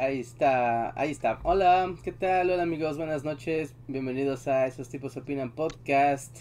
Ahí 0.00 0.20
está, 0.20 0.98
ahí 0.98 1.10
está. 1.10 1.40
Hola, 1.42 1.94
¿qué 2.02 2.10
tal? 2.10 2.48
Hola 2.50 2.62
amigos, 2.62 2.96
buenas 2.96 3.22
noches. 3.22 3.74
Bienvenidos 3.86 4.48
a 4.48 4.66
Esos 4.66 4.88
Tipos 4.88 5.14
Opinan 5.18 5.54
Podcast. 5.54 6.38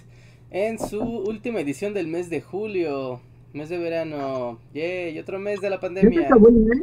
En 0.49 0.79
su 0.79 1.01
última 1.01 1.59
edición 1.59 1.93
del 1.93 2.07
mes 2.07 2.29
de 2.29 2.39
julio, 2.39 3.19
mes 3.51 3.67
de 3.67 3.77
verano. 3.77 4.59
Yay, 4.73 5.13
y 5.13 5.19
otro 5.19 5.39
mes 5.39 5.59
de 5.59 5.69
la 5.71 5.77
pandemia. 5.81 6.21
¿Ya 6.21 6.21
se 6.21 6.25
acabó 6.27 6.47
el 6.47 6.53
mes? 6.55 6.81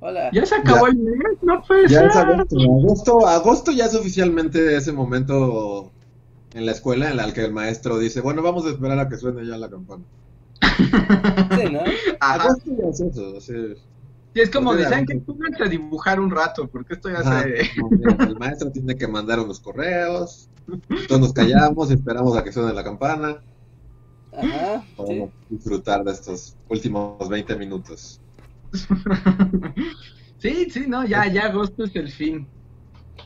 Hola. 0.00 0.30
¿Ya 0.32 0.46
se 0.46 0.54
acabó 0.56 0.86
el 0.88 0.96
mes? 0.96 1.38
No 1.42 1.62
puede 1.62 1.82
Ya 1.86 2.00
ser. 2.00 2.08
es 2.08 2.16
agosto. 2.16 2.56
agosto. 2.60 3.26
Agosto 3.28 3.70
ya 3.70 3.84
es 3.84 3.94
oficialmente 3.94 4.76
ese 4.76 4.90
momento 4.92 5.92
en 6.54 6.66
la 6.66 6.72
escuela 6.72 7.08
en 7.08 7.20
el 7.20 7.32
que 7.34 7.44
el 7.44 7.52
maestro 7.52 7.98
dice, 8.00 8.20
bueno, 8.20 8.42
vamos 8.42 8.66
a 8.66 8.70
esperar 8.70 8.98
a 8.98 9.08
que 9.08 9.16
suene 9.16 9.46
ya 9.46 9.56
la 9.58 9.70
campana. 9.70 10.02
Sí, 10.76 11.70
¿no? 11.70 11.82
Ajá. 12.18 12.42
Agosto 12.48 12.72
ya 12.76 12.88
es 12.88 13.00
eso. 13.00 13.36
así 13.36 13.52
Sí, 14.36 14.42
es 14.42 14.50
como 14.50 14.72
Pues 14.72 14.86
dicen 14.86 15.06
que 15.06 15.16
pónganse 15.16 15.62
a 15.62 15.66
dibujar 15.66 16.20
un 16.20 16.30
rato, 16.30 16.68
porque 16.68 16.92
esto 16.92 17.08
ya 17.08 17.22
se... 17.22 17.70
no, 17.80 17.88
mira, 17.90 18.16
el 18.22 18.36
maestro 18.36 18.70
tiene 18.70 18.94
que 18.94 19.08
mandar 19.08 19.40
unos 19.40 19.60
correos, 19.60 20.50
todos 21.08 21.22
nos 21.22 21.32
callamos 21.32 21.90
y 21.90 21.94
esperamos 21.94 22.36
a 22.36 22.44
que 22.44 22.52
suene 22.52 22.74
la 22.74 22.84
campana 22.84 23.40
Ajá, 24.36 24.82
sí. 24.82 24.92
para 24.94 25.30
disfrutar 25.48 26.04
de 26.04 26.12
estos 26.12 26.54
últimos 26.68 27.26
20 27.26 27.56
minutos. 27.56 28.20
sí, 30.38 30.68
sí, 30.68 30.84
no, 30.86 31.06
ya, 31.06 31.26
ya 31.32 31.46
agosto 31.46 31.84
es 31.84 31.96
el 31.96 32.10
fin. 32.10 32.46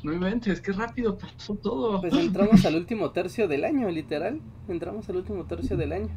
No 0.04 0.12
inventes, 0.12 0.60
qué 0.60 0.70
rápido 0.70 1.18
pasó 1.18 1.56
todo. 1.56 2.00
Pues 2.00 2.14
entramos 2.14 2.64
al 2.64 2.76
último 2.76 3.10
tercio 3.10 3.48
del 3.48 3.64
año, 3.64 3.90
literal. 3.90 4.40
Entramos 4.68 5.08
al 5.08 5.16
último 5.16 5.44
tercio 5.44 5.76
del 5.76 5.90
año. 5.90 6.10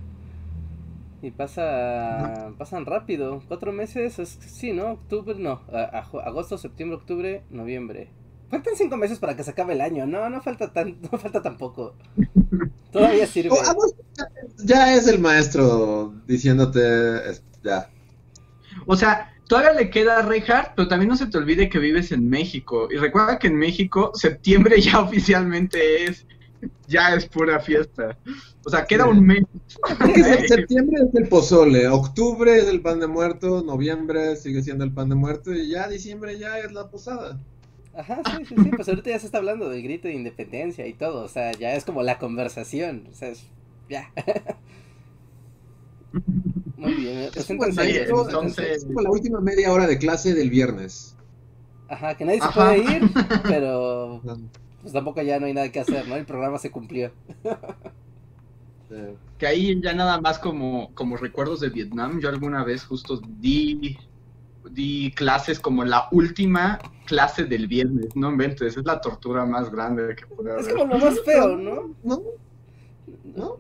Y 1.24 1.32
pasa, 1.32 2.52
pasan 2.58 2.86
rápido. 2.86 3.42
Cuatro 3.48 3.72
meses, 3.72 4.20
es, 4.20 4.38
sí, 4.46 4.74
¿no? 4.74 4.92
Octubre, 4.92 5.36
no. 5.40 5.62
a- 5.72 6.00
a- 6.00 6.28
agosto, 6.28 6.58
septiembre, 6.58 6.98
octubre, 6.98 7.44
noviembre. 7.50 8.10
Faltan 8.52 8.76
cinco 8.76 8.98
meses 8.98 9.18
para 9.20 9.36
que 9.36 9.44
se 9.44 9.52
acabe 9.52 9.74
el 9.74 9.82
año. 9.82 10.06
No, 10.06 10.30
no 10.30 10.42
falta 10.42 10.72
tan, 10.74 10.98
no 11.12 11.18
falta 11.18 11.42
tampoco. 11.42 11.96
Todavía 12.92 13.26
sirve. 13.26 13.52
Oh, 13.52 13.62
agosto 13.62 13.98
ya- 14.66 14.94
es 14.94 15.08
el 15.08 15.20
maestro 15.20 16.14
diciéndote, 16.28 16.82
ya, 17.64 17.90
O 18.86 18.96
sea, 18.98 19.34
todavía 19.48 19.74
le 19.74 19.90
queda 19.90 20.22
Reinhardt, 20.24 20.74
pero 20.76 20.88
también 20.90 21.10
no 21.10 21.16
se 21.16 21.28
te 21.28 21.38
olvide 21.38 21.70
que 21.70 21.80
vives 21.80 22.12
en 22.12 22.30
México. 22.30 22.90
Y 22.92 22.98
recuerda 22.98 23.40
que 23.40 23.48
en 23.48 23.56
México 23.56 24.12
septiembre 24.14 24.82
ya 24.82 25.00
oficialmente 25.00 26.04
es, 26.04 26.28
ya 26.88 27.16
es 27.16 27.26
pura 27.26 27.60
fiesta. 27.60 28.18
O 28.66 28.70
sea, 28.70 28.86
queda 28.86 29.04
Sí. 29.06 29.10
un 29.12 29.26
mes. 29.26 29.44
Porque 30.00 30.24
se- 30.24 30.48
septiembre 30.48 31.02
es 31.08 31.16
el 31.16 31.28
pozole, 31.28 31.88
octubre 31.88 32.58
es 32.58 32.68
el 32.68 32.82
pan 32.82 33.00
de 33.00 33.08
muerto, 33.08 33.64
noviembre 33.64 34.36
sigue 34.36 34.62
siendo 34.64 34.84
el 34.84 34.92
pan 34.94 35.10
de 35.10 35.16
muerto 35.16 35.54
y 35.54 35.70
ya 35.70 35.88
diciembre 35.88 36.38
ya 36.40 36.58
es 36.60 36.72
la 36.72 36.90
posada. 36.90 37.40
Ajá, 37.96 38.22
sí, 38.26 38.46
sí, 38.46 38.56
sí. 38.64 38.70
Pues 38.76 38.88
ahorita 38.90 39.12
ya 39.12 39.20
se 39.20 39.28
está 39.28 39.38
hablando 39.38 39.70
del 39.70 39.84
grito 39.84 40.08
de 40.08 40.16
independencia 40.16 40.88
y 40.88 40.94
todo. 40.94 41.24
O 41.24 41.28
sea, 41.28 41.52
ya 41.52 41.74
es 41.76 41.86
como 41.86 42.02
la 42.02 42.18
conversación. 42.18 43.08
O 43.12 43.14
sea, 43.14 43.30
es, 43.30 43.44
ya. 43.90 44.12
Muy 46.78 46.94
bien. 46.96 47.30
Como- 47.48 47.66
entonces- 47.66 48.78
es 48.78 48.86
como 48.86 49.02
la 49.02 49.10
última 49.12 49.40
media 49.42 49.72
hora 49.72 49.88
de 49.88 49.98
clase 49.98 50.34
del 50.34 50.50
viernes. 50.50 51.16
Ajá, 51.88 52.16
que 52.16 52.26
nadie 52.26 52.40
se 52.40 52.46
Ajá. 52.46 52.54
puede 52.74 52.78
ir, 52.98 53.02
pero 53.44 54.22
pues 54.84 54.94
tampoco 54.94 55.24
ya 55.24 55.40
no 55.40 55.48
hay 55.48 55.54
nada 55.56 55.72
que 55.72 55.80
hacer, 55.80 56.08
¿no? 56.08 56.16
El 56.16 56.26
programa 56.26 56.60
se 56.60 56.70
cumplió. 56.70 57.12
Que 59.40 59.48
ahí 59.48 59.82
ya 59.82 59.94
nada 59.94 60.22
más 60.22 60.38
como, 60.38 60.94
como 60.94 61.18
recuerdos 61.18 61.62
de 61.62 61.70
Vietnam, 61.70 62.20
yo 62.20 62.30
alguna 62.30 62.64
vez 62.64 62.86
justo 62.86 63.20
di, 63.40 63.98
di 64.70 65.12
clases 65.16 65.60
como 65.60 65.84
la 65.84 66.08
última 66.12 66.78
clase 67.08 67.46
del 67.46 67.68
viernes, 67.68 68.16
no 68.16 68.30
inventes, 68.30 68.78
es 68.78 68.86
la 68.86 69.02
tortura 69.02 69.46
más 69.46 69.72
grande 69.72 70.16
que 70.16 70.28
puede 70.28 70.60
Es 70.60 70.68
haber. 70.68 70.78
como 70.78 70.94
lo 70.94 71.00
más 71.00 71.20
feo, 71.22 71.58
¿no? 71.58 71.96
¿No? 72.04 72.22
¿No? 73.36 73.58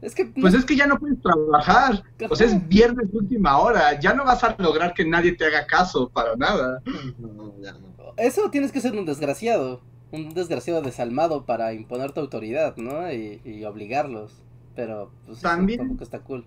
Es 0.00 0.14
que 0.14 0.26
Pues 0.26 0.54
es 0.54 0.64
que 0.64 0.76
ya 0.76 0.86
no 0.86 0.98
puedes 0.98 1.20
trabajar, 1.20 2.02
o 2.30 2.36
sea, 2.36 2.46
es 2.46 2.68
viernes 2.68 3.08
última 3.12 3.58
hora, 3.58 3.98
ya 3.98 4.14
no 4.14 4.24
vas 4.24 4.44
a 4.44 4.54
lograr 4.58 4.94
que 4.94 5.04
nadie 5.04 5.32
te 5.32 5.44
haga 5.46 5.66
caso 5.66 6.08
para 6.08 6.36
nada. 6.36 6.80
No, 7.18 7.28
no, 7.32 7.54
ya 7.60 7.72
no. 7.72 7.88
eso 8.16 8.50
tienes 8.50 8.70
que 8.72 8.80
ser 8.80 8.94
un 8.96 9.04
desgraciado, 9.04 9.80
un 10.12 10.32
desgraciado 10.34 10.82
desalmado 10.82 11.44
para 11.46 11.72
imponer 11.72 12.12
tu 12.12 12.20
autoridad, 12.20 12.76
¿no? 12.76 13.12
Y, 13.12 13.40
y 13.44 13.64
obligarlos. 13.64 14.42
Pero 14.76 15.10
pues 15.26 15.38
eso 15.38 15.48
También- 15.48 15.80
tampoco 15.80 16.04
está 16.04 16.20
cool. 16.20 16.44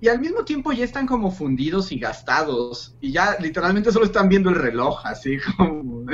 Y 0.00 0.06
al 0.08 0.20
mismo 0.20 0.44
tiempo 0.44 0.70
ya 0.72 0.84
están 0.84 1.06
como 1.08 1.30
fundidos 1.32 1.90
y 1.90 1.98
gastados, 1.98 2.94
y 3.00 3.10
ya 3.12 3.36
literalmente 3.40 3.90
solo 3.90 4.04
están 4.06 4.28
viendo 4.28 4.48
el 4.48 4.54
reloj, 4.54 5.00
así 5.04 5.38
como... 5.56 6.06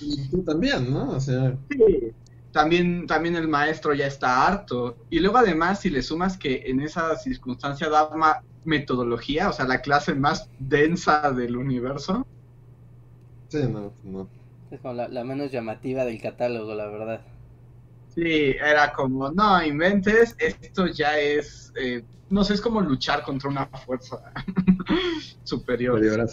Y 0.00 0.28
tú 0.28 0.42
también, 0.44 0.92
¿no? 0.92 1.10
O 1.12 1.18
sea, 1.20 1.56
Sí, 1.70 2.12
también, 2.52 3.06
también 3.06 3.36
el 3.36 3.48
maestro 3.48 3.94
ya 3.94 4.06
está 4.06 4.46
harto. 4.46 4.98
Y 5.10 5.20
luego 5.20 5.38
además, 5.38 5.80
si 5.80 5.90
le 5.90 6.02
sumas 6.02 6.38
que 6.38 6.62
en 6.66 6.80
esa 6.80 7.16
circunstancia 7.16 7.88
da 7.90 8.10
ma- 8.16 8.40
metodología, 8.64 9.48
o 9.50 9.52
sea, 9.52 9.66
la 9.66 9.80
clase 9.82 10.14
más 10.14 10.50
densa 10.58 11.32
del 11.32 11.56
universo, 11.56 12.28
sí, 13.48 13.58
no, 13.68 13.94
no. 14.02 14.28
Es 14.70 14.80
como 14.80 14.94
la, 14.94 15.06
la 15.08 15.22
menos 15.24 15.52
llamativa 15.52 16.04
del 16.04 16.20
catálogo, 16.20 16.74
la 16.74 16.86
verdad. 16.86 17.24
sí, 18.06 18.50
era 18.60 18.92
como, 18.92 19.30
no 19.30 19.62
inventes, 19.64 20.34
esto 20.38 20.86
ya 20.88 21.18
es, 21.18 21.72
eh, 21.76 22.04
no 22.28 22.44
sé, 22.44 22.54
es 22.54 22.60
como 22.60 22.80
luchar 22.80 23.22
contra 23.22 23.48
una 23.50 23.66
fuerza 23.66 24.18
superior. 25.42 26.00
Pero 26.00 26.10
ahora 26.12 26.26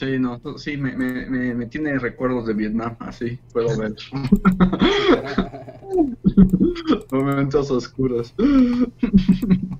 sí. 0.00 0.18
No, 0.18 0.40
sí, 0.58 0.76
me, 0.76 0.96
me, 0.96 1.26
me, 1.26 1.54
me 1.54 1.66
tiene 1.66 1.98
recuerdos 1.98 2.46
de 2.46 2.54
Vietnam, 2.54 2.96
así, 3.00 3.38
puedo 3.52 3.76
ver. 3.78 3.94
Momentos 7.10 7.70
oscuros. 7.70 8.34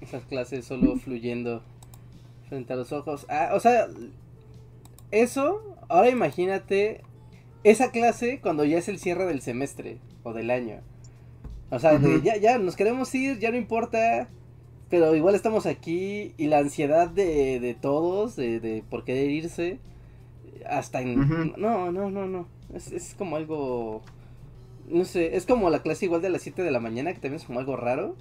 Esas 0.01 0.25
clases 0.25 0.65
solo 0.65 0.97
fluyendo 0.97 1.63
frente 2.49 2.73
a 2.73 2.77
los 2.77 2.93
ojos. 2.93 3.27
Ah, 3.29 3.51
o 3.55 3.61
sea, 3.61 3.89
eso, 5.11 5.77
ahora 5.89 6.09
imagínate 6.09 7.03
esa 7.65 7.91
clase 7.91 8.41
cuando 8.41 8.65
ya 8.65 8.79
es 8.79 8.89
el 8.89 8.99
cierre 8.99 9.27
del 9.27 9.41
semestre 9.41 9.99
o 10.23 10.33
del 10.33 10.51
año. 10.51 10.81
O 11.71 11.79
sea, 11.79 11.99
de 11.99 12.21
ya, 12.23 12.37
ya 12.37 12.59
nos 12.59 12.77
queremos 12.77 13.15
ir, 13.15 13.39
ya 13.39 13.51
no 13.51 13.57
importa, 13.57 14.29
pero 14.89 15.15
igual 15.15 15.35
estamos 15.35 15.67
aquí 15.67 16.35
y 16.37 16.49
la 16.49 16.59
ansiedad 16.59 17.09
de, 17.09 17.61
de 17.61 17.75
todos, 17.75 18.37
de, 18.37 18.61
de 18.61 18.83
por 18.91 19.05
querer 19.05 19.31
irse, 19.31 19.79
hasta 20.69 21.01
en... 21.01 21.55
No, 21.57 21.91
no, 21.93 22.11
no, 22.11 22.27
no. 22.27 22.49
Es, 22.75 22.93
es 22.93 23.15
como 23.17 23.37
algo... 23.37 24.03
No 24.89 25.05
sé, 25.05 25.37
es 25.37 25.47
como 25.47 25.71
la 25.71 25.83
clase 25.83 26.07
igual 26.07 26.23
de 26.23 26.31
las 26.31 26.43
7 26.43 26.63
de 26.63 26.71
la 26.71 26.81
mañana, 26.81 27.13
que 27.13 27.21
también 27.21 27.41
es 27.41 27.45
como 27.45 27.61
algo 27.61 27.77
raro. 27.77 28.17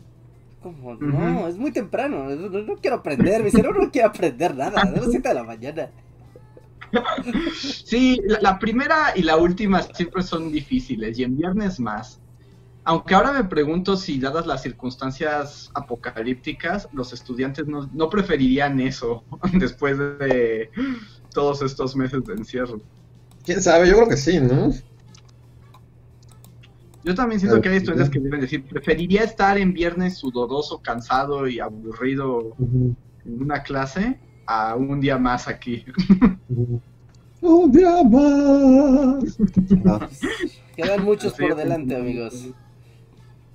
Como, 0.61 0.95
no, 0.95 1.47
es 1.47 1.57
muy 1.57 1.71
temprano, 1.71 2.29
no, 2.29 2.49
no 2.49 2.75
quiero 2.75 2.97
aprender, 2.97 3.41
mi 3.43 3.49
cerebro 3.49 3.81
no 3.81 3.91
quiere 3.91 4.07
aprender 4.07 4.53
nada, 4.55 4.81
es 4.81 5.01
las 5.01 5.09
7 5.09 5.29
de 5.29 5.33
la 5.33 5.43
mañana. 5.43 5.89
Sí, 7.53 8.19
la, 8.25 8.41
la 8.41 8.59
primera 8.59 9.13
y 9.15 9.21
la 9.21 9.37
última 9.37 9.81
siempre 9.81 10.21
son 10.21 10.51
difíciles 10.51 11.17
y 11.17 11.23
en 11.23 11.37
viernes 11.37 11.79
más. 11.79 12.19
Aunque 12.83 13.13
ahora 13.13 13.33
me 13.33 13.43
pregunto 13.43 13.95
si 13.95 14.19
dadas 14.19 14.47
las 14.47 14.63
circunstancias 14.63 15.69
apocalípticas, 15.75 16.89
los 16.91 17.13
estudiantes 17.13 17.67
no, 17.67 17.89
no 17.93 18.09
preferirían 18.09 18.79
eso 18.79 19.23
después 19.53 19.97
de 19.97 20.71
todos 21.33 21.61
estos 21.61 21.95
meses 21.95 22.23
de 22.25 22.33
encierro. 22.33 22.81
¿Quién 23.43 23.61
sabe? 23.61 23.87
Yo 23.87 23.95
creo 23.95 24.09
que 24.09 24.17
sí, 24.17 24.39
¿no? 24.39 24.71
Yo 27.03 27.15
también 27.15 27.39
siento 27.39 27.61
que 27.61 27.69
hay 27.69 27.75
sí. 27.75 27.83
estudiantes 27.83 28.09
que 28.09 28.19
deben 28.19 28.41
decir, 28.41 28.63
preferiría 28.65 29.23
estar 29.23 29.57
en 29.57 29.73
viernes 29.73 30.17
sudoroso, 30.17 30.81
cansado 30.81 31.47
y 31.47 31.59
aburrido 31.59 32.55
en 32.59 32.95
una 33.41 33.63
clase 33.63 34.19
a 34.45 34.75
un 34.75 34.99
día 34.99 35.17
más 35.17 35.47
aquí. 35.47 35.85
Un 37.41 37.71
día 37.71 38.03
más. 38.03 39.37
Quedan 40.75 41.05
muchos 41.05 41.33
Así 41.33 41.41
por 41.41 41.51
es. 41.51 41.57
delante, 41.57 41.95
amigos. 41.95 42.47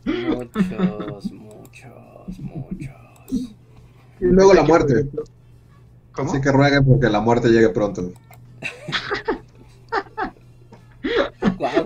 Muchos, 0.05 1.33
muchos, 1.33 2.41
muchos. 2.41 3.55
Y 4.21 4.25
luego 4.25 4.55
la 4.55 4.63
muerte. 4.63 5.11
¿Cómo? 6.15 6.31
Así 6.31 6.41
que 6.41 6.53
rueguen 6.53 6.85
porque 6.85 7.09
la 7.11 7.21
muerte 7.21 7.49
llegue 7.49 7.69
pronto. 7.71 8.13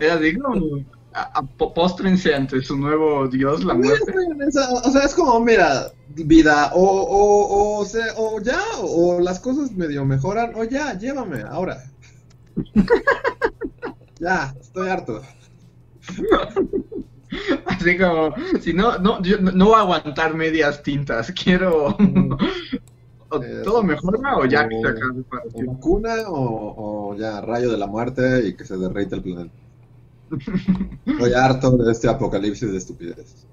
Era 0.00 0.18
po- 1.56 1.72
póstrense 1.74 2.34
ante 2.34 2.60
su 2.62 2.76
nuevo 2.76 3.26
dios, 3.28 3.64
la 3.64 3.74
muerte. 3.74 4.12
O 4.84 4.90
sea, 4.90 5.02
es 5.02 5.14
como, 5.14 5.40
mira, 5.40 5.90
vida, 6.08 6.70
o, 6.74 6.80
o, 6.82 7.84
o, 8.16 8.40
ya, 8.42 8.60
o 8.80 9.20
las 9.20 9.40
cosas 9.40 9.72
medio 9.72 10.04
mejoran, 10.04 10.52
o 10.54 10.64
ya, 10.64 10.96
llévame, 10.96 11.42
ahora. 11.42 11.82
ya, 14.20 14.54
estoy 14.60 14.88
harto. 14.88 15.22
Así 17.66 17.98
como, 17.98 18.34
si 18.60 18.72
no, 18.72 18.98
no, 18.98 19.22
yo 19.22 19.38
no 19.38 19.52
no 19.52 19.66
voy 19.66 19.74
a 19.76 19.80
aguantar 19.80 20.34
medias 20.34 20.82
tintas, 20.82 21.30
quiero... 21.44 21.96
Eh, 23.30 23.60
¿Todo 23.62 23.82
mejora 23.82 24.38
o 24.38 24.46
ya 24.46 24.66
que 24.68 24.76
o- 24.76 24.80
se 24.80 24.88
acabe 24.88 25.22
para 25.24 25.42
O 25.52 25.66
vacuna, 25.74 26.14
o, 26.28 27.10
o 27.10 27.14
ya, 27.16 27.40
rayo 27.42 27.70
de 27.70 27.76
la 27.78 27.86
muerte 27.86 28.48
y 28.48 28.54
que 28.54 28.64
se 28.64 28.76
derrite 28.76 29.16
el 29.16 29.22
planeta. 29.22 29.54
Estoy 31.06 31.32
harto 31.34 31.76
de 31.76 31.92
este 31.92 32.08
apocalipsis 32.08 32.70
de 32.70 32.78
estupidez. 32.78 33.46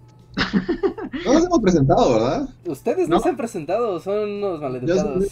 No 1.25 1.33
nos 1.33 1.45
hemos 1.45 1.59
presentado, 1.59 2.13
¿verdad? 2.13 2.49
Ustedes 2.65 3.07
no, 3.09 3.17
¿No? 3.17 3.21
se 3.21 3.29
han 3.29 3.37
presentado, 3.37 3.99
son 3.99 4.29
unos 4.29 4.61
maleducados. 4.61 5.25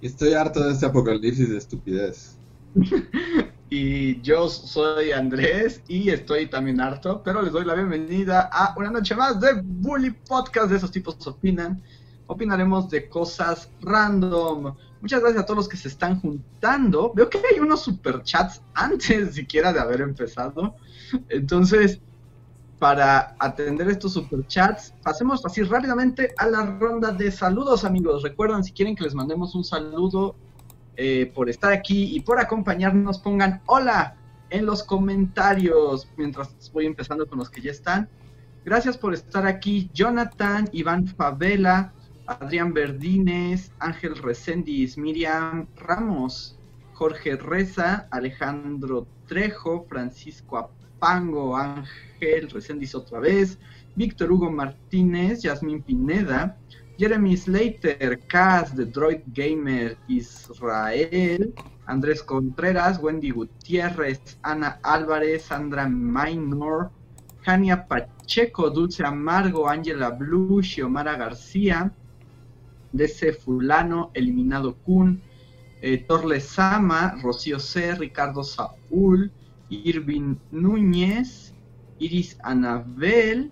Y 0.00 0.06
estoy 0.06 0.34
harto 0.34 0.62
de 0.64 0.72
este 0.72 0.86
apocalipsis 0.86 1.48
de 1.50 1.58
estupidez. 1.58 2.36
Y 3.70 4.20
yo 4.20 4.48
soy 4.48 5.10
Andrés 5.10 5.80
y 5.88 6.10
estoy 6.10 6.46
también 6.48 6.80
harto, 6.80 7.22
pero 7.24 7.42
les 7.42 7.50
doy 7.52 7.64
la 7.64 7.74
bienvenida 7.74 8.48
a 8.52 8.72
una 8.78 8.90
noche 8.90 9.16
más 9.16 9.40
de 9.40 9.48
Bully 9.64 10.10
Podcast. 10.28 10.70
De 10.70 10.76
esos 10.76 10.92
tipos 10.92 11.26
opinan. 11.26 11.82
Opinaremos 12.26 12.88
de 12.88 13.08
cosas 13.08 13.70
random. 13.80 14.74
Muchas 15.00 15.20
gracias 15.20 15.42
a 15.42 15.46
todos 15.46 15.58
los 15.58 15.68
que 15.68 15.76
se 15.76 15.88
están 15.88 16.20
juntando. 16.20 17.12
Veo 17.14 17.28
que 17.28 17.38
hay 17.52 17.60
unos 17.60 17.82
superchats 17.82 18.62
antes 18.74 19.34
siquiera 19.34 19.72
de 19.72 19.80
haber 19.80 20.00
empezado. 20.00 20.76
Entonces, 21.28 22.00
para 22.78 23.36
atender 23.38 23.88
estos 23.88 24.14
superchats, 24.14 24.94
pasemos 25.02 25.44
así 25.44 25.62
rápidamente 25.62 26.34
a 26.36 26.46
la 26.46 26.64
ronda 26.64 27.12
de 27.12 27.30
saludos, 27.30 27.84
amigos. 27.84 28.22
Recuerden, 28.22 28.64
si 28.64 28.72
quieren 28.72 28.96
que 28.96 29.04
les 29.04 29.14
mandemos 29.14 29.54
un 29.54 29.64
saludo 29.64 30.36
eh, 30.96 31.30
por 31.34 31.48
estar 31.48 31.72
aquí 31.72 32.14
y 32.16 32.20
por 32.20 32.38
acompañarnos, 32.40 33.18
pongan 33.18 33.62
hola 33.66 34.16
en 34.50 34.66
los 34.66 34.82
comentarios 34.82 36.08
mientras 36.16 36.70
voy 36.72 36.86
empezando 36.86 37.26
con 37.26 37.38
los 37.38 37.50
que 37.50 37.60
ya 37.60 37.70
están. 37.70 38.08
Gracias 38.64 38.96
por 38.96 39.12
estar 39.12 39.46
aquí, 39.46 39.90
Jonathan, 39.92 40.68
Iván 40.72 41.06
Favela, 41.06 41.92
Adrián 42.26 42.72
Verdines, 42.72 43.70
Ángel 43.78 44.16
Recendis, 44.16 44.96
Miriam 44.96 45.66
Ramos, 45.76 46.58
Jorge 46.94 47.36
Reza, 47.36 48.08
Alejandro 48.10 49.06
Trejo, 49.26 49.84
Francisco 49.88 50.56
Apango, 50.56 51.56
Ángel 51.56 52.48
Recendis 52.50 52.94
otra 52.94 53.20
vez, 53.20 53.58
Víctor 53.94 54.32
Hugo 54.32 54.50
Martínez, 54.50 55.42
Yasmín 55.42 55.82
Pineda, 55.82 56.56
Jeremy 56.98 57.36
Slater, 57.36 58.20
The 58.74 58.86
Droid 58.86 59.22
Gamer, 59.34 59.98
Israel, 60.08 61.52
Andrés 61.86 62.22
Contreras, 62.22 62.98
Wendy 63.02 63.32
Gutiérrez, 63.32 64.38
Ana 64.42 64.78
Álvarez, 64.82 65.42
Sandra 65.42 65.88
Minor, 65.88 66.90
Jania 67.42 67.86
Pacheco, 67.86 68.70
Dulce 68.70 69.04
Amargo, 69.04 69.68
Ángela 69.68 70.10
Blue, 70.10 70.62
Xiomara 70.62 71.16
García, 71.16 71.92
DC 72.94 73.32
Fulano, 73.32 74.10
Eliminado 74.14 74.74
Kun, 74.84 75.20
eh, 75.82 75.98
Torle 76.08 76.40
Sama, 76.40 77.16
Rocío 77.20 77.58
C, 77.58 77.94
Ricardo 77.94 78.42
Saúl, 78.42 79.30
Irvin 79.68 80.38
Núñez, 80.52 81.52
Iris 81.98 82.38
Anabel, 82.42 83.50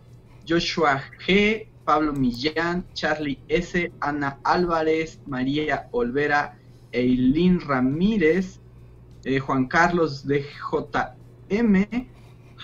Joshua 0.49 1.03
G, 1.27 1.67
Pablo 1.85 2.13
Millán, 2.13 2.85
Charlie 2.95 3.39
S, 3.49 3.93
Ana 4.01 4.39
Álvarez, 4.45 5.21
María 5.27 5.89
Olvera, 5.91 6.57
Eileen 6.93 7.61
Ramírez, 7.61 8.61
eh, 9.25 9.41
Juan 9.41 9.67
Carlos 9.67 10.25
DJM, 10.27 11.87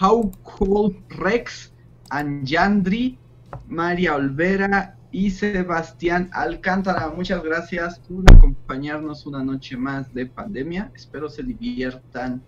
How 0.00 0.30
Cool 0.44 0.96
Rex, 1.08 1.72
Anjandri, 2.10 3.18
María 3.66 4.14
Olvera 4.14 4.97
y 5.10 5.30
Sebastián 5.30 6.30
Alcántara. 6.32 7.08
Muchas 7.14 7.42
gracias 7.42 7.98
por 8.00 8.24
acompañarnos 8.34 9.26
una 9.26 9.42
noche 9.42 9.76
más 9.76 10.12
de 10.12 10.26
pandemia. 10.26 10.90
Espero 10.94 11.28
se 11.28 11.42
diviertan 11.42 12.42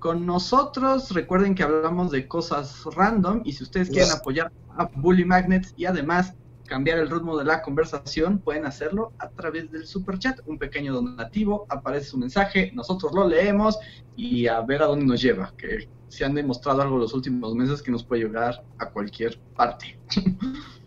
con 0.00 0.26
nosotros. 0.26 1.10
Recuerden 1.12 1.54
que 1.54 1.62
hablamos 1.62 2.10
de 2.10 2.26
cosas 2.26 2.84
random 2.96 3.42
y 3.44 3.52
si 3.52 3.62
ustedes 3.62 3.88
quieren 3.88 4.10
apoyar 4.10 4.50
a 4.76 4.86
Bully 4.96 5.24
Magnets 5.24 5.74
y 5.76 5.84
además 5.84 6.34
cambiar 6.66 6.98
el 6.98 7.10
ritmo 7.10 7.36
de 7.36 7.44
la 7.44 7.62
conversación, 7.62 8.38
pueden 8.38 8.64
hacerlo 8.66 9.12
a 9.18 9.28
través 9.28 9.70
del 9.70 9.86
super 9.86 10.18
chat. 10.18 10.40
Un 10.46 10.58
pequeño 10.58 10.92
donativo, 10.92 11.66
aparece 11.68 12.06
su 12.06 12.18
mensaje, 12.18 12.72
nosotros 12.74 13.12
lo 13.14 13.28
leemos 13.28 13.78
y 14.16 14.46
a 14.46 14.60
ver 14.62 14.82
a 14.82 14.86
dónde 14.86 15.06
nos 15.06 15.20
lleva. 15.22 15.52
Que 15.56 15.88
se 16.08 16.24
han 16.24 16.34
demostrado 16.34 16.82
algo 16.82 16.98
los 16.98 17.14
últimos 17.14 17.54
meses 17.54 17.80
que 17.80 17.90
nos 17.90 18.02
puede 18.02 18.24
llegar 18.24 18.64
a 18.78 18.86
cualquier 18.86 19.38
parte. 19.54 19.98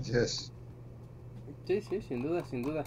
Así 0.00 0.12
es. 0.16 0.52
Sí, 1.66 1.80
sí, 1.82 2.00
sin 2.02 2.22
duda, 2.22 2.44
sin 2.44 2.62
duda. 2.62 2.84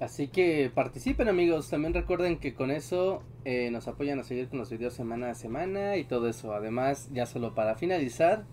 Así 0.00 0.26
que 0.26 0.68
participen 0.74 1.28
amigos, 1.28 1.70
también 1.70 1.94
recuerden 1.94 2.38
que 2.38 2.54
con 2.54 2.72
eso 2.72 3.22
eh, 3.44 3.70
nos 3.70 3.86
apoyan 3.86 4.18
a 4.18 4.24
seguir 4.24 4.48
con 4.48 4.58
los 4.58 4.68
videos 4.68 4.94
semana 4.94 5.30
a 5.30 5.34
semana 5.36 5.96
y 5.96 6.04
todo 6.04 6.28
eso. 6.28 6.52
Además, 6.54 7.08
ya 7.12 7.24
solo 7.24 7.54
para 7.54 7.76
finalizar, 7.76 8.44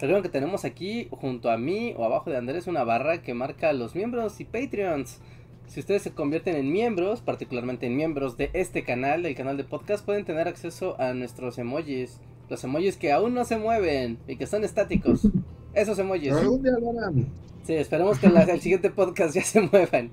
recuerden 0.00 0.24
que 0.24 0.28
tenemos 0.28 0.64
aquí 0.64 1.06
junto 1.12 1.52
a 1.52 1.58
mí 1.58 1.94
o 1.96 2.04
abajo 2.04 2.30
de 2.30 2.36
Andrés 2.36 2.66
una 2.66 2.82
barra 2.82 3.22
que 3.22 3.34
marca 3.34 3.72
los 3.72 3.94
miembros 3.94 4.40
y 4.40 4.44
Patreons. 4.44 5.20
Si 5.68 5.78
ustedes 5.78 6.02
se 6.02 6.12
convierten 6.12 6.56
en 6.56 6.72
miembros, 6.72 7.20
particularmente 7.20 7.86
en 7.86 7.96
miembros 7.96 8.36
de 8.36 8.50
este 8.52 8.82
canal, 8.82 9.22
del 9.22 9.36
canal 9.36 9.56
de 9.56 9.62
podcast, 9.62 10.04
pueden 10.04 10.24
tener 10.24 10.48
acceso 10.48 11.00
a 11.00 11.12
nuestros 11.14 11.58
emojis. 11.58 12.20
Los 12.48 12.64
emojis 12.64 12.96
que 12.96 13.12
aún 13.12 13.34
no 13.34 13.44
se 13.44 13.58
mueven 13.58 14.18
y 14.26 14.36
que 14.36 14.46
son 14.46 14.64
estáticos. 14.64 15.28
Esos 15.76 15.98
emojis. 15.98 16.32
Algún 16.32 16.62
día 16.62 16.72
lo 16.80 16.90
harán. 16.98 17.26
Sí, 17.64 17.74
esperemos 17.74 18.18
que 18.18 18.26
en 18.26 18.34
la- 18.34 18.42
el 18.42 18.60
siguiente 18.60 18.90
podcast 18.90 19.34
ya 19.34 19.42
se 19.44 19.60
muevan. 19.60 20.10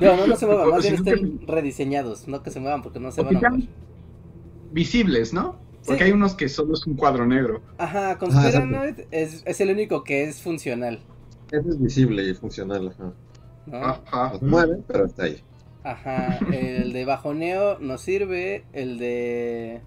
No, 0.00 0.16
no, 0.16 0.26
no 0.26 0.36
se 0.36 0.46
muevan, 0.46 0.70
más 0.70 0.82
bien 0.82 0.94
estén 0.94 1.46
rediseñados, 1.46 2.28
no 2.28 2.42
que 2.42 2.50
se 2.50 2.60
muevan 2.60 2.82
porque 2.82 3.00
no 3.00 3.10
se 3.10 3.20
O 3.20 3.24
van 3.24 3.36
a 3.36 3.50
mover. 3.50 3.68
Visibles, 4.72 5.32
¿no? 5.32 5.56
Porque 5.86 6.00
Sí. 6.00 6.04
hay 6.06 6.12
unos 6.12 6.34
que 6.34 6.48
solo 6.48 6.74
es 6.74 6.86
un 6.86 6.94
cuadro 6.94 7.26
negro. 7.26 7.62
Ajá, 7.78 8.18
Conspiranoid 8.18 9.00
es, 9.10 9.42
es 9.46 9.60
el 9.60 9.70
único 9.70 10.04
que 10.04 10.24
es 10.24 10.40
funcional, 10.42 11.00
Ese 11.50 11.68
es 11.70 11.80
visible 11.80 12.22
y 12.28 12.34
funcional. 12.34 12.88
Ajá. 12.88 13.12
¿no? 13.66 13.76
Ajá. 13.78 14.32
Mueve, 14.42 14.82
pero 14.86 15.06
está 15.06 15.24
ahí. 15.24 15.40
Ajá, 15.84 16.38
el 16.52 16.92
de 16.92 17.04
bajoneo 17.06 17.78
no 17.78 17.96
sirve, 17.96 18.64
el 18.74 18.98
de 18.98 19.80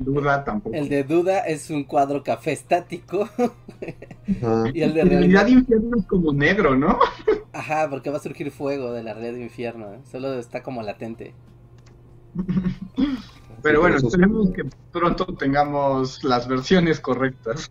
Duda 0.00 0.42
tampoco. 0.44 0.74
el 0.74 0.88
de 0.88 1.04
duda 1.04 1.40
es 1.40 1.68
un 1.70 1.84
cuadro 1.84 2.22
café 2.24 2.52
estático 2.52 3.28
Ajá. 3.38 4.64
y 4.72 4.80
el 4.82 4.94
de 4.94 5.04
realidad 5.04 5.42
realidad, 5.42 5.46
infierno 5.48 5.96
es 5.98 6.06
como 6.06 6.32
negro, 6.32 6.74
¿no? 6.74 6.98
ajá, 7.52 7.88
porque 7.90 8.08
va 8.10 8.16
a 8.16 8.20
surgir 8.20 8.50
fuego 8.50 8.92
de 8.92 9.02
la 9.02 9.12
red 9.14 9.34
de 9.34 9.42
infierno, 9.42 9.92
¿eh? 9.92 9.98
solo 10.10 10.34
está 10.38 10.62
como 10.62 10.82
latente. 10.82 11.34
Pero 13.62 13.80
bueno, 13.80 13.98
Sí, 13.98 14.02
por 14.04 14.08
eso- 14.08 14.16
esperemos 14.16 14.50
que 14.52 14.62
pronto 14.92 15.26
tengamos 15.36 16.24
las 16.24 16.48
versiones 16.48 16.98
correctas. 17.00 17.68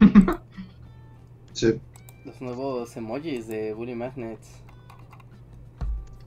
Sí. 1.53 1.79
Los 2.25 2.39
nuevos 2.41 2.95
emojis 2.95 3.47
de 3.47 3.73
Bully 3.73 3.95
Magnets. 3.95 4.49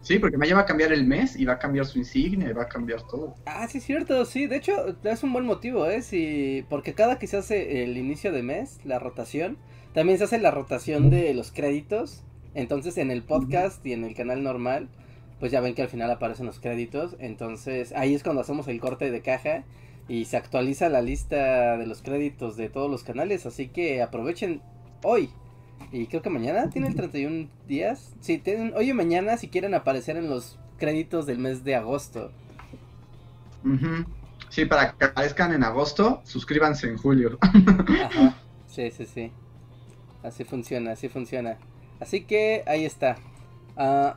Sí, 0.02 0.18
porque 0.18 0.36
Maya 0.36 0.56
va 0.56 0.62
a 0.62 0.66
cambiar 0.66 0.92
el 0.92 1.06
mes 1.06 1.36
y 1.38 1.44
va 1.44 1.54
a 1.54 1.58
cambiar 1.58 1.86
su 1.86 1.98
insignia 1.98 2.50
y 2.50 2.52
va 2.52 2.64
a 2.64 2.68
cambiar 2.68 3.02
todo. 3.02 3.36
Ah, 3.46 3.68
sí, 3.68 3.78
es 3.78 3.84
cierto, 3.84 4.24
sí. 4.24 4.48
De 4.48 4.56
hecho, 4.56 4.96
es 5.04 5.22
un 5.22 5.32
buen 5.32 5.46
motivo, 5.46 5.86
¿eh? 5.86 6.02
Sí, 6.02 6.66
porque 6.68 6.92
cada 6.94 7.18
que 7.20 7.28
se 7.28 7.36
hace 7.36 7.84
el 7.84 7.96
inicio 7.96 8.32
de 8.32 8.42
mes, 8.42 8.80
la 8.84 8.98
rotación, 8.98 9.58
también 9.94 10.18
se 10.18 10.24
hace 10.24 10.38
la 10.38 10.50
rotación 10.50 11.08
de 11.08 11.32
los 11.34 11.52
créditos. 11.52 12.24
Entonces, 12.54 12.98
en 12.98 13.12
el 13.12 13.22
podcast 13.22 13.84
y 13.86 13.92
en 13.92 14.04
el 14.04 14.14
canal 14.14 14.42
normal, 14.42 14.88
pues 15.38 15.52
ya 15.52 15.60
ven 15.60 15.74
que 15.74 15.82
al 15.82 15.88
final 15.88 16.10
aparecen 16.10 16.46
los 16.46 16.58
créditos. 16.58 17.16
Entonces, 17.20 17.92
ahí 17.92 18.14
es 18.14 18.24
cuando 18.24 18.42
hacemos 18.42 18.66
el 18.66 18.80
corte 18.80 19.10
de 19.10 19.22
caja 19.22 19.64
y 20.08 20.24
se 20.24 20.36
actualiza 20.36 20.88
la 20.88 21.00
lista 21.00 21.76
de 21.78 21.86
los 21.86 22.02
créditos 22.02 22.56
de 22.56 22.68
todos 22.68 22.90
los 22.90 23.04
canales. 23.04 23.46
Así 23.46 23.68
que 23.68 24.02
aprovechen 24.02 24.62
hoy. 25.04 25.30
Y 25.90 26.06
creo 26.06 26.22
que 26.22 26.30
mañana 26.30 26.70
tienen 26.70 26.94
31 26.94 27.48
días. 27.66 28.14
Sí, 28.20 28.38
tienen 28.38 28.72
hoy 28.76 28.90
y 28.90 28.92
mañana 28.92 29.36
si 29.36 29.48
quieren 29.48 29.74
aparecer 29.74 30.16
en 30.16 30.30
los 30.30 30.58
créditos 30.78 31.26
del 31.26 31.38
mes 31.38 31.64
de 31.64 31.74
agosto. 31.74 32.30
Ujú. 33.64 34.04
Sí, 34.48 34.66
para 34.66 34.92
que 34.92 35.04
aparezcan 35.06 35.52
en 35.52 35.64
agosto, 35.64 36.20
suscríbanse 36.24 36.88
en 36.88 36.98
julio. 36.98 37.38
Ajá, 38.04 38.36
sí, 38.68 38.90
sí, 38.90 39.06
sí. 39.06 39.32
Así 40.22 40.44
funciona, 40.44 40.92
así 40.92 41.08
funciona. 41.08 41.56
Así 42.00 42.24
que 42.24 42.62
ahí 42.66 42.84
está. 42.84 43.16
Ah, 43.76 44.16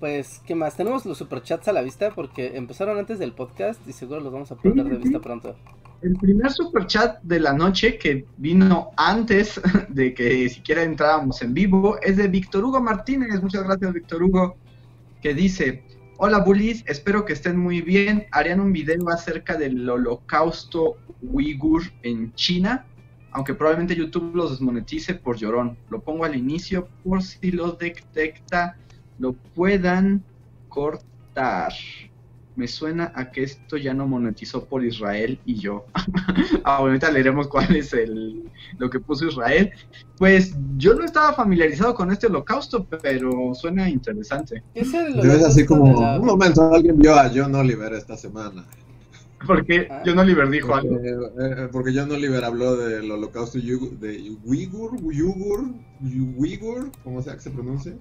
pues, 0.00 0.40
¿qué 0.46 0.54
más? 0.54 0.76
Tenemos 0.76 1.04
los 1.04 1.18
superchats 1.18 1.68
a 1.68 1.72
la 1.72 1.82
vista 1.82 2.10
porque 2.14 2.56
empezaron 2.56 2.98
antes 2.98 3.18
del 3.18 3.32
podcast 3.32 3.80
y 3.86 3.92
seguro 3.92 4.20
los 4.20 4.32
vamos 4.32 4.50
a 4.50 4.56
perder 4.56 4.86
de 4.86 4.96
vista 4.96 5.20
pronto. 5.20 5.54
El 6.02 6.16
primer 6.16 6.50
superchat 6.50 7.22
de 7.22 7.38
la 7.38 7.52
noche 7.52 7.96
que 7.96 8.26
vino 8.36 8.90
antes 8.96 9.60
de 9.88 10.12
que 10.12 10.48
siquiera 10.48 10.82
entráramos 10.82 11.40
en 11.42 11.54
vivo 11.54 11.96
es 12.02 12.16
de 12.16 12.26
Víctor 12.26 12.64
Hugo 12.64 12.80
Martínez. 12.80 13.40
Muchas 13.40 13.62
gracias, 13.62 13.92
Víctor 13.92 14.24
Hugo. 14.24 14.56
Que 15.22 15.32
dice: 15.32 15.84
Hola, 16.18 16.38
bullies, 16.38 16.82
espero 16.88 17.24
que 17.24 17.34
estén 17.34 17.56
muy 17.56 17.82
bien. 17.82 18.26
Harían 18.32 18.58
un 18.58 18.72
video 18.72 19.08
acerca 19.10 19.56
del 19.56 19.88
holocausto 19.88 20.96
uigur 21.22 21.84
en 22.02 22.34
China, 22.34 22.84
aunque 23.30 23.54
probablemente 23.54 23.94
YouTube 23.94 24.34
los 24.34 24.50
desmonetice 24.50 25.14
por 25.14 25.36
llorón. 25.36 25.78
Lo 25.88 26.00
pongo 26.00 26.24
al 26.24 26.34
inicio 26.34 26.88
por 27.04 27.22
si 27.22 27.52
los 27.52 27.78
detecta, 27.78 28.76
lo 29.20 29.34
puedan 29.34 30.24
cortar 30.68 31.72
me 32.56 32.68
suena 32.68 33.12
a 33.14 33.30
que 33.30 33.44
esto 33.44 33.76
ya 33.76 33.94
no 33.94 34.06
monetizó 34.06 34.64
por 34.64 34.84
Israel 34.84 35.38
y 35.44 35.54
yo. 35.54 35.86
Ahorita 36.64 37.10
leeremos 37.10 37.48
cuál 37.48 37.74
es 37.76 37.92
el, 37.92 38.42
lo 38.78 38.90
que 38.90 39.00
puso 39.00 39.26
Israel. 39.26 39.72
Pues 40.18 40.54
yo 40.76 40.94
no 40.94 41.04
estaba 41.04 41.32
familiarizado 41.32 41.94
con 41.94 42.10
este 42.12 42.26
holocausto, 42.26 42.86
pero 43.02 43.54
suena 43.54 43.88
interesante. 43.88 44.62
Es, 44.74 44.94
así 44.94 45.64
como, 45.64 45.84
un 45.84 46.26
momento, 46.26 46.72
alguien 46.72 46.98
vio 46.98 47.14
a 47.14 47.30
John 47.34 47.54
Oliver 47.54 47.92
esta 47.94 48.16
semana. 48.16 48.64
Porque 49.46 49.88
ah. 49.90 50.02
John 50.06 50.18
Oliver 50.18 50.48
dijo 50.48 50.74
algo. 50.74 50.96
Eh, 50.96 51.16
eh, 51.40 51.68
porque 51.72 51.92
John 51.94 52.12
Oliver 52.12 52.44
habló 52.44 52.76
del 52.76 53.10
holocausto 53.10 53.58
de 53.58 54.36
Uyghur, 54.44 54.96
Uyghur, 55.02 55.64
Uyghur, 56.00 56.90
¿cómo 57.02 57.22
sea 57.22 57.34
que 57.34 57.40
se 57.40 57.50
pronuncia? 57.50 57.94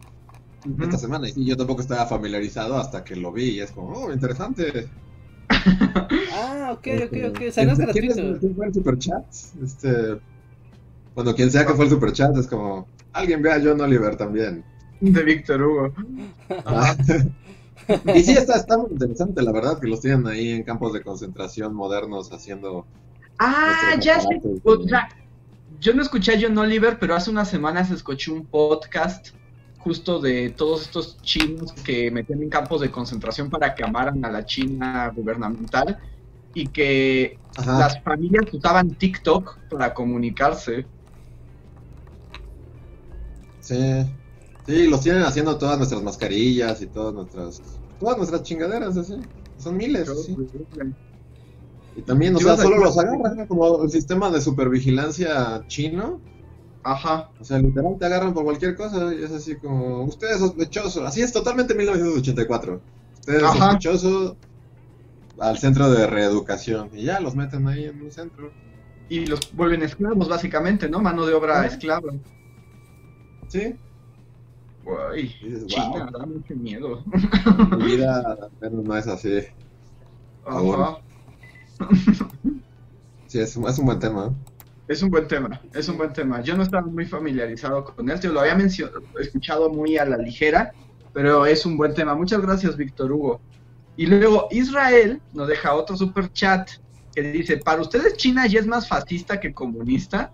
Esta 0.82 0.98
semana. 0.98 1.27
Y 1.36 1.46
yo 1.46 1.58
tampoco 1.58 1.82
estaba 1.82 2.06
familiarizado 2.06 2.77
hasta 2.77 3.03
que 3.03 3.15
lo 3.15 3.32
vi 3.32 3.50
y 3.51 3.60
es 3.62 3.72
como, 3.72 3.89
oh, 3.89 4.13
interesante. 4.13 4.88
ah, 6.34 6.70
ok, 6.74 6.88
ok, 7.06 7.18
ok. 7.30 7.41
O 7.50 7.51
sea, 7.51 7.65
no 7.65 7.72
es 7.74 7.80
gratuito. 7.80 8.39
¿Quién 8.39 8.56
fue 8.56 8.68
el 8.68 8.74
superchat? 8.74 9.25
Este, 9.63 10.20
bueno, 11.15 11.36
quien 11.36 11.51
sea 11.51 11.65
que 11.65 11.74
fue 11.74 11.86
el 11.86 11.91
superchat 11.91 12.36
es 12.38 12.48
como, 12.48 12.88
alguien 13.13 13.41
ve 13.41 13.51
a 13.51 13.62
John 13.62 13.82
Oliver 13.82 14.15
también. 14.15 14.63
De 15.00 15.24
Víctor 15.24 15.62
Hugo. 15.62 15.94
y 18.15 18.24
sí, 18.24 18.34
está, 18.34 18.56
está 18.58 18.77
muy 18.77 18.91
interesante, 18.91 19.41
la 19.41 19.51
verdad, 19.51 19.80
que 19.80 19.88
los 19.88 20.01
tienen 20.01 20.27
ahí 20.27 20.51
en 20.51 20.63
campos 20.63 20.94
de 20.94 21.01
concentración 21.01 21.74
modernos 21.74 22.32
haciendo... 22.32 22.86
Ah, 23.39 23.96
ya 24.00 24.20
sé. 24.22 24.39
yo 25.80 25.94
no 25.96 26.01
escuché 26.03 26.34
a 26.34 26.39
John 26.39 26.56
Oliver, 26.60 27.00
pero 27.00 27.15
hace 27.15 27.32
unas 27.32 27.50
semanas 27.50 27.89
escuché 27.89 28.32
un 28.32 28.46
podcast 28.46 29.30
justo 29.84 30.20
de 30.20 30.52
todos 30.52 30.84
estos 30.84 31.18
chinos 31.22 31.72
que 31.72 32.12
metían 32.12 32.42
en 32.44 32.50
campos 32.50 32.82
de 32.82 32.92
concentración 32.92 33.50
para 33.50 33.74
que 33.74 33.84
amaran 33.84 34.24
a 34.24 34.32
la 34.32 34.46
China 34.46 35.12
gubernamental 35.16 35.98
y 36.54 36.68
que 36.68 37.40
las 37.66 38.02
familias 38.04 38.46
usaban 38.54 38.96
TikTok 38.96 39.58
para 39.70 39.94
comunicarse. 39.94 40.86
Sí, 43.60 44.06
sí, 44.66 44.88
los 44.88 45.02
tienen 45.02 45.24
haciendo 45.24 45.58
todas 45.58 45.78
nuestras 45.78 46.02
mascarillas 46.04 46.82
y 46.82 46.88
todas 46.88 47.14
nuestras, 47.14 47.62
todas 48.00 48.18
nuestras 48.18 48.44
chingaderas, 48.44 48.98
así. 48.98 49.16
Son 49.58 49.78
miles, 49.78 50.10
sí. 50.26 50.36
Y 51.96 52.02
también, 52.04 52.36
o 52.36 52.40
sea, 52.40 52.56
solo 52.56 52.78
los 52.78 52.98
agarran 52.98 53.46
como 53.48 53.84
el 53.84 53.90
sistema 53.90 54.30
de 54.30 54.42
supervigilancia 54.42 55.64
chino 55.68 56.22
Ajá. 56.84 57.30
O 57.40 57.44
sea, 57.44 57.60
literal 57.60 57.98
te 58.00 58.06
agarran 58.06 58.34
por 58.34 58.44
cualquier 58.44 58.76
cosa 58.76 59.14
y 59.14 59.24
es 59.24 59.32
así 59.32 59.56
como, 59.56 60.04
usted 60.04 60.32
es 60.32 60.40
sospechoso. 60.40 61.06
Así 61.06 61.22
es 61.22 61.32
totalmente 61.32 61.76
1984. 61.76 62.82
Usted 63.20 63.36
es 63.36 63.42
sospechoso 63.42 64.38
al 65.40 65.58
centro 65.58 65.92
de 65.92 66.08
reeducación. 66.08 66.90
Y 66.94 67.04
ya 67.04 67.20
los 67.20 67.36
meten 67.36 67.68
ahí 67.68 67.86
en 67.86 68.02
un 68.02 68.12
centro. 68.12 68.52
Y 69.10 69.26
los 69.26 69.54
vuelven 69.54 69.84
esclavos, 69.84 70.30
básicamente, 70.30 70.90
¿no? 70.90 71.02
Mano 71.02 71.26
de 71.26 71.34
obra 71.34 71.66
esclava. 71.66 72.14
Sí. 73.48 73.76
Uy, 74.86 75.36
China, 75.68 76.10
da 76.12 76.26
mucho 76.26 76.56
miedo. 76.56 77.04
Mi 77.78 77.86
vida 77.86 78.38
no 78.62 78.96
es 78.96 79.08
así. 79.08 79.40
Ajá. 80.46 80.98
Sí, 83.28 83.40
es, 83.40 83.56
es 83.56 83.78
un 83.80 83.86
buen 83.86 84.00
tema. 84.00 84.34
Es 84.91 85.01
un 85.01 85.10
buen 85.10 85.25
tema, 85.25 85.62
es 85.74 85.88
un 85.88 85.98
buen 85.98 86.12
tema. 86.12 86.41
Yo 86.41 86.57
no 86.57 86.63
estaba 86.63 86.86
muy 86.86 87.05
familiarizado 87.05 87.86
con 87.86 88.10
él, 88.10 88.19
te 88.19 88.27
lo 88.27 88.41
había 88.41 88.57
escuchado 89.21 89.69
muy 89.69 89.98
a 89.98 90.03
la 90.03 90.17
ligera, 90.17 90.74
pero 91.13 91.45
es 91.45 91.65
un 91.65 91.77
buen 91.77 91.93
tema. 91.93 92.13
Muchas 92.13 92.41
gracias, 92.41 92.75
Víctor 92.75 93.10
Hugo. 93.10 93.39
Y 93.95 94.07
luego 94.07 94.50
Israel 94.51 95.21
nos 95.31 95.48
deja 95.48 95.75
otro 95.75 95.95
super 95.95 96.29
chat 96.33 96.71
que 97.15 97.21
dice, 97.21 97.55
para 97.55 97.81
ustedes 97.81 98.17
China 98.17 98.45
ya 98.48 98.60
es 98.60 98.67
más 98.67 98.86
fascista 98.86 99.39
que 99.39 99.53
comunista. 99.53 100.29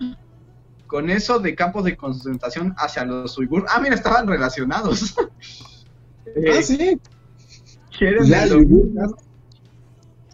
Con 0.87 1.11
eso 1.11 1.37
de 1.37 1.53
campos 1.53 1.83
de 1.83 1.95
concentración 1.95 2.73
hacia 2.79 3.05
los 3.05 3.37
uigur. 3.37 3.63
Ah, 3.69 3.79
mira, 3.79 3.93
estaban 3.93 4.25
relacionados. 4.25 5.13
ah, 5.19 6.61
sí. 6.63 6.99
Quieren 7.95 8.27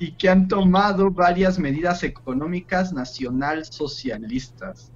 y 0.04 0.12
que 0.12 0.28
han 0.28 0.50
tomado 0.50 1.12
varias 1.12 1.58
medidas 1.58 2.04
económicas 2.04 2.92
nacional 2.92 3.64
socialistas. 3.64 4.92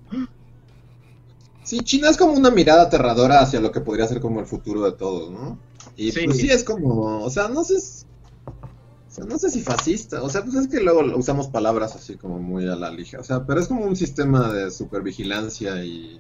Sí, 1.63 1.79
China 1.79 2.09
es 2.09 2.17
como 2.17 2.33
una 2.33 2.51
mirada 2.51 2.83
aterradora 2.83 3.39
hacia 3.39 3.61
lo 3.61 3.71
que 3.71 3.79
podría 3.79 4.05
ser 4.05 4.19
como 4.19 4.41
el 4.41 4.45
futuro 4.45 4.83
de 4.83 4.91
todos, 4.91 5.31
¿no? 5.31 5.57
Y 5.95 6.11
sí. 6.11 6.25
pues 6.25 6.37
sí 6.37 6.49
es 6.49 6.65
como, 6.65 7.23
o 7.23 7.29
sea, 7.29 7.47
no 7.47 7.63
sé, 7.63 7.75
o 7.75 9.09
sea, 9.09 9.23
no 9.23 9.39
sé 9.39 9.49
si 9.49 9.61
fascista, 9.61 10.21
o 10.21 10.29
sea, 10.29 10.43
pues 10.43 10.55
es 10.55 10.67
que 10.67 10.81
luego 10.81 10.99
usamos 11.15 11.47
palabras 11.47 11.95
así 11.95 12.17
como 12.17 12.37
muy 12.37 12.67
a 12.67 12.75
la 12.75 12.91
ligera, 12.91 13.21
o 13.21 13.25
sea, 13.25 13.45
pero 13.45 13.61
es 13.61 13.69
como 13.69 13.85
un 13.85 13.95
sistema 13.95 14.51
de 14.51 14.71
supervigilancia 14.71 15.85
y... 15.85 16.19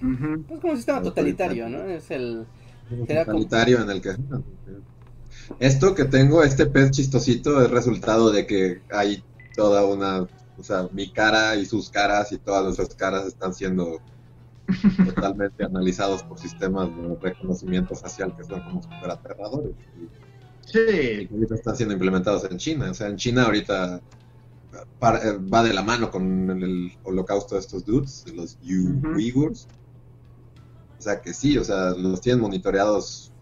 Es 0.00 0.60
como 0.60 0.72
un 0.72 0.76
sistema 0.76 1.02
totalitario, 1.02 1.68
¿no? 1.68 1.82
Es 1.82 2.10
el... 2.10 2.46
Totalitario 3.06 3.82
en 3.82 3.90
el 3.90 4.00
que 4.00 4.16
esto 5.58 5.94
que 5.94 6.04
tengo, 6.04 6.42
este 6.42 6.66
pez 6.66 6.90
chistosito, 6.90 7.62
es 7.62 7.70
resultado 7.70 8.30
de 8.30 8.46
que 8.46 8.82
hay 8.90 9.22
toda 9.54 9.84
una, 9.84 10.22
o 10.58 10.62
sea, 10.62 10.88
mi 10.92 11.10
cara 11.10 11.56
y 11.56 11.66
sus 11.66 11.90
caras 11.90 12.32
y 12.32 12.38
todas 12.38 12.64
nuestras 12.64 12.94
caras 12.94 13.26
están 13.26 13.54
siendo 13.54 14.00
totalmente 15.14 15.64
analizados 15.64 16.22
por 16.22 16.38
sistemas 16.38 16.88
de 16.96 17.16
reconocimiento 17.20 17.94
facial 17.94 18.36
que 18.36 18.44
son 18.44 18.60
como 18.62 18.82
super 18.82 19.10
aterradores. 19.10 19.72
Sí. 20.66 21.28
ahorita 21.32 21.54
están 21.54 21.76
siendo 21.76 21.94
implementados 21.94 22.44
en 22.44 22.58
China. 22.58 22.90
O 22.90 22.94
sea, 22.94 23.08
en 23.08 23.16
China 23.16 23.44
ahorita 23.44 23.96
eh, 23.96 25.38
va 25.52 25.62
de 25.62 25.72
la 25.72 25.82
mano 25.82 26.10
con 26.10 26.50
el 26.50 26.92
holocausto 27.04 27.54
de 27.54 27.62
estos 27.62 27.84
dudes, 27.86 28.24
de 28.26 28.32
los 28.32 28.58
Uyghurs. 28.62 29.66
O 30.98 31.02
sea 31.02 31.20
que 31.20 31.32
sí, 31.32 31.56
o 31.56 31.64
sea, 31.64 31.90
los 31.90 32.20
tienen 32.20 32.42
monitoreados 32.42 33.32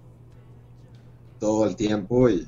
todo 1.39 1.67
el 1.67 1.77
tiempo 1.77 2.29
y 2.29 2.47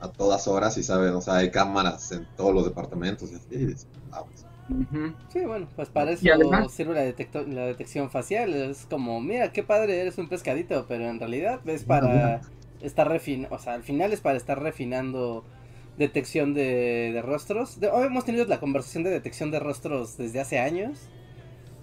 a 0.00 0.08
todas 0.08 0.48
horas 0.48 0.76
y 0.78 0.82
saben, 0.82 1.14
o 1.14 1.20
sea, 1.20 1.36
hay 1.36 1.50
cámaras 1.50 2.10
en 2.12 2.26
todos 2.36 2.54
los 2.54 2.64
departamentos 2.64 3.30
y 3.30 3.36
así. 3.36 3.76
Sí, 5.28 5.44
bueno, 5.44 5.68
pues 5.76 5.88
para 5.90 6.12
eso 6.12 6.22
sirve 6.68 6.94
la, 6.94 7.44
la 7.46 7.66
detección 7.66 8.10
facial. 8.10 8.54
Es 8.54 8.86
como, 8.86 9.20
mira, 9.20 9.52
qué 9.52 9.62
padre, 9.62 10.00
eres 10.00 10.18
un 10.18 10.28
pescadito, 10.28 10.86
pero 10.88 11.08
en 11.08 11.18
realidad 11.18 11.60
es 11.68 11.84
para 11.84 12.40
estar 12.80 13.08
refinando, 13.08 13.54
o 13.54 13.58
sea, 13.58 13.74
al 13.74 13.82
final 13.82 14.12
es 14.12 14.20
para 14.20 14.36
estar 14.36 14.60
refinando 14.60 15.44
detección 15.98 16.54
de, 16.54 17.20
rostros. 17.24 17.78
hoy 17.92 18.06
hemos 18.06 18.24
tenido 18.24 18.44
la 18.46 18.60
conversación 18.60 19.04
de 19.04 19.10
detección 19.10 19.50
de 19.50 19.60
rostros 19.60 20.16
desde 20.16 20.40
hace 20.40 20.58
años, 20.58 20.98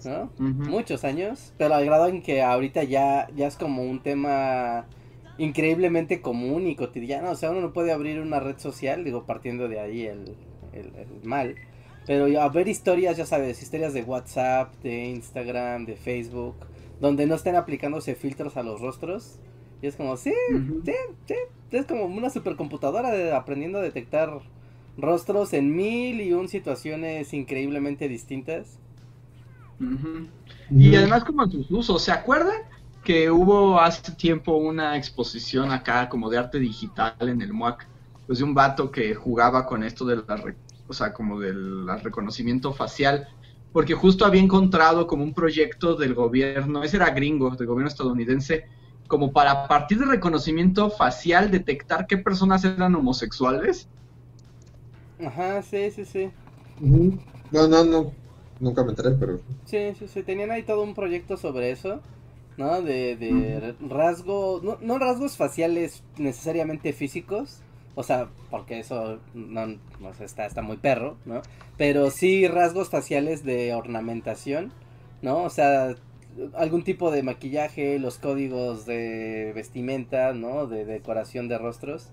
¿no? 0.04 0.30
Muchos 0.38 1.04
años, 1.04 1.52
pero 1.58 1.74
al 1.74 1.84
grado 1.84 2.08
en 2.08 2.22
que 2.22 2.42
ahorita 2.42 2.84
ya, 2.84 3.28
ya 3.34 3.46
es 3.46 3.56
como 3.56 3.82
un 3.82 4.02
tema 4.02 4.86
increíblemente 5.40 6.20
común 6.20 6.66
y 6.66 6.76
cotidiano. 6.76 7.30
O 7.30 7.34
sea, 7.34 7.50
uno 7.50 7.62
no 7.62 7.72
puede 7.72 7.92
abrir 7.92 8.20
una 8.20 8.40
red 8.40 8.58
social, 8.58 9.04
digo, 9.04 9.24
partiendo 9.24 9.68
de 9.68 9.80
ahí 9.80 10.06
el, 10.06 10.36
el, 10.72 10.92
mal. 11.24 11.56
Pero 12.06 12.40
a 12.40 12.48
ver 12.50 12.68
historias, 12.68 13.16
ya 13.16 13.24
sabes, 13.24 13.62
historias 13.62 13.94
de 13.94 14.02
WhatsApp, 14.02 14.74
de 14.82 15.08
Instagram, 15.08 15.86
de 15.86 15.96
Facebook, 15.96 16.56
donde 17.00 17.26
no 17.26 17.34
estén 17.34 17.56
aplicándose 17.56 18.14
filtros 18.14 18.58
a 18.58 18.62
los 18.62 18.80
rostros. 18.80 19.38
Y 19.80 19.86
es 19.86 19.96
como, 19.96 20.18
sí, 20.18 20.34
sí, 20.84 20.92
sí. 21.26 21.34
Es 21.70 21.86
como 21.86 22.04
una 22.04 22.28
supercomputadora 22.28 23.10
de, 23.10 23.32
aprendiendo 23.32 23.78
a 23.78 23.82
detectar 23.82 24.42
rostros 24.98 25.54
en 25.54 25.74
mil 25.74 26.20
y 26.20 26.34
un 26.34 26.48
situaciones 26.48 27.32
increíblemente 27.32 28.08
distintas. 28.08 28.78
Y 30.70 30.94
además 30.94 31.24
como 31.24 31.50
sus 31.50 31.70
usos, 31.70 32.02
¿se 32.02 32.12
acuerdan? 32.12 32.60
Que 33.04 33.30
hubo 33.30 33.80
hace 33.80 34.12
tiempo 34.12 34.56
una 34.56 34.96
exposición 34.96 35.70
acá 35.70 36.08
como 36.08 36.28
de 36.28 36.38
arte 36.38 36.58
digital 36.58 37.14
en 37.20 37.40
el 37.42 37.52
MUAC, 37.52 37.86
pues 38.26 38.38
de 38.38 38.44
un 38.44 38.54
vato 38.54 38.90
que 38.90 39.14
jugaba 39.14 39.66
con 39.66 39.82
esto 39.82 40.04
de 40.04 40.16
la, 40.16 40.42
o 40.86 40.92
sea, 40.92 41.12
como 41.12 41.40
del 41.40 41.86
reconocimiento 42.02 42.72
facial, 42.72 43.26
porque 43.72 43.94
justo 43.94 44.24
había 44.24 44.42
encontrado 44.42 45.06
como 45.06 45.24
un 45.24 45.34
proyecto 45.34 45.94
del 45.96 46.14
gobierno, 46.14 46.82
ese 46.82 46.96
era 46.96 47.10
gringo, 47.10 47.50
del 47.50 47.66
gobierno 47.66 47.88
estadounidense, 47.88 48.64
como 49.08 49.32
para 49.32 49.50
a 49.52 49.68
partir 49.68 49.98
de 49.98 50.06
reconocimiento 50.06 50.90
facial 50.90 51.50
detectar 51.50 52.06
qué 52.06 52.18
personas 52.18 52.64
eran 52.64 52.94
homosexuales. 52.94 53.88
Ajá, 55.24 55.62
sí, 55.62 55.90
sí, 55.90 56.04
sí. 56.04 56.30
No, 57.50 57.66
no, 57.66 57.84
no. 57.84 58.12
Nunca 58.60 58.84
me 58.84 58.90
enteré, 58.90 59.10
pero. 59.18 59.40
Sí, 59.64 59.94
sí, 59.98 60.06
sí. 60.06 60.22
Tenían 60.22 60.50
ahí 60.50 60.62
todo 60.62 60.82
un 60.82 60.94
proyecto 60.94 61.36
sobre 61.36 61.70
eso. 61.70 62.00
¿No? 62.60 62.82
De, 62.82 63.16
de 63.16 63.74
rasgos. 63.80 64.62
No, 64.62 64.76
no 64.82 64.98
rasgos 64.98 65.38
faciales 65.38 66.04
necesariamente 66.18 66.92
físicos. 66.92 67.62
O 67.94 68.02
sea, 68.02 68.28
porque 68.50 68.78
eso 68.80 69.18
no, 69.34 69.66
no 69.66 70.10
está, 70.20 70.44
está 70.44 70.60
muy 70.60 70.76
perro, 70.76 71.16
¿no? 71.24 71.40
Pero 71.78 72.10
sí 72.10 72.46
rasgos 72.46 72.90
faciales 72.90 73.44
de 73.44 73.74
ornamentación, 73.74 74.72
¿no? 75.22 75.42
O 75.42 75.50
sea, 75.50 75.94
algún 76.54 76.84
tipo 76.84 77.10
de 77.10 77.22
maquillaje, 77.22 77.98
los 77.98 78.18
códigos 78.18 78.84
de 78.84 79.52
vestimenta, 79.54 80.34
¿no? 80.34 80.66
De 80.66 80.84
decoración 80.84 81.48
de 81.48 81.58
rostros. 81.58 82.10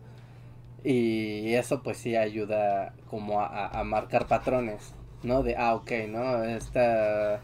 Y 0.84 1.54
eso 1.56 1.84
pues 1.84 1.98
sí 1.98 2.16
ayuda 2.16 2.94
como 3.10 3.42
a, 3.42 3.68
a 3.68 3.84
marcar 3.84 4.27
patrones, 4.27 4.94
¿no? 5.24 5.44
De, 5.44 5.56
ah, 5.58 5.75
ok, 5.75 5.92
¿no? 6.08 6.44
Esta, 6.44 7.42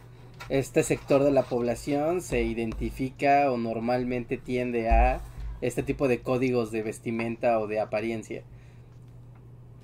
este 0.50 0.84
sector 0.84 1.24
de 1.24 1.32
la 1.32 1.44
población 1.44 2.22
se 2.22 2.44
identifica 2.44 3.52
o 3.52 3.58
normalmente 3.58 4.38
tiende 4.38 4.90
a 4.90 5.22
este 5.62 5.84
tipo 5.84 6.08
de 6.08 6.22
códigos 6.22 6.72
de 6.72 6.84
vestimenta 6.84 7.60
o 7.60 7.68
de 7.68 7.80
apariencia. 7.80 8.44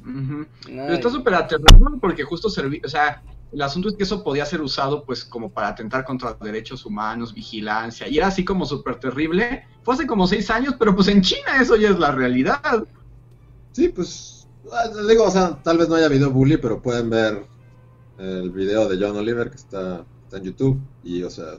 Pero 0.04 0.94
está 0.94 1.10
súper 1.10 1.34
aterrador 1.36 2.00
porque 2.00 2.24
justo 2.24 2.50
serví, 2.50 2.82
o 2.84 2.90
sea, 2.90 3.22
el 3.52 3.62
asunto 3.62 3.90
es 3.90 3.96
que 3.96 4.04
eso 4.04 4.24
podía 4.24 4.46
ser 4.46 4.62
usado 4.62 5.04
pues 5.04 5.26
como 5.26 5.50
para 5.50 5.70
atentar 5.70 6.06
contra 6.06 6.34
derechos 6.34 6.86
humanos, 6.86 7.34
vigilancia, 7.34 8.08
y 8.08 8.18
era 8.18 8.28
así 8.28 8.46
como 8.46 8.66
súper 8.66 9.00
terrible. 9.00 9.66
Fue 9.84 9.96
hace 9.96 10.06
como 10.06 10.28
seis 10.28 10.50
años, 10.50 10.76
pero 10.78 10.96
pues 10.96 11.08
en 11.08 11.22
China 11.22 11.62
eso 11.62 11.76
ya 11.76 11.90
es 11.90 12.00
la 12.00 12.12
realidad. 12.12 12.84
Sí, 13.72 13.90
pues, 13.90 14.48
ah, 14.72 14.90
digo, 15.08 15.24
o 15.24 15.32
sea, 15.32 15.62
tal 15.64 15.78
vez 15.78 15.90
no 15.90 15.96
haya 15.96 16.06
habido 16.06 16.30
bully, 16.30 16.58
pero 16.58 16.82
pueden 16.82 17.10
ver 17.10 17.46
el 18.18 18.52
video 18.52 18.88
de 18.88 19.04
John 19.04 19.18
Oliver 19.18 19.50
que 19.50 19.56
está, 19.56 20.06
está 20.30 20.38
en 20.38 20.44
YouTube 20.44 20.80
y, 21.04 21.24
o 21.24 21.30
sea, 21.30 21.58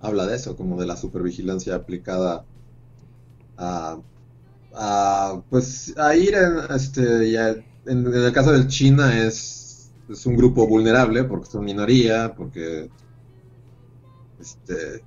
habla 0.00 0.26
de 0.26 0.36
eso, 0.36 0.56
como 0.56 0.80
de 0.80 0.86
la 0.86 0.96
supervigilancia 0.96 1.74
aplicada 1.74 2.46
a, 3.58 3.98
pues 5.50 5.94
a 5.98 6.16
ir 6.16 6.34
en, 6.34 6.74
este 6.74 7.30
ya, 7.30 7.50
en, 7.86 8.06
el 8.06 8.32
caso 8.32 8.52
del 8.52 8.68
China 8.68 9.22
es, 9.22 9.90
es, 10.08 10.26
un 10.26 10.36
grupo 10.36 10.66
vulnerable 10.66 11.24
porque 11.24 11.50
son 11.50 11.64
minoría 11.64 12.34
porque 12.36 12.88
este 14.40 15.02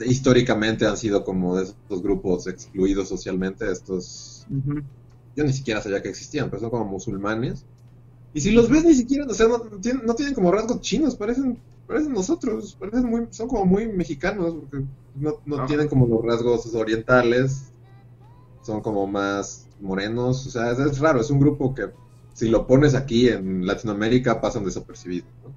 históricamente 0.00 0.86
han 0.86 0.98
sido 0.98 1.24
como 1.24 1.56
de 1.56 1.64
esos 1.64 2.02
grupos 2.02 2.46
excluidos 2.46 3.08
socialmente 3.08 3.70
estos 3.70 4.46
yo 5.34 5.44
ni 5.44 5.52
siquiera 5.54 5.80
sabía 5.80 6.02
que 6.02 6.10
existían 6.10 6.50
pero 6.50 6.60
son 6.60 6.70
como 6.70 6.84
musulmanes 6.84 7.64
y 8.32 8.40
si 8.40 8.52
los 8.52 8.68
ves 8.68 8.84
ni 8.84 8.94
siquiera 8.94 9.26
o 9.26 9.34
sea 9.34 9.48
no, 9.48 9.60
tienen, 9.80 10.06
no 10.06 10.14
tienen 10.14 10.34
como 10.34 10.52
rasgos 10.52 10.80
chinos 10.80 11.16
parecen 11.16 11.58
parecen 11.86 12.12
nosotros 12.12 12.76
parecen 12.78 13.08
muy 13.08 13.26
son 13.30 13.48
como 13.48 13.64
muy 13.66 13.88
mexicanos 13.88 14.54
porque 14.54 14.86
no, 15.14 15.40
no 15.46 15.66
tienen 15.66 15.88
como 15.88 16.06
los 16.06 16.24
rasgos 16.24 16.74
orientales, 16.74 17.72
son 18.62 18.80
como 18.80 19.06
más 19.06 19.66
morenos, 19.80 20.46
o 20.46 20.50
sea, 20.50 20.72
es, 20.72 20.98
raro, 20.98 21.20
es 21.20 21.30
un 21.30 21.40
grupo 21.40 21.74
que 21.74 21.90
si 22.34 22.48
lo 22.48 22.66
pones 22.66 22.94
aquí 22.94 23.28
en 23.28 23.66
Latinoamérica 23.66 24.40
pasan 24.40 24.64
desapercibidos, 24.64 25.28
¿no? 25.44 25.52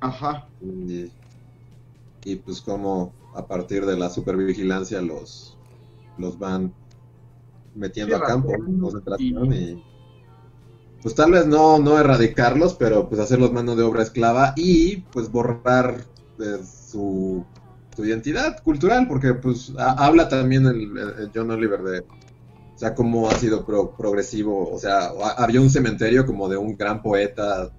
Ajá. 0.00 0.48
Y, 0.62 2.36
pues 2.36 2.60
como 2.60 3.12
a 3.34 3.46
partir 3.46 3.86
de 3.86 3.96
la 3.96 4.10
supervigilancia 4.10 5.00
los, 5.00 5.56
los 6.18 6.38
van 6.38 6.72
metiendo 7.74 8.16
a 8.16 8.22
campo, 8.22 8.52
concentración 8.80 9.52
y... 9.52 9.84
pues 11.06 11.14
tal 11.14 11.30
vez 11.30 11.46
no, 11.46 11.78
no 11.78 12.00
erradicarlos, 12.00 12.74
pero 12.74 13.08
pues 13.08 13.20
hacerlos 13.20 13.52
mano 13.52 13.76
de 13.76 13.84
obra 13.84 14.02
esclava 14.02 14.54
y 14.56 14.96
pues 15.12 15.30
borrar 15.30 15.98
de 16.36 16.58
su 16.64 17.44
tu 17.94 18.04
identidad 18.04 18.60
cultural, 18.64 19.06
porque 19.06 19.32
pues 19.34 19.72
habla 19.78 20.28
también 20.28 20.66
el, 20.66 21.30
John 21.32 21.52
Oliver 21.52 21.80
de, 21.80 22.00
o 22.00 22.74
sea, 22.74 22.96
cómo 22.96 23.28
ha 23.28 23.36
sido 23.36 23.64
progresivo, 23.64 24.68
o 24.68 24.80
sea, 24.80 25.12
había 25.36 25.60
un 25.60 25.70
cementerio 25.70 26.26
como 26.26 26.48
de 26.48 26.56
un 26.56 26.76
gran 26.76 27.00
poeta 27.00 27.70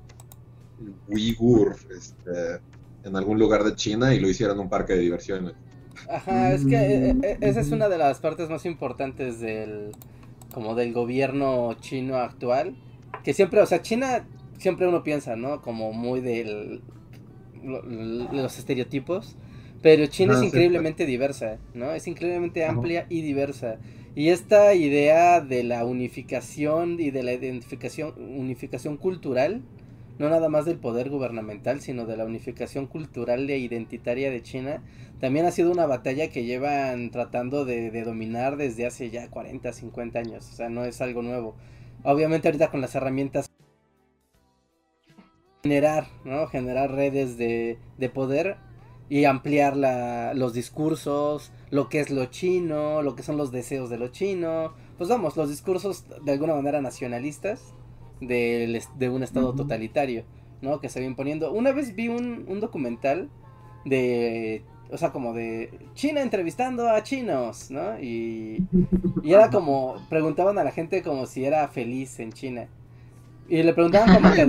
uigur 1.09 1.75
este, 1.97 2.61
en 3.03 3.13
algún 3.17 3.37
lugar 3.37 3.65
de 3.65 3.75
China 3.75 4.13
y 4.13 4.21
lo 4.21 4.29
hicieron 4.29 4.57
un 4.57 4.69
parque 4.69 4.93
de 4.93 4.99
diversiones. 4.99 5.51
Ajá, 6.09 6.53
es 6.53 6.65
que 6.65 6.77
eh, 6.77 7.15
eh, 7.21 7.37
esa 7.41 7.59
es 7.59 7.73
una 7.73 7.89
de 7.89 7.97
las 7.97 8.21
partes 8.21 8.49
más 8.49 8.65
importantes 8.65 9.41
del, 9.41 9.91
como 10.53 10.75
del 10.75 10.93
gobierno 10.93 11.73
chino 11.81 12.15
actual, 12.15 12.77
que 13.23 13.33
siempre, 13.33 13.61
o 13.61 13.65
sea, 13.65 13.81
China 13.81 14.27
siempre 14.57 14.87
uno 14.87 15.03
piensa, 15.03 15.35
¿no? 15.35 15.61
Como 15.61 15.93
muy 15.93 16.21
de 16.21 16.81
los 17.63 18.57
estereotipos, 18.57 19.35
pero 19.81 20.05
China 20.07 20.33
es 20.33 20.43
increíblemente 20.43 21.05
diversa, 21.05 21.59
¿no? 21.73 21.91
Es 21.91 22.07
increíblemente 22.07 22.65
amplia 22.65 23.05
y 23.09 23.21
diversa. 23.21 23.79
Y 24.15 24.29
esta 24.29 24.73
idea 24.73 25.41
de 25.41 25.63
la 25.63 25.85
unificación 25.85 26.99
y 26.99 27.11
de 27.11 27.21
la 27.21 27.33
identificación, 27.33 28.13
unificación 28.17 28.97
cultural, 28.97 29.61
no 30.17 30.29
nada 30.29 30.49
más 30.49 30.65
del 30.65 30.79
poder 30.79 31.11
gubernamental, 31.11 31.81
sino 31.81 32.07
de 32.07 32.17
la 32.17 32.25
unificación 32.25 32.87
cultural 32.87 33.47
e 33.47 33.59
identitaria 33.59 34.31
de 34.31 34.41
China, 34.41 34.81
también 35.19 35.45
ha 35.45 35.51
sido 35.51 35.71
una 35.71 35.85
batalla 35.85 36.29
que 36.29 36.45
llevan 36.45 37.11
tratando 37.11 37.65
de, 37.65 37.91
de 37.91 38.03
dominar 38.03 38.57
desde 38.57 38.87
hace 38.87 39.11
ya 39.11 39.29
40, 39.29 39.71
50 39.71 40.17
años. 40.17 40.49
O 40.51 40.55
sea, 40.55 40.69
no 40.69 40.85
es 40.85 40.99
algo 41.01 41.21
nuevo. 41.21 41.55
Obviamente 42.03 42.47
ahorita 42.47 42.71
con 42.71 42.81
las 42.81 42.95
herramientas 42.95 43.49
generar, 45.63 46.07
¿no? 46.23 46.47
Generar 46.47 46.91
redes 46.91 47.37
de, 47.37 47.77
de 47.97 48.09
poder 48.09 48.57
y 49.09 49.25
ampliar 49.25 49.75
la, 49.75 50.33
los 50.33 50.53
discursos, 50.53 51.51
lo 51.69 51.89
que 51.89 51.99
es 51.99 52.09
lo 52.09 52.25
chino, 52.25 53.01
lo 53.01 53.15
que 53.15 53.23
son 53.23 53.37
los 53.37 53.51
deseos 53.51 53.89
de 53.89 53.97
lo 53.97 54.09
chino. 54.09 54.73
Pues 54.97 55.09
vamos, 55.09 55.37
los 55.37 55.49
discursos 55.49 56.05
de 56.23 56.31
alguna 56.31 56.55
manera 56.55 56.81
nacionalistas 56.81 57.73
de, 58.21 58.81
de 58.95 59.09
un 59.09 59.23
estado 59.23 59.53
totalitario, 59.53 60.25
¿no? 60.61 60.79
Que 60.79 60.89
se 60.89 60.99
viene 60.99 61.15
poniendo. 61.15 61.51
Una 61.51 61.71
vez 61.71 61.95
vi 61.95 62.07
un, 62.07 62.45
un 62.47 62.59
documental 62.59 63.29
de 63.85 64.63
o 64.91 64.97
sea, 64.97 65.11
como 65.11 65.33
de 65.33 65.71
China 65.93 66.21
entrevistando 66.21 66.89
a 66.89 67.03
chinos, 67.03 67.69
¿no? 67.71 67.99
Y, 67.99 68.65
era 69.23 69.49
como, 69.49 69.95
preguntaban 70.09 70.57
a 70.57 70.63
la 70.63 70.71
gente 70.71 71.03
como 71.03 71.25
si 71.25 71.45
era 71.45 71.67
feliz 71.67 72.19
en 72.19 72.31
China. 72.31 72.67
Y 73.49 73.63
le 73.63 73.73
preguntaban 73.73 74.13
como 74.13 74.33
que 74.33 74.45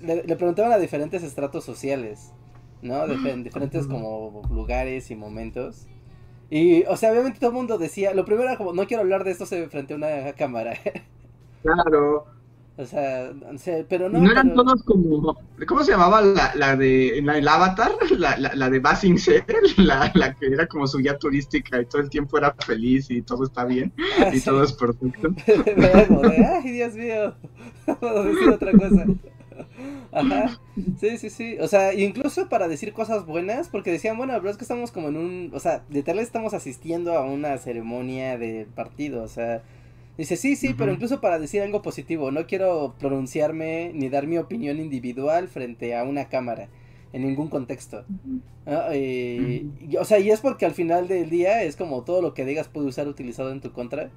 le, 0.00 0.22
le, 0.24 0.36
preguntaban 0.36 0.72
a 0.72 0.78
diferentes 0.78 1.22
estratos 1.22 1.64
sociales. 1.64 2.32
¿no? 2.82 3.04
en 3.04 3.44
diferentes 3.44 3.86
como 3.86 4.42
lugares 4.50 5.10
y 5.10 5.16
momentos. 5.16 5.86
Y, 6.48 6.82
o 6.84 6.96
sea, 6.96 7.12
obviamente 7.12 7.38
todo 7.38 7.50
el 7.50 7.56
mundo 7.56 7.78
decía, 7.78 8.12
lo 8.14 8.24
primero 8.24 8.48
era 8.48 8.56
como, 8.56 8.72
no 8.72 8.86
quiero 8.86 9.02
hablar 9.02 9.24
de 9.24 9.30
esto 9.30 9.46
frente 9.46 9.94
a 9.94 9.96
una 9.96 10.32
cámara. 10.34 10.74
Claro. 11.62 12.24
O 12.80 12.86
sea, 12.86 13.30
pero 13.88 14.08
no. 14.08 14.20
No 14.20 14.30
eran 14.30 14.54
todos 14.54 14.82
como. 14.84 15.36
¿Cómo 15.66 15.84
se 15.84 15.92
llamaba 15.92 16.22
la, 16.22 16.52
la 16.54 16.76
de. 16.76 17.18
En 17.18 17.28
el 17.28 17.46
Avatar? 17.46 17.92
La, 18.16 18.38
la, 18.38 18.54
la 18.54 18.70
de 18.70 18.78
Basing 18.78 19.18
la, 19.76 20.10
la 20.14 20.34
que 20.34 20.46
era 20.46 20.66
como 20.66 20.86
su 20.86 20.98
guía 20.98 21.18
turística 21.18 21.80
y 21.80 21.84
todo 21.84 22.00
el 22.00 22.08
tiempo 22.08 22.38
era 22.38 22.54
feliz 22.54 23.10
y 23.10 23.20
todo 23.20 23.44
está 23.44 23.64
bien 23.64 23.92
ah, 24.18 24.30
y 24.32 24.40
todo 24.40 24.62
es 24.62 24.72
perfecto. 24.72 25.34
Ay, 25.46 26.70
Dios 26.70 26.94
mío. 26.94 27.34
Puedo 28.00 28.24
decir 28.24 28.48
otra 28.48 28.72
cosa. 28.72 29.04
Ajá. 30.12 30.58
Sí, 30.98 31.18
sí, 31.18 31.28
sí. 31.28 31.58
O 31.60 31.68
sea, 31.68 31.92
incluso 31.92 32.48
para 32.48 32.66
decir 32.66 32.94
cosas 32.94 33.26
buenas, 33.26 33.68
porque 33.68 33.92
decían, 33.92 34.16
bueno, 34.16 34.32
pero 34.38 34.50
es 34.50 34.56
que 34.56 34.64
estamos 34.64 34.90
como 34.90 35.08
en 35.08 35.16
un. 35.18 35.50
O 35.52 35.60
sea, 35.60 35.82
de 35.90 36.02
tal 36.02 36.18
estamos 36.18 36.54
asistiendo 36.54 37.12
a 37.12 37.24
una 37.24 37.58
ceremonia 37.58 38.38
de 38.38 38.66
partido. 38.74 39.22
O 39.22 39.28
sea, 39.28 39.62
dice, 40.20 40.36
sí, 40.36 40.56
sí, 40.56 40.74
pero 40.76 40.92
incluso 40.92 41.20
para 41.20 41.38
decir 41.38 41.62
algo 41.62 41.82
positivo, 41.82 42.30
no 42.30 42.46
quiero 42.46 42.94
pronunciarme 42.98 43.92
ni 43.94 44.08
dar 44.08 44.26
mi 44.26 44.38
opinión 44.38 44.78
individual 44.78 45.48
frente 45.48 45.96
a 45.96 46.04
una 46.04 46.28
cámara. 46.28 46.68
En 47.12 47.22
ningún 47.26 47.48
contexto. 47.48 48.04
o 48.66 50.04
sea, 50.04 50.18
y 50.20 50.30
es 50.30 50.40
porque 50.40 50.64
al 50.64 50.74
final 50.74 51.08
del 51.08 51.28
día 51.28 51.64
es 51.64 51.74
como 51.74 52.04
todo 52.04 52.22
lo 52.22 52.34
que 52.34 52.44
digas 52.44 52.68
puede 52.68 52.92
ser 52.92 53.08
utilizado 53.08 53.50
en 53.50 53.60
tu 53.60 53.72
contra. 53.72 54.10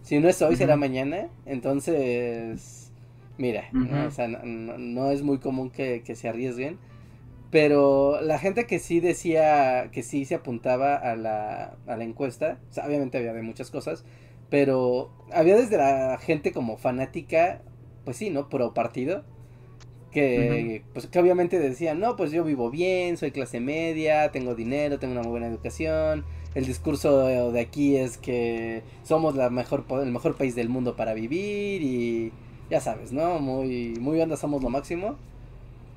Si 0.00 0.18
no 0.18 0.30
es 0.30 0.40
hoy, 0.40 0.56
será 0.56 0.76
mañana. 0.76 1.28
Entonces 1.44 2.82
mira, 3.38 3.68
¿no? 3.72 4.06
O 4.06 4.10
sea, 4.10 4.28
no, 4.28 5.10
es 5.10 5.22
muy 5.22 5.38
común 5.38 5.70
que, 5.70 6.02
se 6.14 6.28
arriesguen. 6.28 6.78
Pero 7.50 8.20
la 8.22 8.38
gente 8.38 8.66
que 8.66 8.78
sí 8.78 9.00
decía, 9.00 9.90
que 9.92 10.02
sí 10.02 10.24
se 10.24 10.36
apuntaba 10.36 10.96
a 10.96 11.16
la, 11.16 11.76
a 11.86 11.96
la 11.96 12.04
encuesta, 12.04 12.58
o 12.70 12.72
sea, 12.72 12.86
obviamente 12.86 13.18
había 13.18 13.34
de 13.34 13.42
muchas 13.42 13.70
cosas, 13.70 14.06
pero 14.52 15.08
había 15.32 15.56
desde 15.56 15.78
la 15.78 16.18
gente 16.18 16.52
como 16.52 16.76
fanática, 16.76 17.62
pues 18.04 18.18
sí, 18.18 18.28
¿no? 18.28 18.50
Pro 18.50 18.74
partido, 18.74 19.24
que, 20.10 20.84
pues, 20.92 21.06
que 21.06 21.18
obviamente 21.18 21.58
decían, 21.58 22.00
no, 22.00 22.16
pues 22.16 22.32
yo 22.32 22.44
vivo 22.44 22.70
bien, 22.70 23.16
soy 23.16 23.30
clase 23.30 23.60
media, 23.60 24.30
tengo 24.30 24.54
dinero, 24.54 24.98
tengo 24.98 25.12
una 25.12 25.22
muy 25.22 25.30
buena 25.30 25.46
educación, 25.46 26.26
el 26.54 26.66
discurso 26.66 27.50
de 27.50 27.60
aquí 27.60 27.96
es 27.96 28.18
que 28.18 28.82
somos 29.04 29.36
la 29.36 29.48
mejor, 29.48 29.86
el 30.02 30.12
mejor 30.12 30.36
país 30.36 30.54
del 30.54 30.68
mundo 30.68 30.96
para 30.96 31.14
vivir 31.14 31.80
y 31.80 32.30
ya 32.68 32.82
sabes, 32.82 33.10
¿no? 33.10 33.38
Muy, 33.38 33.94
muy 34.00 34.20
onda, 34.20 34.36
somos 34.36 34.62
lo 34.62 34.68
máximo. 34.68 35.16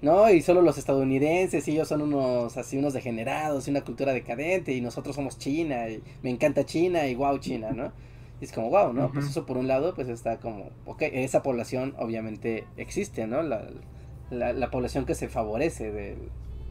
¿no? 0.01 0.29
Y 0.29 0.41
solo 0.41 0.61
los 0.61 0.77
estadounidenses 0.77 1.67
y 1.67 1.71
ellos 1.71 1.87
son 1.87 2.01
unos 2.01 2.55
así 2.57 2.77
unos 2.77 2.93
degenerados 2.93 3.67
y 3.67 3.71
una 3.71 3.81
cultura 3.81 4.13
decadente 4.13 4.71
y 4.73 4.79
nosotros 4.81 5.15
somos 5.15 5.37
China 5.39 5.89
y 5.89 6.01
me 6.21 6.29
encanta 6.29 6.65
China 6.65 7.07
y 7.07 7.15
wow 7.15 7.37
China, 7.39 7.71
¿no? 7.71 7.91
Y 8.41 8.45
es 8.45 8.51
como 8.51 8.69
wow, 8.69 8.93
¿no? 8.93 9.11
Pues 9.11 9.27
eso 9.27 9.45
por 9.45 9.57
un 9.57 9.67
lado 9.67 9.93
pues 9.95 10.09
está 10.09 10.39
como, 10.39 10.69
ok, 10.85 11.03
esa 11.03 11.41
población 11.41 11.95
obviamente 11.97 12.65
existe, 12.77 13.27
¿no? 13.27 13.41
La, 13.41 13.67
la, 14.29 14.71
población 14.71 15.05
que 15.05 15.15
se 15.15 15.29
favorece 15.29 15.91
del, 15.91 16.17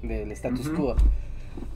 del 0.02 0.30
status 0.32 0.68
quo. 0.68 0.96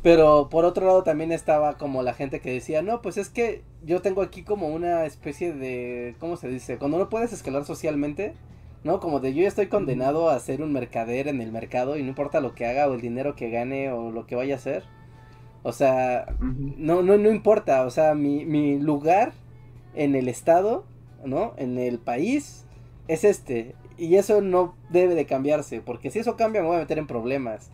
Pero 0.03 0.49
por 0.51 0.65
otro 0.65 0.87
lado 0.87 1.03
también 1.03 1.33
estaba 1.33 1.79
como 1.79 2.03
la 2.03 2.15
gente 2.15 2.41
que 2.41 2.53
decía, 2.53 2.83
no, 2.83 3.01
pues 3.01 3.17
es 3.17 3.29
que 3.29 3.63
yo 3.85 4.03
tengo 4.03 4.23
aquí 4.23 4.43
como 4.43 4.69
una 4.69 5.05
especie 5.07 5.53
de, 5.53 6.17
¿cómo 6.19 6.37
se 6.37 6.49
dice? 6.49 6.79
Cuando 6.79 6.99
no 6.99 7.09
puedes 7.09 7.33
escalar 7.33 7.65
socialmente, 7.65 8.35
¿no? 8.85 9.01
Como 9.01 9.21
de 9.21 9.35
yo 9.35 9.43
ya 9.43 9.49
estoy 9.49 9.69
condenado 9.69 10.31
a 10.31 10.39
ser 10.41 10.63
un 10.63 10.73
mercader 10.73 11.29
en 11.29 11.41
el 11.41 11.53
mercado 11.53 11.97
y 11.97 12.03
no 12.03 12.09
importa 12.09 12.41
lo 12.41 12.55
que 12.55 12.67
haga 12.67 12.89
o 12.89 12.95
el 12.95 13.01
dinero 13.01 13.37
que 13.37 13.51
gane 13.51 13.91
o 13.93 14.11
lo 14.11 14.27
que 14.27 14.37
vaya 14.37 14.55
a 14.55 14.59
hacer. 14.59 14.85
O 15.63 15.73
sea, 15.73 16.27
no, 16.41 17.03
no, 17.03 17.19
no 17.19 17.31
importa, 17.31 17.85
o 17.85 17.91
sea, 17.91 18.15
mi, 18.15 18.45
mi 18.45 18.79
lugar 18.79 19.33
en 19.99 20.15
el 20.15 20.29
estado, 20.29 20.85
¿no? 21.25 21.53
En 21.57 21.77
el 21.77 21.99
país 21.99 22.65
es 23.09 23.25
este. 23.25 23.75
Y 23.99 24.15
eso 24.15 24.41
no 24.41 24.77
debe 24.91 25.17
de 25.17 25.27
cambiarse, 25.27 25.81
porque 25.81 26.11
si 26.11 26.21
eso 26.21 26.37
cambia 26.37 26.63
me 26.63 26.69
voy 26.69 26.77
a 26.77 26.81
meter 26.81 26.99
en 26.99 27.09
problemas. 27.09 27.71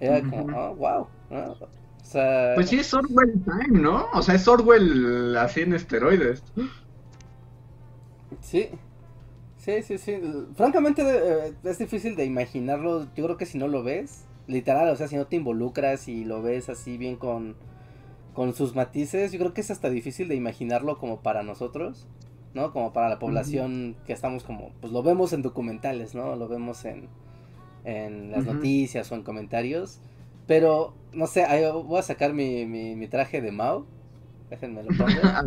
Era 0.00 0.20
como, 0.20 0.56
oh, 0.56 0.74
wow. 0.74 1.06
O 1.30 2.04
sea, 2.04 2.52
pues 2.54 2.68
sí, 2.70 2.80
es 2.80 2.92
Orwell 2.92 3.32
Time, 3.44 3.80
¿no? 3.80 4.06
O 4.12 4.22
sea, 4.22 4.34
es 4.34 4.48
Orwell 4.48 5.36
así 5.36 5.60
en 5.60 5.74
esteroides. 5.74 6.42
Sí. 8.40 8.68
Sí, 9.58 9.82
sí, 9.82 9.98
sí. 9.98 10.20
Francamente 10.56 11.02
eh, 11.04 11.52
es 11.62 11.78
difícil 11.78 12.16
de 12.16 12.24
imaginarlo. 12.24 13.06
Yo 13.14 13.24
creo 13.24 13.36
que 13.36 13.46
si 13.46 13.58
no 13.58 13.68
lo 13.68 13.82
ves, 13.82 14.24
literal, 14.46 14.88
o 14.88 14.96
sea, 14.96 15.06
si 15.06 15.16
no 15.16 15.26
te 15.26 15.36
involucras 15.36 16.08
y 16.08 16.24
lo 16.24 16.42
ves 16.42 16.68
así 16.68 16.96
bien 16.96 17.16
con, 17.16 17.54
con 18.38 18.54
sus 18.54 18.76
matices, 18.76 19.32
yo 19.32 19.38
creo 19.40 19.52
que 19.52 19.62
es 19.62 19.70
hasta 19.72 19.90
difícil 19.90 20.28
de 20.28 20.36
imaginarlo 20.36 20.96
como 20.96 21.22
para 21.22 21.42
nosotros, 21.42 22.06
¿no? 22.54 22.72
Como 22.72 22.92
para 22.92 23.08
la 23.08 23.18
población 23.18 23.96
que 24.06 24.12
estamos 24.12 24.44
como, 24.44 24.70
pues 24.80 24.92
lo 24.92 25.02
vemos 25.02 25.32
en 25.32 25.42
documentales, 25.42 26.14
¿no? 26.14 26.36
Lo 26.36 26.46
vemos 26.46 26.84
en, 26.84 27.08
en 27.82 28.30
las 28.30 28.46
noticias 28.46 29.10
o 29.10 29.16
en 29.16 29.24
comentarios. 29.24 29.98
Pero, 30.46 30.94
no 31.12 31.26
sé, 31.26 31.46
voy 31.84 31.98
a 31.98 32.02
sacar 32.02 32.32
mi, 32.32 32.64
mi, 32.64 32.94
mi 32.94 33.08
traje 33.08 33.42
de 33.42 33.50
Mao 33.50 33.86
Déjenme 34.50 34.84
lo 34.84 34.90
pongo. 34.96 35.20
¿Ah, 35.24 35.44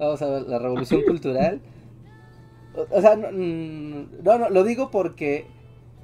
Vamos 0.00 0.22
a 0.22 0.28
ver, 0.28 0.42
la 0.42 0.58
revolución 0.58 1.02
cultural. 1.02 1.60
O, 2.90 3.00
sea, 3.00 3.14
mm, 3.14 4.24
no, 4.24 4.38
no, 4.38 4.50
lo 4.50 4.64
digo 4.64 4.90
porque 4.90 5.46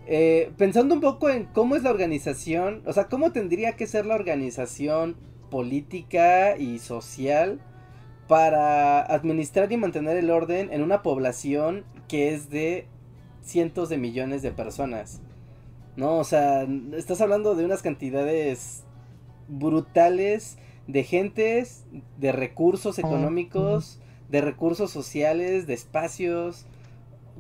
eh, 0.06 0.52
pensando 0.56 0.94
un 0.94 1.00
poco 1.00 1.30
en 1.30 1.44
cómo 1.46 1.76
es 1.76 1.82
la 1.82 1.90
organización, 1.90 2.82
o 2.86 2.92
sea, 2.92 3.08
cómo 3.08 3.32
tendría 3.32 3.72
que 3.72 3.86
ser 3.86 4.06
la 4.06 4.14
organización 4.14 5.16
política 5.50 6.56
y 6.56 6.78
social 6.78 7.60
para 8.28 9.00
administrar 9.00 9.70
y 9.70 9.76
mantener 9.76 10.16
el 10.16 10.30
orden 10.30 10.72
en 10.72 10.82
una 10.82 11.02
población 11.02 11.84
que 12.08 12.34
es 12.34 12.50
de 12.50 12.86
cientos 13.42 13.88
de 13.88 13.98
millones 13.98 14.42
de 14.42 14.50
personas. 14.50 15.20
No, 15.96 16.18
o 16.18 16.24
sea, 16.24 16.66
estás 16.96 17.20
hablando 17.20 17.54
de 17.54 17.64
unas 17.64 17.82
cantidades 17.82 18.84
brutales 19.48 20.58
de 20.86 21.04
gentes, 21.04 21.84
de 22.18 22.32
recursos 22.32 22.98
económicos, 22.98 24.00
de 24.28 24.40
recursos 24.40 24.90
sociales, 24.90 25.66
de 25.66 25.74
espacios, 25.74 26.66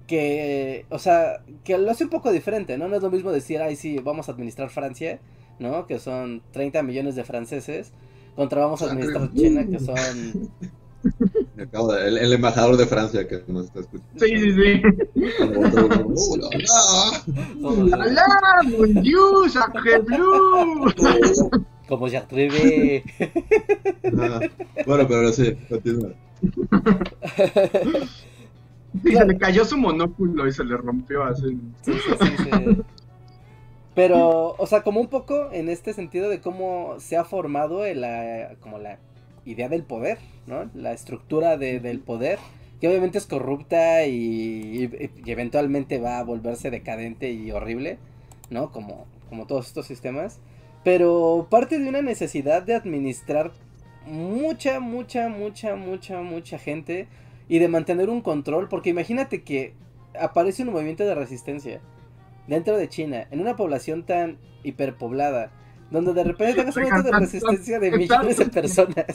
que, 0.06 0.86
o 0.90 0.98
sea, 0.98 1.42
que 1.64 1.78
lo 1.78 1.90
hace 1.90 2.04
un 2.04 2.10
poco 2.10 2.30
diferente, 2.30 2.76
¿no? 2.78 2.88
No 2.88 2.96
es 2.96 3.02
lo 3.02 3.10
mismo 3.10 3.32
decir, 3.32 3.60
ay, 3.60 3.76
sí, 3.76 3.98
vamos 3.98 4.28
a 4.28 4.32
administrar 4.32 4.70
Francia, 4.70 5.18
¿no? 5.58 5.86
Que 5.86 5.98
son 5.98 6.42
30 6.52 6.82
millones 6.82 7.16
de 7.16 7.24
franceses, 7.24 7.92
contra 8.36 8.60
vamos 8.60 8.82
a 8.82 8.86
administrar 8.86 9.32
China, 9.32 9.66
que 9.66 9.78
son... 9.78 10.50
El, 11.56 12.18
el, 12.18 12.32
embajador 12.32 12.78
de 12.78 12.86
Francia 12.86 13.28
que 13.28 13.42
nos 13.46 13.66
está 13.66 13.80
escuchando. 13.80 14.10
Sí, 14.16 14.38
sí, 14.38 14.52
sí. 14.54 14.82
Como 21.86 22.08
se 22.08 22.16
atreve. 22.16 23.04
bueno, 24.86 25.06
pero 25.06 25.30
sí, 25.30 25.54
continúa. 25.68 26.14
Y 29.02 29.12
se 29.12 29.24
le 29.24 29.36
cayó 29.36 29.64
su 29.64 29.76
monóculo 29.76 30.46
y 30.46 30.52
se 30.52 30.64
le 30.64 30.76
rompió 30.76 31.24
así. 31.24 31.58
Sí, 31.82 31.92
sí, 31.92 32.26
sí, 32.38 32.82
Pero, 33.94 34.54
o 34.58 34.66
sea, 34.66 34.82
como 34.82 35.00
un 35.00 35.08
poco 35.08 35.50
en 35.52 35.68
este 35.68 35.92
sentido 35.92 36.28
de 36.28 36.40
cómo 36.40 36.96
se 36.98 37.16
ha 37.16 37.24
formado 37.24 37.84
la, 37.94 38.54
como 38.60 38.78
la 38.78 38.98
idea 39.44 39.68
del 39.68 39.84
poder, 39.84 40.18
¿no? 40.46 40.70
La 40.74 40.92
estructura 40.92 41.56
de, 41.56 41.80
del 41.80 42.00
poder, 42.00 42.38
que 42.80 42.88
obviamente 42.88 43.18
es 43.18 43.26
corrupta 43.26 44.06
y, 44.06 44.90
y, 44.94 45.30
eventualmente 45.30 45.98
va 45.98 46.18
a 46.18 46.24
volverse 46.24 46.70
decadente 46.70 47.32
y 47.32 47.50
horrible, 47.50 47.98
¿no? 48.50 48.70
Como, 48.70 49.06
como 49.28 49.46
todos 49.46 49.66
estos 49.66 49.86
sistemas. 49.86 50.40
Pero 50.82 51.46
parte 51.50 51.78
de 51.78 51.88
una 51.88 52.02
necesidad 52.02 52.62
de 52.62 52.74
administrar 52.74 53.52
mucha, 54.06 54.80
mucha, 54.80 55.28
mucha, 55.28 55.76
mucha, 55.76 56.20
mucha 56.20 56.58
gente 56.58 57.08
y 57.48 57.58
de 57.58 57.68
mantener 57.68 58.10
un 58.10 58.20
control, 58.20 58.68
porque 58.68 58.90
imagínate 58.90 59.42
que 59.42 59.74
aparece 60.18 60.62
un 60.62 60.72
movimiento 60.72 61.04
de 61.04 61.14
resistencia 61.14 61.80
dentro 62.46 62.76
de 62.76 62.88
China, 62.88 63.26
en 63.30 63.40
una 63.40 63.56
población 63.56 64.04
tan 64.04 64.38
hiperpoblada, 64.62 65.50
donde 65.90 66.12
de 66.12 66.24
repente 66.24 66.54
tengas 66.54 66.76
un 66.76 66.82
movimiento 66.82 67.10
de 67.10 67.18
resistencia 67.18 67.78
de 67.78 67.90
millones 67.92 68.38
de 68.38 68.46
personas. 68.46 68.94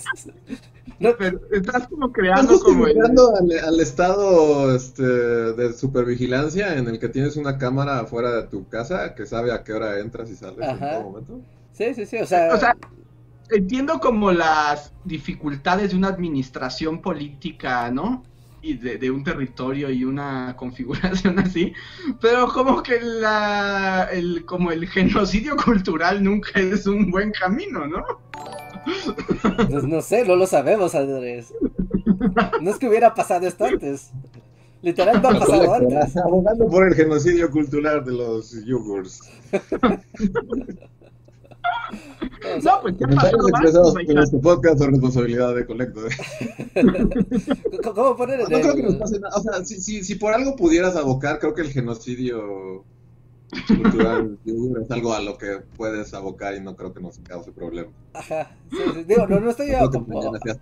No, 1.00 1.16
pero 1.18 1.40
estás 1.54 1.88
como 1.88 2.12
creando 2.12 2.60
como 2.60 2.84
al, 2.84 3.80
estado 3.80 4.76
este, 4.76 5.02
de 5.02 5.72
supervigilancia 5.72 6.76
en 6.76 6.90
el 6.90 7.00
que 7.00 7.08
tienes 7.08 7.38
una 7.38 7.58
cámara 7.58 8.02
afuera 8.02 8.34
de 8.34 8.44
tu 8.50 8.68
casa 8.68 9.16
que 9.16 9.26
sabe 9.26 9.54
a 9.54 9.64
qué 9.64 9.72
hora 9.72 10.00
entras 10.00 10.30
y 10.30 10.36
sales 10.36 10.60
en 10.60 10.78
todo 10.78 11.04
momento. 11.04 11.40
Sí, 11.72 11.94
sí, 11.94 12.06
sí, 12.06 12.18
o 12.18 12.26
sea... 12.26 12.76
entiendo 13.52 14.00
como 14.00 14.32
las 14.32 14.94
dificultades 15.06 15.92
de 15.92 15.98
una 15.98 16.10
administración 16.10 17.02
política, 17.02 17.90
¿no? 17.92 18.24
Y 18.62 18.74
de, 18.74 19.10
un 19.10 19.24
territorio 19.24 19.90
y 19.90 20.04
una 20.04 20.56
configuración 20.58 21.40
así, 21.40 21.74
pero 22.20 22.48
como 22.50 22.84
que 22.84 23.00
la, 23.00 24.10
el, 24.12 24.44
como 24.46 24.72
el 24.72 24.88
genocidio 24.88 25.56
cultural 25.56 26.24
nunca 26.24 26.60
es 26.60 26.86
un 26.86 27.10
buen 27.10 27.32
camino, 27.32 27.88
¿no? 27.88 28.04
Pues 29.70 29.84
no 29.84 30.02
sé, 30.02 30.26
no 30.26 30.36
lo 30.36 30.48
sabemos, 30.48 30.96
Andrés. 30.96 31.54
No 32.62 32.70
es 32.70 32.78
que 32.78 32.88
hubiera 32.88 33.14
pasado 33.14 33.48
esto 33.48 33.66
antes. 33.66 34.12
Literal 34.82 35.22
no 35.22 35.30
ha 35.30 35.40
pasado 35.40 35.74
antes. 35.74 36.18
Abogando 36.18 36.68
por 36.68 36.88
el 36.88 36.94
genocidio 36.96 37.50
cultural 37.52 38.04
de 38.04 38.12
los 38.14 38.66
yogurts. 38.66 39.22
no, 42.64 42.82
pues 42.82 42.96
¿qué 42.98 43.08
pasó? 43.08 44.00
en 44.00 44.18
este 44.18 44.38
podcast 44.38 44.80
son 44.80 44.92
responsabilidad 44.92 45.56
de 45.56 45.66
Colecto. 45.66 46.02
¿Cómo 47.94 48.16
poner 48.16 48.42
el... 48.42 48.50
No 48.50 48.60
creo 48.60 48.76
que 48.76 48.84
nos 48.84 48.96
pase 48.96 49.20
nada. 49.20 49.36
O 49.38 49.42
sea, 49.42 49.66
si, 49.66 49.82
si, 49.82 50.04
si 50.04 50.16
por 50.16 50.34
algo 50.34 50.56
pudieras 50.56 50.96
abocar, 50.96 51.40
creo 51.40 51.54
que 51.54 51.62
el 51.62 51.72
genocidio 51.72 52.86
cultural 53.68 54.38
es 54.46 54.92
algo 54.92 55.14
a 55.14 55.22
lo 55.22 55.38
que 55.38 55.62
puedes 55.76 56.14
abocar 56.14 56.56
y 56.56 56.62
no 56.62 56.76
creo 56.76 56.94
que 56.94 57.02
nos 57.02 57.20
cause 57.20 57.52
problema. 57.52 57.92
Ajá. 58.14 58.56
Sí, 58.70 58.78
sí. 58.94 59.04
Digo, 59.06 59.28
no, 59.28 59.40
no 59.40 59.50
estoy 59.50 59.72
a 59.72 59.88
como... 59.88 60.08
mañana 60.08 60.40
seas 60.44 60.60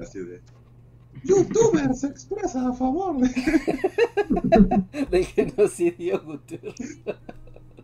así 0.00 0.18
de... 0.20 0.40
Youtuber 1.22 1.94
se 1.94 2.08
expresa 2.08 2.68
a 2.68 2.72
favor 2.72 3.16
de... 3.18 3.30
del 5.10 5.24
genocidio 5.26 6.22
cultural. 6.24 6.74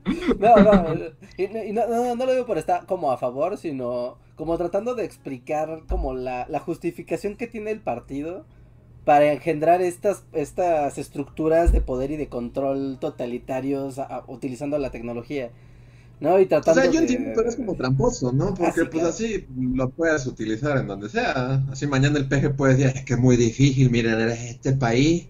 No, 0.39 0.57
no, 0.57 0.95
y 1.37 1.73
no, 1.73 2.15
no, 2.17 2.27
lo 2.27 2.33
digo 2.33 2.47
por 2.47 2.59
estar 2.59 2.87
como 2.87 3.13
a 3.13 3.19
favor, 3.19 3.59
sino 3.59 4.17
como 4.37 4.57
tratando 4.57 4.95
de 4.95 5.05
explicar 5.05 5.83
como 5.89 6.15
la, 6.15 6.47
la 6.49 6.61
justificación 6.61 7.37
que 7.37 7.47
tiene 7.47 7.71
el 7.71 7.81
partido 7.81 8.47
para 9.05 9.33
engendrar 9.33 9.83
estas, 9.83 10.25
estas 10.33 10.99
estructuras 10.99 11.73
de 11.73 11.81
poder 11.81 12.11
y 12.11 12.17
de 12.17 12.29
control 12.29 12.99
totalitarios 13.01 14.01
utilizando 14.29 14.79
la 14.79 14.91
tecnología. 14.91 15.51
¿no? 16.21 16.39
Y 16.39 16.47
tratando 16.47 16.81
o 16.81 16.85
sea, 16.85 16.93
yo 16.93 17.01
entiendo 17.01 17.33
que 17.35 17.41
eres 17.41 17.57
como 17.57 17.75
tramposo, 17.75 18.31
¿no? 18.31 18.53
Porque 18.55 18.85
pues 18.85 19.05
así 19.05 19.47
lo 19.59 19.89
puedes 19.89 20.27
utilizar 20.27 20.77
en 20.77 20.87
donde 20.87 21.09
sea. 21.09 21.65
Así 21.71 21.87
mañana 21.87 22.19
el 22.19 22.29
PG 22.29 22.57
puede 22.57 22.75
decir, 22.75 22.93
es 22.95 23.05
que 23.05 23.15
es 23.15 23.19
muy 23.19 23.37
difícil, 23.37 23.91
miren, 23.91 24.21
este 24.31 24.73
país 24.75 25.29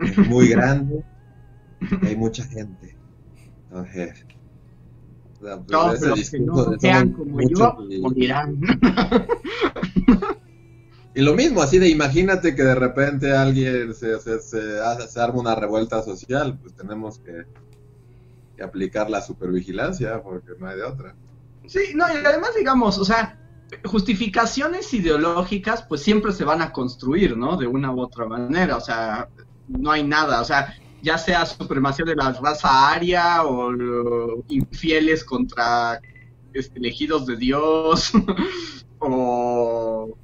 es 0.00 0.18
muy 0.28 0.48
grande, 0.50 1.04
hay 2.02 2.16
mucha 2.16 2.44
gente. 2.44 2.93
Pues, 5.40 5.66
Todos 5.66 6.00
los 6.00 6.30
que 6.30 6.40
no 6.40 6.78
sean 6.78 7.12
como 7.12 7.40
yo 7.40 7.76
y- 7.90 8.00
morirán. 8.00 8.60
Y 11.16 11.22
lo 11.22 11.34
mismo, 11.34 11.62
así 11.62 11.78
de 11.78 11.88
imagínate 11.88 12.56
que 12.56 12.64
de 12.64 12.74
repente 12.74 13.30
alguien 13.30 13.94
se, 13.94 14.18
se, 14.18 14.40
se, 14.40 14.80
hace- 14.80 15.06
se 15.06 15.20
arma 15.20 15.38
una 15.40 15.54
revuelta 15.54 16.02
social, 16.02 16.58
pues 16.60 16.74
tenemos 16.74 17.20
que, 17.20 17.44
que 18.56 18.62
aplicar 18.64 19.08
la 19.08 19.22
supervigilancia 19.22 20.20
porque 20.20 20.50
no 20.58 20.66
hay 20.66 20.76
de 20.78 20.82
otra. 20.82 21.14
Sí, 21.66 21.92
no, 21.94 22.04
y 22.12 22.16
además, 22.26 22.50
digamos, 22.58 22.98
o 22.98 23.04
sea, 23.04 23.38
justificaciones 23.84 24.92
ideológicas, 24.92 25.84
pues 25.88 26.02
siempre 26.02 26.32
se 26.32 26.44
van 26.44 26.60
a 26.62 26.72
construir, 26.72 27.36
¿no? 27.36 27.56
De 27.56 27.68
una 27.68 27.92
u 27.92 28.00
otra 28.00 28.26
manera, 28.26 28.76
o 28.76 28.80
sea, 28.80 29.28
no 29.68 29.92
hay 29.92 30.02
nada, 30.02 30.40
o 30.40 30.44
sea, 30.44 30.74
ya 31.04 31.18
sea 31.18 31.44
supremacía 31.44 32.06
de 32.06 32.16
la 32.16 32.32
raza 32.32 32.90
aria 32.90 33.44
o 33.44 34.42
infieles 34.48 35.22
contra 35.22 36.00
este, 36.54 36.78
elegidos 36.78 37.26
de 37.26 37.36
Dios 37.36 38.12
o 38.98 40.16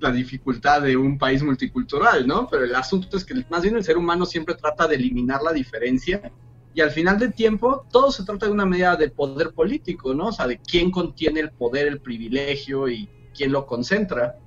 la 0.00 0.10
dificultad 0.10 0.82
de 0.82 0.96
un 0.96 1.18
país 1.18 1.42
multicultural, 1.42 2.26
¿no? 2.26 2.48
Pero 2.48 2.64
el 2.64 2.74
asunto 2.74 3.18
es 3.18 3.24
que 3.24 3.34
más 3.50 3.62
bien 3.62 3.76
el 3.76 3.84
ser 3.84 3.98
humano 3.98 4.24
siempre 4.24 4.54
trata 4.54 4.88
de 4.88 4.94
eliminar 4.94 5.42
la 5.42 5.52
diferencia 5.52 6.32
y 6.72 6.80
al 6.80 6.90
final 6.90 7.18
del 7.18 7.34
tiempo 7.34 7.84
todo 7.90 8.10
se 8.10 8.24
trata 8.24 8.46
de 8.46 8.52
una 8.52 8.64
medida 8.64 8.96
de 8.96 9.10
poder 9.10 9.52
político, 9.52 10.14
¿no? 10.14 10.28
O 10.28 10.32
sea, 10.32 10.46
de 10.46 10.58
quién 10.58 10.90
contiene 10.90 11.40
el 11.40 11.50
poder, 11.50 11.86
el 11.86 12.00
privilegio 12.00 12.88
y 12.88 13.08
quién 13.36 13.52
lo 13.52 13.66
concentra 13.66 14.38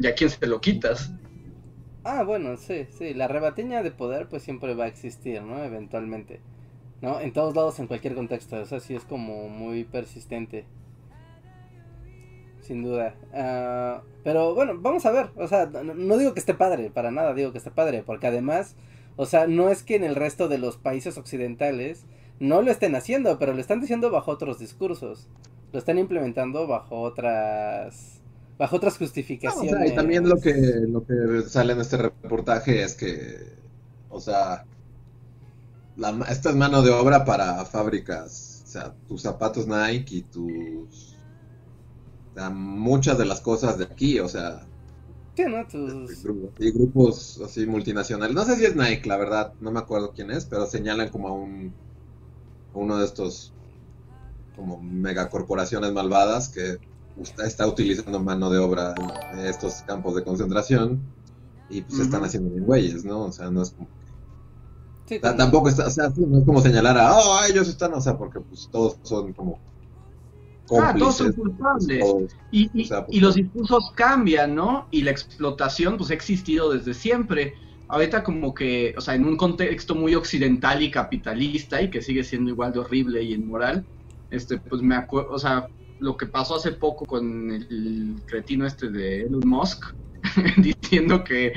y 0.00 0.06
a 0.08 0.14
quién 0.14 0.30
se 0.30 0.46
lo 0.46 0.60
quitas. 0.60 1.12
Ah, 2.04 2.22
bueno, 2.22 2.56
sí, 2.56 2.86
sí, 2.96 3.12
la 3.12 3.28
rebatiña 3.28 3.82
de 3.82 3.90
poder 3.90 4.28
pues 4.28 4.42
siempre 4.42 4.74
va 4.74 4.84
a 4.84 4.88
existir, 4.88 5.42
¿no? 5.42 5.62
Eventualmente, 5.62 6.40
¿no? 7.02 7.20
En 7.20 7.32
todos 7.32 7.54
lados, 7.54 7.78
en 7.78 7.86
cualquier 7.88 8.14
contexto, 8.14 8.60
eso 8.60 8.80
sí 8.80 8.94
es 8.94 9.04
como 9.04 9.48
muy 9.48 9.84
persistente. 9.84 10.64
Sin 12.62 12.82
duda. 12.82 13.14
Ah, 13.34 14.02
pero 14.24 14.54
bueno, 14.54 14.74
vamos 14.78 15.04
a 15.04 15.10
ver, 15.10 15.30
o 15.36 15.46
sea, 15.46 15.66
no, 15.66 15.94
no 15.94 16.16
digo 16.16 16.32
que 16.32 16.40
esté 16.40 16.54
padre, 16.54 16.90
para 16.90 17.10
nada 17.10 17.34
digo 17.34 17.52
que 17.52 17.58
esté 17.58 17.70
padre, 17.70 18.02
porque 18.02 18.28
además, 18.28 18.76
o 19.16 19.26
sea, 19.26 19.46
no 19.46 19.68
es 19.68 19.82
que 19.82 19.96
en 19.96 20.04
el 20.04 20.14
resto 20.14 20.48
de 20.48 20.58
los 20.58 20.78
países 20.78 21.18
occidentales 21.18 22.06
no 22.38 22.62
lo 22.62 22.70
estén 22.70 22.94
haciendo, 22.94 23.38
pero 23.38 23.52
lo 23.52 23.60
están 23.60 23.82
diciendo 23.82 24.10
bajo 24.10 24.30
otros 24.30 24.58
discursos. 24.58 25.28
Lo 25.72 25.78
están 25.78 25.98
implementando 25.98 26.66
bajo 26.66 27.00
otras 27.02 28.19
bajo 28.60 28.76
otras 28.76 29.00
No, 29.42 29.62
o 29.62 29.66
justificaciones. 29.66 29.70
sea, 29.70 29.86
y 29.86 29.94
también 29.94 30.28
lo 30.28 30.38
que, 30.38 30.52
lo 30.86 31.04
que 31.06 31.42
sale 31.48 31.72
en 31.72 31.80
este 31.80 31.96
reportaje 31.96 32.82
es 32.82 32.94
que, 32.94 33.56
o 34.10 34.20
sea, 34.20 34.66
la, 35.96 36.10
esta 36.28 36.50
es 36.50 36.56
mano 36.56 36.82
de 36.82 36.90
obra 36.90 37.24
para 37.24 37.64
fábricas, 37.64 38.62
o 38.64 38.66
sea, 38.68 38.94
tus 39.08 39.22
zapatos 39.22 39.66
Nike 39.66 40.16
y 40.16 40.22
tus... 40.22 41.16
o 42.32 42.34
sea, 42.34 42.50
muchas 42.50 43.16
de 43.16 43.24
las 43.24 43.40
cosas 43.40 43.78
de 43.78 43.84
aquí, 43.84 44.20
o 44.20 44.28
sea, 44.28 44.66
Sí, 45.36 45.44
¿no? 45.48 45.66
Tus... 45.66 46.26
y 46.58 46.70
grupos 46.72 47.40
así 47.42 47.64
multinacionales. 47.66 48.34
No 48.34 48.44
sé 48.44 48.56
si 48.56 48.66
es 48.66 48.76
Nike, 48.76 49.08
la 49.08 49.16
verdad, 49.16 49.54
no 49.60 49.70
me 49.70 49.78
acuerdo 49.78 50.12
quién 50.12 50.30
es, 50.30 50.44
pero 50.44 50.66
señalan 50.66 51.08
como 51.08 51.28
a 51.28 51.32
un 51.32 51.72
a 52.74 52.78
uno 52.78 52.98
de 52.98 53.06
estos 53.06 53.54
como 54.54 54.82
megacorporaciones 54.82 55.92
malvadas 55.92 56.50
que 56.50 56.78
está, 57.22 57.46
está 57.46 57.66
utilizando 57.66 58.20
mano 58.20 58.50
de 58.50 58.58
obra 58.58 58.94
en 59.32 59.38
estos 59.40 59.82
campos 59.82 60.14
de 60.16 60.24
concentración 60.24 61.00
y 61.68 61.82
pues 61.82 61.96
se 61.96 62.02
están 62.04 62.24
haciendo 62.24 62.50
bien 62.50 62.64
güeyes, 62.64 63.04
¿no? 63.04 63.24
O 63.26 63.32
sea, 63.32 63.50
no 63.50 63.62
es 63.62 63.70
como 63.70 63.88
Sí, 65.06 65.18
tampoco 65.20 65.68
está, 65.68 65.86
o 65.88 65.90
sea, 65.90 66.08
sí, 66.10 66.20
no 66.26 66.38
es 66.38 66.44
como 66.44 66.60
señalar 66.60 66.96
a, 66.96 67.16
oh, 67.18 67.40
ellos 67.48 67.68
están, 67.68 67.92
o 67.94 68.00
sea, 68.00 68.16
porque 68.16 68.40
pues 68.40 68.68
todos 68.70 68.96
son 69.02 69.32
como 69.32 69.58
Ah, 70.72 70.94
todos 70.96 71.16
son 71.16 71.32
cómplices, 71.32 71.34
culpables. 71.34 71.98
todos- 71.98 72.36
Y, 72.52 72.70
y- 72.80 72.82
O 72.82 72.86
sea, 72.86 73.04
pues, 73.04 73.16
y 73.16 73.20
los 73.20 73.34
discursos 73.34 73.90
cambian, 73.96 74.54
¿no? 74.54 74.86
Y 74.92 75.02
la 75.02 75.10
explotación 75.10 75.96
pues 75.96 76.10
ha 76.10 76.14
existido 76.14 76.72
desde 76.72 76.94
siempre. 76.94 77.54
Ahorita 77.88 78.22
como 78.22 78.54
que, 78.54 78.94
o 78.96 79.00
sea, 79.00 79.16
en 79.16 79.24
un 79.24 79.36
contexto 79.36 79.96
muy 79.96 80.14
occidental 80.14 80.80
y 80.82 80.90
capitalista 80.92 81.82
y 81.82 81.90
que 81.90 82.02
sigue 82.02 82.22
siendo 82.22 82.50
igual 82.50 82.72
de 82.72 82.78
horrible 82.78 83.20
y 83.24 83.34
inmoral, 83.34 83.84
este, 84.30 84.58
pues 84.58 84.80
me 84.80 84.94
acuerdo, 84.94 85.30
o 85.32 85.38
sea, 85.40 85.66
lo 86.00 86.16
que 86.16 86.26
pasó 86.26 86.56
hace 86.56 86.72
poco 86.72 87.06
con 87.06 87.50
el 87.52 88.16
cretino 88.26 88.66
este 88.66 88.90
de 88.90 89.22
Elon 89.22 89.42
Musk, 89.46 89.84
diciendo 90.58 91.24
que 91.24 91.52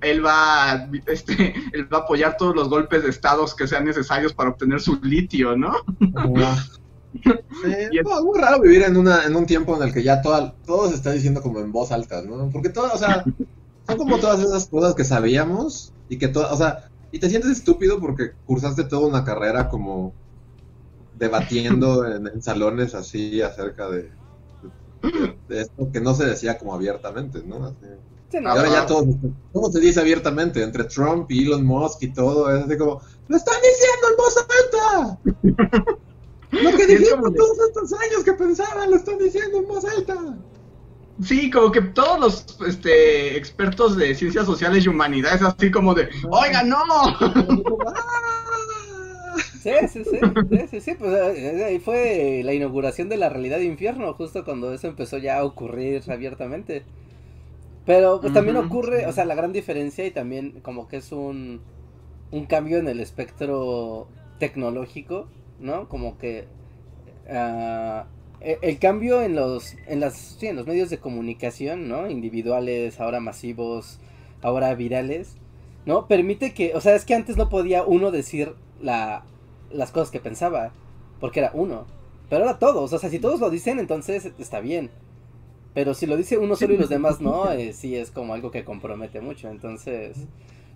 él 0.00 0.24
va, 0.24 0.72
a- 0.72 0.90
este, 1.06 1.54
él 1.72 1.92
va 1.92 1.98
a 1.98 2.00
apoyar 2.02 2.36
todos 2.36 2.54
los 2.54 2.68
golpes 2.68 3.02
de 3.02 3.10
estados 3.10 3.54
que 3.54 3.66
sean 3.66 3.84
necesarios 3.84 4.34
para 4.34 4.50
obtener 4.50 4.80
su 4.80 4.98
litio, 5.02 5.56
¿no? 5.56 5.74
Sí, 7.12 7.68
Y 7.92 7.98
es- 7.98 8.04
no, 8.04 8.22
muy 8.24 8.38
raro 8.40 8.60
vivir 8.60 8.82
en 8.82 8.96
una 8.96 9.24
en 9.24 9.34
un 9.36 9.46
tiempo 9.46 9.76
en 9.76 9.82
el 9.82 9.92
que 9.92 10.02
ya 10.02 10.20
toda, 10.22 10.54
todo 10.64 10.88
se 10.88 10.94
está 10.96 11.12
diciendo 11.12 11.42
como 11.42 11.60
en 11.60 11.72
voz 11.72 11.92
alta, 11.92 12.22
¿no? 12.22 12.50
Porque 12.50 12.70
todo, 12.70 12.92
o 12.92 12.98
sea, 12.98 13.24
son 13.86 13.96
como 13.96 14.18
todas 14.18 14.40
esas 14.40 14.68
cosas 14.68 14.94
que 14.94 15.04
sabíamos 15.04 15.94
y 16.08 16.18
que 16.18 16.28
todo, 16.28 16.52
o 16.52 16.56
sea, 16.56 16.78
y 17.10 17.18
te 17.20 17.30
sientes 17.30 17.50
estúpido 17.52 18.00
porque 18.00 18.32
cursaste 18.44 18.84
toda 18.84 19.06
una 19.08 19.24
carrera 19.24 19.68
como 19.68 20.16
debatiendo 21.18 22.06
en, 22.06 22.26
en 22.26 22.42
salones 22.42 22.94
así 22.94 23.40
acerca 23.40 23.88
de, 23.88 24.10
de, 25.02 25.36
de 25.48 25.60
esto 25.62 25.90
que 25.92 26.00
no 26.00 26.14
se 26.14 26.26
decía 26.26 26.58
como 26.58 26.74
abiertamente, 26.74 27.42
¿no? 27.44 27.64
Así. 27.66 27.76
sí, 28.30 28.38
Y 28.38 28.40
no, 28.40 28.50
ahora 28.50 28.68
ya 28.68 28.86
todo, 28.86 29.06
se 29.72 29.80
dice 29.80 30.00
abiertamente, 30.00 30.62
entre 30.62 30.84
Trump 30.84 31.30
y 31.30 31.44
Elon 31.44 31.64
Musk 31.64 32.02
y 32.02 32.12
todo, 32.12 32.54
es 32.54 32.64
así 32.64 32.76
como, 32.76 33.00
¡lo 33.28 33.36
están 33.36 33.56
diciendo 33.62 34.08
en 34.10 34.16
voz 34.16 34.36
alta! 34.38 35.96
Lo 36.52 36.70
que 36.76 36.86
dijimos 36.86 37.34
todos 37.34 37.58
estos 37.68 37.92
años 37.92 38.24
que 38.24 38.32
pensaban, 38.32 38.90
lo 38.90 38.96
están 38.96 39.18
diciendo 39.18 39.58
en 39.58 39.66
voz 39.66 39.84
alta. 39.84 40.14
Sí, 41.22 41.50
como 41.50 41.72
que 41.72 41.80
todos 41.82 42.20
los 42.20 42.68
este, 42.68 43.36
expertos 43.36 43.96
de 43.96 44.14
ciencias 44.14 44.46
sociales 44.46 44.84
y 44.84 44.88
humanidades, 44.88 45.42
así 45.42 45.70
como 45.70 45.92
de, 45.94 46.08
oiga, 46.30 46.62
no. 46.62 46.76
Sí, 49.66 49.88
sí, 49.88 50.04
sí, 50.04 50.18
sí, 50.48 50.68
sí, 50.68 50.80
sí, 50.80 50.94
pues 50.94 51.12
eh, 51.36 51.64
ahí 51.64 51.80
fue 51.80 52.42
la 52.44 52.54
inauguración 52.54 53.08
de 53.08 53.16
la 53.16 53.28
realidad 53.28 53.58
de 53.58 53.64
infierno, 53.64 54.14
justo 54.14 54.44
cuando 54.44 54.72
eso 54.72 54.86
empezó 54.86 55.18
ya 55.18 55.38
a 55.38 55.44
ocurrir 55.44 56.02
abiertamente. 56.08 56.84
Pero 57.84 58.20
pues 58.20 58.32
también 58.32 58.56
ocurre, 58.56 59.06
o 59.06 59.12
sea, 59.12 59.24
la 59.24 59.34
gran 59.34 59.52
diferencia 59.52 60.06
y 60.06 60.10
también 60.10 60.60
como 60.62 60.88
que 60.88 60.98
es 60.98 61.12
un, 61.12 61.62
un 62.32 62.46
cambio 62.46 62.78
en 62.78 62.88
el 62.88 63.00
espectro 63.00 64.08
tecnológico, 64.38 65.28
¿no? 65.60 65.88
Como 65.88 66.18
que 66.18 66.48
e- 68.40 68.58
el 68.62 68.78
cambio 68.78 69.22
en 69.22 69.34
los, 69.36 69.74
en 69.86 70.00
las, 70.00 70.16
sí, 70.16 70.46
en 70.46 70.56
los 70.56 70.66
medios 70.66 70.90
de 70.90 70.98
comunicación, 70.98 71.88
¿no? 71.88 72.08
Individuales, 72.10 73.00
ahora 73.00 73.20
masivos, 73.20 73.98
ahora 74.42 74.74
virales, 74.74 75.36
¿no? 75.86 76.06
Permite 76.08 76.52
que, 76.54 76.74
o 76.74 76.80
sea, 76.80 76.94
es 76.94 77.04
que 77.04 77.14
antes 77.14 77.36
no 77.36 77.48
podía 77.48 77.84
uno 77.84 78.10
decir 78.10 78.54
la, 78.80 79.24
las 79.76 79.92
cosas 79.92 80.10
que 80.10 80.20
pensaba, 80.20 80.72
porque 81.20 81.40
era 81.40 81.50
uno. 81.54 81.86
Pero 82.28 82.44
ahora 82.44 82.58
todos, 82.58 82.92
o 82.92 82.98
sea, 82.98 83.10
si 83.10 83.18
todos 83.20 83.40
lo 83.40 83.50
dicen, 83.50 83.78
entonces 83.78 84.32
está 84.38 84.60
bien. 84.60 84.90
Pero 85.74 85.94
si 85.94 86.06
lo 86.06 86.16
dice 86.16 86.38
uno 86.38 86.56
solo 86.56 86.74
y 86.74 86.78
los 86.78 86.88
demás 86.88 87.20
no, 87.20 87.50
eh, 87.52 87.72
sí 87.72 87.96
es 87.96 88.10
como 88.10 88.34
algo 88.34 88.50
que 88.50 88.64
compromete 88.64 89.20
mucho. 89.20 89.48
Entonces, 89.50 90.26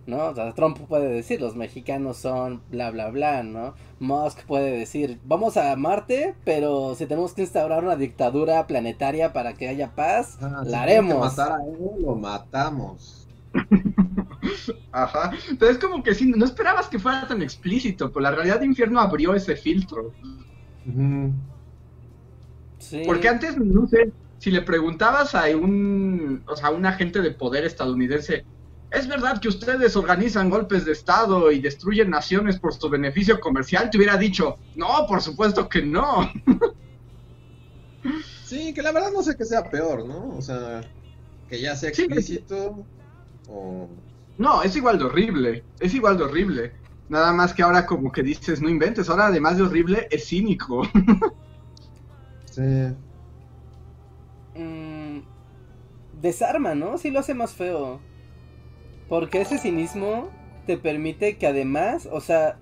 ¿no? 0.07 0.27
O 0.29 0.35
sea, 0.35 0.53
Trump 0.55 0.79
puede 0.89 1.09
decir, 1.09 1.41
los 1.41 1.57
mexicanos 1.57 2.19
son 2.19 2.63
bla, 2.71 2.91
bla, 2.91 3.11
bla, 3.11 3.43
¿no? 3.43 3.75
Musk 3.99 4.45
puede 4.47 4.73
decir, 4.79 5.21
vamos 5.25 5.57
a 5.57 5.75
Marte, 5.77 6.37
pero 6.45 6.95
si 6.97 7.07
tenemos 7.07 7.35
que 7.35 7.43
instaurar 7.43 7.85
una 7.85 7.97
dictadura 7.97 8.67
planetaria 8.67 9.33
para 9.33 9.55
que 9.55 9.69
haya 9.69 9.95
paz, 9.95 10.39
Ah, 10.41 10.65
si 10.65 10.71
la 10.71 10.79
que 10.79 10.83
haremos. 10.83 11.19
matar 11.19 11.53
a 11.53 11.65
él, 11.65 12.03
lo 12.03 12.15
matamos. 12.17 13.29
Ajá. 14.93 15.33
Entonces 15.49 15.79
como 15.79 16.03
que 16.03 16.15
sí, 16.15 16.33
no 16.35 16.45
esperabas 16.45 16.89
que 16.89 16.99
fuera 16.99 17.27
tan 17.27 17.43
explícito, 17.43 18.11
pero 18.11 18.23
la 18.23 18.31
realidad 18.33 18.61
de 18.61 18.67
infierno 18.67 19.01
abrió 19.01 19.35
ese 19.35 19.57
filtro. 19.57 20.13
Sí. 22.79 23.03
Porque 23.07 23.29
antes, 23.29 23.57
no 23.59 23.87
sé, 23.87 24.13
si 24.39 24.51
le 24.51 24.63
preguntabas 24.63 25.35
a 25.35 25.45
un, 25.57 26.43
o 26.47 26.57
sea, 26.57 26.71
un 26.71 26.87
agente 26.87 27.21
de 27.21 27.31
poder 27.31 27.65
estadounidense, 27.65 28.45
¿es 28.91 29.07
verdad 29.07 29.41
que 29.41 29.49
ustedes 29.49 29.97
organizan 29.97 30.51
golpes 30.51 30.85
de 30.85 30.93
Estado 30.93 31.53
y 31.53 31.61
destruyen 31.61 32.11
naciones 32.11 32.59
por 32.59 32.75
su 32.75 32.89
beneficio 32.89 33.39
comercial? 33.39 33.91
Te 33.91 33.99
hubiera 33.99 34.17
dicho, 34.17 34.57
no, 34.77 35.07
por 35.07 35.21
supuesto 35.21 35.69
que 35.69 35.83
no. 35.83 36.31
Sí, 38.51 38.75
que 38.75 38.83
la 38.83 38.91
verdad 38.91 39.13
no 39.13 39.23
sé 39.23 39.37
qué 39.37 39.45
sea 39.45 39.71
peor, 39.71 40.05
¿no? 40.07 40.37
O 40.37 40.43
sea, 40.43 40.81
que 41.49 41.61
ya 41.61 41.77
sea 41.77 41.95
Sí, 41.95 42.03
explícito 42.03 42.85
o... 43.49 43.89
No, 44.41 44.63
es 44.63 44.75
igual 44.75 44.99
de 44.99 45.05
horrible, 45.05 45.65
es 45.81 45.93
igual 45.93 46.17
de 46.17 46.25
horrible. 46.25 46.73
Nada 47.11 47.31
más 47.35 47.53
que 47.53 47.63
ahora 47.63 47.85
como 47.85 48.11
que 48.11 48.23
dices, 48.23 48.63
no 48.63 48.71
inventes, 48.71 49.11
ahora 49.11 49.27
además 49.27 49.59
de 49.59 49.65
horrible, 49.65 50.09
es 50.11 50.29
cínico. 50.29 50.83
Sí. 52.47 52.63
Mm, 54.57 55.21
desarma, 56.21 56.75
¿no? 56.75 56.99
Sí 56.99 57.13
lo 57.13 57.21
hace 57.21 57.33
más 57.33 57.53
feo. 57.53 58.01
Porque 59.09 59.41
ese 59.41 59.59
cinismo 59.59 60.31
te 60.67 60.77
permite 60.77 61.37
que 61.37 61.47
además, 61.47 62.09
o 62.11 62.21
sea, 62.21 62.59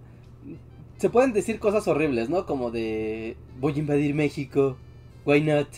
se 0.99 1.09
pueden 1.09 1.33
decir 1.33 1.59
cosas 1.59 1.89
horribles, 1.89 2.29
¿no? 2.29 2.45
Como 2.45 2.71
de 2.71 3.39
voy 3.59 3.73
a 3.77 3.79
invadir 3.79 4.15
México, 4.15 4.77
why 5.25 5.41
not? 5.41 5.69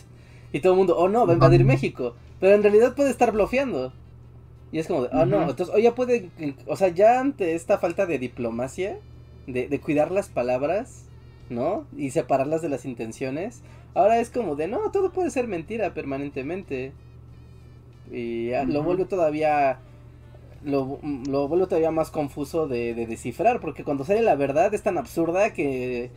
Y 0.53 0.59
todo 0.59 0.73
el 0.73 0.79
mundo, 0.79 0.97
oh 0.99 1.09
no, 1.09 1.25
va 1.25 1.35
a 1.35 1.37
invadir 1.37 1.65
México. 1.65 2.17
Pero 2.41 2.57
en 2.57 2.65
realidad 2.65 2.97
puede 2.97 3.11
estar 3.11 3.31
bloqueando. 3.31 3.93
Y 4.73 4.79
es 4.79 4.87
como, 4.87 5.03
de, 5.03 5.09
oh 5.13 5.27
no, 5.27 5.51
entonces, 5.51 5.75
o 5.75 5.79
ya 5.79 5.95
puede, 5.95 6.31
o 6.67 6.77
sea, 6.77 6.89
ya 6.89 7.21
ante 7.21 7.55
esta 7.55 7.79
falta 7.79 8.07
de 8.07 8.19
diplomacia, 8.19 8.99
de, 9.47 9.69
de 9.69 9.81
cuidar 9.81 10.11
las 10.13 10.29
palabras, 10.29 11.07
¿no? 11.49 11.87
Y 11.97 12.11
separarlas 12.11 12.63
de 12.63 12.69
las 12.69 12.85
intenciones, 12.85 13.63
ahora 13.95 14.21
es 14.21 14.31
como 14.31 14.55
de, 14.57 14.69
no, 14.69 14.91
todo 14.93 15.13
puede 15.13 15.31
ser 15.31 15.49
mentira 15.49 15.93
permanentemente. 15.95 16.93
Y 18.13 18.51
lo 18.67 18.83
vuelve 18.83 19.05
todavía 19.05 19.79
lo, 20.65 20.99
lo 21.29 21.49
vuelve 21.49 21.67
todavía 21.67 21.91
más 21.91 22.11
confuso 22.11 22.67
de, 22.69 22.95
de, 22.95 23.07
descifrar, 23.07 23.61
porque 23.61 23.85
cuando 23.85 24.05
sale 24.05 24.23
la 24.23 24.35
verdad 24.35 24.75
es 24.75 24.83
tan 24.83 24.99
absurda 24.99 25.53
que, 25.53 26.11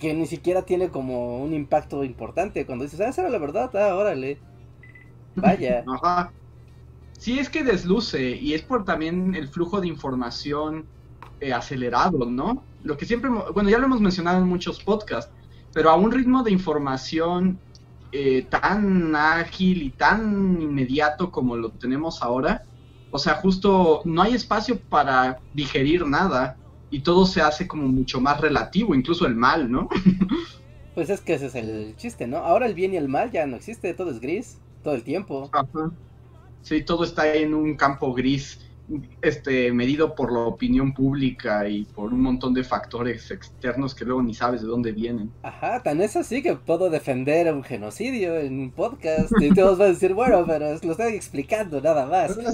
que, 0.00 0.14
ni 0.14 0.26
siquiera 0.26 0.62
tiene 0.62 0.88
como 0.88 1.42
un 1.42 1.54
impacto 1.54 2.04
importante. 2.04 2.66
Cuando 2.66 2.84
dices, 2.84 3.00
ah, 3.00 3.08
esa 3.08 3.22
era 3.22 3.30
la 3.30 3.38
verdad, 3.38 3.70
ah, 3.76 3.94
órale. 3.96 4.38
Vaya. 5.36 5.84
Ajá. 6.02 6.32
Sí, 7.20 7.38
es 7.38 7.50
que 7.50 7.62
desluce, 7.62 8.30
y 8.30 8.54
es 8.54 8.62
por 8.62 8.86
también 8.86 9.34
el 9.34 9.46
flujo 9.46 9.78
de 9.78 9.86
información 9.86 10.86
eh, 11.38 11.52
acelerado, 11.52 12.24
¿no? 12.24 12.64
Lo 12.82 12.96
que 12.96 13.04
siempre, 13.04 13.28
bueno, 13.52 13.68
ya 13.68 13.76
lo 13.76 13.84
hemos 13.84 14.00
mencionado 14.00 14.38
en 14.38 14.48
muchos 14.48 14.82
podcasts, 14.82 15.30
pero 15.74 15.90
a 15.90 15.96
un 15.96 16.10
ritmo 16.12 16.42
de 16.42 16.50
información 16.50 17.58
eh, 18.10 18.46
tan 18.48 19.14
ágil 19.14 19.82
y 19.82 19.90
tan 19.90 20.62
inmediato 20.62 21.30
como 21.30 21.58
lo 21.58 21.72
tenemos 21.72 22.22
ahora, 22.22 22.62
o 23.10 23.18
sea, 23.18 23.34
justo 23.34 24.00
no 24.06 24.22
hay 24.22 24.34
espacio 24.34 24.80
para 24.80 25.40
digerir 25.52 26.06
nada 26.06 26.56
y 26.90 27.00
todo 27.00 27.26
se 27.26 27.42
hace 27.42 27.68
como 27.68 27.86
mucho 27.86 28.18
más 28.22 28.40
relativo, 28.40 28.94
incluso 28.94 29.26
el 29.26 29.34
mal, 29.34 29.70
¿no? 29.70 29.90
pues 30.94 31.10
es 31.10 31.20
que 31.20 31.34
ese 31.34 31.48
es 31.48 31.54
el 31.54 31.96
chiste, 31.98 32.26
¿no? 32.26 32.38
Ahora 32.38 32.64
el 32.64 32.72
bien 32.72 32.94
y 32.94 32.96
el 32.96 33.08
mal 33.08 33.30
ya 33.30 33.44
no 33.44 33.56
existe, 33.56 33.92
todo 33.92 34.10
es 34.10 34.20
gris, 34.20 34.56
todo 34.82 34.94
el 34.94 35.02
tiempo. 35.02 35.50
Ajá. 35.52 35.92
Sí, 36.62 36.82
todo 36.82 37.04
está 37.04 37.34
en 37.34 37.54
un 37.54 37.76
campo 37.76 38.12
gris 38.14 38.60
este, 39.22 39.72
medido 39.72 40.14
por 40.14 40.32
la 40.32 40.40
opinión 40.40 40.92
pública 40.92 41.68
y 41.68 41.84
por 41.84 42.12
un 42.12 42.20
montón 42.22 42.54
de 42.54 42.64
factores 42.64 43.30
externos 43.30 43.94
que 43.94 44.04
luego 44.04 44.22
ni 44.22 44.34
sabes 44.34 44.62
de 44.62 44.68
dónde 44.68 44.92
vienen. 44.92 45.30
Ajá, 45.42 45.82
tan 45.82 46.00
es 46.00 46.16
así 46.16 46.42
que 46.42 46.56
puedo 46.56 46.90
defender 46.90 47.52
un 47.52 47.62
genocidio 47.62 48.36
en 48.38 48.58
un 48.58 48.70
podcast 48.72 49.32
y 49.40 49.54
todos 49.54 49.78
van 49.78 49.88
a 49.88 49.92
decir, 49.92 50.14
bueno, 50.14 50.44
pero 50.46 50.70
lo 50.82 50.92
estoy 50.92 51.14
explicando 51.14 51.80
nada 51.80 52.06
más. 52.06 52.36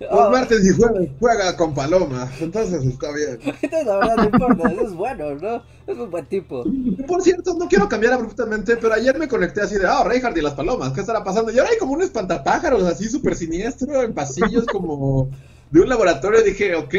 Los 0.00 0.30
martes 0.30 0.64
y 0.64 0.76
jueves 0.76 1.10
juega 1.18 1.56
con 1.56 1.74
Paloma, 1.74 2.30
entonces 2.40 2.84
está 2.84 3.12
bien. 3.12 3.38
Entonces 3.62 3.86
la 3.86 3.96
verdad 3.98 4.16
no 4.16 4.24
importa, 4.24 4.72
es 4.72 4.92
bueno, 4.92 5.34
¿no? 5.36 5.62
Es 5.86 5.98
un 5.98 6.10
buen 6.10 6.26
tipo. 6.26 6.64
Por 7.06 7.22
cierto, 7.22 7.54
no 7.58 7.68
quiero 7.68 7.88
cambiar 7.88 8.14
abruptamente, 8.14 8.76
pero 8.76 8.94
ayer 8.94 9.18
me 9.18 9.28
conecté 9.28 9.62
así 9.62 9.76
de, 9.76 9.86
ah, 9.86 10.00
oh, 10.00 10.08
Reinhardt 10.08 10.36
y 10.36 10.42
las 10.42 10.54
palomas, 10.54 10.92
¿qué 10.92 11.00
estará 11.00 11.24
pasando? 11.24 11.50
Y 11.50 11.58
ahora 11.58 11.70
hay 11.70 11.78
como 11.78 11.92
un 11.92 12.02
espantapájaros 12.02 12.82
así 12.84 13.08
súper 13.08 13.36
siniestro 13.36 14.02
en 14.02 14.14
pasillos 14.14 14.66
como 14.66 15.30
de 15.70 15.80
un 15.80 15.88
laboratorio. 15.88 16.42
Dije, 16.42 16.74
ok, 16.74 16.94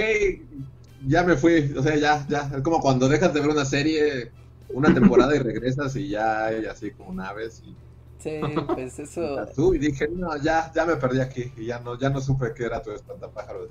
ya 1.07 1.23
me 1.23 1.37
fui, 1.37 1.73
o 1.77 1.83
sea, 1.83 1.95
ya, 1.95 2.25
ya, 2.27 2.51
es 2.55 2.61
como 2.61 2.79
cuando 2.79 3.07
dejas 3.07 3.33
de 3.33 3.41
ver 3.41 3.49
una 3.49 3.65
serie 3.65 4.31
una 4.73 4.93
temporada 4.93 5.35
y 5.35 5.39
regresas 5.39 5.95
y 5.95 6.09
ya 6.09 6.45
hay 6.45 6.65
así 6.65 6.91
como 6.91 7.13
naves 7.13 7.61
y 7.65 7.75
Sí, 8.21 8.39
pues 8.75 8.99
eso. 8.99 9.47
y 9.73 9.77
dije, 9.79 10.07
no, 10.09 10.37
ya, 10.37 10.71
ya 10.73 10.85
me 10.85 10.95
perdí 10.95 11.19
aquí 11.19 11.51
y 11.57 11.65
ya 11.65 11.79
no, 11.79 11.97
ya 11.97 12.09
no 12.09 12.21
supe 12.21 12.53
que 12.53 12.65
era 12.65 12.81
tu 12.81 12.91
espantapájaros. 12.91 13.69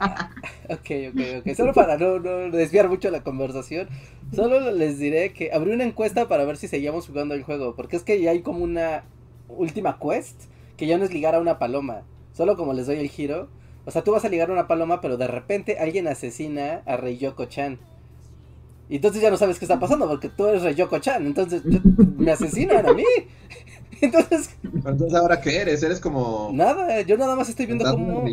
Ah, 0.00 0.30
ok, 0.68 0.90
ok, 1.12 1.20
ok. 1.40 1.54
Solo 1.54 1.72
para 1.72 1.96
no, 1.96 2.18
no, 2.18 2.50
desviar 2.50 2.88
mucho 2.88 3.10
la 3.10 3.22
conversación, 3.22 3.88
solo 4.34 4.72
les 4.72 4.98
diré 4.98 5.32
que 5.32 5.52
abrí 5.52 5.72
una 5.72 5.84
encuesta 5.84 6.26
para 6.26 6.44
ver 6.44 6.56
si 6.56 6.66
seguíamos 6.66 7.06
jugando 7.06 7.34
el 7.34 7.44
juego, 7.44 7.76
porque 7.76 7.96
es 7.96 8.02
que 8.02 8.20
ya 8.20 8.32
hay 8.32 8.42
como 8.42 8.64
una 8.64 9.04
última 9.48 9.98
quest 10.00 10.42
que 10.76 10.86
ya 10.86 10.98
no 10.98 11.04
es 11.04 11.12
ligar 11.12 11.34
a 11.34 11.40
una 11.40 11.58
paloma, 11.58 12.02
solo 12.32 12.56
como 12.56 12.72
les 12.72 12.86
doy 12.86 12.98
el 12.98 13.08
giro. 13.08 13.48
O 13.84 13.92
sea, 13.92 14.02
tú 14.02 14.10
vas 14.10 14.24
a 14.24 14.28
ligar 14.28 14.50
a 14.50 14.52
una 14.52 14.66
paloma, 14.66 15.00
pero 15.00 15.16
de 15.16 15.28
repente 15.28 15.78
alguien 15.78 16.08
asesina 16.08 16.82
a 16.86 16.96
Rey 16.96 17.18
Yoko-chan. 17.18 17.78
Y 18.88 18.96
entonces 18.96 19.22
ya 19.22 19.30
no 19.30 19.36
sabes 19.36 19.58
qué 19.60 19.64
está 19.64 19.78
pasando 19.78 20.08
porque 20.08 20.28
tú 20.28 20.46
eres 20.46 20.62
Rey 20.62 20.74
Yoko-chan. 20.74 21.24
Entonces 21.24 21.62
me 22.16 22.32
asesinan 22.32 22.84
a 22.84 22.92
mí. 22.92 23.04
Entonces. 24.00 24.50
Entonces, 24.62 25.14
¿ahora 25.14 25.40
qué 25.40 25.58
eres? 25.58 25.82
¿Eres 25.82 26.00
como.? 26.00 26.50
Nada, 26.52 27.00
yo 27.02 27.16
nada 27.16 27.34
más 27.34 27.48
estoy 27.48 27.66
viendo 27.66 27.84
como. 27.84 28.24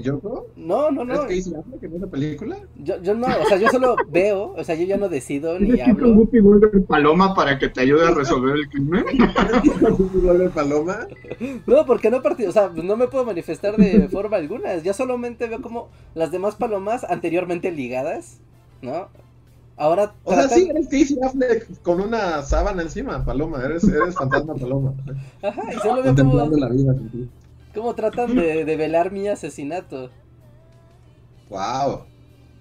No, 0.56 0.91
no, 0.91 1.06
no. 1.06 1.13
¿Es 1.13 1.19
que 1.21 1.36
hice 1.36 1.52
que 1.80 1.88
no 1.88 2.06
es 2.06 2.12
película? 2.12 2.58
Yo, 2.76 3.02
yo 3.02 3.13
no, 3.13 3.28
o 3.28 3.45
sea, 3.47 3.58
yo 3.58 3.69
solo 3.69 3.95
veo, 4.10 4.54
o 4.58 4.63
sea, 4.63 4.76
yo 4.76 4.86
ya 4.86 4.97
no 4.97 5.10
decido 5.10 5.60
ni 5.60 5.80
hablo. 5.80 6.13
Guppy 6.13 6.39
paloma 6.88 7.34
para 7.34 7.58
que 7.58 7.69
te 7.69 7.82
ayude 7.82 8.08
a 8.08 8.12
resolver 8.15 8.56
el 8.56 8.69
crimen? 8.69 9.06
paloma? 10.54 11.08
No, 11.65 11.86
porque 11.86 12.10
no 12.12 12.21
partí, 12.21 12.45
o 12.45 12.52
sea, 12.52 12.69
no 12.73 12.97
me 12.97 13.08
puedo 13.08 13.26
manifestar 13.26 13.78
de 13.78 14.08
forma 14.10 14.38
alguna. 14.38 14.76
Ya 14.78 14.93
solamente 14.93 15.47
veo 15.47 15.62
como 15.62 15.89
las 16.15 16.32
demás 16.32 16.56
palomas 16.56 17.04
anteriormente 17.04 17.71
ligadas, 17.71 18.39
¿no? 18.82 19.08
Ahora. 19.77 20.13
O 20.23 20.33
sea, 20.33 20.47
sí, 20.47 20.67
eres 20.69 20.86
Casey 20.86 21.17
Affleck 21.21 21.81
con 21.81 21.99
una 21.99 22.41
sábana 22.43 22.83
encima, 22.83 23.25
Paloma. 23.25 23.63
Eres, 23.63 23.83
eres 23.86 24.15
fantasma 24.15 24.55
Paloma. 24.55 24.93
Ajá, 25.41 25.73
y 25.73 25.79
solo 25.79 26.03
veo 26.03 26.15
como. 26.15 26.45
La 26.57 26.69
vida 26.69 26.95
cómo 27.73 27.95
tratan 27.95 28.36
de, 28.36 28.65
de, 28.65 28.77
velar 28.77 29.12
mi 29.12 29.27
asesinato. 29.27 30.12
Wow. 31.49 32.03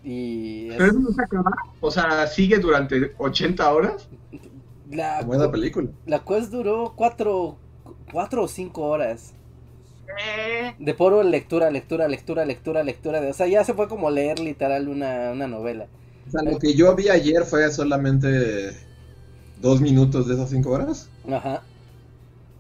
Y. 0.03 0.71
Es... 0.71 0.79
Pero 0.79 0.93
no 0.95 1.11
se 1.11 1.23
acaba. 1.23 1.53
O 1.81 1.91
sea, 1.91 2.27
sigue 2.27 2.59
durante 2.59 3.13
80 3.19 3.73
horas. 3.73 4.09
La, 4.91 5.23
la 5.23 5.51
película. 5.51 5.89
La 6.07 6.21
quest 6.25 6.51
duró 6.51 6.93
4 6.97 7.59
cuatro 8.13 8.45
o 8.45 8.49
5 8.49 8.83
horas. 8.83 9.35
De 10.79 10.95
puro 10.95 11.23
lectura, 11.23 11.71
lectura, 11.71 12.07
lectura, 12.07 12.45
lectura, 12.45 12.83
lectura. 12.83 13.21
De, 13.21 13.31
o 13.31 13.33
sea, 13.33 13.47
ya 13.47 13.65
se 13.65 13.73
fue 13.73 13.89
como 13.89 14.11
leer 14.11 14.39
literal 14.39 14.89
una, 14.89 15.33
una 15.33 15.47
novela. 15.47 15.87
O 16.27 16.31
sea, 16.31 16.43
lo 16.43 16.59
que 16.59 16.75
yo 16.75 16.95
vi 16.97 17.09
ayer 17.09 17.45
fue 17.45 17.71
solamente 17.71 18.77
dos 19.61 19.81
minutos 19.81 20.29
de 20.29 20.35
esas 20.35 20.51
cinco 20.51 20.71
horas. 20.71 21.09
Ajá. 21.29 21.63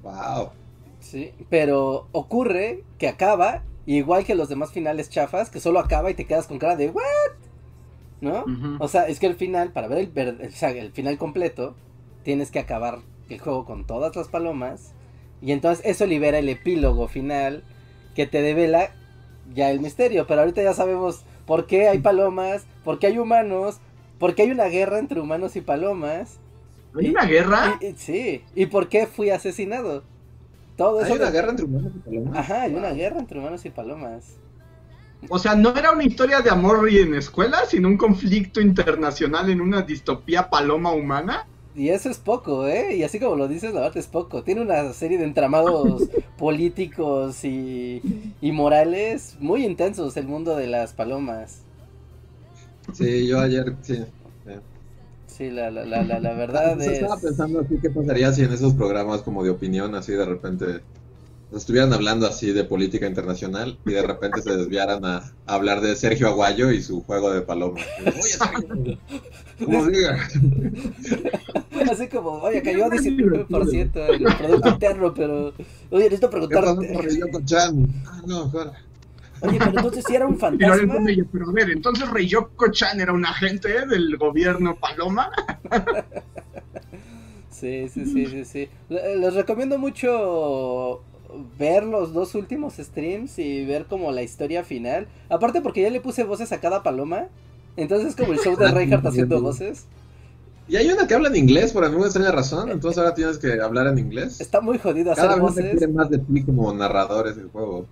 Wow. 0.02 0.52
Sí, 1.00 1.32
pero 1.50 2.08
ocurre 2.12 2.84
que 2.98 3.08
acaba, 3.08 3.62
igual 3.86 4.24
que 4.24 4.34
los 4.34 4.48
demás 4.48 4.70
finales 4.72 5.10
chafas, 5.10 5.50
que 5.50 5.60
solo 5.60 5.80
acaba 5.80 6.10
y 6.10 6.14
te 6.14 6.26
quedas 6.26 6.46
con 6.46 6.58
cara 6.58 6.76
de 6.76 6.90
¿what? 6.90 7.02
¿No? 8.20 8.44
O 8.78 8.88
sea, 8.88 9.08
es 9.08 9.18
que 9.18 9.26
el 9.26 9.34
final, 9.34 9.72
para 9.72 9.88
ver 9.88 9.98
el, 9.98 10.18
el, 10.18 10.76
el 10.76 10.92
final 10.92 11.18
completo, 11.18 11.74
tienes 12.22 12.50
que 12.50 12.60
acabar 12.60 13.00
el 13.28 13.40
juego 13.40 13.64
con 13.64 13.86
todas 13.86 14.14
las 14.14 14.28
palomas. 14.28 14.92
Y 15.40 15.52
entonces 15.52 15.84
eso 15.84 16.06
libera 16.06 16.38
el 16.38 16.48
epílogo 16.48 17.08
final 17.08 17.64
que 18.14 18.26
te 18.26 18.42
devela 18.42 18.90
ya 19.54 19.70
el 19.70 19.80
misterio. 19.80 20.26
Pero 20.28 20.42
ahorita 20.42 20.62
ya 20.62 20.74
sabemos 20.74 21.24
por 21.46 21.66
qué 21.66 21.88
hay 21.88 21.98
palomas, 21.98 22.66
por 22.84 22.98
qué 22.98 23.08
hay 23.08 23.18
humanos, 23.18 23.80
por 24.18 24.34
qué 24.34 24.42
hay 24.42 24.50
una 24.50 24.66
guerra 24.66 24.98
entre 24.98 25.20
humanos 25.20 25.56
y 25.56 25.60
palomas. 25.60 26.38
¿Hay 26.98 27.08
una 27.08 27.24
guerra? 27.24 27.78
sí, 27.96 28.44
y 28.54 28.66
por 28.66 28.88
qué 28.88 29.06
fui 29.06 29.30
asesinado. 29.30 30.04
Todo 30.76 31.04
¿Hay 31.04 31.12
una 31.12 31.30
guerra 31.30 31.50
entre 31.50 31.66
humanos 31.66 31.92
y 31.94 31.98
palomas? 31.98 32.38
Ajá, 32.38 32.62
hay 32.62 32.74
una 32.74 32.90
guerra 32.90 33.18
entre 33.18 33.38
humanos 33.38 33.64
y 33.64 33.70
palomas. 33.70 34.36
O 35.28 35.38
sea, 35.38 35.54
no 35.54 35.74
era 35.76 35.92
una 35.92 36.04
historia 36.04 36.40
de 36.40 36.50
amor 36.50 36.90
y 36.90 36.98
en 36.98 37.14
escuela, 37.14 37.64
sino 37.66 37.88
un 37.88 37.96
conflicto 37.96 38.60
internacional 38.60 39.50
en 39.50 39.60
una 39.60 39.82
distopía 39.82 40.50
paloma 40.50 40.92
humana. 40.92 41.46
Y 41.74 41.88
eso 41.88 42.10
es 42.10 42.18
poco, 42.18 42.66
¿eh? 42.66 42.96
Y 42.96 43.02
así 43.02 43.18
como 43.18 43.36
lo 43.36 43.48
dices, 43.48 43.72
la 43.72 43.80
verdad 43.80 43.96
es 43.96 44.06
poco. 44.06 44.42
Tiene 44.42 44.60
una 44.60 44.92
serie 44.92 45.16
de 45.18 45.24
entramados 45.24 46.02
políticos 46.38 47.44
y, 47.44 48.02
y 48.40 48.52
morales 48.52 49.36
muy 49.40 49.64
intensos 49.64 50.16
el 50.16 50.26
mundo 50.26 50.54
de 50.56 50.66
las 50.66 50.92
palomas. 50.92 51.62
Sí, 52.92 53.26
yo 53.26 53.40
ayer, 53.40 53.74
sí. 53.82 54.04
Sí, 55.26 55.50
la, 55.50 55.70
la, 55.70 55.86
la, 55.86 56.02
la, 56.02 56.34
verdad 56.34 56.80
es... 56.82 57.00
Estaba 57.00 57.18
pensando 57.18 57.60
así, 57.60 57.78
¿qué 57.80 57.88
pasaría 57.88 58.30
si 58.32 58.42
en 58.42 58.52
esos 58.52 58.74
programas 58.74 59.22
como 59.22 59.42
de 59.42 59.48
opinión, 59.48 59.94
así 59.94 60.12
de 60.12 60.26
repente, 60.26 60.82
estuvieran 61.58 61.92
hablando 61.92 62.26
así 62.26 62.52
de 62.52 62.64
política 62.64 63.06
internacional 63.06 63.78
y 63.84 63.92
de 63.92 64.02
repente 64.02 64.42
se 64.42 64.56
desviaran 64.56 65.04
a, 65.04 65.32
hablar 65.46 65.80
de 65.80 65.94
Sergio 65.96 66.28
Aguayo 66.28 66.70
y 66.70 66.82
su 66.82 67.02
juego 67.02 67.30
de 67.32 67.42
paloma? 67.42 67.80
Oye, 68.00 68.96
¿cómo 69.64 69.86
diga? 69.86 70.18
Así 71.90 72.08
como, 72.08 72.30
oye, 72.42 72.62
cayó 72.62 72.86
19% 72.86 74.14
en 74.14 74.26
el 74.26 74.36
producto 74.36 74.68
interno, 74.68 75.14
pero... 75.14 75.48
Oye, 75.90 76.04
necesito 76.04 76.30
preguntarte... 76.30 76.68
Ah, 78.06 78.22
no. 78.26 78.52
Oye, 79.40 79.58
pero 79.58 79.70
entonces 79.70 80.04
si 80.06 80.14
era 80.14 80.26
un 80.26 80.38
fantasma. 80.38 80.76
Pero, 81.32 81.50
a 81.50 81.52
ver, 81.52 81.70
entonces 81.70 82.08
Ryoko-chan 82.08 83.00
era 83.00 83.12
un 83.12 83.26
agente 83.26 83.86
del 83.86 84.16
gobierno 84.16 84.76
Paloma. 84.76 85.30
sí, 87.50 87.88
sí, 87.88 88.04
sí, 88.06 88.26
sí, 88.26 88.44
sí. 88.44 88.68
Les 88.88 89.34
recomiendo 89.34 89.78
mucho 89.78 91.02
ver 91.58 91.84
los 91.84 92.12
dos 92.12 92.34
últimos 92.34 92.74
streams 92.74 93.38
y 93.38 93.64
ver 93.64 93.86
como 93.86 94.12
la 94.12 94.22
historia 94.22 94.64
final. 94.64 95.08
Aparte 95.28 95.60
porque 95.60 95.82
ya 95.82 95.90
le 95.90 96.00
puse 96.00 96.24
voces 96.24 96.52
a 96.52 96.60
cada 96.60 96.82
paloma. 96.82 97.28
Entonces 97.76 98.08
es 98.10 98.16
como 98.16 98.32
el 98.32 98.38
show 98.40 98.56
de 98.56 98.68
Reinhardt 98.72 99.06
haciendo 99.06 99.40
voces. 99.40 99.86
Y 100.68 100.76
hay 100.76 100.90
una 100.90 101.06
que 101.06 101.14
habla 101.14 101.28
en 101.28 101.36
inglés 101.36 101.72
por 101.72 101.84
alguna 101.84 102.06
extraña 102.06 102.30
razón, 102.30 102.70
entonces 102.70 102.98
ahora 102.98 103.14
tienes 103.14 103.38
que 103.38 103.60
hablar 103.60 103.86
en 103.88 103.98
inglés. 103.98 104.40
Está 104.40 104.60
muy 104.60 104.78
jodido 104.78 105.12
hacer 105.12 105.24
Cada 105.24 105.36
vez 105.36 105.42
voces. 105.42 105.70
quiere 105.70 105.88
más 105.88 106.08
de 106.10 106.18
ti 106.18 106.44
como 106.44 106.72
narrador 106.72 107.28
ese 107.28 107.42
juego. 107.44 107.86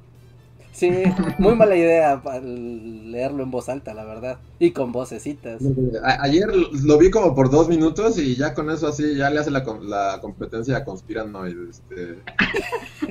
Sí, 0.72 0.90
muy 1.38 1.54
mala 1.56 1.76
idea 1.76 2.22
para 2.22 2.40
leerlo 2.40 3.42
en 3.42 3.50
voz 3.50 3.68
alta, 3.68 3.92
la 3.92 4.04
verdad. 4.04 4.38
Y 4.58 4.70
con 4.70 4.92
vocecitas. 4.92 5.60
A- 6.04 6.22
ayer 6.22 6.46
lo 6.84 6.96
vi 6.98 7.10
como 7.10 7.34
por 7.34 7.50
dos 7.50 7.68
minutos 7.68 8.18
y 8.18 8.36
ya 8.36 8.54
con 8.54 8.70
eso 8.70 8.86
así 8.88 9.16
ya 9.16 9.30
le 9.30 9.40
hace 9.40 9.50
la, 9.50 9.64
la 9.82 10.18
competencia 10.20 10.76
a 10.78 10.84
Conspiranoid. 10.84 11.56
Este. 11.70 12.18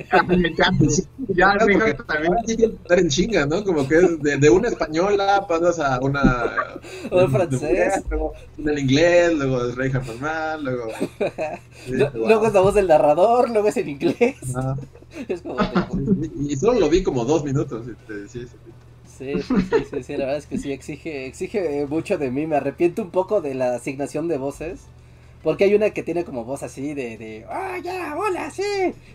ya, 1.34 1.54
Porque 1.58 1.94
también. 2.06 2.34
estar 2.46 2.98
en 2.98 3.08
chinga, 3.08 3.46
¿no? 3.46 3.62
Como 3.64 3.86
que 3.86 3.96
es 3.96 4.22
de, 4.22 4.36
de 4.38 4.50
una 4.50 4.68
española 4.68 5.44
pasas 5.48 5.78
a 5.80 6.00
una... 6.00 6.20
O 7.10 7.28
francés. 7.28 8.02
luego 8.08 8.32
en 8.58 8.68
el 8.68 8.78
inglés, 8.78 9.34
luego 9.34 9.64
es 9.66 9.74
Reinhardt 9.76 10.06
normal, 10.06 10.64
luego... 10.64 10.84
sí, 11.84 11.92
Lu- 11.92 12.10
wow. 12.14 12.26
Luego 12.28 12.46
es 12.46 12.52
la 12.54 12.60
voz 12.60 12.74
del 12.74 12.86
narrador, 12.88 13.50
luego 13.50 13.68
es 13.68 13.76
en 13.76 13.88
inglés. 13.88 14.36
Es 15.28 15.42
como 15.42 15.56
Y 16.48 16.56
solo 16.56 16.78
lo 16.80 16.88
vi 16.88 17.02
como 17.02 17.24
dos 17.24 17.42
minutos. 17.44 17.49
Este, 17.88 18.28
sí, 18.28 18.46
sí. 18.46 18.58
Sí, 19.04 19.42
sí, 19.42 19.62
sí, 19.62 19.84
sí, 19.84 20.02
sí, 20.02 20.12
la 20.12 20.20
verdad 20.26 20.36
es 20.38 20.46
que 20.46 20.56
sí, 20.58 20.72
exige, 20.72 21.26
exige 21.26 21.86
mucho 21.86 22.16
de 22.18 22.30
mí. 22.30 22.46
Me 22.46 22.56
arrepiento 22.56 23.02
un 23.02 23.10
poco 23.10 23.40
de 23.40 23.54
la 23.54 23.74
asignación 23.74 24.28
de 24.28 24.38
voces. 24.38 24.88
Porque 25.42 25.64
hay 25.64 25.74
una 25.74 25.90
que 25.90 26.02
tiene 26.02 26.24
como 26.24 26.44
voz 26.44 26.62
así 26.62 26.92
de, 26.94 27.16
de 27.18 27.46
¡Ah, 27.48 27.78
ya, 27.82 28.14
hola, 28.16 28.50
sí! 28.50 28.62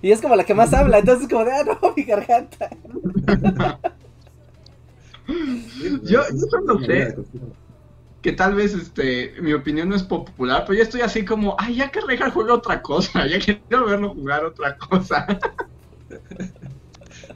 Y 0.01 0.11
es 0.11 0.21
como 0.21 0.35
la 0.35 0.43
que 0.43 0.55
más 0.55 0.73
habla, 0.73 0.97
entonces 0.99 1.27
como 1.29 1.45
de, 1.45 1.51
¡ah, 1.53 1.63
no, 1.63 1.93
mi 1.97 2.03
garganta! 2.03 2.69
Yo- 6.03 6.23
yo 6.29 6.45
solo 6.49 6.79
sé 6.85 7.15
que 8.21 8.31
tal 8.33 8.55
vez 8.55 8.73
este 8.73 9.33
mi 9.41 9.53
opinión 9.53 9.89
no 9.89 9.95
es 9.95 10.03
popular, 10.03 10.63
pero 10.65 10.77
yo 10.77 10.83
estoy 10.83 11.01
así 11.01 11.23
como, 11.25 11.55
ay, 11.59 11.75
ya 11.75 11.91
que 11.91 12.01
Reinhardt 12.01 12.33
juega 12.33 12.55
otra 12.55 12.81
cosa, 12.81 13.25
ya 13.27 13.39
quiero 13.39 13.85
verlo 13.85 14.13
jugar 14.13 14.45
otra 14.45 14.75
cosa. 14.77 15.27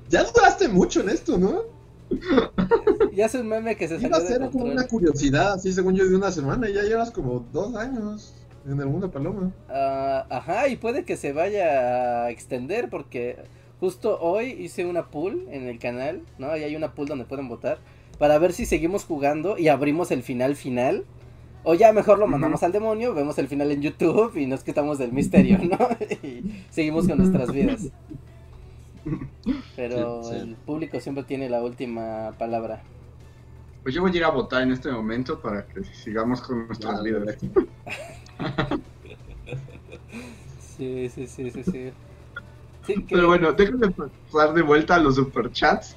Ya 0.10 0.24
duraste 0.24 0.68
mucho 0.68 1.02
en 1.02 1.10
esto, 1.10 1.38
¿no? 1.38 1.62
Y 3.12 3.22
hace 3.22 3.40
un 3.40 3.48
meme 3.48 3.76
que 3.76 3.88
se 3.88 3.96
Iba 3.96 4.02
salió 4.02 4.16
a 4.16 4.20
de 4.20 4.28
ser 4.28 4.50
como 4.50 4.66
una 4.66 4.88
curiosidad, 4.88 5.54
así 5.54 5.74
según 5.74 5.96
yo, 5.96 6.08
de 6.08 6.16
una 6.16 6.32
semana 6.32 6.70
y 6.70 6.74
ya 6.74 6.84
llevas 6.84 7.12
como 7.12 7.46
dos 7.52 7.76
años 7.76 8.34
en 8.66 8.80
el 8.80 8.88
mundo 8.88 9.12
paloma. 9.12 9.52
Ah, 9.68 10.26
ajá, 10.30 10.68
y 10.70 10.78
puede 10.78 11.04
que 11.04 11.18
se 11.18 11.34
vaya 11.34 12.24
a 12.24 12.30
extender 12.30 12.90
porque 12.90 13.38
justo 13.80 14.20
hoy 14.22 14.52
hice 14.52 14.86
una 14.86 15.08
pool 15.10 15.48
en 15.52 15.68
el 15.68 15.80
canal, 15.80 16.22
¿no? 16.38 16.56
Y 16.56 16.64
hay 16.64 16.76
una 16.76 16.94
pool 16.94 17.08
donde 17.08 17.26
pueden 17.26 17.50
votar 17.50 17.80
para 18.18 18.38
ver 18.38 18.54
si 18.54 18.66
seguimos 18.66 19.06
jugando 19.06 19.58
y 19.58 19.68
abrimos 19.68 20.12
el 20.12 20.24
final 20.24 20.56
final. 20.56 21.06
O 21.64 21.74
ya 21.74 21.92
mejor 21.92 22.20
lo 22.20 22.28
mandamos 22.28 22.64
al 22.64 22.72
demonio, 22.72 23.14
vemos 23.14 23.38
el 23.38 23.50
final 23.50 23.70
en 23.72 23.82
YouTube 23.82 24.38
y 24.38 24.46
nos 24.46 24.64
quitamos 24.64 24.98
del 24.98 25.12
misterio, 25.12 25.58
¿no? 25.58 25.78
y 26.26 26.64
seguimos 26.70 27.06
con 27.06 27.18
nuestras 27.18 27.52
vidas. 27.52 27.90
Pero 29.76 29.98
Sí, 30.22 30.40
sí. 30.40 30.44
el 30.44 30.58
público 30.58 31.00
siempre 31.00 31.24
tiene 31.24 31.50
la 31.50 31.64
última 31.64 32.36
palabra. 32.38 32.84
Pues 33.84 33.94
yo 33.96 34.02
voy 34.02 34.12
a 34.14 34.16
ir 34.18 34.24
a 34.24 34.30
votar 34.30 34.62
en 34.64 34.72
este 34.72 34.90
momento 34.92 35.42
para 35.42 35.68
que 35.68 35.84
sigamos 35.84 36.42
con 36.42 36.68
nuestras 36.68 37.02
vidas. 37.04 37.38
perfecto. 37.42 37.62
Sí, 40.60 41.10
sí, 41.10 41.28
sí, 41.28 41.52
sí, 41.52 41.64
sí. 41.64 41.94
Sí, 42.82 43.06
que- 43.08 43.18
Pero 43.18 43.28
bueno, 43.28 43.54
déjenme 43.54 43.92
pasar 43.92 44.54
de 44.54 44.62
vuelta 44.62 44.96
a 44.96 45.00
los 45.00 45.16
superchats. 45.16 45.96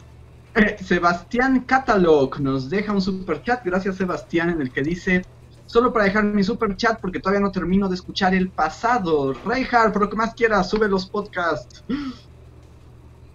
Eh, 0.55 0.77
Sebastián 0.85 1.65
Catalog 1.65 2.41
nos 2.41 2.69
deja 2.71 2.93
un 2.93 3.01
superchat. 3.03 3.65
Gracias, 3.65 3.97
Sebastián, 3.97 4.51
en 4.51 4.61
el 4.63 4.73
que 4.73 4.83
dice: 4.83 5.23
Solo 5.65 5.93
para 5.93 6.07
dejar 6.07 6.25
mi 6.25 6.45
superchat 6.45 6.99
porque 7.01 7.21
todavía 7.21 7.41
no 7.41 7.51
termino 7.53 7.89
de 7.89 7.95
escuchar 7.97 8.35
el 8.35 8.53
pasado. 8.53 9.35
Reinhardt, 9.45 9.93
por 9.93 10.03
lo 10.03 10.11
que 10.11 10.17
más 10.17 10.35
quieras, 10.35 10.69
sube 10.71 10.89
los 10.89 11.09
podcasts. 11.11 11.85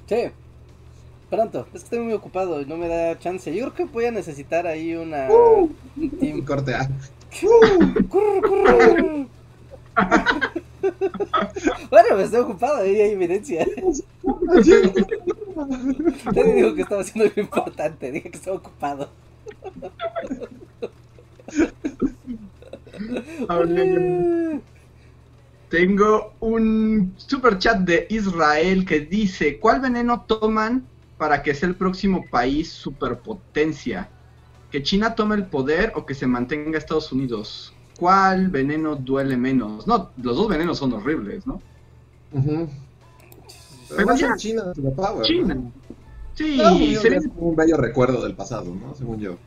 Sí, 0.08 0.32
pronto. 1.30 1.68
Es 1.68 1.72
que 1.72 1.78
estoy 1.78 2.00
muy 2.00 2.14
ocupado 2.14 2.60
y 2.62 2.66
no 2.66 2.78
me 2.78 2.88
da 2.88 3.20
chance. 3.20 3.54
Yo 3.54 3.74
creo 3.74 3.74
que 3.74 3.84
voy 3.94 4.06
a 4.06 4.12
necesitar 4.12 4.66
ahí 4.66 4.96
una... 4.96 5.28
Uh. 5.30 5.70
team. 6.20 6.46
Corte 6.46 6.74
A. 6.76 6.90
Curr, 8.10 8.10
curr. 8.10 9.28
bueno, 11.90 12.16
me 12.16 12.24
estoy 12.24 12.40
ocupado, 12.40 12.78
ahí 12.78 13.02
hay 13.02 13.12
evidencia. 13.12 13.68
Nadie 16.34 16.54
dijo 16.54 16.74
que 16.76 16.84
estaba 16.84 17.02
haciendo 17.02 17.26
algo 17.26 17.42
importante, 17.42 18.10
dije 18.12 18.32
que 18.32 18.38
estaba 18.38 18.56
ocupado. 18.58 19.10
Tengo 25.70 26.34
un 26.40 27.14
super 27.18 27.58
chat 27.60 27.80
de 27.80 28.08
Israel 28.10 28.86
que 28.86 29.02
dice, 29.02 29.60
¿cuál 29.60 29.82
veneno 29.82 30.22
toman 30.28 30.88
para 31.18 31.44
que 31.44 31.54
sea 31.54 31.68
el 31.68 31.76
próximo 31.76 32.24
país 32.32 32.72
superpotencia? 32.72 34.10
¿Que 34.72 34.82
China 34.82 35.14
tome 35.16 35.36
el 35.36 35.46
poder 35.46 35.92
o 35.96 36.06
que 36.06 36.14
se 36.14 36.28
mantenga 36.28 36.78
Estados 36.78 37.12
Unidos? 37.12 37.74
¿Cuál 38.00 38.50
veneno 38.50 38.96
duele 38.96 39.36
menos? 39.36 39.88
No, 39.88 40.12
los 40.22 40.38
dos 40.38 40.48
venenos 40.48 40.78
son 40.78 40.94
horribles, 40.94 41.46
¿no? 41.48 41.62
Ujú. 42.32 42.70
Pero 43.90 44.06
Pero 44.06 44.16
ya. 44.16 44.36
China, 44.38 44.64
la 44.76 44.92
power, 44.92 45.24
China. 45.26 45.54
¿no? 45.56 45.72
Sí, 46.36 46.58
No, 46.58 46.80
yo 46.80 47.02
se 47.02 47.08
creo 47.08 47.22
ve- 47.22 47.28
que 47.28 47.34
es 47.34 47.34
un 47.38 47.56
bello 47.56 47.78
recuerdo 47.78 48.24
del 48.24 48.36
pasado, 48.36 48.74
¿no? 48.74 48.94
Según 48.96 49.20
yo. 49.20 49.38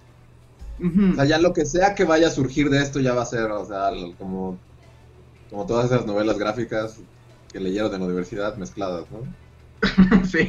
O 1.13 1.15
sea, 1.15 1.25
ya 1.27 1.39
lo 1.39 1.53
que 1.53 1.67
sea 1.67 1.95
que 1.95 2.05
vaya 2.05 2.29
a 2.29 2.31
surgir 2.31 2.71
de 2.71 2.83
esto 2.83 3.01
ya 3.01 3.13
va 3.15 3.23
a 3.23 3.27
ser, 3.27 3.51
o 3.51 3.65
sea, 3.67 3.91
como, 4.19 4.59
como 5.51 5.67
todas 5.67 5.87
esas 5.87 6.07
novelas 6.07 6.39
gráficas 6.39 7.01
que 7.53 7.61
leyeron 7.61 7.93
en 7.93 8.01
la 8.01 8.07
universidad 8.07 8.57
mezcladas, 8.57 9.07
¿no? 9.11 9.21
Sí. 10.25 10.49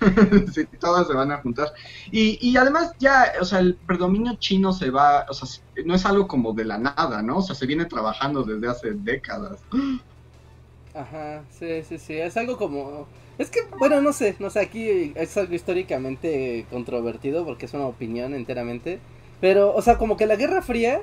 sí, 0.54 0.64
todas 0.78 1.06
se 1.06 1.14
van 1.14 1.32
a 1.32 1.38
juntar. 1.38 1.72
Y, 2.10 2.38
y 2.40 2.56
además 2.56 2.92
ya, 2.98 3.32
o 3.40 3.44
sea, 3.44 3.58
el 3.60 3.74
predominio 3.74 4.36
chino 4.38 4.72
se 4.72 4.90
va, 4.90 5.26
o 5.28 5.34
sea, 5.34 5.48
no 5.84 5.94
es 5.94 6.06
algo 6.06 6.28
como 6.28 6.52
de 6.52 6.64
la 6.64 6.78
nada, 6.78 7.22
¿no? 7.22 7.38
O 7.38 7.42
sea, 7.42 7.54
se 7.54 7.66
viene 7.66 7.84
trabajando 7.84 8.44
desde 8.44 8.68
hace 8.68 8.92
décadas. 8.92 9.60
Ajá, 10.94 11.44
sí, 11.50 11.82
sí, 11.88 11.98
sí, 11.98 12.14
es 12.14 12.36
algo 12.36 12.56
como... 12.56 13.06
Es 13.36 13.50
que, 13.50 13.60
bueno, 13.78 14.02
no 14.02 14.12
sé, 14.12 14.34
no 14.40 14.50
sé, 14.50 14.60
aquí 14.60 15.12
es 15.14 15.36
algo 15.36 15.54
históricamente 15.54 16.66
controvertido 16.70 17.44
porque 17.44 17.66
es 17.66 17.74
una 17.74 17.86
opinión 17.86 18.34
enteramente. 18.34 18.98
Pero, 19.40 19.74
o 19.74 19.82
sea, 19.82 19.96
como 19.96 20.16
que 20.16 20.26
la 20.26 20.34
Guerra 20.34 20.60
Fría, 20.62 21.02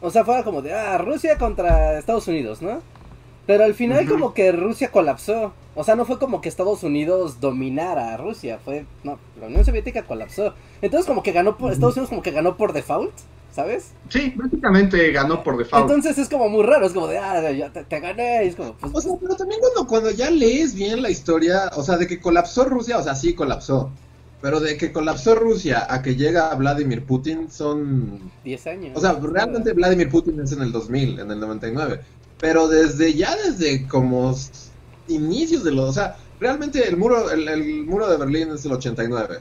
o 0.00 0.10
sea, 0.10 0.24
fuera 0.24 0.44
como 0.44 0.62
de, 0.62 0.72
ah, 0.72 0.98
Rusia 0.98 1.38
contra 1.38 1.98
Estados 1.98 2.28
Unidos, 2.28 2.62
¿no? 2.62 2.82
Pero 3.46 3.64
al 3.64 3.74
final 3.74 4.06
como 4.08 4.32
que 4.34 4.52
Rusia 4.52 4.90
colapsó. 4.90 5.52
O 5.74 5.84
sea, 5.84 5.96
no 5.96 6.04
fue 6.04 6.18
como 6.18 6.40
que 6.40 6.48
Estados 6.48 6.82
Unidos 6.82 7.40
dominara 7.40 8.14
a 8.14 8.16
Rusia, 8.16 8.60
fue, 8.64 8.86
no, 9.02 9.18
la 9.40 9.48
Unión 9.48 9.64
Soviética 9.64 10.04
colapsó. 10.04 10.54
Entonces 10.82 11.06
como 11.06 11.22
que 11.22 11.32
ganó 11.32 11.58
por, 11.58 11.72
Estados 11.72 11.96
Unidos 11.96 12.10
como 12.10 12.22
que 12.22 12.30
ganó 12.30 12.56
por 12.56 12.72
default, 12.72 13.12
¿sabes? 13.52 13.90
Sí, 14.08 14.32
básicamente 14.36 15.10
ganó 15.10 15.42
por 15.42 15.56
default. 15.56 15.82
Entonces 15.82 16.16
es 16.16 16.28
como 16.28 16.48
muy 16.48 16.62
raro, 16.62 16.86
es 16.86 16.92
como 16.92 17.08
de, 17.08 17.18
ah, 17.18 17.50
ya 17.50 17.72
te, 17.72 17.82
te 17.82 18.00
gané, 18.00 18.44
y 18.44 18.48
es 18.48 18.56
como, 18.56 18.74
pues, 18.74 18.94
O 18.94 19.00
sea, 19.00 19.12
pero 19.20 19.34
también 19.34 19.60
cuando, 19.60 19.86
cuando 19.88 20.10
ya 20.12 20.30
lees 20.30 20.74
bien 20.74 21.02
la 21.02 21.10
historia, 21.10 21.70
o 21.74 21.82
sea, 21.82 21.96
de 21.96 22.06
que 22.06 22.20
colapsó 22.20 22.64
Rusia, 22.64 22.96
o 22.98 23.02
sea, 23.02 23.16
sí 23.16 23.34
colapsó. 23.34 23.90
Pero 24.44 24.60
de 24.60 24.76
que 24.76 24.92
colapsó 24.92 25.34
Rusia 25.34 25.86
a 25.88 26.02
que 26.02 26.16
llega 26.16 26.54
Vladimir 26.54 27.06
Putin 27.06 27.50
son 27.50 28.30
10 28.44 28.66
años. 28.66 28.92
O 28.94 29.00
sea, 29.00 29.14
realmente 29.14 29.72
Vladimir 29.72 30.10
Putin 30.10 30.38
es 30.38 30.52
en 30.52 30.60
el 30.60 30.70
2000, 30.70 31.18
en 31.18 31.30
el 31.30 31.40
99. 31.40 32.00
Pero 32.40 32.68
desde 32.68 33.14
ya, 33.14 33.34
desde 33.36 33.88
como 33.88 34.36
inicios 35.08 35.64
de 35.64 35.72
los... 35.72 35.88
O 35.88 35.92
sea, 35.94 36.18
realmente 36.38 36.86
el 36.86 36.98
muro, 36.98 37.30
el, 37.30 37.48
el 37.48 37.86
muro 37.86 38.06
de 38.06 38.18
Berlín 38.18 38.50
es 38.50 38.66
el 38.66 38.72
89. 38.72 39.38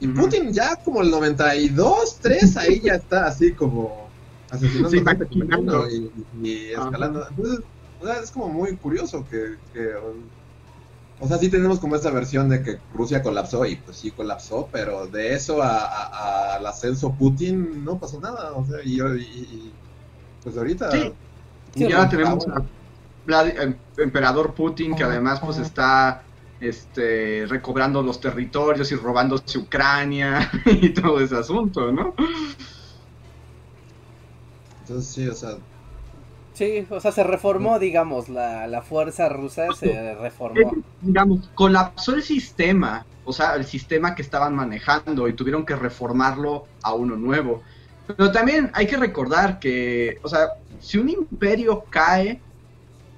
Y. 0.00 0.08
Putin 0.08 0.52
ya 0.52 0.74
como 0.84 1.02
el 1.02 1.12
92, 1.12 2.18
3, 2.20 2.56
ahí 2.56 2.80
ya 2.80 2.94
está 2.94 3.26
así 3.26 3.54
como 3.54 4.08
asesinando 4.50 4.90
Sí, 4.90 4.96
gente 4.98 5.28
y- 5.92 6.48
y 6.48 6.56
escalando. 6.72 7.24
Entonces, 7.30 7.60
o 8.00 8.04
sea, 8.04 8.18
es 8.18 8.32
como 8.32 8.48
muy 8.48 8.76
curioso 8.78 9.24
que... 9.30 9.58
que, 9.72 9.92
o 11.18 11.28
sea, 11.28 11.38
sí 11.38 11.48
tenemos 11.50 11.80
como 11.80 11.96
esta 11.96 12.10
versión 12.10 12.48
de 12.48 12.62
que 12.62 12.82
Rusia 12.90 13.22
colapsó 13.22 13.64
y 13.66 13.76
pues 13.76 13.98
sí 13.98 14.12
colapsó, 14.12 14.68
pero 14.72 15.06
de 15.08 15.34
eso 15.34 15.62
a- 15.62 15.84
a- 15.86 16.54
al 16.56 16.66
ascenso 16.66 17.16
Putin 17.16 17.84
no 17.84 17.98
pasó 18.00 18.20
nada. 18.20 18.52
O 18.54 18.64
sea, 18.66 18.78
y, 18.84 19.00
y- 19.00 19.24
y- 19.70 19.80
pues 20.42 20.56
ahorita... 20.56 20.90
Sí. 20.90 21.12
Sí, 21.74 21.84
y 21.84 21.88
¿no? 21.88 22.08
tenemos 22.08 22.46
a 22.48 22.68
Vlad- 23.26 23.58
em- 23.60 23.80
emperador 23.98 24.54
Putin 24.54 24.94
que 24.94 25.04
Ajá, 25.04 25.12
además 25.12 25.40
pues 25.40 25.58
ajá. 25.58 25.66
está 25.66 26.28
este 26.60 27.46
recobrando 27.48 28.02
los 28.02 28.20
territorios 28.20 28.92
y 28.92 28.96
robándose 28.96 29.58
Ucrania 29.58 30.50
y 30.66 30.94
todo 30.94 31.20
ese 31.20 31.36
asunto, 31.36 31.92
¿no? 31.92 32.14
Entonces 34.80 35.12
sí, 35.12 35.26
o 35.28 35.34
sea, 35.34 35.58
Sí, 36.54 36.86
o 36.88 37.00
sea, 37.00 37.10
se 37.10 37.24
reformó, 37.24 37.80
digamos, 37.80 38.28
la, 38.28 38.68
la 38.68 38.80
fuerza 38.80 39.28
rusa 39.28 39.66
se 39.72 40.14
reformó. 40.14 40.72
digamos, 41.00 41.50
colapsó 41.54 42.14
el 42.14 42.22
sistema, 42.22 43.04
o 43.24 43.32
sea, 43.32 43.56
el 43.56 43.64
sistema 43.64 44.14
que 44.14 44.22
estaban 44.22 44.54
manejando 44.54 45.26
y 45.26 45.32
tuvieron 45.32 45.66
que 45.66 45.74
reformarlo 45.74 46.66
a 46.82 46.94
uno 46.94 47.16
nuevo. 47.16 47.62
Pero 48.06 48.30
también 48.30 48.70
hay 48.72 48.86
que 48.86 48.96
recordar 48.96 49.58
que, 49.58 50.18
o 50.22 50.28
sea, 50.28 50.50
si 50.78 50.98
un 50.98 51.08
imperio 51.08 51.84
cae, 51.90 52.40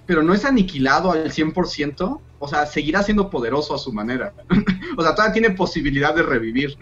pero 0.07 0.23
no 0.23 0.33
es 0.33 0.47
aniquilado 0.47 1.11
al 1.13 1.31
100%, 1.31 2.21
o 2.39 2.49
sea, 2.49 2.65
seguirá 2.65 3.03
siendo 3.03 3.29
poderoso 3.29 3.75
a 3.75 3.79
su 3.79 3.93
manera. 3.93 4.33
o 4.97 5.03
sea, 5.03 5.15
todavía 5.15 5.35
tiene 5.35 5.51
posibilidad 5.51 6.15
de 6.15 6.23
revivir. 6.23 6.79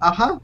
Ajá. 0.00 0.38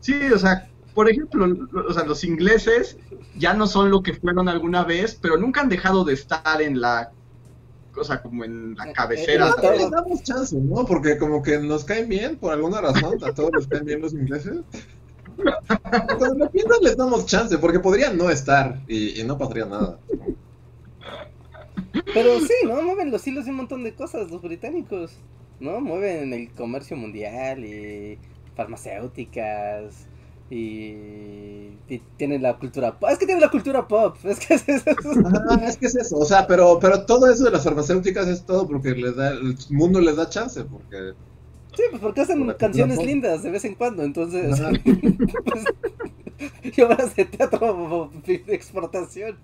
Sí, 0.00 0.14
o 0.32 0.38
sea, 0.38 0.68
por 0.96 1.10
ejemplo, 1.10 1.46
o 1.86 1.92
sea, 1.92 2.04
los 2.04 2.24
ingleses 2.24 2.96
ya 3.38 3.52
no 3.52 3.66
son 3.66 3.90
lo 3.90 4.02
que 4.02 4.14
fueron 4.14 4.48
alguna 4.48 4.82
vez, 4.82 5.18
pero 5.20 5.36
nunca 5.36 5.60
han 5.60 5.68
dejado 5.68 6.06
de 6.06 6.14
estar 6.14 6.62
en 6.62 6.80
la 6.80 7.12
o 7.94 8.02
sea, 8.02 8.22
como 8.22 8.44
en 8.44 8.74
la 8.76 8.92
cabecera. 8.94 9.54
Eh, 9.62 9.76
les 9.76 9.90
damos 9.90 10.22
chance, 10.22 10.56
¿no? 10.56 10.86
Porque 10.86 11.18
como 11.18 11.42
que 11.42 11.58
nos 11.58 11.84
caen 11.84 12.08
bien, 12.08 12.36
por 12.36 12.52
alguna 12.52 12.80
razón, 12.80 13.22
a 13.22 13.34
todos 13.34 13.50
les 13.58 13.66
caen 13.66 13.84
bien 13.84 14.00
los 14.00 14.14
ingleses. 14.14 14.60
Cuando 16.18 16.34
lo 16.34 16.50
piensan 16.50 16.78
les 16.82 16.96
damos 16.96 17.26
chance, 17.26 17.58
porque 17.58 17.78
podrían 17.78 18.16
no 18.16 18.30
estar 18.30 18.80
y, 18.88 19.20
y 19.20 19.24
no 19.24 19.36
pasaría 19.36 19.66
nada. 19.66 19.98
Pero 22.14 22.40
sí, 22.40 22.54
¿no? 22.64 22.80
Mueven 22.80 23.10
los 23.10 23.26
hilos 23.26 23.44
de 23.44 23.50
un 23.50 23.58
montón 23.58 23.84
de 23.84 23.94
cosas 23.94 24.30
los 24.30 24.40
británicos, 24.40 25.12
¿no? 25.60 25.78
Mueven 25.82 26.32
el 26.32 26.50
comercio 26.52 26.96
mundial 26.96 27.66
y 27.66 28.18
farmacéuticas 28.54 30.06
y, 30.50 31.72
y 31.88 32.02
tienen 32.16 32.42
la 32.42 32.56
cultura 32.58 32.98
pop. 32.98 33.10
Es 33.10 33.18
que 33.18 33.26
tienen 33.26 33.42
la 33.42 33.50
cultura 33.50 33.86
pop. 33.86 34.16
Es 34.24 34.38
que 34.38 34.54
es 34.54 34.68
eso. 34.68 34.90
es 35.64 35.76
que 35.76 35.86
es 35.86 35.96
eso. 35.96 36.16
O 36.18 36.24
sea, 36.24 36.46
pero, 36.46 36.78
pero 36.80 37.04
todo 37.04 37.30
eso 37.30 37.44
de 37.44 37.50
las 37.50 37.64
farmacéuticas 37.64 38.28
es 38.28 38.44
todo 38.44 38.66
porque 38.66 38.90
les 38.90 39.16
da, 39.16 39.30
el 39.30 39.56
mundo 39.70 40.00
les 40.00 40.16
da 40.16 40.28
chance. 40.28 40.64
Porque 40.64 41.14
Sí, 41.76 41.82
pues 41.90 42.00
porque 42.00 42.22
hacen 42.22 42.50
canciones 42.54 43.04
lindas 43.04 43.42
de 43.42 43.50
vez 43.50 43.64
en 43.66 43.74
cuando, 43.74 44.02
entonces. 44.02 44.58
pues, 45.44 45.64
y 46.62 46.80
obras 46.80 47.14
de 47.14 47.26
teatro 47.26 48.10
de 48.24 48.42
exportación. 48.48 49.36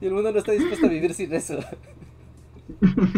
Y 0.00 0.06
el 0.06 0.12
mundo 0.12 0.32
no 0.32 0.38
está 0.38 0.52
dispuesto 0.52 0.86
a 0.86 0.88
vivir 0.88 1.12
sin 1.12 1.34
eso. 1.34 1.58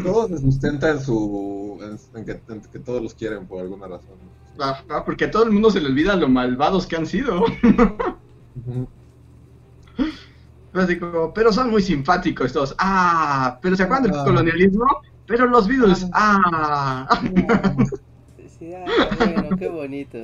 Todo 0.03 0.29
se 0.29 0.39
sustenta 0.39 0.91
en 0.91 1.01
su. 1.01 1.79
En, 2.15 2.25
que, 2.25 2.41
en 2.49 2.61
que 2.63 2.79
todos 2.79 3.03
los 3.03 3.15
quieren 3.15 3.47
por 3.47 3.61
alguna 3.61 3.87
razón. 3.87 4.17
Ajá, 4.59 5.05
porque 5.05 5.25
a 5.27 5.31
todo 5.31 5.45
el 5.45 5.51
mundo 5.53 5.71
se 5.71 5.81
le 5.81 5.89
olvida 5.89 6.17
lo 6.17 6.29
malvados 6.29 6.87
que 6.87 6.97
han 6.97 7.07
sido. 7.07 7.45
Así 10.73 10.99
como, 10.99 11.33
pero 11.33 11.53
son 11.53 11.71
muy 11.71 11.83
simpáticos 11.83 12.53
todos. 12.53 12.75
Ah, 12.79 13.59
pero 13.63 13.77
¿se 13.77 13.85
acuerdan 13.85 14.11
del 14.11 14.21
Ah. 14.21 14.25
colonialismo? 14.25 14.87
Pero 15.27 15.47
los 15.47 15.69
Beatles, 15.69 16.07
ah. 16.13 17.09
Sí, 18.59 18.73
ah, 18.75 18.85
bueno, 19.19 19.57
qué 19.57 19.69
bonito. 19.69 20.19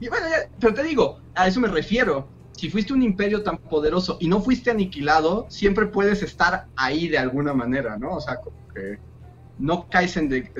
Y 0.00 0.08
bueno, 0.08 0.26
ya, 0.28 0.50
pero 0.60 0.74
te 0.74 0.82
digo, 0.82 1.18
a 1.34 1.46
eso 1.46 1.60
me 1.60 1.68
refiero. 1.68 2.26
Si 2.58 2.70
fuiste 2.70 2.92
un 2.92 3.02
imperio 3.04 3.44
tan 3.44 3.58
poderoso 3.58 4.18
y 4.20 4.26
no 4.28 4.40
fuiste 4.42 4.70
aniquilado, 4.72 5.46
siempre 5.48 5.86
puedes 5.86 6.22
estar 6.24 6.66
ahí 6.74 7.08
de 7.08 7.18
alguna 7.18 7.54
manera, 7.54 7.96
¿no? 7.96 8.16
O 8.16 8.20
sea, 8.20 8.36
como 8.42 8.56
que 8.74 8.98
no 9.58 9.88
caes 9.88 10.16
en, 10.16 10.28
de- 10.28 10.52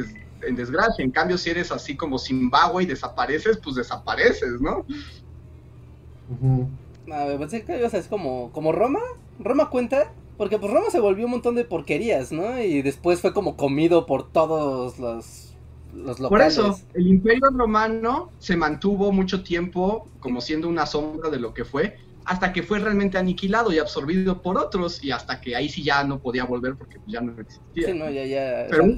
en 0.42 0.54
desgracia. 0.56 1.04
En 1.04 1.10
cambio, 1.10 1.36
si 1.38 1.50
eres 1.50 1.72
así 1.72 1.96
como 1.96 2.18
Zimbabue 2.18 2.84
y 2.84 2.86
desapareces, 2.86 3.58
pues 3.62 3.74
desapareces, 3.76 4.60
¿no? 4.60 4.86
Ujú. 6.28 6.68
A 7.12 7.24
ver, 7.24 7.38
pensé 7.38 7.64
que 7.64 7.78
ibas 7.78 7.94
a 7.94 7.96
decir 7.98 8.10
como, 8.10 8.52
como 8.52 8.72
Roma. 8.72 9.00
¿Roma 9.38 9.70
cuenta? 9.70 10.14
Porque 10.36 10.58
pues 10.58 10.72
Roma 10.72 10.90
se 10.90 11.00
volvió 11.00 11.24
un 11.24 11.32
montón 11.32 11.54
de 11.56 11.64
porquerías, 11.64 12.32
¿no? 12.32 12.60
Y 12.62 12.82
después 12.82 13.20
fue 13.20 13.32
como 13.32 13.56
comido 13.56 14.06
por 14.06 14.30
todos 14.30 14.98
los, 14.98 15.47
los 15.98 16.18
Por 16.20 16.40
eso, 16.40 16.78
el 16.94 17.06
imperio 17.06 17.50
romano 17.50 18.30
se 18.38 18.56
mantuvo 18.56 19.12
mucho 19.12 19.42
tiempo 19.42 20.08
como 20.20 20.40
siendo 20.40 20.68
una 20.68 20.86
sombra 20.86 21.30
de 21.30 21.38
lo 21.38 21.52
que 21.52 21.64
fue, 21.64 21.96
hasta 22.24 22.52
que 22.52 22.62
fue 22.62 22.78
realmente 22.78 23.16
aniquilado 23.18 23.72
y 23.72 23.78
absorbido 23.78 24.42
por 24.42 24.58
otros, 24.58 25.02
y 25.02 25.10
hasta 25.10 25.40
que 25.40 25.56
ahí 25.56 25.68
sí 25.68 25.82
ya 25.82 26.04
no 26.04 26.20
podía 26.20 26.44
volver 26.44 26.76
porque 26.76 26.98
ya 27.06 27.20
no 27.20 27.32
existía. 27.40 27.86
Sí, 27.88 27.94
no, 27.94 28.10
ya, 28.10 28.24
ya. 28.24 28.66
Pero- 28.70 28.84
o 28.84 28.86
sea, 28.88 28.96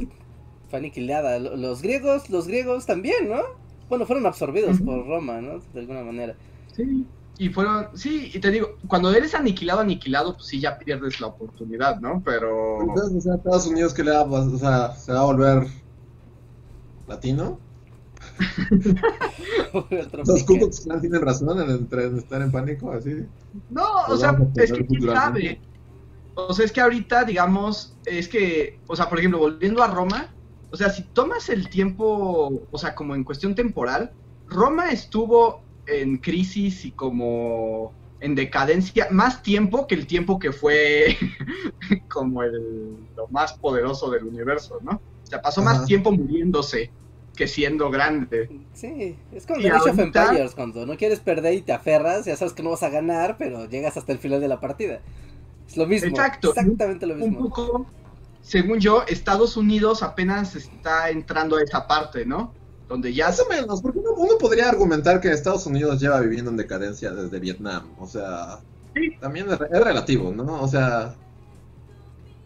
fue 0.68 0.78
aniquilada. 0.78 1.38
Lo- 1.38 1.56
Los 1.56 1.82
griegos, 1.82 2.28
los 2.30 2.46
griegos 2.46 2.86
también, 2.86 3.28
¿no? 3.28 3.42
Bueno, 3.88 4.06
fueron 4.06 4.26
absorbidos 4.26 4.80
por 4.80 5.06
Roma, 5.06 5.40
¿no? 5.40 5.58
De 5.72 5.80
alguna 5.80 6.02
manera. 6.04 6.36
Sí, 6.72 7.04
y 7.38 7.48
fueron, 7.48 7.88
sí, 7.94 8.30
y 8.34 8.38
te 8.38 8.50
digo, 8.50 8.68
cuando 8.86 9.12
eres 9.12 9.34
aniquilado, 9.34 9.80
aniquilado, 9.80 10.34
pues 10.34 10.46
sí 10.46 10.60
ya 10.60 10.78
pierdes 10.78 11.20
la 11.20 11.28
oportunidad, 11.28 11.98
¿no? 12.00 12.22
Pero... 12.24 12.82
Entonces, 12.82 13.16
o 13.16 13.20
sea, 13.20 13.34
Estados 13.36 13.66
Unidos 13.66 13.94
que 13.94 14.04
le 14.04 14.10
va, 14.12 14.20
a 14.20 14.24
o 14.24 14.58
sea, 14.58 14.92
se 14.92 15.12
va 15.12 15.20
a 15.20 15.24
volver 15.24 15.66
latino. 17.10 17.58
Los 20.26 20.44
Ku 20.44 20.56
Klux 20.56 20.80
Klan 20.80 21.00
tienen 21.00 21.22
razón 21.22 21.60
en, 21.60 22.18
estar 22.18 22.40
en 22.40 22.52
pánico, 22.52 22.92
así. 22.92 23.26
No, 23.68 23.84
o 24.08 24.16
sea, 24.16 24.38
es 24.56 24.72
que 24.72 24.86
quién 24.86 25.02
sabe. 25.02 25.60
O 26.34 26.54
sea, 26.54 26.64
es 26.64 26.72
que 26.72 26.80
ahorita, 26.80 27.24
digamos, 27.24 27.96
es 28.06 28.28
que, 28.28 28.78
o 28.86 28.96
sea, 28.96 29.08
por 29.08 29.18
ejemplo, 29.18 29.38
volviendo 29.38 29.82
a 29.82 29.88
Roma, 29.88 30.32
o 30.70 30.76
sea, 30.76 30.90
si 30.90 31.02
tomas 31.02 31.48
el 31.48 31.68
tiempo, 31.68 32.62
o 32.70 32.78
sea, 32.78 32.94
como 32.94 33.14
en 33.14 33.24
cuestión 33.24 33.54
temporal, 33.54 34.12
Roma 34.48 34.90
estuvo 34.90 35.62
en 35.86 36.18
crisis 36.18 36.84
y 36.84 36.92
como 36.92 37.92
en 38.20 38.34
decadencia 38.34 39.08
más 39.10 39.42
tiempo 39.42 39.86
que 39.86 39.94
el 39.94 40.06
tiempo 40.06 40.38
que 40.38 40.52
fue 40.52 41.16
como 42.08 42.42
el, 42.42 42.96
lo 43.16 43.26
más 43.28 43.54
poderoso 43.54 44.10
del 44.10 44.24
universo, 44.24 44.78
¿no? 44.82 44.92
O 44.92 45.26
sea, 45.26 45.42
pasó 45.42 45.62
más 45.62 45.84
tiempo 45.86 46.12
muriéndose 46.12 46.90
que 47.40 47.48
siendo 47.48 47.90
grande. 47.90 48.50
Sí, 48.74 49.16
es 49.32 49.46
como 49.46 49.62
The 49.62 49.70
Age 49.70 49.90
of 49.92 49.98
Empires, 49.98 50.54
cuando 50.54 50.84
no 50.84 50.94
quieres 50.98 51.20
perder 51.20 51.54
y 51.54 51.62
te 51.62 51.72
aferras, 51.72 52.26
ya 52.26 52.36
sabes 52.36 52.52
que 52.52 52.62
no 52.62 52.68
vas 52.68 52.82
a 52.82 52.90
ganar, 52.90 53.36
pero 53.38 53.64
llegas 53.66 53.96
hasta 53.96 54.12
el 54.12 54.18
final 54.18 54.42
de 54.42 54.48
la 54.48 54.60
partida. 54.60 55.00
Es 55.66 55.74
lo 55.78 55.86
mismo. 55.86 56.10
Exacto. 56.10 56.50
Exactamente 56.50 57.06
lo 57.06 57.14
un 57.14 57.20
mismo. 57.20 57.48
poco, 57.48 57.86
según 58.42 58.78
yo, 58.78 59.04
Estados 59.08 59.56
Unidos 59.56 60.02
apenas 60.02 60.54
está 60.54 61.08
entrando 61.08 61.56
a 61.56 61.62
esa 61.62 61.86
parte, 61.86 62.26
¿no? 62.26 62.52
Donde 62.88 63.14
ya... 63.14 63.28
Más 63.28 63.40
o 63.40 63.48
menos, 63.48 63.80
porque 63.80 64.00
uno, 64.00 64.10
uno 64.18 64.36
podría 64.38 64.68
argumentar 64.68 65.18
que 65.22 65.30
Estados 65.30 65.64
Unidos 65.64 65.98
lleva 65.98 66.20
viviendo 66.20 66.50
en 66.50 66.58
decadencia 66.58 67.10
desde 67.12 67.40
Vietnam. 67.40 67.88
O 67.98 68.06
sea, 68.06 68.58
Sí. 68.94 69.16
también 69.18 69.50
es, 69.50 69.58
es 69.58 69.80
relativo, 69.82 70.30
¿no? 70.30 70.60
O 70.62 70.68
sea, 70.68 71.14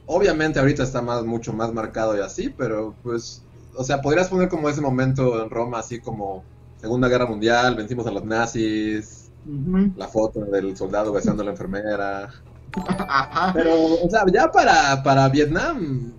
obviamente 0.07 0.61
ahorita 0.61 0.83
está 0.85 1.03
más, 1.03 1.25
mucho 1.25 1.53
más 1.53 1.73
marcado 1.73 2.17
y 2.17 2.21
así, 2.21 2.49
pero 2.51 2.95
pues, 3.03 3.44
o 3.77 3.85
sea, 3.85 4.01
podrías 4.01 4.29
poner 4.29 4.49
como 4.49 4.69
ese 4.69 4.81
momento 4.81 5.43
en 5.43 5.51
Roma, 5.51 5.79
así 5.79 6.01
como 6.01 6.45
Segunda 6.81 7.09
Guerra 7.09 7.27
Mundial, 7.27 7.75
vencimos 7.75 8.07
a 8.07 8.11
los 8.11 8.25
nazis, 8.25 9.31
la 9.97 10.09
foto 10.09 10.41
del 10.45 10.77
soldado 10.77 11.13
besando 11.13 11.43
a 11.43 11.47
la 11.47 11.53
enfermera. 11.53 12.31
Ajá. 12.77 13.53
Pero, 13.53 13.75
o 14.03 14.11
sea, 14.11 14.25
ya 14.33 14.51
para, 14.51 15.03
para 15.03 15.29
Vietnam, 15.29 16.13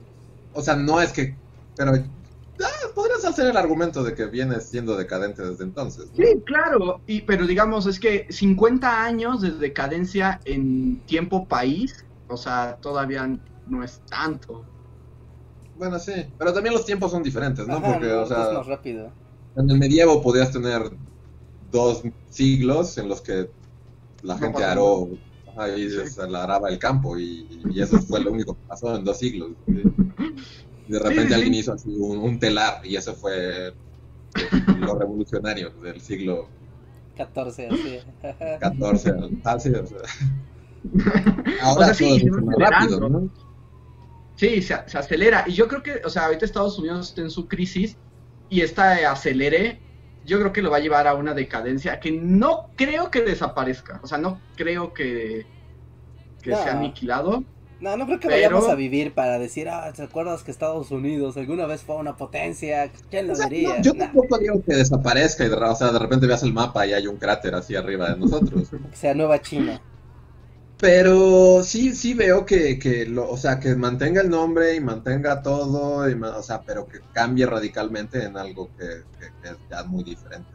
o 0.54 0.62
sea, 0.62 0.76
no 0.76 1.02
es 1.02 1.12
que, 1.12 1.36
pero 1.76 1.92
ah, 1.94 2.88
podrías 2.94 3.26
hacer 3.26 3.48
el 3.48 3.58
argumento 3.58 4.04
de 4.04 4.16
que 4.16 4.26
viene 4.26 4.60
siendo 4.60 4.96
decadente 4.96 5.44
desde 5.44 5.64
entonces. 5.64 6.08
¿no? 6.08 6.26
Sí, 6.26 6.42
claro, 6.46 7.02
y, 7.08 7.22
pero 7.22 7.46
digamos, 7.46 7.86
es 7.88 8.00
que 8.00 8.28
50 8.30 9.04
años 9.04 9.42
de 9.42 9.52
decadencia 9.52 10.40
en 10.46 11.02
tiempo 11.06 11.46
país, 11.48 12.06
o 12.28 12.38
sea, 12.38 12.78
todavía 12.82 13.38
no 13.68 13.84
es 13.84 14.02
tanto. 14.10 14.64
Bueno, 15.78 16.00
sí, 16.00 16.14
pero 16.38 16.54
también 16.54 16.74
los 16.74 16.86
tiempos 16.86 17.12
son 17.12 17.22
diferentes, 17.24 17.68
¿no? 17.68 17.76
Ajá, 17.78 17.88
Porque, 17.94 18.08
no, 18.08 18.22
o 18.22 18.26
sea, 18.26 18.44
es 18.44 18.52
más 18.52 18.66
rápido. 18.68 19.12
en 19.56 19.70
el 19.70 19.78
medievo 19.78 20.22
podías 20.22 20.52
tener 20.52 20.84
dos 21.72 22.04
siglos 22.30 22.98
en 22.98 23.10
los 23.10 23.22
que 23.22 23.50
la 24.22 24.38
No 24.40 24.40
gente 24.40 24.64
aró, 24.64 25.10
y 25.78 25.90
Sí. 25.90 26.08
se 26.08 26.28
la 26.30 26.44
araba 26.44 26.70
el 26.70 26.80
campo, 26.80 27.18
y, 27.18 27.48
y 27.72 27.82
eso 27.82 28.00
fue 28.02 28.22
lo 28.22 28.32
único 28.32 28.56
que 28.56 28.64
pasó 28.68 28.96
en 28.96 29.04
dos 29.06 29.20
siglos. 29.20 29.52
¿sí? 29.66 29.84
De 30.88 31.00
repente 31.00 31.34
sí, 31.34 31.34
alguien 31.34 31.54
hizo 31.56 31.74
así 31.74 31.90
un, 31.98 32.18
un 32.20 32.40
telar, 32.40 32.86
y 32.86 32.96
eso 32.96 33.16
fue 33.16 33.74
lo 34.80 34.96
revolucionario 35.00 35.72
del 35.82 36.02
siglo 36.02 36.54
14, 37.16 37.68
así. 37.70 38.00
XIV. 38.60 39.42
Ah, 39.44 39.60
sí, 39.60 39.70
o 39.72 39.86
sea. 39.86 40.00
O 41.76 41.76
Ahora 41.76 41.86
sea, 41.86 41.94
sí, 41.94 42.06
todo 42.06 42.16
es 42.16 42.24
se 42.24 42.32
mucho 42.32 42.42
va 42.42 42.56
más 42.58 42.58
rápido. 42.58 43.00
¿no? 43.10 43.30
Sí, 44.36 44.62
se, 44.62 44.76
se 44.88 44.98
acelera. 44.98 45.46
Y 45.48 45.54
yo 45.54 45.68
creo 45.68 45.82
que, 45.82 46.02
o 46.04 46.10
sea, 46.10 46.26
ahorita 46.26 46.46
Estados 46.46 46.78
Unidos 46.78 47.10
está 47.10 47.22
en 47.22 47.30
su 47.32 47.48
crisis 47.48 47.98
y 48.50 48.62
esta 48.62 49.10
acelere, 49.12 49.80
yo 50.26 50.40
creo 50.40 50.52
que 50.52 50.62
lo 50.62 50.72
va 50.72 50.78
a 50.78 50.82
llevar 50.82 51.08
a 51.08 51.14
una 51.14 51.34
decadencia 51.34 52.00
que 52.00 52.12
no 52.12 52.70
creo 52.76 53.10
que 53.12 53.22
desaparezca. 53.22 54.00
O 54.04 54.08
sea, 54.08 54.18
no 54.18 54.42
creo 54.56 54.94
que, 54.94 55.46
que 56.42 56.52
No. 56.52 56.64
sea 56.64 56.74
aniquilado. 56.78 57.44
No, 57.80 57.98
no 57.98 58.06
creo 58.06 58.20
que 58.20 58.28
Pero- 58.30 58.56
vayamos 58.56 58.70
a 58.72 58.76
vivir 58.76 59.14
para 59.14 59.38
decir, 59.38 59.68
ah, 59.70 59.92
¿te 59.94 60.02
acuerdas 60.04 60.44
que 60.44 60.52
Estados 60.52 60.92
Unidos 60.92 61.36
alguna 61.38 61.66
vez 61.66 61.84
fue 61.84 61.98
una 61.98 62.16
potencia? 62.16 62.90
¿Quién 63.10 63.28
lo 63.28 63.34
O 63.34 63.36
sea, 63.36 63.48
diría? 63.48 63.76
no, 63.78 63.82
yo 63.84 63.94
Nah, 63.94 64.06
tampoco 64.06 64.38
digo 64.38 64.64
que 64.66 64.76
desaparezca 64.76 65.46
y 65.46 65.50
de, 65.50 65.56
o 65.56 65.76
sea, 65.76 65.92
de 65.92 66.00
repente 66.00 66.26
veas 66.26 66.42
el 66.44 66.54
mapa 66.54 66.88
y 66.88 66.94
hay 66.94 67.06
un 67.08 67.18
cráter 67.18 67.54
así 67.54 67.76
arriba 67.76 68.10
de 68.12 68.18
nosotros. 68.18 68.70
que 68.92 68.96
sea 68.96 69.14
Nueva 69.14 69.42
China. 69.42 69.82
Pero 70.80 71.64
sí, 71.64 71.94
sí 71.94 72.14
veo 72.14 72.46
que, 72.46 72.78
que 72.78 73.06
lo, 73.06 73.30
o 73.30 73.38
sea, 73.38 73.60
que 73.60 73.76
mantenga 73.76 74.22
el 74.22 74.30
nombre 74.30 74.76
y 74.76 74.82
mantenga 74.82 75.42
todo, 75.42 76.10
y 76.10 76.14
o 76.14 76.44
sea, 76.44 76.62
pero 76.64 76.86
que 76.86 77.00
cambie 77.14 77.46
radicalmente 77.46 78.24
en 78.24 78.36
algo 78.36 78.70
que, 78.78 79.04
que, 79.20 79.50
es 79.50 79.58
ya 79.70 79.84
muy 79.84 80.04
diferente. 80.04 80.50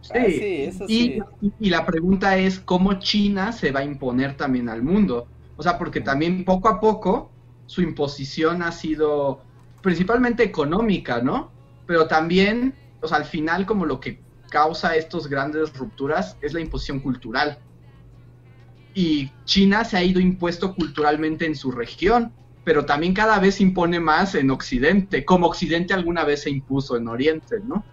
Sí, 0.00 0.12
ah, 0.12 0.26
eso 0.26 0.84
y, 0.88 1.22
sí. 1.40 1.52
y 1.60 1.70
la 1.70 1.86
pregunta 1.86 2.36
es 2.36 2.58
cómo 2.58 2.98
China 2.98 3.52
se 3.52 3.70
va 3.70 3.80
a 3.80 3.84
imponer 3.84 4.36
también 4.36 4.68
al 4.68 4.82
mundo. 4.82 5.28
O 5.56 5.62
sea, 5.62 5.78
porque 5.78 6.00
también 6.00 6.44
poco 6.44 6.68
a 6.68 6.80
poco 6.80 7.30
su 7.66 7.80
imposición 7.80 8.62
ha 8.62 8.72
sido 8.72 9.40
principalmente 9.82 10.42
económica, 10.42 11.22
¿no? 11.22 11.50
Pero 11.86 12.08
también, 12.08 12.74
o 13.00 13.08
sea, 13.08 13.18
al 13.18 13.24
final 13.24 13.66
como 13.66 13.86
lo 13.86 14.00
que 14.00 14.18
causa 14.50 14.96
estas 14.96 15.26
grandes 15.28 15.72
rupturas 15.76 16.36
es 16.42 16.52
la 16.52 16.60
imposición 16.60 17.00
cultural 17.00 17.58
y 18.94 19.30
China 19.44 19.84
se 19.84 19.96
ha 19.96 20.04
ido 20.04 20.20
impuesto 20.20 20.74
culturalmente 20.74 21.44
en 21.46 21.56
su 21.56 21.72
región, 21.72 22.32
pero 22.64 22.86
también 22.86 23.12
cada 23.12 23.38
vez 23.38 23.56
se 23.56 23.64
impone 23.64 24.00
más 24.00 24.34
en 24.34 24.50
Occidente, 24.50 25.24
como 25.24 25.46
Occidente 25.46 25.92
alguna 25.92 26.24
vez 26.24 26.42
se 26.42 26.50
impuso 26.50 26.96
en 26.96 27.08
Oriente, 27.08 27.56
¿no? 27.64 27.84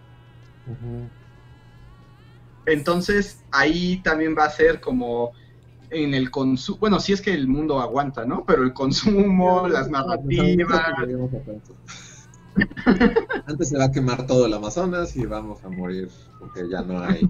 Entonces 2.66 3.44
ahí 3.52 3.98
también 4.04 4.36
va 4.38 4.46
a 4.46 4.50
ser 4.50 4.80
como 4.80 5.32
en 5.90 6.14
el 6.14 6.32
consumo, 6.32 6.78
bueno, 6.80 7.00
si 7.00 7.14
es 7.14 7.22
que 7.22 7.34
el 7.34 7.48
mundo 7.48 7.82
aguanta, 7.82 8.24
¿no? 8.26 8.46
Pero 8.46 8.64
el 8.64 8.74
consumo, 8.74 9.68
las 9.68 9.90
narrativas. 9.90 10.82
Antes 13.46 13.70
se 13.70 13.78
va 13.78 13.86
a 13.86 13.92
quemar 13.92 14.26
todo 14.26 14.46
el 14.46 14.54
Amazonas 14.54 15.16
y 15.16 15.26
vamos 15.26 15.64
a 15.64 15.70
morir 15.70 16.10
porque 16.40 16.70
ya 16.70 16.82
no 16.82 17.00
hay. 17.00 17.30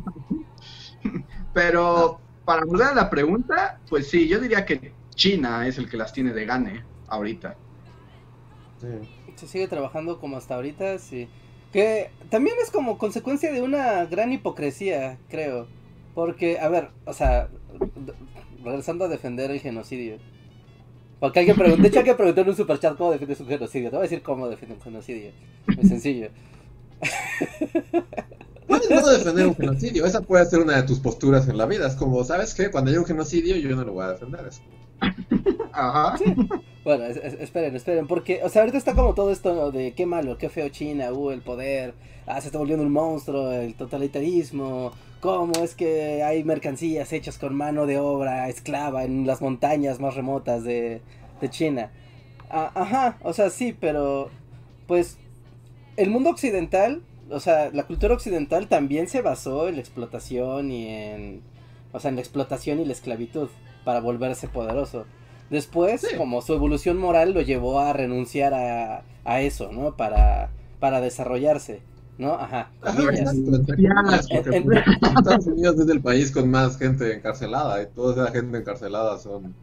Pero 1.53 2.19
para 2.45 2.65
volver 2.65 2.87
a 2.87 2.95
la 2.95 3.09
pregunta, 3.09 3.79
pues 3.89 4.09
sí, 4.09 4.27
yo 4.27 4.39
diría 4.39 4.65
que 4.65 4.93
China 5.15 5.67
es 5.67 5.77
el 5.77 5.89
que 5.89 5.97
las 5.97 6.13
tiene 6.13 6.33
de 6.33 6.45
gane 6.45 6.83
ahorita. 7.07 7.55
Se 9.35 9.47
sigue 9.47 9.67
trabajando 9.67 10.19
como 10.19 10.37
hasta 10.37 10.55
ahorita, 10.55 10.97
sí. 10.99 11.27
Que 11.71 12.09
también 12.29 12.55
es 12.61 12.71
como 12.71 12.97
consecuencia 12.97 13.51
de 13.51 13.61
una 13.61 14.05
gran 14.05 14.33
hipocresía, 14.33 15.17
creo. 15.29 15.67
Porque, 16.13 16.59
a 16.59 16.67
ver, 16.67 16.89
o 17.05 17.13
sea, 17.13 17.47
regresando 18.63 19.05
a 19.05 19.07
defender 19.07 19.51
el 19.51 19.59
genocidio. 19.59 20.17
Porque 21.19 21.39
alguien 21.39 21.55
preguntó, 21.55 21.83
de 21.83 21.87
hecho 21.87 21.99
alguien 21.99 22.17
preguntó 22.17 22.41
en 22.41 22.49
un 22.49 22.55
superchat 22.55 22.97
cómo 22.97 23.11
defiendes 23.11 23.39
un 23.39 23.47
genocidio. 23.47 23.89
Te 23.89 23.95
voy 23.95 24.01
a 24.01 24.09
decir 24.09 24.23
cómo 24.23 24.49
defiende 24.49 24.75
un 24.75 24.81
genocidio. 24.81 25.31
Muy 25.67 25.87
sencillo. 25.87 26.29
Puedes 28.71 28.89
no 28.89 29.11
defender 29.11 29.47
un 29.47 29.55
genocidio, 29.55 30.05
esa 30.05 30.21
puede 30.21 30.45
ser 30.45 30.59
una 30.59 30.77
de 30.77 30.83
tus 30.83 30.99
posturas 30.99 31.47
en 31.47 31.57
la 31.57 31.65
vida. 31.65 31.87
Es 31.87 31.95
como, 31.95 32.23
¿sabes 32.23 32.53
qué? 32.53 32.71
Cuando 32.71 32.91
hay 32.91 32.97
un 32.97 33.05
genocidio, 33.05 33.55
yo 33.57 33.75
no 33.75 33.83
lo 33.83 33.93
voy 33.93 34.05
a 34.05 34.11
defender. 34.13 34.49
Ajá. 35.73 36.17
Bueno, 36.83 37.05
esperen, 37.05 37.75
esperen, 37.75 38.07
porque, 38.07 38.41
o 38.43 38.49
sea, 38.49 38.61
ahorita 38.61 38.77
está 38.77 38.93
como 38.93 39.13
todo 39.13 39.31
esto 39.31 39.71
de 39.71 39.93
qué 39.93 40.05
malo, 40.05 40.37
qué 40.37 40.49
feo 40.49 40.69
China, 40.69 41.11
uh, 41.11 41.31
el 41.31 41.41
poder, 41.41 41.93
ah, 42.25 42.39
se 42.39 42.47
está 42.47 42.59
volviendo 42.59 42.83
un 42.83 42.91
monstruo, 42.91 43.51
el 43.51 43.75
totalitarismo, 43.75 44.91
cómo 45.19 45.53
es 45.63 45.75
que 45.75 46.23
hay 46.23 46.43
mercancías 46.43 47.11
hechas 47.13 47.37
con 47.37 47.55
mano 47.55 47.85
de 47.85 47.99
obra 47.99 48.49
esclava 48.49 49.03
en 49.03 49.27
las 49.27 49.41
montañas 49.41 49.99
más 49.99 50.15
remotas 50.15 50.63
de, 50.63 51.01
de 51.39 51.49
China. 51.49 51.91
Ah, 52.49 52.71
ajá, 52.73 53.17
o 53.21 53.33
sea, 53.33 53.49
sí, 53.49 53.75
pero, 53.79 54.29
pues, 54.87 55.17
el 55.97 56.09
mundo 56.09 56.29
occidental 56.31 57.01
o 57.31 57.39
sea, 57.39 57.71
la 57.71 57.83
cultura 57.83 58.13
occidental 58.13 58.67
también 58.67 59.07
se 59.07 59.21
basó 59.21 59.67
en 59.67 59.75
la 59.75 59.81
explotación 59.81 60.71
y 60.71 60.87
en, 60.87 61.41
o 61.91 61.99
sea, 61.99 62.09
en 62.09 62.15
la 62.15 62.21
explotación 62.21 62.79
y 62.79 62.85
la 62.85 62.93
esclavitud 62.93 63.49
para 63.83 63.99
volverse 64.01 64.47
poderoso. 64.47 65.05
Después, 65.49 66.07
como 66.17 66.41
su 66.41 66.53
evolución 66.53 66.97
moral 66.97 67.33
lo 67.33 67.41
llevó 67.41 67.79
a 67.79 67.91
renunciar 67.93 68.53
a, 68.53 69.03
a 69.25 69.41
eso, 69.41 69.71
¿no? 69.71 69.97
Para, 69.97 70.49
para 70.79 71.01
desarrollarse, 71.01 71.81
¿no? 72.17 72.33
Ajá. 72.33 72.71
Estados 75.17 75.47
Unidos 75.47 75.79
es 75.79 75.89
el 75.89 76.01
país 76.01 76.31
con 76.31 76.49
más 76.49 76.77
gente 76.77 77.13
encarcelada 77.13 77.81
y 77.81 77.87
toda 77.87 78.23
esa 78.23 78.33
gente 78.33 78.57
encarcelada 78.59 79.19
son 79.19 79.53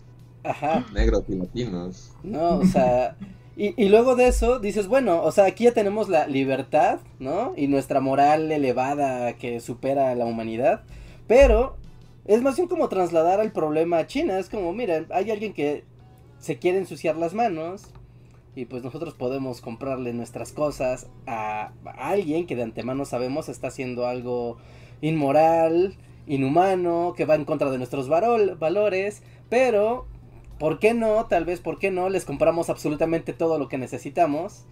negros 0.93 1.25
y 1.29 1.37
latinos. 1.37 2.13
No, 2.23 2.59
o 2.59 2.65
sea, 2.67 3.17
y, 3.61 3.89
luego 3.89 4.15
de 4.15 4.29
eso 4.29 4.61
dices, 4.61 4.87
bueno, 4.87 5.21
o 5.25 5.33
sea, 5.33 5.47
aquí 5.47 5.65
ya 5.65 5.73
tenemos 5.73 6.09
la 6.09 6.29
libertad, 6.29 7.01
¿no? 7.19 7.55
Y 7.57 7.67
nuestra 7.67 8.01
moral 8.01 8.53
elevada 8.53 9.33
que 9.33 9.59
supera 9.59 10.13
a 10.13 10.15
la 10.15 10.27
humanidad. 10.27 10.83
Pero 11.27 11.77
es 12.25 12.41
más 12.41 12.55
bien 12.55 12.69
como 12.69 12.89
trasladar 12.89 13.41
al 13.41 13.51
problema 13.51 13.99
a 13.99 14.07
China. 14.07 14.39
Es 14.39 14.49
como, 14.49 14.73
mira, 14.73 15.07
hay 15.11 15.33
alguien 15.33 15.55
que 15.55 15.83
se 16.39 16.61
quiere 16.61 16.79
ensuciar 16.79 17.17
las 17.17 17.35
manos. 17.35 17.89
Y 18.55 18.67
pues 18.67 18.85
nosotros 18.85 19.15
podemos 19.15 19.61
comprarle 19.61 20.13
nuestras 20.13 20.53
cosas 20.53 21.09
a 21.27 21.73
alguien 21.97 22.47
que 22.47 22.55
de 22.55 22.63
antemano 22.63 23.07
sabemos 23.07 23.49
está 23.49 23.67
haciendo 23.69 24.07
algo 24.07 24.59
inmoral, 25.01 25.97
inhumano, 26.29 27.13
que 27.17 27.25
va 27.25 27.35
en 27.35 27.45
contra 27.45 27.73
de 27.73 27.79
nuestros 27.79 28.09
valores. 28.09 29.23
Pero 29.49 30.07
¿por 30.59 30.79
qué 30.79 30.95
no? 30.95 31.27
Tal 31.27 31.45
vez, 31.45 31.61
¿por 31.61 31.79
qué 31.79 31.91
no? 31.91 32.09
Les 32.09 32.25
compramos 32.25 32.71
absolutamente 32.71 33.33
todo 33.33 33.59
lo 33.59 33.69
que 33.69 33.79
necesitamos, 33.79 34.65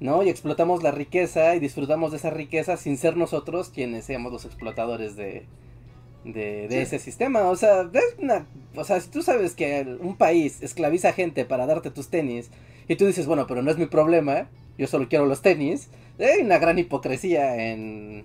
¿no? 0.00 0.22
Y 0.22 0.28
explotamos 0.28 0.82
la 0.82 0.90
riqueza 0.90 1.54
y 1.54 1.60
disfrutamos 1.60 2.10
de 2.10 2.18
esa 2.18 2.30
riqueza 2.30 2.76
sin 2.76 2.96
ser 2.96 3.16
nosotros 3.16 3.70
quienes 3.70 4.04
seamos 4.04 4.32
los 4.32 4.44
explotadores 4.44 5.16
de, 5.16 5.46
de, 6.24 6.82
ese 6.82 6.98
sistema. 6.98 7.48
O 7.48 7.56
sea, 7.56 7.88
es 7.92 8.16
una, 8.18 8.46
o 8.74 8.84
sea, 8.84 9.00
si 9.00 9.10
tú 9.10 9.22
sabes 9.22 9.54
que 9.54 9.98
un 10.00 10.16
país 10.16 10.62
esclaviza 10.62 11.12
gente 11.12 11.44
para 11.44 11.66
darte 11.66 11.90
tus 11.90 12.08
tenis 12.08 12.50
y 12.86 12.96
tú 12.96 13.06
dices, 13.06 13.26
bueno, 13.26 13.46
pero 13.46 13.62
no 13.62 13.70
es 13.70 13.78
mi 13.78 13.86
problema, 13.86 14.48
yo 14.76 14.86
solo 14.86 15.08
quiero 15.08 15.26
los 15.26 15.42
tenis, 15.42 15.90
hay 16.18 16.42
una 16.42 16.58
gran 16.58 16.78
hipocresía 16.78 17.70
en, 17.70 18.24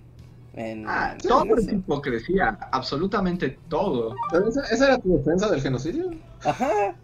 ah, 0.87 1.15
todo 1.21 1.57
es 1.57 1.71
hipocresía, 1.71 2.57
absolutamente 2.71 3.57
todo. 3.69 4.15
esa, 4.49 4.85
era 4.85 4.97
tu 4.97 5.17
defensa 5.17 5.49
del 5.49 5.61
genocidio? 5.61 6.11
Ajá. 6.43 6.95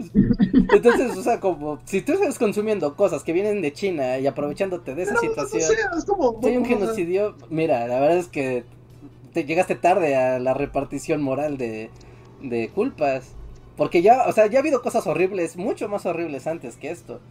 Entonces, 0.74 1.18
o 1.18 1.24
sea, 1.24 1.40
como 1.40 1.80
si 1.86 2.02
tú 2.02 2.14
estás 2.14 2.38
consumiendo 2.38 2.96
cosas 2.96 3.24
que 3.24 3.34
vienen 3.34 3.62
de 3.62 3.74
China 3.74 4.20
y 4.20 4.28
aprovechándote 4.28 4.96
de 4.96 5.04
esa 5.04 5.18
situación, 5.18 5.62
si 6.42 6.48
hay 6.48 6.58
un 6.58 6.66
genocidio, 6.66 7.36
mira, 7.50 7.88
la 7.88 8.00
verdad 8.00 8.18
es 8.18 8.28
que 8.28 8.66
te 9.34 9.46
llegaste 9.46 9.76
tarde 9.76 10.16
a 10.16 10.40
la 10.40 10.54
repartición 10.54 11.22
moral 11.22 11.58
de, 11.58 11.90
de 12.42 12.70
culpas. 12.70 13.36
Porque 13.78 14.02
ya, 14.02 14.28
o 14.28 14.34
sea, 14.34 14.48
ya 14.48 14.60
ha 14.60 14.62
habido 14.62 14.82
cosas 14.82 15.08
horribles, 15.08 15.56
mucho 15.56 15.88
más 15.88 16.06
horribles 16.06 16.48
antes 16.48 16.76
que 16.76 16.92
esto. 16.92 17.22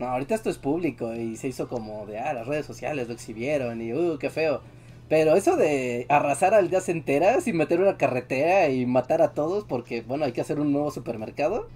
No, 0.00 0.06
ahorita 0.06 0.34
esto 0.34 0.50
es 0.50 0.58
público 0.58 1.14
y 1.14 1.36
se 1.36 1.46
hizo 1.46 1.68
como 1.68 2.04
de, 2.06 2.18
ah, 2.18 2.32
las 2.32 2.48
redes 2.48 2.66
sociales 2.66 3.06
lo 3.06 3.14
exhibieron 3.14 3.80
y, 3.80 3.92
uh, 3.92 4.18
qué 4.18 4.28
feo. 4.28 4.60
Pero 5.08 5.36
eso 5.36 5.56
de 5.56 6.06
arrasar 6.08 6.54
aldeas 6.54 6.88
enteras 6.88 7.46
y 7.46 7.52
meter 7.52 7.80
una 7.80 7.96
carretera 7.96 8.68
y 8.70 8.86
matar 8.86 9.20
a 9.22 9.34
todos 9.34 9.64
porque, 9.64 10.02
bueno, 10.02 10.24
hay 10.24 10.32
que 10.32 10.40
hacer 10.40 10.58
un 10.58 10.72
nuevo 10.72 10.90
supermercado, 10.90 11.68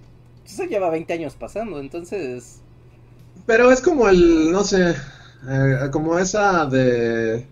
eso 0.46 0.64
lleva 0.64 0.90
20 0.90 1.12
años 1.12 1.34
pasando, 1.34 1.78
entonces... 1.78 2.60
Pero 3.46 3.70
es 3.70 3.82
como 3.82 4.08
el, 4.08 4.50
no 4.50 4.64
sé, 4.64 4.94
eh, 5.48 5.88
como 5.92 6.18
esa 6.18 6.66
de... 6.66 7.46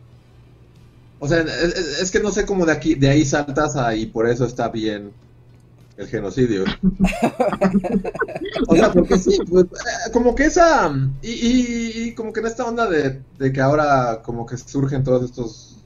O 1.18 1.28
sea, 1.28 1.40
es, 1.40 2.10
que 2.10 2.20
no 2.20 2.30
sé 2.30 2.44
cómo 2.44 2.66
de 2.66 2.72
aquí, 2.72 2.94
de 2.94 3.08
ahí 3.08 3.24
saltas 3.24 3.76
a 3.76 3.94
y 3.94 4.06
por 4.06 4.28
eso 4.28 4.44
está 4.44 4.68
bien 4.68 5.12
el 5.96 6.06
genocidio. 6.08 6.64
o 8.68 8.76
sea, 8.76 8.92
porque 8.92 9.18
sí, 9.18 9.38
pues, 9.48 9.64
eh, 9.64 10.10
como 10.12 10.34
que 10.34 10.44
esa, 10.44 10.92
y, 11.22 12.08
y, 12.08 12.14
como 12.14 12.32
que 12.32 12.40
en 12.40 12.46
esta 12.46 12.64
onda 12.64 12.88
de, 12.88 13.22
de, 13.38 13.52
que 13.52 13.60
ahora 13.60 14.20
como 14.22 14.44
que 14.46 14.56
surgen 14.56 15.04
todos 15.04 15.24
estos 15.24 15.76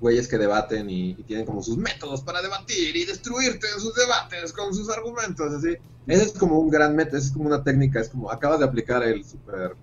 güeyes 0.00 0.28
que 0.28 0.38
debaten 0.38 0.88
y, 0.90 1.14
tienen 1.24 1.46
como 1.46 1.62
sus 1.62 1.76
métodos 1.76 2.22
para 2.22 2.42
debatir 2.42 2.96
y 2.96 3.04
destruirte 3.04 3.66
en 3.74 3.80
sus 3.80 3.94
debates 3.94 4.52
con 4.52 4.74
sus 4.74 4.88
argumentos, 4.90 5.52
así. 5.52 5.74
Ese 6.06 6.24
es 6.24 6.32
como 6.32 6.60
un 6.60 6.70
gran 6.70 6.94
método, 6.94 7.18
es 7.18 7.30
como 7.30 7.46
una 7.46 7.64
técnica, 7.64 8.00
es 8.00 8.08
como 8.08 8.30
acabas 8.30 8.60
de 8.60 8.66
aplicar 8.66 9.02
el 9.02 9.24
super 9.24 9.74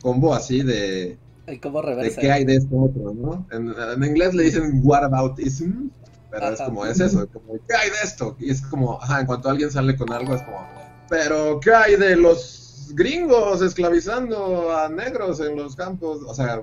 combo 0.00 0.32
así 0.32 0.62
de... 0.62 1.18
El 1.46 1.60
combo 1.60 1.82
reversa. 1.82 2.20
De 2.20 2.26
qué 2.26 2.30
hay 2.30 2.44
de 2.44 2.56
esto 2.56 2.76
otro, 2.76 3.14
¿no? 3.14 3.46
En, 3.50 4.04
inglés 4.04 4.34
le 4.34 4.44
dicen 4.44 4.80
whataboutism, 4.84 5.88
pero 6.30 6.48
es 6.48 6.60
como, 6.60 6.86
es 6.86 7.00
eso, 7.00 7.28
como, 7.28 7.54
¿qué 7.66 7.74
hay 7.74 7.90
de 7.90 7.96
esto? 8.02 8.36
Y 8.38 8.50
es 8.50 8.62
como, 8.62 9.00
ajá, 9.00 9.20
en 9.20 9.26
cuanto 9.26 9.48
alguien 9.48 9.70
sale 9.70 9.96
con 9.96 10.12
algo 10.12 10.34
es 10.34 10.42
como, 10.42 10.66
pero 11.08 11.58
¿qué 11.60 11.74
hay 11.74 11.96
de 11.96 12.16
los 12.16 12.90
gringos 12.94 13.62
esclavizando 13.62 14.76
a 14.76 14.88
negros 14.88 15.40
en 15.40 15.56
los 15.56 15.74
campos? 15.74 16.20
O 16.26 16.34
sea, 16.34 16.62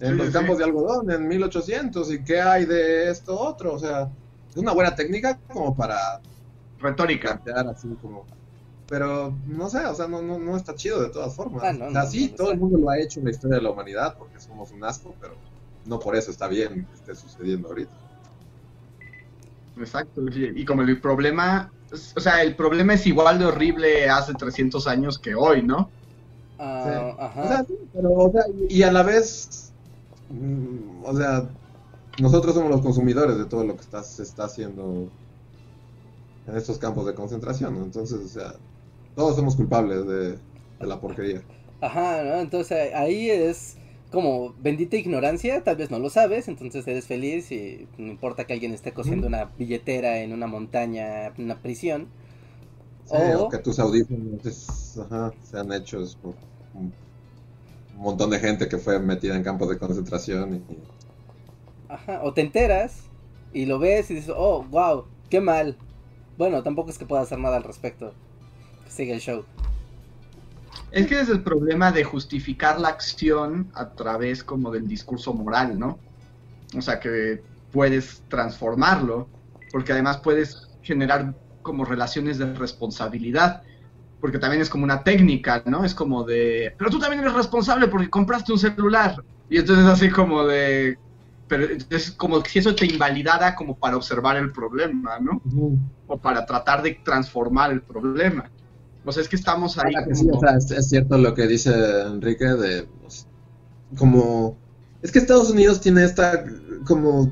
en 0.00 0.16
los 0.16 0.30
campos 0.30 0.58
de 0.58 0.64
algodón 0.64 1.10
en 1.10 1.28
1800 1.28 2.12
y 2.12 2.24
qué 2.24 2.40
hay 2.40 2.64
de 2.64 3.10
esto 3.10 3.38
otro, 3.38 3.74
o 3.74 3.78
sea, 3.78 4.10
es 4.50 4.56
una 4.56 4.72
buena 4.72 4.94
técnica 4.94 5.38
como 5.52 5.76
para 5.76 6.20
retórica, 6.80 7.40
así 7.68 7.88
como 8.00 8.24
pero 8.90 9.32
no 9.46 9.70
sé, 9.70 9.86
o 9.86 9.94
sea, 9.94 10.08
no, 10.08 10.20
no, 10.20 10.36
no 10.36 10.56
está 10.56 10.74
chido 10.74 11.00
de 11.00 11.10
todas 11.10 11.32
formas. 11.32 11.62
Ah, 11.62 11.86
o 11.86 11.92
sea, 11.92 12.06
sí, 12.06 12.28
todo 12.36 12.50
el 12.50 12.58
mundo 12.58 12.76
lo 12.76 12.90
ha 12.90 12.98
hecho 12.98 13.20
en 13.20 13.26
la 13.26 13.30
historia 13.30 13.58
de 13.58 13.62
la 13.62 13.70
humanidad 13.70 14.16
porque 14.18 14.40
somos 14.40 14.72
un 14.72 14.82
asco, 14.82 15.14
pero 15.20 15.34
no 15.86 16.00
por 16.00 16.16
eso 16.16 16.32
está 16.32 16.48
bien 16.48 16.86
que 16.86 16.94
esté 16.96 17.14
sucediendo 17.14 17.68
ahorita. 17.68 17.92
Exacto, 19.76 20.22
y 20.32 20.64
como 20.64 20.82
el 20.82 21.00
problema 21.00 21.72
o 22.16 22.20
sea, 22.20 22.42
el 22.42 22.54
problema 22.54 22.94
es 22.94 23.06
igual 23.06 23.38
de 23.38 23.46
horrible 23.46 24.08
hace 24.08 24.34
300 24.36 24.86
años 24.86 25.18
que 25.18 25.34
hoy, 25.34 25.62
¿no? 25.64 25.92
Ah, 26.58 27.16
O 27.40 27.46
ajá. 27.46 27.46
sea, 27.46 27.64
sí, 27.64 27.74
pero, 27.92 28.10
o 28.12 28.30
sea, 28.32 28.42
y 28.68 28.82
a 28.82 28.92
la 28.92 29.02
vez, 29.02 29.74
mm, 30.28 31.04
o 31.04 31.16
sea, 31.16 31.56
nosotros 32.18 32.54
somos 32.54 32.70
los 32.70 32.82
consumidores 32.82 33.38
de 33.38 33.46
todo 33.46 33.64
lo 33.64 33.76
que 33.76 33.82
está, 33.82 34.02
se 34.04 34.22
está 34.24 34.44
haciendo 34.46 35.14
en 36.46 36.56
estos 36.56 36.78
campos 36.78 37.06
de 37.06 37.14
concentración, 37.14 37.74
¿no? 37.74 37.82
Entonces, 37.84 38.18
o 38.20 38.28
sea, 38.28 38.60
todos 39.14 39.36
somos 39.36 39.56
culpables 39.56 40.06
de, 40.06 40.32
de 40.78 40.86
la 40.86 41.00
porquería. 41.00 41.46
Ajá, 41.80 42.22
¿no? 42.24 42.40
Entonces 42.40 42.92
ahí 42.94 43.30
es 43.30 43.79
como 44.10 44.54
bendita 44.58 44.96
ignorancia, 44.96 45.62
tal 45.64 45.76
vez 45.76 45.90
no 45.90 45.98
lo 45.98 46.10
sabes, 46.10 46.48
entonces 46.48 46.86
eres 46.88 47.06
feliz 47.06 47.52
y 47.52 47.88
no 47.98 48.08
importa 48.08 48.46
que 48.46 48.52
alguien 48.54 48.72
esté 48.74 48.92
cosiendo 48.92 49.26
una 49.28 49.46
billetera 49.58 50.20
en 50.20 50.32
una 50.32 50.46
montaña, 50.46 51.28
en 51.28 51.44
una 51.44 51.62
prisión. 51.62 52.08
Sí, 53.04 53.18
O- 53.18 53.46
o 53.46 53.48
que 53.48 53.58
tus 53.58 53.78
audífonos 53.78 54.46
es- 54.46 54.96
ajá, 54.98 55.34
sean 55.42 55.70
hechos 55.72 56.16
por 56.16 56.34
un, 56.72 56.94
un 57.94 58.00
montón 58.02 58.30
de 58.30 58.40
gente 58.40 58.68
que 58.68 58.78
fue 58.78 58.98
metida 59.00 59.36
en 59.36 59.42
campos 59.44 59.68
de 59.70 59.78
concentración. 59.78 60.54
Y, 60.56 60.64
Ajá, 61.88 62.20
o 62.22 62.32
te 62.32 62.40
enteras 62.40 63.10
y 63.52 63.66
lo 63.66 63.78
ves 63.78 64.10
y 64.10 64.14
dices, 64.14 64.32
oh, 64.36 64.62
wow, 64.64 65.04
qué 65.28 65.40
mal. 65.40 65.76
Bueno, 66.38 66.62
tampoco 66.62 66.90
es 66.90 66.98
que 66.98 67.06
pueda 67.06 67.22
hacer 67.22 67.38
nada 67.38 67.56
al 67.56 67.64
respecto. 67.64 68.14
Sigue 68.88 69.14
el 69.14 69.20
show. 69.20 69.44
Es 70.92 71.06
que 71.06 71.20
es 71.20 71.28
el 71.28 71.42
problema 71.42 71.92
de 71.92 72.04
justificar 72.04 72.80
la 72.80 72.88
acción 72.88 73.70
a 73.74 73.90
través 73.90 74.42
como 74.42 74.70
del 74.70 74.88
discurso 74.88 75.32
moral, 75.32 75.78
¿no? 75.78 75.98
O 76.76 76.82
sea, 76.82 76.98
que 76.98 77.42
puedes 77.72 78.22
transformarlo, 78.28 79.28
porque 79.72 79.92
además 79.92 80.18
puedes 80.18 80.68
generar 80.82 81.34
como 81.62 81.84
relaciones 81.84 82.38
de 82.38 82.52
responsabilidad, 82.54 83.62
porque 84.20 84.38
también 84.38 84.62
es 84.62 84.68
como 84.68 84.84
una 84.84 85.02
técnica, 85.02 85.62
¿no? 85.66 85.84
Es 85.84 85.94
como 85.94 86.24
de, 86.24 86.74
pero 86.76 86.90
tú 86.90 86.98
también 86.98 87.22
eres 87.22 87.34
responsable 87.34 87.88
porque 87.88 88.10
compraste 88.10 88.52
un 88.52 88.58
celular. 88.58 89.22
Y 89.48 89.58
entonces 89.58 89.86
así 89.86 90.10
como 90.10 90.44
de, 90.44 90.98
pero 91.48 91.66
es 91.90 92.12
como 92.12 92.44
si 92.44 92.58
eso 92.58 92.74
te 92.74 92.86
invalidara 92.86 93.54
como 93.54 93.76
para 93.76 93.96
observar 93.96 94.36
el 94.36 94.52
problema, 94.52 95.18
¿no? 95.20 95.40
O 96.06 96.18
para 96.18 96.44
tratar 96.46 96.82
de 96.82 97.00
transformar 97.04 97.72
el 97.72 97.82
problema. 97.82 98.50
O 99.04 99.12
sea, 99.12 99.22
es 99.22 99.28
que 99.28 99.36
estamos 99.36 99.78
ahí 99.78 99.92
Ah, 99.96 100.04
que 100.06 100.14
sí, 100.14 100.26
como- 100.26 100.38
o 100.38 100.40
sea, 100.40 100.56
es, 100.56 100.70
es 100.70 100.88
cierto 100.88 101.18
lo 101.18 101.34
que 101.34 101.46
dice 101.46 101.70
Enrique 102.02 102.44
de 102.46 102.84
pues, 103.00 103.26
como 103.98 104.60
es 105.02 105.12
que 105.12 105.18
Estados 105.20 105.50
Unidos 105.50 105.80
tiene 105.80 106.04
esta 106.04 106.44
como 106.86 107.30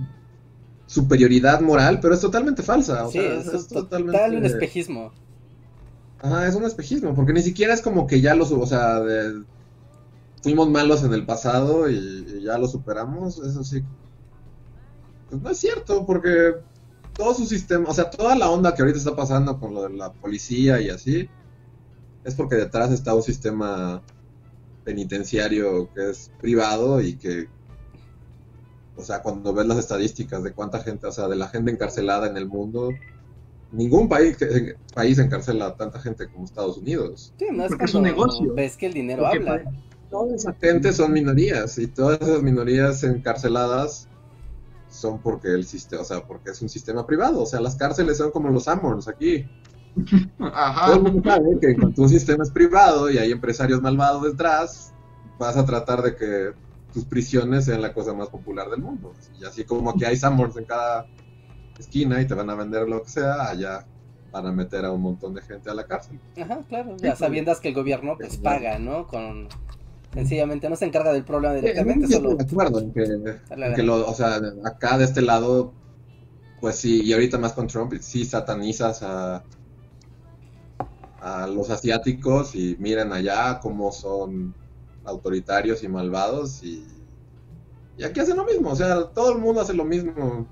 superioridad 0.86 1.60
moral, 1.62 2.00
pero 2.00 2.14
es 2.14 2.20
totalmente 2.20 2.62
falsa. 2.62 3.06
O 3.06 3.12
sí, 3.12 3.18
sea, 3.18 3.40
es, 3.40 3.46
es, 3.46 3.52
un 3.52 3.68
total 3.68 3.88
totalmente 3.92 4.30
un 4.36 4.44
espejismo. 4.46 5.12
Ajá, 6.18 6.46
es 6.48 6.54
un 6.54 6.64
espejismo, 6.64 7.14
porque 7.14 7.32
ni 7.32 7.42
siquiera 7.42 7.74
es 7.74 7.82
como 7.82 8.06
que 8.06 8.20
ya 8.20 8.34
lo, 8.34 8.44
su- 8.44 8.60
o 8.60 8.66
sea, 8.66 9.00
de- 9.00 9.44
fuimos 10.42 10.68
malos 10.70 11.04
en 11.04 11.12
el 11.14 11.26
pasado 11.26 11.88
y, 11.90 11.96
y 11.96 12.42
ya 12.44 12.58
lo 12.58 12.68
superamos, 12.68 13.38
eso 13.38 13.64
sí. 13.64 13.82
Pues 15.28 15.40
no 15.42 15.50
es 15.50 15.58
cierto, 15.58 16.06
porque 16.06 16.54
todo 17.16 17.34
su 17.34 17.46
sistema, 17.46 17.88
o 17.90 17.94
sea, 17.94 18.10
toda 18.10 18.34
la 18.36 18.50
onda 18.50 18.74
que 18.74 18.82
ahorita 18.82 18.98
está 18.98 19.16
pasando 19.16 19.58
con 19.58 19.74
lo 19.74 19.82
de 19.82 19.90
la 19.96 20.12
policía 20.14 20.80
y 20.80 20.90
así, 20.90 21.28
es 22.24 22.34
porque 22.34 22.56
detrás 22.56 22.92
está 22.92 23.14
un 23.14 23.22
sistema 23.22 24.04
penitenciario 24.84 25.90
que 25.94 26.10
es 26.10 26.30
privado 26.40 27.00
y 27.02 27.18
que, 27.18 27.48
o 28.96 29.02
sea, 29.02 29.22
cuando 29.22 29.52
ves 29.54 29.66
las 29.66 29.78
estadísticas 29.78 30.42
de 30.42 30.52
cuánta 30.52 30.80
gente, 30.82 31.06
o 31.06 31.12
sea, 31.12 31.28
de 31.28 31.36
la 31.36 31.48
gente 31.48 31.70
encarcelada 31.70 32.26
en 32.26 32.36
el 32.36 32.48
mundo, 32.48 32.90
ningún 33.70 34.08
país, 34.08 34.36
que- 34.36 34.76
país 34.94 35.18
encarcela 35.18 35.66
a 35.66 35.76
tanta 35.76 36.00
gente 36.00 36.28
como 36.30 36.44
Estados 36.44 36.78
Unidos. 36.78 37.32
Sí, 37.38 37.46
más 37.52 37.68
Porque 37.68 37.84
es 37.86 37.94
un 37.94 38.02
negocio. 38.02 38.54
ves 38.54 38.76
que 38.76 38.86
el 38.86 38.94
dinero 38.94 39.22
Porque, 39.22 39.38
habla. 39.38 39.62
Toda 40.10 40.34
esa 40.34 40.54
gente 40.54 40.92
son 40.94 41.12
minorías 41.12 41.76
y 41.78 41.86
todas 41.88 42.20
esas 42.22 42.42
minorías 42.42 43.04
encarceladas 43.04 44.08
son 44.88 45.20
porque 45.22 45.48
el 45.48 45.64
sistema, 45.66 46.02
o 46.02 46.04
sea, 46.04 46.26
porque 46.26 46.50
es 46.50 46.62
un 46.62 46.68
sistema 46.70 47.06
privado, 47.06 47.42
o 47.42 47.46
sea, 47.46 47.60
las 47.60 47.76
cárceles 47.76 48.16
son 48.18 48.30
como 48.30 48.48
los 48.50 48.68
Amorns 48.68 49.06
aquí. 49.08 49.46
Todo 50.38 50.94
el 50.94 51.03
mundo 51.03 51.22
sabe 51.24 51.59
que 51.61 51.76
cuando 51.76 52.03
un 52.03 52.09
sistema 52.09 52.44
es 52.44 52.51
privado 52.51 53.11
y 53.11 53.18
hay 53.18 53.32
empresarios 53.32 53.80
malvados 53.82 54.22
detrás, 54.22 54.92
vas 55.38 55.57
a 55.57 55.64
tratar 55.64 56.03
de 56.03 56.16
que 56.16 56.53
tus 56.92 57.05
prisiones 57.05 57.66
sean 57.66 57.82
la 57.82 57.92
cosa 57.92 58.14
más 58.14 58.28
popular 58.28 58.68
del 58.70 58.80
mundo. 58.80 59.12
Y 59.40 59.44
así 59.44 59.64
como 59.64 59.90
aquí 59.90 60.05
hay 60.05 60.16
Summers 60.16 60.57
en 60.57 60.64
cada 60.64 61.07
esquina 61.78 62.20
y 62.20 62.26
te 62.26 62.34
van 62.34 62.51
a 62.51 62.55
vender 62.55 62.88
lo 62.88 63.03
que 63.03 63.11
sea, 63.11 63.49
allá 63.49 63.86
van 64.32 64.46
a 64.46 64.53
meter 64.53 64.84
a 64.84 64.92
un 64.92 65.01
montón 65.01 65.34
de 65.34 65.42
gente 65.42 65.70
a 65.70 65.74
la 65.74 65.86
cárcel. 65.86 66.20
Ajá, 66.40 66.62
claro. 66.68 66.96
Sí, 66.99 67.05
Ya 67.05 67.11
pues. 67.11 67.18
sabiendas 67.18 67.61
que 67.61 67.68
el 67.68 67.74
gobierno 67.74 68.16
pues 68.18 68.34
Sí, 68.34 68.38
paga, 68.38 68.78
¿no? 68.78 69.07
Con 69.07 69.49
sencillamente 70.12 70.68
no 70.68 70.76
se 70.76 70.86
encarga 70.86 71.12
del 71.12 71.24
problema 71.24 71.55
Sí, 71.55 71.61
directamente, 71.61 72.07
yo 72.09 72.16
solo 72.16 72.34
de 72.34 72.44
acuerdo 72.44 72.80
en 72.80 72.92
que, 72.92 73.03
en 73.05 73.74
que 73.74 73.82
lo, 73.82 74.07
o 74.09 74.14
sea, 74.14 74.40
acá 74.64 74.99
de 74.99 75.05
este 75.05 75.22
lado, 75.22 75.72
pues 76.61 76.76
sí, 76.76 77.03
y 77.05 77.12
ahorita 77.12 77.38
más 77.38 77.53
con 77.53 77.68
Trump, 77.68 77.92
sí 78.01 78.24
satanizas 78.24 79.03
a, 79.03 79.44
a 81.20 81.46
los 81.46 81.70
asiáticos 81.70 82.54
y 82.54 82.76
miren 82.78 83.12
allá 83.12 83.58
cómo 83.60 83.92
son 83.92 84.54
autoritarios 85.04 85.82
y 85.82 85.88
malvados 85.88 86.62
y, 86.62 86.86
y 87.96 88.04
aquí 88.04 88.20
hacen 88.20 88.36
lo 88.36 88.44
mismo, 88.44 88.70
o 88.70 88.76
sea, 88.76 89.04
todo 89.08 89.32
el 89.32 89.38
mundo 89.38 89.60
hace 89.60 89.74
lo 89.74 89.84
mismo. 89.84 90.46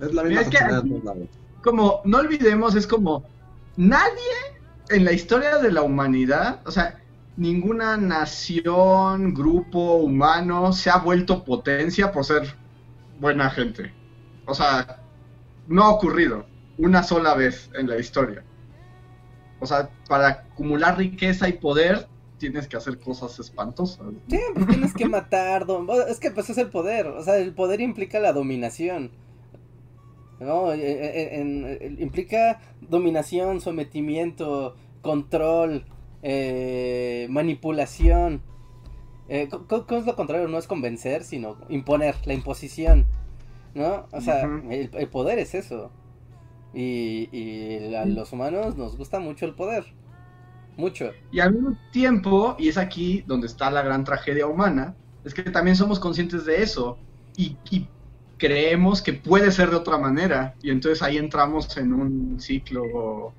Es 0.00 0.12
la 0.12 0.22
misma 0.24 0.40
Es 0.42 0.48
que. 0.48 0.58
Como, 1.62 2.00
no 2.04 2.18
olvidemos, 2.18 2.74
es 2.74 2.86
como, 2.86 3.24
nadie 3.76 4.10
en 4.88 5.04
la 5.04 5.12
historia 5.12 5.58
de 5.58 5.70
la 5.70 5.82
humanidad, 5.82 6.60
o 6.66 6.70
sea, 6.70 7.00
ninguna 7.36 7.96
nación, 7.96 9.34
grupo 9.34 9.96
humano 9.96 10.72
se 10.72 10.90
ha 10.90 10.98
vuelto 10.98 11.44
potencia 11.44 12.12
por 12.12 12.24
ser 12.24 12.54
buena 13.18 13.50
gente. 13.50 13.92
O 14.46 14.54
sea, 14.54 15.02
no 15.68 15.84
ha 15.84 15.90
ocurrido 15.90 16.46
una 16.78 17.02
sola 17.02 17.34
vez 17.34 17.70
en 17.74 17.88
la 17.88 17.98
historia. 17.98 18.44
O 19.60 19.66
sea, 19.66 19.90
para 20.08 20.28
acumular 20.28 20.96
riqueza 20.96 21.48
y 21.48 21.52
poder, 21.54 22.06
tienes 22.38 22.66
que 22.66 22.76
hacer 22.76 22.98
cosas 22.98 23.38
espantosas. 23.38 24.06
Sí, 24.28 24.38
pues 24.54 24.66
tienes 24.68 24.94
que 24.94 25.06
matar, 25.06 25.66
es 26.08 26.18
que 26.18 26.30
pues 26.30 26.48
es 26.50 26.58
el 26.58 26.68
poder, 26.70 27.06
o 27.08 27.22
sea, 27.22 27.36
el 27.36 27.52
poder 27.54 27.80
implica 27.80 28.18
la 28.20 28.32
dominación. 28.32 29.10
No, 30.40 30.72
Eh, 30.72 30.78
eh, 30.80 31.40
en- 31.40 31.66
en- 31.80 32.00
implica 32.00 32.60
dominación, 32.80 33.60
sometimiento, 33.60 34.74
control, 35.02 35.84
eh, 36.22 37.26
manipulación. 37.28 38.40
Eh, 39.28 39.48
¿Cómo 39.68 39.84
es 40.00 40.06
lo 40.06 40.16
contrario? 40.16 40.48
No 40.48 40.56
es 40.58 40.66
convencer, 40.66 41.24
sino 41.24 41.56
imponer, 41.68 42.16
la 42.24 42.32
imposición. 42.32 43.06
¿No? 43.74 44.06
O 44.12 44.20
sea, 44.20 44.48
el 44.70 45.08
poder 45.08 45.38
es 45.38 45.54
eso. 45.54 45.92
Y, 46.72 47.28
y 47.32 47.94
a 47.94 48.04
los 48.04 48.32
humanos 48.32 48.76
nos 48.76 48.96
gusta 48.96 49.18
mucho 49.18 49.46
el 49.46 49.54
poder. 49.54 49.84
Mucho. 50.76 51.10
Y 51.32 51.40
al 51.40 51.52
mismo 51.52 51.76
tiempo, 51.92 52.56
y 52.58 52.68
es 52.68 52.78
aquí 52.78 53.24
donde 53.26 53.46
está 53.46 53.70
la 53.70 53.82
gran 53.82 54.04
tragedia 54.04 54.46
humana, 54.46 54.94
es 55.24 55.34
que 55.34 55.42
también 55.42 55.76
somos 55.76 55.98
conscientes 55.98 56.44
de 56.44 56.62
eso 56.62 56.98
y, 57.36 57.56
y 57.70 57.86
creemos 58.38 59.02
que 59.02 59.12
puede 59.12 59.50
ser 59.52 59.70
de 59.70 59.76
otra 59.76 59.98
manera. 59.98 60.54
Y 60.62 60.70
entonces 60.70 61.02
ahí 61.02 61.18
entramos 61.18 61.76
en 61.76 61.92
un 61.92 62.40
ciclo 62.40 63.32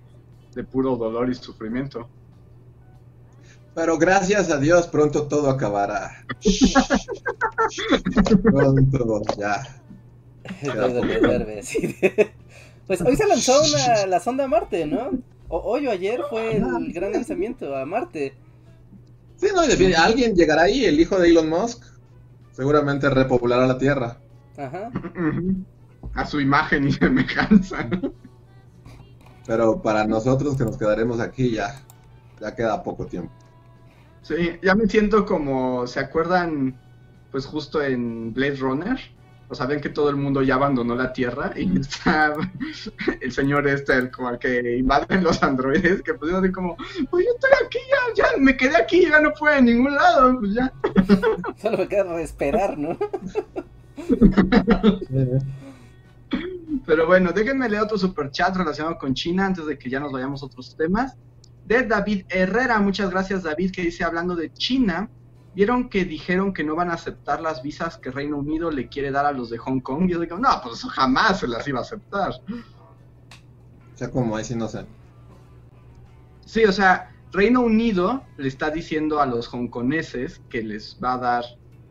de 0.53 0.63
puro 0.63 0.95
dolor 0.95 1.29
y 1.29 1.35
sufrimiento. 1.35 2.07
Pero 3.73 3.97
gracias 3.97 4.51
a 4.51 4.57
Dios 4.57 4.87
pronto 4.87 5.27
todo 5.27 5.49
acabará. 5.49 6.25
pronto, 8.43 9.21
ya. 9.37 9.81
Sí. 11.61 11.95
Pues 12.91 13.01
hoy 13.03 13.15
se 13.15 13.25
lanzó 13.25 13.53
una, 13.61 14.05
la 14.05 14.19
sonda 14.19 14.43
a 14.43 14.47
Marte, 14.49 14.85
¿no? 14.85 15.11
O- 15.47 15.59
hoy 15.59 15.87
o 15.87 15.91
ayer 15.91 16.19
fue 16.29 16.57
el 16.57 16.91
gran 16.91 17.13
lanzamiento 17.13 17.73
a 17.73 17.85
Marte. 17.85 18.33
Sí, 19.37 19.47
no, 19.55 19.63
y 19.63 19.93
alguien 19.93 20.35
llegará 20.35 20.63
ahí, 20.63 20.83
el 20.83 20.99
hijo 20.99 21.17
de 21.17 21.29
Elon 21.29 21.47
Musk, 21.47 21.85
seguramente 22.51 23.09
repoblará 23.09 23.65
la 23.65 23.77
Tierra. 23.77 24.17
Ajá. 24.57 24.91
A 26.15 26.25
su 26.25 26.41
imagen 26.41 26.89
y 26.89 26.91
semejanza. 26.91 27.89
Pero 29.47 29.81
para 29.81 30.05
nosotros 30.05 30.57
que 30.57 30.65
nos 30.65 30.75
quedaremos 30.75 31.21
aquí 31.21 31.51
ya, 31.51 31.81
ya 32.41 32.53
queda 32.53 32.83
poco 32.83 33.05
tiempo. 33.05 33.31
Sí, 34.21 34.35
ya 34.61 34.75
me 34.75 34.85
siento 34.87 35.25
como, 35.25 35.87
¿se 35.87 36.01
acuerdan? 36.01 36.77
Pues 37.31 37.45
justo 37.45 37.81
en 37.81 38.33
Blade 38.33 38.57
Runner. 38.57 38.99
O 39.51 39.55
sea, 39.55 39.65
ven 39.65 39.81
que 39.81 39.89
todo 39.89 40.09
el 40.09 40.15
mundo 40.15 40.41
ya 40.41 40.55
abandonó 40.55 40.95
la 40.95 41.11
Tierra 41.11 41.51
y 41.57 41.77
está 41.77 42.33
el 43.21 43.33
señor 43.33 43.67
este, 43.67 43.93
el, 43.97 44.09
como 44.09 44.29
el 44.29 44.39
que 44.39 44.77
invaden 44.77 45.25
los 45.25 45.43
androides, 45.43 46.01
que 46.03 46.13
pues 46.13 46.33
así 46.33 46.53
como, 46.53 46.77
pues 47.09 47.25
yo 47.25 47.31
estoy 47.33 47.51
aquí, 47.65 47.79
ya, 47.89 48.23
ya, 48.23 48.37
me 48.39 48.55
quedé 48.55 48.77
aquí, 48.77 49.01
ya 49.09 49.19
no 49.19 49.33
fue 49.35 49.55
a 49.55 49.59
ningún 49.59 49.93
lado, 49.93 50.39
pues 50.39 50.53
ya. 50.53 50.71
Solo 51.61 51.79
me 51.79 51.87
queda 51.89 52.21
esperar, 52.21 52.77
¿no? 52.77 52.97
Pero 56.85 57.05
bueno, 57.05 57.33
déjenme 57.33 57.67
leer 57.67 57.83
otro 57.83 57.97
super 57.97 58.31
chat 58.31 58.55
relacionado 58.55 58.97
con 58.97 59.13
China 59.13 59.47
antes 59.47 59.65
de 59.65 59.77
que 59.77 59.89
ya 59.89 59.99
nos 59.99 60.13
vayamos 60.13 60.41
a 60.41 60.45
otros 60.45 60.77
temas. 60.77 61.17
De 61.65 61.83
David 61.83 62.23
Herrera, 62.29 62.79
muchas 62.79 63.11
gracias 63.11 63.43
David, 63.43 63.71
que 63.71 63.81
dice 63.81 64.05
hablando 64.05 64.33
de 64.33 64.53
China, 64.53 65.09
¿vieron 65.53 65.89
que 65.89 66.05
dijeron 66.05 66.53
que 66.53 66.63
no 66.63 66.75
van 66.75 66.89
a 66.89 66.93
aceptar 66.93 67.41
las 67.41 67.61
visas 67.61 67.97
que 67.97 68.11
Reino 68.11 68.37
Unido 68.37 68.71
le 68.71 68.87
quiere 68.87 69.11
dar 69.11 69.25
a 69.25 69.31
los 69.31 69.49
de 69.49 69.57
Hong 69.57 69.79
Kong? 69.79 70.05
Y 70.05 70.13
yo 70.13 70.19
digo, 70.19 70.37
no, 70.37 70.49
pues 70.63 70.83
jamás 70.83 71.39
se 71.39 71.47
las 71.47 71.67
iba 71.67 71.79
a 71.79 71.83
aceptar. 71.83 72.31
O 73.93 73.97
sea, 73.97 74.09
como 74.09 74.35
ahí 74.35 74.43
sí 74.43 74.55
no 74.55 74.67
sé. 74.67 74.85
Sí, 76.45 76.65
o 76.65 76.71
sea, 76.71 77.13
Reino 77.31 77.61
Unido 77.61 78.23
le 78.37 78.47
está 78.47 78.71
diciendo 78.71 79.21
a 79.21 79.25
los 79.25 79.47
hongkoneses 79.47 80.41
que 80.49 80.63
les 80.63 80.97
va 81.01 81.13
a 81.13 81.17
dar 81.17 81.45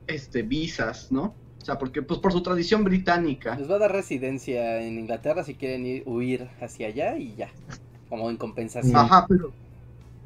este 0.07 0.43
visas, 0.43 1.11
¿no? 1.11 1.35
O 1.61 1.65
sea, 1.65 1.79
porque 1.79 2.03
pues 2.03 2.21
por 2.21 2.33
su 2.33 2.43
tradición 2.43 2.85
británica. 2.85 3.55
Les 3.57 3.71
va 3.71 3.77
a 3.77 3.81
dar 3.81 3.93
residencia 3.93 4.81
en 4.81 4.99
Inglaterra 4.99 5.45
si 5.45 5.55
quieren 5.55 5.87
ir, 5.87 6.03
huir 6.07 6.49
hacia 6.61 6.89
allá 6.89 7.17
y 7.17 7.35
ya, 7.37 7.51
como 8.09 8.31
en 8.31 8.37
compensación. 8.37 8.97
Ajá, 8.97 9.27
pero 9.29 9.53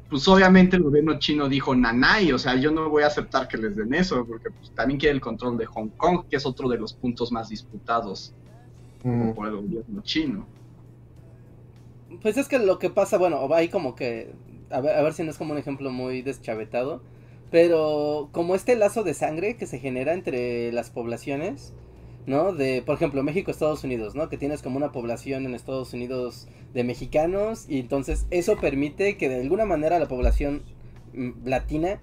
pues 0.09 0.27
obviamente 0.27 0.77
el 0.77 0.83
gobierno 0.83 1.19
chino 1.19 1.49
dijo 1.49 1.75
nanay, 1.75 2.31
o 2.31 2.39
sea, 2.39 2.55
yo 2.55 2.71
no 2.71 2.89
voy 2.89 3.03
a 3.03 3.07
aceptar 3.07 3.47
que 3.47 3.57
les 3.57 3.75
den 3.75 3.93
eso, 3.93 4.25
porque 4.25 4.51
pues, 4.51 4.71
también 4.71 4.99
quiere 4.99 5.15
el 5.15 5.21
control 5.21 5.57
de 5.57 5.65
Hong 5.65 5.89
Kong, 5.97 6.25
que 6.29 6.37
es 6.37 6.45
otro 6.45 6.69
de 6.69 6.77
los 6.77 6.93
puntos 6.93 7.31
más 7.31 7.49
disputados 7.49 8.33
Mm. 9.05 9.33
por 9.33 9.47
el 9.47 9.55
gobierno 9.55 10.01
chino. 10.01 10.47
Pues 12.21 12.37
es 12.37 12.47
que 12.47 12.57
lo 12.57 12.79
que 12.79 12.89
pasa, 12.89 13.17
bueno, 13.17 13.47
ahí 13.53 13.69
como 13.69 13.95
que, 13.95 14.33
a 14.71 14.81
ver, 14.81 14.95
a 14.95 15.03
ver 15.03 15.13
si 15.13 15.23
no 15.23 15.29
es 15.29 15.37
como 15.37 15.53
un 15.53 15.59
ejemplo 15.59 15.91
muy 15.91 16.23
deschavetado, 16.23 17.01
pero 17.51 18.29
como 18.31 18.55
este 18.55 18.75
lazo 18.75 19.03
de 19.03 19.13
sangre 19.13 19.57
que 19.57 19.67
se 19.67 19.77
genera 19.79 20.13
entre 20.13 20.71
las 20.71 20.89
poblaciones, 20.89 21.73
¿no? 22.25 22.53
De, 22.53 22.81
por 22.81 22.95
ejemplo, 22.95 23.23
México, 23.23 23.51
Estados 23.51 23.83
Unidos, 23.83 24.15
¿no? 24.15 24.29
Que 24.29 24.37
tienes 24.37 24.61
como 24.61 24.77
una 24.77 24.91
población 24.91 25.45
en 25.45 25.53
Estados 25.53 25.93
Unidos 25.93 26.47
de 26.73 26.83
mexicanos 26.83 27.65
y 27.69 27.79
entonces 27.79 28.25
eso 28.31 28.57
permite 28.57 29.17
que 29.17 29.29
de 29.29 29.41
alguna 29.41 29.65
manera 29.65 29.99
la 29.99 30.07
población 30.07 30.63
mm, 31.13 31.45
latina 31.45 31.99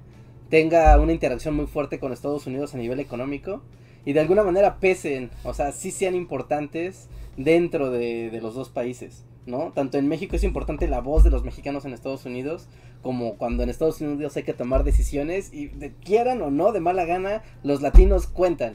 tenga 0.48 0.98
una 1.00 1.12
interacción 1.12 1.54
muy 1.54 1.66
fuerte 1.66 1.98
con 1.98 2.12
Estados 2.12 2.46
Unidos 2.46 2.74
a 2.74 2.78
nivel 2.78 3.00
económico 3.00 3.62
y 4.04 4.12
de 4.12 4.20
alguna 4.20 4.42
manera 4.42 4.78
pesen, 4.80 5.30
o 5.44 5.54
sea, 5.54 5.72
sí 5.72 5.90
sean 5.90 6.14
importantes 6.14 7.08
dentro 7.36 7.90
de, 7.90 8.30
de 8.30 8.40
los 8.40 8.54
dos 8.54 8.68
países, 8.68 9.24
¿no? 9.46 9.72
Tanto 9.74 9.98
en 9.98 10.08
México 10.08 10.36
es 10.36 10.44
importante 10.44 10.88
la 10.88 11.00
voz 11.00 11.24
de 11.24 11.30
los 11.30 11.44
mexicanos 11.44 11.84
en 11.84 11.92
Estados 11.92 12.26
Unidos, 12.26 12.68
como 13.02 13.36
cuando 13.36 13.62
en 13.62 13.68
Estados 13.70 14.00
Unidos 14.00 14.36
hay 14.36 14.44
que 14.44 14.54
tomar 14.54 14.84
decisiones 14.84 15.52
y 15.52 15.68
de, 15.68 15.92
quieran 15.92 16.40
o 16.42 16.50
no, 16.50 16.72
de 16.72 16.80
mala 16.80 17.04
gana, 17.04 17.42
los 17.62 17.82
latinos 17.82 18.26
cuentan, 18.26 18.74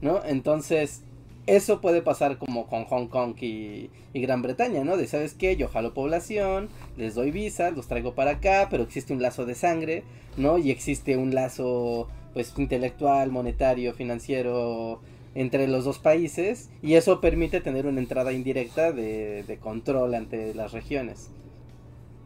¿no? 0.00 0.22
Entonces, 0.24 1.02
eso 1.46 1.80
puede 1.80 2.02
pasar 2.02 2.38
como 2.38 2.66
con 2.68 2.84
Hong 2.84 3.06
Kong 3.08 3.34
y, 3.42 3.90
Gran 4.14 4.42
Bretaña, 4.42 4.84
¿no? 4.84 4.96
De, 4.96 5.06
¿sabes 5.06 5.34
qué? 5.34 5.56
Yo 5.56 5.68
jalo 5.68 5.94
población, 5.94 6.68
les 6.96 7.14
doy 7.14 7.30
visa, 7.30 7.70
los 7.70 7.86
traigo 7.88 8.14
para 8.14 8.32
acá, 8.32 8.66
pero 8.70 8.82
existe 8.82 9.12
un 9.12 9.22
lazo 9.22 9.46
de 9.46 9.54
sangre, 9.54 10.02
¿no? 10.36 10.58
Y 10.58 10.70
existe 10.70 11.16
un 11.16 11.34
lazo, 11.34 12.08
pues, 12.32 12.52
intelectual, 12.58 13.30
monetario, 13.30 13.94
financiero 13.94 15.00
entre 15.34 15.68
los 15.68 15.84
dos 15.84 15.98
países 16.00 16.70
y 16.82 16.94
eso 16.94 17.20
permite 17.20 17.60
tener 17.60 17.86
una 17.86 18.00
entrada 18.00 18.32
indirecta 18.32 18.92
de, 18.92 19.44
de 19.44 19.58
control 19.58 20.14
ante 20.14 20.54
las 20.54 20.72
regiones. 20.72 21.30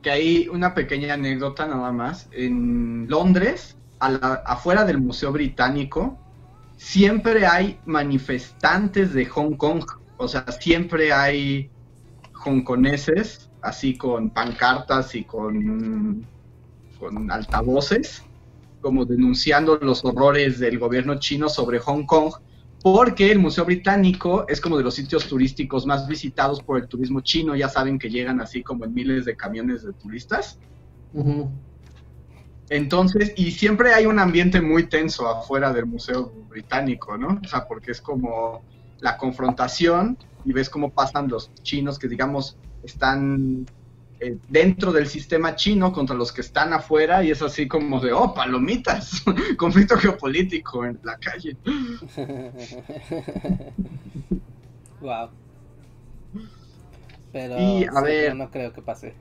Que 0.02 0.10
hay 0.10 0.48
una 0.48 0.74
pequeña 0.74 1.14
anécdota 1.14 1.66
nada 1.66 1.92
más. 1.92 2.28
En 2.32 3.06
Londres, 3.08 3.78
a 4.00 4.10
la- 4.10 4.42
afuera 4.46 4.84
del 4.84 4.98
Museo 5.00 5.32
Británico, 5.32 6.18
siempre 6.82 7.46
hay 7.46 7.78
manifestantes 7.86 9.14
de 9.14 9.24
Hong 9.26 9.54
Kong. 9.54 9.84
O 10.16 10.26
sea, 10.28 10.44
siempre 10.50 11.12
hay 11.12 11.70
hongkoneses, 12.44 13.50
así 13.62 13.96
con 13.96 14.30
pancartas 14.30 15.14
y 15.14 15.24
con, 15.24 16.26
con 16.98 17.30
altavoces, 17.30 18.24
como 18.80 19.04
denunciando 19.04 19.76
los 19.76 20.04
horrores 20.04 20.58
del 20.58 20.78
gobierno 20.78 21.18
chino 21.20 21.48
sobre 21.48 21.78
Hong 21.78 22.04
Kong, 22.04 22.32
porque 22.82 23.30
el 23.30 23.38
Museo 23.38 23.64
Británico 23.64 24.44
es 24.48 24.60
como 24.60 24.76
de 24.76 24.82
los 24.82 24.94
sitios 24.94 25.28
turísticos 25.28 25.86
más 25.86 26.08
visitados 26.08 26.62
por 26.62 26.78
el 26.78 26.88
turismo 26.88 27.20
chino. 27.20 27.54
Ya 27.54 27.68
saben 27.68 27.96
que 27.96 28.10
llegan 28.10 28.40
así 28.40 28.64
como 28.64 28.84
en 28.84 28.92
miles 28.92 29.24
de 29.24 29.36
camiones 29.36 29.84
de 29.84 29.92
turistas. 29.92 30.58
Entonces, 32.72 33.34
y 33.36 33.50
siempre 33.50 33.92
hay 33.92 34.06
un 34.06 34.18
ambiente 34.18 34.62
muy 34.62 34.86
tenso 34.86 35.28
afuera 35.28 35.74
del 35.74 35.84
Museo 35.84 36.32
Británico, 36.48 37.18
¿no? 37.18 37.38
O 37.44 37.46
sea, 37.46 37.68
porque 37.68 37.90
es 37.90 38.00
como 38.00 38.62
la 39.00 39.18
confrontación 39.18 40.16
y 40.46 40.54
ves 40.54 40.70
cómo 40.70 40.88
pasan 40.88 41.28
los 41.28 41.52
chinos 41.62 41.98
que, 41.98 42.08
digamos, 42.08 42.56
están 42.82 43.66
eh, 44.20 44.38
dentro 44.48 44.90
del 44.90 45.06
sistema 45.06 45.54
chino 45.54 45.92
contra 45.92 46.16
los 46.16 46.32
que 46.32 46.40
están 46.40 46.72
afuera 46.72 47.22
y 47.22 47.30
es 47.30 47.42
así 47.42 47.68
como 47.68 48.00
de, 48.00 48.14
oh, 48.14 48.32
palomitas, 48.32 49.22
conflicto 49.58 49.98
geopolítico 49.98 50.86
en 50.86 50.98
la 51.02 51.18
calle. 51.18 51.54
wow. 55.02 55.28
Pero 57.32 57.60
Y, 57.60 57.84
a 57.84 57.92
sí, 57.92 58.02
ver. 58.02 58.34
no 58.34 58.50
creo 58.50 58.72
que 58.72 58.80
pase. 58.80 59.14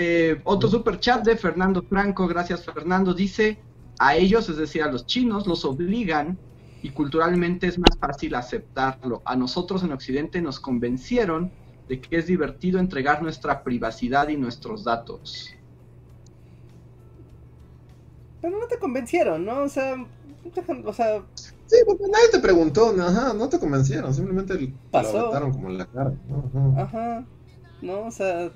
Eh, 0.00 0.40
otro 0.44 0.70
super 0.70 1.00
chat 1.00 1.24
de 1.24 1.36
Fernando 1.36 1.82
Franco, 1.82 2.28
gracias 2.28 2.64
Fernando, 2.64 3.12
dice, 3.14 3.58
a 3.98 4.14
ellos, 4.14 4.48
es 4.48 4.56
decir, 4.56 4.84
a 4.84 4.92
los 4.92 5.06
chinos, 5.06 5.48
los 5.48 5.64
obligan 5.64 6.38
y 6.82 6.90
culturalmente 6.90 7.66
es 7.66 7.80
más 7.80 7.98
fácil 7.98 8.36
aceptarlo. 8.36 9.22
A 9.24 9.34
nosotros 9.34 9.82
en 9.82 9.90
Occidente 9.90 10.40
nos 10.40 10.60
convencieron 10.60 11.50
de 11.88 12.00
que 12.00 12.16
es 12.16 12.28
divertido 12.28 12.78
entregar 12.78 13.22
nuestra 13.24 13.64
privacidad 13.64 14.28
y 14.28 14.36
nuestros 14.36 14.84
datos. 14.84 15.52
Pero 18.40 18.56
no 18.56 18.68
te 18.68 18.78
convencieron, 18.78 19.44
¿no? 19.44 19.62
O 19.62 19.68
sea, 19.68 19.96
o 20.84 20.92
sea, 20.92 21.24
Sí, 21.66 21.76
porque 21.84 22.04
nadie 22.04 22.28
te 22.30 22.38
preguntó, 22.38 22.92
no, 22.92 23.04
ajá, 23.04 23.34
no 23.34 23.48
te 23.48 23.58
convencieron, 23.58 24.14
simplemente 24.14 24.56
te 24.56 24.72
Pasó. 24.92 25.12
lo 25.12 25.18
aventaron 25.18 25.52
como 25.52 25.70
en 25.70 25.78
la 25.78 25.86
cara. 25.86 26.14
¿no? 26.28 26.72
Ajá. 26.76 26.82
ajá. 27.16 27.26
No, 27.82 28.06
o 28.06 28.10
sea, 28.10 28.50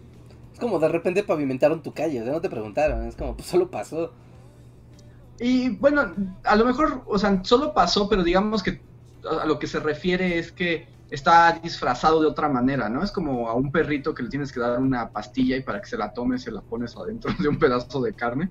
como 0.62 0.78
de 0.78 0.88
repente 0.88 1.24
pavimentaron 1.24 1.82
tu 1.82 1.92
calle, 1.92 2.20
o 2.20 2.24
sea, 2.24 2.32
no 2.32 2.40
te 2.40 2.48
preguntaron, 2.48 3.04
es 3.04 3.16
como, 3.16 3.36
pues 3.36 3.48
solo 3.48 3.68
pasó. 3.68 4.12
Y 5.40 5.70
bueno, 5.70 6.14
a 6.44 6.54
lo 6.54 6.64
mejor, 6.64 7.02
o 7.04 7.18
sea, 7.18 7.42
solo 7.42 7.74
pasó, 7.74 8.08
pero 8.08 8.22
digamos 8.22 8.62
que 8.62 8.80
a 9.28 9.44
lo 9.44 9.58
que 9.58 9.66
se 9.66 9.80
refiere 9.80 10.38
es 10.38 10.52
que 10.52 10.86
está 11.10 11.58
disfrazado 11.60 12.20
de 12.20 12.28
otra 12.28 12.48
manera, 12.48 12.88
¿no? 12.88 13.02
Es 13.02 13.10
como 13.10 13.48
a 13.48 13.54
un 13.54 13.72
perrito 13.72 14.14
que 14.14 14.22
le 14.22 14.28
tienes 14.28 14.52
que 14.52 14.60
dar 14.60 14.78
una 14.78 15.10
pastilla 15.10 15.56
y 15.56 15.62
para 15.62 15.80
que 15.80 15.88
se 15.88 15.96
la 15.98 16.12
tome 16.12 16.38
se 16.38 16.52
la 16.52 16.60
pones 16.60 16.96
adentro 16.96 17.32
de 17.40 17.48
un 17.48 17.58
pedazo 17.58 18.00
de 18.00 18.12
carne. 18.14 18.48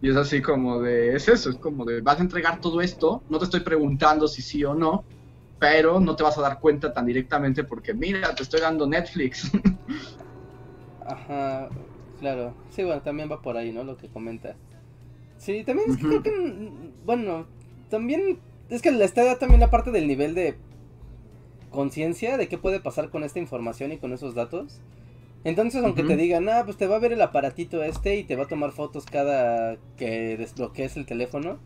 Y 0.00 0.08
es 0.08 0.16
así 0.16 0.40
como 0.40 0.80
de, 0.80 1.14
es 1.14 1.28
eso, 1.28 1.50
es 1.50 1.56
como 1.56 1.84
de, 1.84 2.00
vas 2.00 2.18
a 2.20 2.22
entregar 2.22 2.58
todo 2.62 2.80
esto, 2.80 3.22
no 3.28 3.38
te 3.38 3.44
estoy 3.44 3.60
preguntando 3.60 4.28
si 4.28 4.40
sí 4.40 4.64
o 4.64 4.74
no, 4.74 5.04
pero 5.58 6.00
no 6.00 6.16
te 6.16 6.22
vas 6.22 6.38
a 6.38 6.40
dar 6.40 6.58
cuenta 6.58 6.90
tan 6.94 7.04
directamente 7.04 7.64
porque 7.64 7.92
mira, 7.92 8.34
te 8.34 8.44
estoy 8.44 8.60
dando 8.60 8.86
Netflix. 8.86 9.52
Ajá, 11.06 11.68
claro. 12.18 12.54
Sí, 12.70 12.84
bueno, 12.84 13.02
también 13.02 13.30
va 13.30 13.42
por 13.42 13.56
ahí, 13.56 13.72
¿no? 13.72 13.84
Lo 13.84 13.96
que 13.96 14.08
comenta. 14.08 14.56
Sí, 15.38 15.64
también 15.64 15.90
es 15.90 15.96
que 15.96 16.06
creo 16.06 16.22
que, 16.22 16.30
mm, 16.30 17.06
bueno, 17.06 17.46
también 17.88 18.38
es 18.68 18.82
que 18.82 18.90
está 19.02 19.38
también 19.38 19.60
la 19.60 19.70
parte 19.70 19.90
del 19.90 20.06
nivel 20.06 20.34
de 20.34 20.56
conciencia 21.70 22.36
de 22.36 22.48
qué 22.48 22.58
puede 22.58 22.80
pasar 22.80 23.10
con 23.10 23.24
esta 23.24 23.38
información 23.38 23.92
y 23.92 23.98
con 23.98 24.12
esos 24.12 24.34
datos. 24.34 24.80
Entonces, 25.42 25.82
aunque 25.82 26.02
te 26.02 26.16
digan, 26.16 26.48
ah, 26.50 26.62
pues 26.64 26.76
te 26.76 26.86
va 26.86 26.96
a 26.96 26.98
ver 26.98 27.12
el 27.12 27.22
aparatito 27.22 27.82
este 27.82 28.16
y 28.16 28.24
te 28.24 28.36
va 28.36 28.44
a 28.44 28.48
tomar 28.48 28.72
fotos 28.72 29.06
cada 29.06 29.78
que 29.96 30.36
desbloquees 30.36 30.96
el 30.98 31.06
teléfono. 31.06 31.58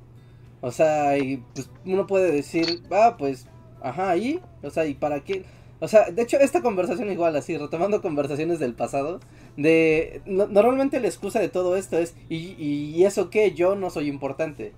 O 0.61 0.71
sea, 0.71 1.19
y 1.19 1.43
pues 1.55 1.69
uno 1.85 2.07
puede 2.07 2.31
decir, 2.31 2.83
ah, 2.93 3.17
pues, 3.19 3.49
ajá, 3.83 4.11
ahí, 4.11 4.41
o 4.63 4.71
sea, 4.71 4.87
¿y 4.87 4.95
para 4.95 5.25
qué? 5.25 5.45
O 5.81 5.89
sea, 5.89 6.11
de 6.11 6.23
hecho, 6.23 6.39
esta 6.39 6.63
conversación 6.63 7.11
igual, 7.11 7.37
así, 7.37 7.57
retomando 7.59 8.01
conversaciones 8.01 8.59
del 8.59 8.75
pasado, 8.75 9.21
de, 9.57 10.23
no- 10.25 10.47
normalmente 10.47 11.01
la 11.01 11.09
excusa 11.09 11.41
de 11.41 11.49
todo 11.49 11.77
esto 11.77 11.99
es, 11.99 12.15
¿y, 12.29 12.37
y 12.59 13.05
eso 13.05 13.29
qué? 13.31 13.53
Yo 13.53 13.75
no 13.75 13.91
soy 13.91 14.09
importante. 14.09 14.73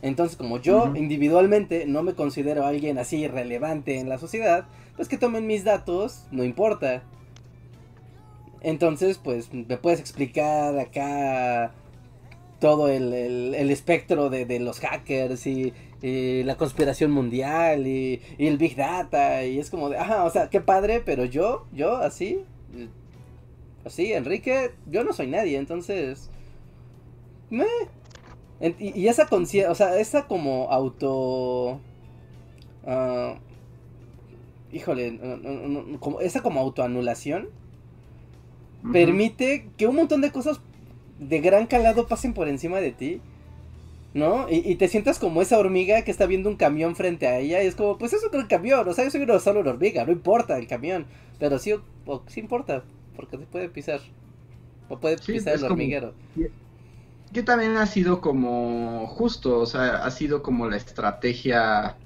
Entonces, 0.00 0.36
como 0.36 0.58
yo 0.58 0.92
individualmente 0.96 1.86
no 1.86 2.02
me 2.02 2.14
considero 2.14 2.64
alguien 2.66 2.98
así 2.98 3.28
relevante 3.28 3.98
en 3.98 4.08
la 4.08 4.18
sociedad, 4.18 4.64
pues 4.96 5.08
que 5.08 5.18
tomen 5.18 5.46
mis 5.46 5.64
datos, 5.64 6.24
no 6.30 6.44
importa. 6.44 7.02
Entonces, 8.62 9.18
pues, 9.18 9.52
me 9.52 9.76
puedes 9.76 10.00
explicar 10.00 10.78
acá 10.78 11.72
todo 12.60 12.88
el, 12.88 13.12
el- 13.12 13.54
el 13.56 13.70
espectro 13.70 14.30
de, 14.30 14.46
de 14.46 14.60
los 14.60 14.78
hackers 14.80 15.46
y, 15.46 15.72
y 16.02 16.42
la 16.42 16.56
conspiración 16.56 17.12
mundial 17.12 17.86
y, 17.86 18.20
y 18.36 18.48
el 18.48 18.58
Big 18.58 18.76
Data 18.76 19.44
y 19.44 19.58
es 19.58 19.70
como 19.70 19.88
de, 19.88 19.98
ajá, 19.98 20.24
o 20.24 20.30
sea, 20.30 20.50
qué 20.50 20.60
padre, 20.60 21.00
pero 21.04 21.24
yo, 21.24 21.66
yo, 21.72 21.96
así, 21.96 22.44
así, 23.84 24.12
Enrique, 24.12 24.72
yo 24.90 25.04
no 25.04 25.12
soy 25.12 25.28
nadie, 25.28 25.56
entonces, 25.56 26.30
meh. 27.50 27.66
Y, 28.60 29.00
y 29.00 29.08
esa 29.08 29.26
conciencia, 29.26 29.70
o 29.70 29.74
sea, 29.74 29.98
esa 29.98 30.26
como 30.26 30.70
auto, 30.70 31.80
ah, 32.86 33.38
híjole, 34.72 35.18
como, 36.00 36.20
esa 36.20 36.42
como 36.42 36.60
autoanulación 36.60 37.48
permite 38.92 39.68
que 39.76 39.86
un 39.86 39.96
montón 39.96 40.20
de 40.22 40.32
cosas 40.32 40.60
de 41.20 41.40
gran 41.40 41.66
calado 41.66 42.08
pasen 42.08 42.34
por 42.34 42.48
encima 42.48 42.80
de 42.80 42.90
ti. 42.90 43.20
¿No? 44.14 44.46
Y, 44.50 44.74
te 44.76 44.88
sientas 44.88 45.18
como 45.18 45.40
esa 45.40 45.58
hormiga 45.58 46.02
que 46.02 46.10
está 46.10 46.26
viendo 46.26 46.50
un 46.50 46.56
camión 46.56 46.94
frente 46.96 47.26
a 47.26 47.38
ella 47.38 47.62
y 47.62 47.66
es 47.66 47.74
como, 47.74 47.96
pues 47.96 48.12
es 48.12 48.22
otro 48.22 48.46
camión, 48.46 48.86
o 48.86 48.92
sea, 48.92 49.04
yo 49.04 49.10
soy 49.10 49.26
solo 49.40 49.60
una 49.60 49.70
hormiga, 49.70 50.04
no 50.04 50.12
importa 50.12 50.58
el 50.58 50.66
camión, 50.66 51.06
pero 51.38 51.58
sí, 51.58 51.72
sí 52.26 52.40
importa, 52.40 52.84
porque 53.16 53.38
se 53.38 53.46
puede 53.46 53.70
pisar, 53.70 54.00
o 54.90 54.98
puede 54.98 55.16
pisar 55.16 55.54
el 55.54 55.64
hormiguero. 55.64 56.12
que 57.32 57.42
también 57.42 57.78
ha 57.78 57.86
sido 57.86 58.20
como 58.20 59.06
justo, 59.06 59.58
o 59.60 59.64
sea, 59.64 60.04
ha 60.04 60.10
sido 60.10 60.42
como 60.42 60.68
la 60.68 60.76
estrategia 60.76 61.96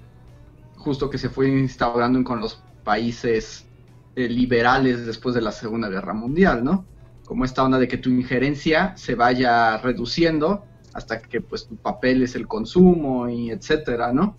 justo 0.76 1.10
que 1.10 1.18
se 1.18 1.28
fue 1.28 1.48
instaurando 1.48 2.22
con 2.22 2.38
los 2.38 2.62
países 2.84 3.66
eh, 4.14 4.28
liberales 4.28 5.04
después 5.04 5.34
de 5.34 5.42
la 5.42 5.50
Segunda 5.50 5.88
Guerra 5.88 6.14
Mundial, 6.14 6.62
¿no? 6.62 6.84
Como 7.24 7.44
esta 7.44 7.64
onda 7.64 7.78
de 7.78 7.88
que 7.88 7.98
tu 7.98 8.08
injerencia 8.08 8.96
se 8.96 9.16
vaya 9.16 9.76
reduciendo 9.78 10.64
hasta 10.96 11.20
que 11.20 11.40
pues 11.40 11.66
tu 11.66 11.76
papel 11.76 12.22
es 12.22 12.34
el 12.34 12.48
consumo 12.48 13.28
y 13.28 13.50
etcétera, 13.50 14.12
¿no? 14.12 14.36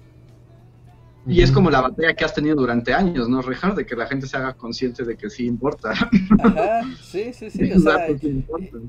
Y 1.28 1.42
es 1.42 1.52
como 1.52 1.70
la 1.70 1.82
batalla 1.82 2.16
que 2.16 2.24
has 2.24 2.34
tenido 2.34 2.56
durante 2.56 2.94
años, 2.94 3.28
¿no, 3.28 3.42
Rejar? 3.42 3.76
De 3.76 3.86
que 3.86 3.98
la 3.98 4.08
gente 4.08 4.28
se 4.28 4.38
haga 4.38 4.54
consciente 4.54 5.04
de 5.04 5.18
que 5.18 5.30
sí 5.30 5.46
importa. 5.46 5.92
Ajá, 6.40 6.82
sí, 7.04 7.34
sí, 7.34 7.50
sí. 7.50 7.70
O 7.74 7.80
sea, 7.80 8.08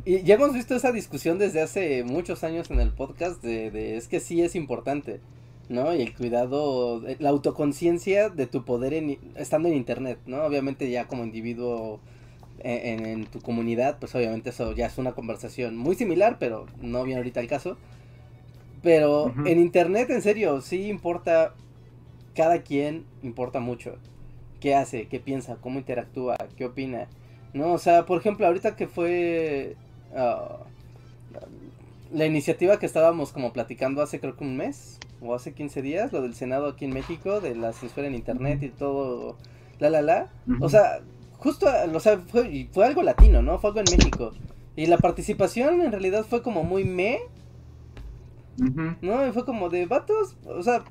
y, 0.05 0.23
ya 0.23 0.37
hemos 0.37 0.55
visto 0.55 0.77
esa 0.77 0.93
discusión 0.93 1.39
desde 1.39 1.61
hace 1.61 2.05
muchos 2.05 2.45
años 2.45 2.71
en 2.71 2.79
el 2.79 2.91
podcast 2.91 3.43
de, 3.43 3.73
de 3.73 3.97
es 3.97 4.07
que 4.07 4.21
sí 4.21 4.41
es 4.41 4.55
importante. 4.55 5.21
¿no? 5.69 5.95
Y 5.95 6.01
el 6.01 6.15
cuidado, 6.15 7.07
eh, 7.07 7.17
la 7.19 7.29
autoconciencia 7.29 8.31
de 8.31 8.47
tu 8.47 8.65
poder 8.65 8.95
estando 9.37 9.69
en 9.69 9.75
internet, 9.75 10.19
¿no? 10.27 10.43
Obviamente 10.45 10.91
ya 10.91 11.07
como 11.07 11.25
individuo 11.25 12.01
en, 12.61 13.27
tu 13.27 13.41
comunidad, 13.41 13.99
pues 13.99 14.15
obviamente 14.15 14.51
eso 14.51 14.73
ya 14.73 14.87
es 14.87 14.99
una 14.99 15.13
conversación 15.13 15.77
muy 15.77 15.95
similar, 15.95 16.37
pero 16.39 16.67
no 16.81 17.05
viene 17.05 17.19
ahorita 17.19 17.41
el 17.41 17.49
caso. 17.49 17.77
Pero 18.83 19.35
en 19.45 19.59
internet, 19.59 20.09
en 20.11 20.23
serio, 20.23 20.61
sí 20.61 20.89
importa, 20.89 21.55
cada 22.35 22.63
quien 22.63 23.05
importa 23.23 23.61
mucho. 23.61 23.97
¿Qué 24.61 24.75
hace? 24.75 25.09
¿Qué 25.09 25.21
piensa? 25.21 25.57
¿Cómo 25.61 25.79
interactúa? 25.79 26.37
¿Qué 26.57 26.65
opina? 26.65 27.09
¿No? 27.55 27.73
O 27.73 27.79
sea, 27.79 28.07
por 28.07 28.19
ejemplo, 28.21 28.47
ahorita 28.47 28.77
que 28.77 28.87
fue... 28.87 29.77
Ah, 30.15 30.59
la 32.13 32.27
iniciativa 32.27 32.79
que 32.79 32.87
estábamos 32.87 33.33
como 33.33 33.53
platicando 33.53 34.03
hace 34.03 34.21
creo 34.21 34.37
que 34.37 34.45
un 34.45 34.57
mes, 34.57 34.99
o 35.21 35.35
hace 35.35 35.53
15 35.53 35.83
días, 35.83 36.13
lo 36.13 36.23
del 36.23 36.35
Senado 36.35 36.69
aquí 36.69 36.85
en 36.85 36.93
México, 36.93 37.41
de 37.41 37.55
la 37.55 37.73
censura 37.73 38.07
en 38.07 38.15
Internet 38.15 38.63
y 38.63 38.69
todo, 38.69 39.37
la, 39.79 39.91
la, 39.91 40.03
la. 40.03 40.29
O 40.61 40.69
sea, 40.69 41.01
justo, 41.39 41.67
o 41.95 42.01
sea, 42.01 42.19
fue, 42.19 42.69
fue 42.73 42.87
algo 42.87 43.03
latino, 43.03 43.43
¿no? 43.43 43.59
Fue 43.59 43.71
algo 43.71 43.81
en 43.81 43.97
México. 43.97 44.33
Y 44.77 44.87
la 44.87 44.99
participación 44.99 45.81
en 45.81 45.91
realidad 45.91 46.25
fue 46.29 46.43
como 46.43 46.63
muy 46.65 46.85
me. 46.85 47.19
¿No? 49.01 49.27
Y 49.27 49.33
fue 49.33 49.45
como 49.45 49.69
de 49.69 49.87
vatos, 49.87 50.37
o 50.45 50.63
sea, 50.65 50.83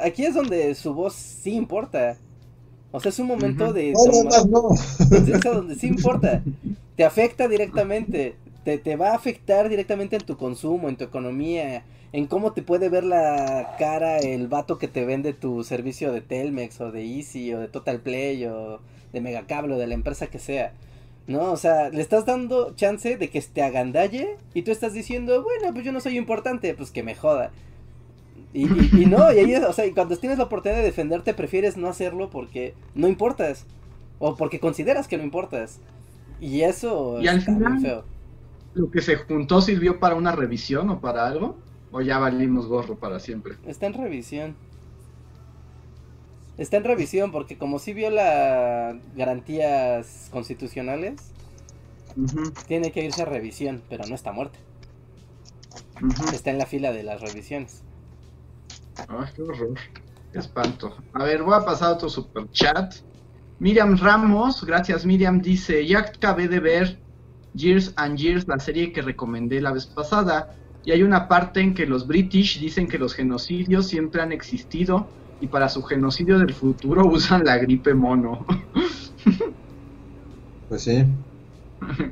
aquí 0.00 0.24
es 0.24 0.34
donde 0.34 0.74
su 0.74 0.94
voz 0.94 1.14
sí 1.14 1.54
importa. 1.54 2.16
O 2.90 3.00
sea, 3.00 3.10
es 3.10 3.18
un 3.18 3.26
momento 3.26 3.72
de... 3.72 3.92
No, 3.92 4.44
no, 4.44 4.70
Es 5.10 5.40
donde 5.42 5.74
sí 5.74 5.88
importa. 5.88 6.42
Te 6.96 7.04
afecta 7.04 7.46
directamente. 7.46 8.36
Te, 8.64 8.78
te 8.78 8.96
va 8.96 9.10
a 9.10 9.14
afectar 9.14 9.68
directamente 9.68 10.16
en 10.16 10.22
tu 10.22 10.36
consumo, 10.36 10.88
en 10.88 10.96
tu 10.96 11.04
economía, 11.04 11.84
en 12.12 12.26
cómo 12.26 12.52
te 12.52 12.62
puede 12.62 12.88
ver 12.88 13.04
la 13.04 13.76
cara 13.78 14.18
el 14.18 14.48
vato 14.48 14.78
que 14.78 14.88
te 14.88 15.04
vende 15.04 15.32
tu 15.32 15.64
servicio 15.64 16.12
de 16.12 16.22
Telmex 16.22 16.80
o 16.80 16.90
de 16.90 17.04
Easy 17.04 17.52
o 17.52 17.60
de 17.60 17.68
Total 17.68 18.00
Play 18.00 18.46
o 18.46 18.80
de 19.12 19.20
Megacable 19.20 19.74
o 19.74 19.78
de 19.78 19.86
la 19.86 19.94
empresa 19.94 20.28
que 20.28 20.38
sea. 20.38 20.72
¿No? 21.26 21.52
O 21.52 21.56
sea, 21.58 21.90
le 21.90 22.00
estás 22.00 22.24
dando 22.24 22.74
chance 22.74 23.18
de 23.18 23.28
que 23.28 23.42
te 23.42 23.62
agandalle 23.62 24.36
y 24.54 24.62
tú 24.62 24.70
estás 24.70 24.94
diciendo, 24.94 25.42
bueno, 25.42 25.74
pues 25.74 25.84
yo 25.84 25.92
no 25.92 26.00
soy 26.00 26.16
importante, 26.16 26.72
pues 26.74 26.90
que 26.90 27.02
me 27.02 27.14
joda. 27.14 27.50
Y, 28.54 28.64
y, 28.64 29.06
no, 29.06 29.30
y 29.32 29.38
ahí, 29.38 29.54
o 29.56 29.72
sea, 29.74 29.84
y 29.84 29.92
cuando 29.92 30.16
tienes 30.16 30.38
la 30.38 30.44
oportunidad 30.44 30.78
de 30.78 30.84
defenderte, 30.86 31.34
prefieres 31.34 31.76
no 31.76 31.88
hacerlo 31.88 32.30
porque 32.30 32.74
no 32.94 33.08
importas. 33.08 33.66
O 34.18 34.36
porque 34.36 34.58
consideras 34.58 35.06
que 35.06 35.18
no 35.18 35.22
importas. 35.22 35.80
Y 36.40 36.62
eso 36.62 37.20
¿Y 37.20 37.28
al 37.28 37.42
final, 37.42 37.80
feo. 37.80 38.04
¿Lo 38.74 38.90
que 38.90 39.00
se 39.00 39.16
juntó 39.16 39.60
sirvió 39.60 39.98
para 39.98 40.14
una 40.14 40.32
revisión 40.32 40.88
o 40.90 41.00
para 41.00 41.26
algo? 41.26 41.56
¿O 41.90 42.00
ya 42.00 42.18
valimos 42.18 42.66
gorro 42.66 42.96
para 42.96 43.20
siempre? 43.20 43.54
Está 43.66 43.86
en 43.86 43.94
revisión. 43.94 44.56
Está 46.58 46.76
en 46.76 46.84
revisión 46.84 47.30
porque 47.30 47.56
como 47.56 47.78
si 47.78 47.94
viola 47.94 48.98
garantías 49.14 50.28
constitucionales, 50.32 51.14
tiene 52.66 52.90
que 52.90 53.04
irse 53.04 53.22
a 53.22 53.26
revisión, 53.26 53.80
pero 53.88 54.04
no 54.06 54.16
está 54.16 54.32
muerta. 54.32 54.58
Está 56.32 56.50
en 56.50 56.58
la 56.58 56.66
fila 56.66 56.92
de 56.92 57.04
las 57.04 57.20
revisiones. 57.20 57.82
Ay, 59.08 59.26
qué 59.36 59.42
horror. 59.42 59.74
Qué 60.32 60.38
espanto. 60.40 60.96
A 61.12 61.22
ver, 61.22 61.44
voy 61.44 61.54
a 61.54 61.64
pasar 61.64 61.90
a 61.90 61.92
otro 61.92 62.08
super 62.08 62.50
chat. 62.50 62.96
Miriam 63.60 63.96
Ramos, 63.96 64.64
gracias 64.64 65.04
Miriam, 65.04 65.40
dice, 65.40 65.84
ya 65.86 66.00
acabé 66.00 66.46
de 66.46 66.60
ver 66.60 66.98
Years 67.54 67.92
and 67.96 68.16
Years, 68.16 68.46
la 68.46 68.58
serie 68.58 68.92
que 68.92 69.02
recomendé 69.02 69.60
la 69.60 69.72
vez 69.72 69.86
pasada. 69.86 70.56
Y 70.84 70.90
hay 70.90 71.02
una 71.02 71.28
parte 71.28 71.60
en 71.60 71.74
que 71.74 71.86
los 71.86 72.06
British 72.06 72.60
dicen 72.60 72.88
que 72.88 72.98
los 72.98 73.14
genocidios 73.14 73.86
siempre 73.86 74.22
han 74.22 74.32
existido 74.32 75.06
y 75.40 75.46
para 75.46 75.68
su 75.68 75.82
genocidio 75.82 76.38
del 76.38 76.52
futuro 76.52 77.06
usan 77.12 77.44
la 77.44 77.58
gripe 77.58 77.94
mono. 77.94 78.46
Pues 80.68 80.82
sí. 80.82 81.04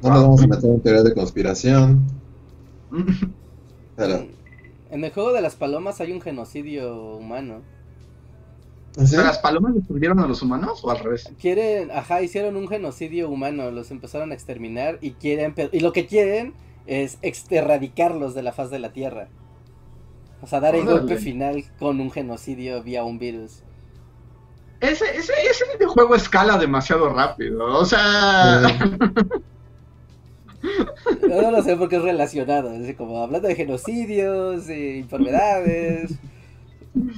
No 0.03 0.11
nos 0.11 0.22
vamos 0.22 0.43
a 0.43 0.47
meter 0.47 0.70
en 0.70 0.81
teoría 0.81 1.03
de 1.03 1.14
conspiración. 1.14 2.07
Pero... 3.97 4.27
En 4.91 5.05
el 5.05 5.12
juego 5.12 5.33
de 5.33 5.43
las 5.43 5.57
palomas 5.57 6.01
hay 6.01 6.12
un 6.12 6.20
genocidio 6.20 7.16
humano. 7.16 7.62
¿Las 8.97 9.39
palomas 9.39 9.74
destruyeron 9.74 10.20
a 10.20 10.27
los 10.27 10.41
humanos 10.41 10.81
o 10.83 10.91
al 10.91 10.99
revés? 10.99 11.31
Quieren, 11.39 11.91
ajá, 11.91 12.22
hicieron 12.22 12.57
un 12.57 12.66
genocidio 12.66 13.29
humano, 13.29 13.70
los 13.70 13.91
empezaron 13.91 14.31
a 14.31 14.35
exterminar 14.35 14.99
y 15.03 15.11
quieren, 15.11 15.55
y 15.70 15.81
lo 15.81 15.93
que 15.93 16.07
quieren 16.07 16.55
es 16.87 17.18
erradicarlos 17.51 18.35
de 18.35 18.43
la 18.43 18.53
faz 18.53 18.70
de 18.70 18.79
la 18.79 18.93
Tierra. 18.93 19.29
O 20.47 20.49
sea, 20.49 20.61
dar 20.61 20.76
el 20.76 20.84
golpe 20.84 21.16
final 21.16 21.64
con 21.76 22.01
un 22.01 22.09
genocidio 22.09 22.80
vía 22.80 23.03
un 23.03 23.18
virus. 23.18 23.64
Ese, 24.80 25.05
ese, 25.16 25.32
ese 25.51 25.64
videojuego 25.74 26.14
escala 26.14 26.57
demasiado 26.57 27.09
rápido. 27.09 27.64
O 27.64 27.84
sea. 27.84 28.61
no, 31.28 31.51
lo 31.51 31.62
sé 31.64 31.76
porque 31.76 31.97
es 31.97 32.03
relacionado. 32.03 32.70
Es 32.70 32.94
como 32.94 33.24
hablando 33.24 33.49
de 33.49 33.57
genocidios, 33.57 34.70
y 34.70 35.01
enfermedades. 35.01 36.16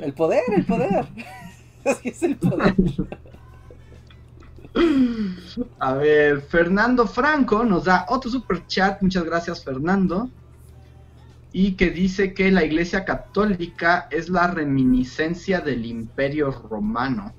El 0.00 0.14
poder, 0.14 0.44
el 0.56 0.64
poder. 0.64 1.04
es 1.84 1.96
que 1.98 2.08
es 2.08 2.22
el 2.22 2.38
poder. 2.38 2.74
A 5.80 5.92
ver, 5.92 6.40
Fernando 6.40 7.06
Franco 7.06 7.62
nos 7.62 7.84
da 7.84 8.06
otro 8.08 8.30
super 8.30 8.66
chat. 8.66 9.02
Muchas 9.02 9.24
gracias, 9.24 9.62
Fernando. 9.62 10.30
Y 11.52 11.72
que 11.72 11.90
dice 11.90 12.34
que 12.34 12.50
la 12.50 12.64
Iglesia 12.64 13.04
Católica 13.04 14.06
es 14.10 14.28
la 14.28 14.48
reminiscencia 14.48 15.60
del 15.60 15.86
Imperio 15.86 16.50
Romano. 16.50 17.32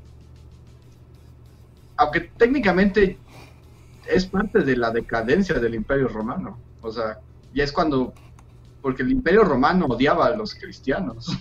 Aunque 1.97 2.21
técnicamente 2.21 3.17
es 4.07 4.25
parte 4.25 4.61
de 4.61 4.77
la 4.77 4.91
decadencia 4.91 5.59
del 5.59 5.75
Imperio 5.75 6.07
Romano. 6.07 6.57
O 6.81 6.91
sea, 6.91 7.19
ya 7.53 7.63
es 7.63 7.71
cuando. 7.71 8.13
Porque 8.81 9.03
el 9.03 9.11
Imperio 9.11 9.43
Romano 9.43 9.85
odiaba 9.87 10.27
a 10.27 10.35
los 10.35 10.55
cristianos. 10.55 11.27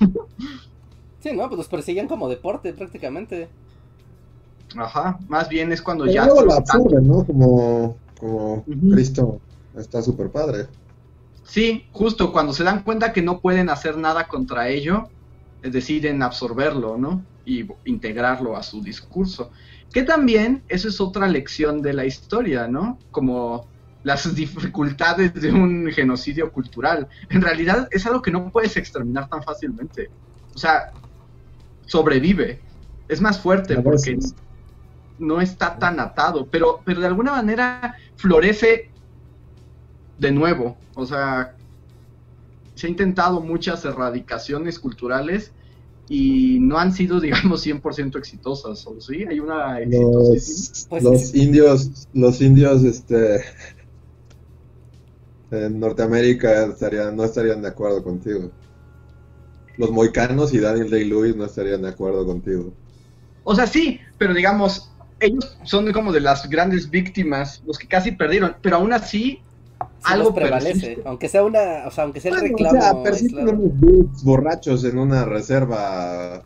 Sí, 1.20 1.32
no, 1.32 1.48
pues 1.48 1.58
los 1.58 1.68
perseguían 1.68 2.06
como 2.06 2.28
deporte 2.28 2.72
prácticamente. 2.72 3.48
Ajá, 4.76 5.18
más 5.28 5.48
bien 5.48 5.72
es 5.72 5.82
cuando 5.82 6.06
ya... 6.06 6.26
Luego 6.26 6.44
la 6.44 6.56
absorben, 6.56 7.08
¿no? 7.08 7.24
Como, 7.24 7.96
como 8.18 8.64
Cristo 8.64 9.40
está 9.76 10.00
súper 10.02 10.30
padre. 10.30 10.66
Sí, 11.48 11.88
justo 11.92 12.30
cuando 12.30 12.52
se 12.52 12.62
dan 12.62 12.82
cuenta 12.82 13.12
que 13.12 13.22
no 13.22 13.40
pueden 13.40 13.70
hacer 13.70 13.96
nada 13.96 14.28
contra 14.28 14.68
ello, 14.68 15.08
eh, 15.62 15.70
deciden 15.70 16.22
absorberlo, 16.22 16.98
¿no? 16.98 17.24
Y 17.46 17.66
integrarlo 17.86 18.54
a 18.54 18.62
su 18.62 18.82
discurso. 18.82 19.50
Que 19.90 20.02
también, 20.02 20.62
eso 20.68 20.88
es 20.88 21.00
otra 21.00 21.26
lección 21.26 21.80
de 21.80 21.94
la 21.94 22.04
historia, 22.04 22.68
¿no? 22.68 22.98
Como 23.10 23.66
las 24.02 24.34
dificultades 24.34 25.32
de 25.32 25.50
un 25.50 25.90
genocidio 25.90 26.52
cultural. 26.52 27.08
En 27.30 27.40
realidad 27.40 27.88
es 27.90 28.04
algo 28.04 28.20
que 28.20 28.30
no 28.30 28.50
puedes 28.50 28.76
exterminar 28.76 29.30
tan 29.30 29.42
fácilmente. 29.42 30.10
O 30.54 30.58
sea, 30.58 30.92
sobrevive. 31.86 32.60
Es 33.08 33.22
más 33.22 33.40
fuerte 33.40 33.80
porque 33.80 34.18
no 35.18 35.40
está 35.40 35.78
tan 35.78 35.98
atado, 35.98 36.46
pero, 36.50 36.82
pero 36.84 37.00
de 37.00 37.06
alguna 37.06 37.32
manera 37.32 37.96
florece 38.16 38.90
de 40.18 40.32
nuevo. 40.32 40.76
O 40.94 41.06
sea, 41.06 41.54
se 42.74 42.86
ha 42.86 42.90
intentado 42.90 43.40
muchas 43.40 43.84
erradicaciones 43.84 44.78
culturales 44.78 45.52
y 46.08 46.58
no 46.60 46.78
han 46.78 46.92
sido, 46.92 47.20
digamos, 47.20 47.66
100% 47.66 48.16
exitosas, 48.18 48.86
¿o 48.86 49.00
sí? 49.00 49.24
Hay 49.28 49.40
una. 49.40 49.80
Los, 49.80 50.86
pues 50.88 51.02
los 51.02 51.34
indios, 51.34 52.08
los 52.12 52.40
indios, 52.40 52.84
este, 52.84 53.42
en 55.50 55.80
Norteamérica 55.80 56.66
estarían, 56.66 57.16
no 57.16 57.24
estarían 57.24 57.62
de 57.62 57.68
acuerdo 57.68 58.02
contigo. 58.02 58.50
Los 59.76 59.90
moicanos 59.90 60.52
y 60.54 60.58
Daniel 60.58 60.90
Day-Lewis 60.90 61.36
no 61.36 61.44
estarían 61.44 61.82
de 61.82 61.88
acuerdo 61.88 62.26
contigo. 62.26 62.72
O 63.44 63.54
sea, 63.54 63.66
sí, 63.66 64.00
pero 64.18 64.34
digamos, 64.34 64.90
ellos 65.20 65.56
son 65.62 65.90
como 65.92 66.12
de 66.12 66.20
las 66.20 66.48
grandes 66.50 66.90
víctimas, 66.90 67.62
los 67.64 67.78
que 67.78 67.86
casi 67.86 68.12
perdieron, 68.12 68.56
pero 68.60 68.76
aún 68.76 68.92
así 68.92 69.40
algo 70.04 70.34
prevalece, 70.34 70.98
aunque 71.04 71.28
sea 71.28 71.44
una, 71.44 71.86
o 71.86 71.90
sea, 71.90 72.04
aunque 72.04 72.20
sea 72.20 72.32
el 72.32 72.40
reclamo. 72.40 72.78
O 72.78 72.82
sea, 72.82 73.02
persisten 73.02 73.48
unos 73.48 74.24
borrachos 74.24 74.84
en 74.84 74.98
una 74.98 75.24
reserva, 75.24 76.42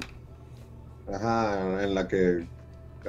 ajá, 1.13 1.85
en 1.85 1.95
la 1.95 2.09
que 2.09 2.47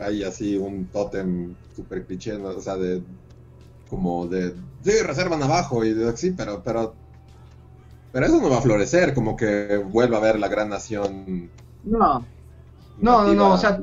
hay 0.02 0.24
así 0.24 0.58
un 0.58 0.86
tótem 0.86 1.56
super 1.76 2.06
cliché, 2.06 2.36
o 2.36 2.62
sea, 2.62 2.76
de 2.76 3.02
como 3.90 4.28
de 4.28 4.54
sí, 4.84 4.92
reservan 5.04 5.44
abajo 5.44 5.86
y 5.86 5.94
de, 5.94 6.16
sí, 6.18 6.32
pero 6.32 6.62
pero 6.64 6.96
pero 8.12 8.28
eso 8.28 8.40
no 8.40 8.50
va 8.50 8.60
a 8.60 8.62
florecer, 8.62 9.14
como 9.14 9.36
que 9.36 9.78
vuelva 9.78 10.18
a 10.18 10.22
ver 10.22 10.40
la 10.40 10.48
gran 10.48 10.70
nación. 10.70 11.50
No. 11.84 12.26
No, 13.02 13.24
no, 13.24 13.34
no, 13.34 13.54
o 13.54 13.58
sea, 13.58 13.82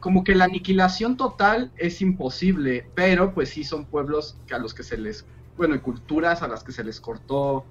como 0.00 0.24
que 0.24 0.34
la 0.34 0.46
aniquilación 0.46 1.16
total 1.16 1.70
es 1.76 2.02
imposible, 2.02 2.84
pero 2.96 3.32
pues 3.32 3.50
sí 3.50 3.62
son 3.62 3.86
pueblos 3.86 4.36
a 4.52 4.58
los 4.58 4.74
que 4.74 4.82
se 4.82 4.98
les 4.98 5.24
bueno, 5.56 5.74
y 5.74 5.80
culturas 5.80 6.42
a 6.42 6.48
las 6.48 6.64
que 6.64 6.72
se 6.72 6.84
les 6.84 7.00
cortó, 7.00 7.64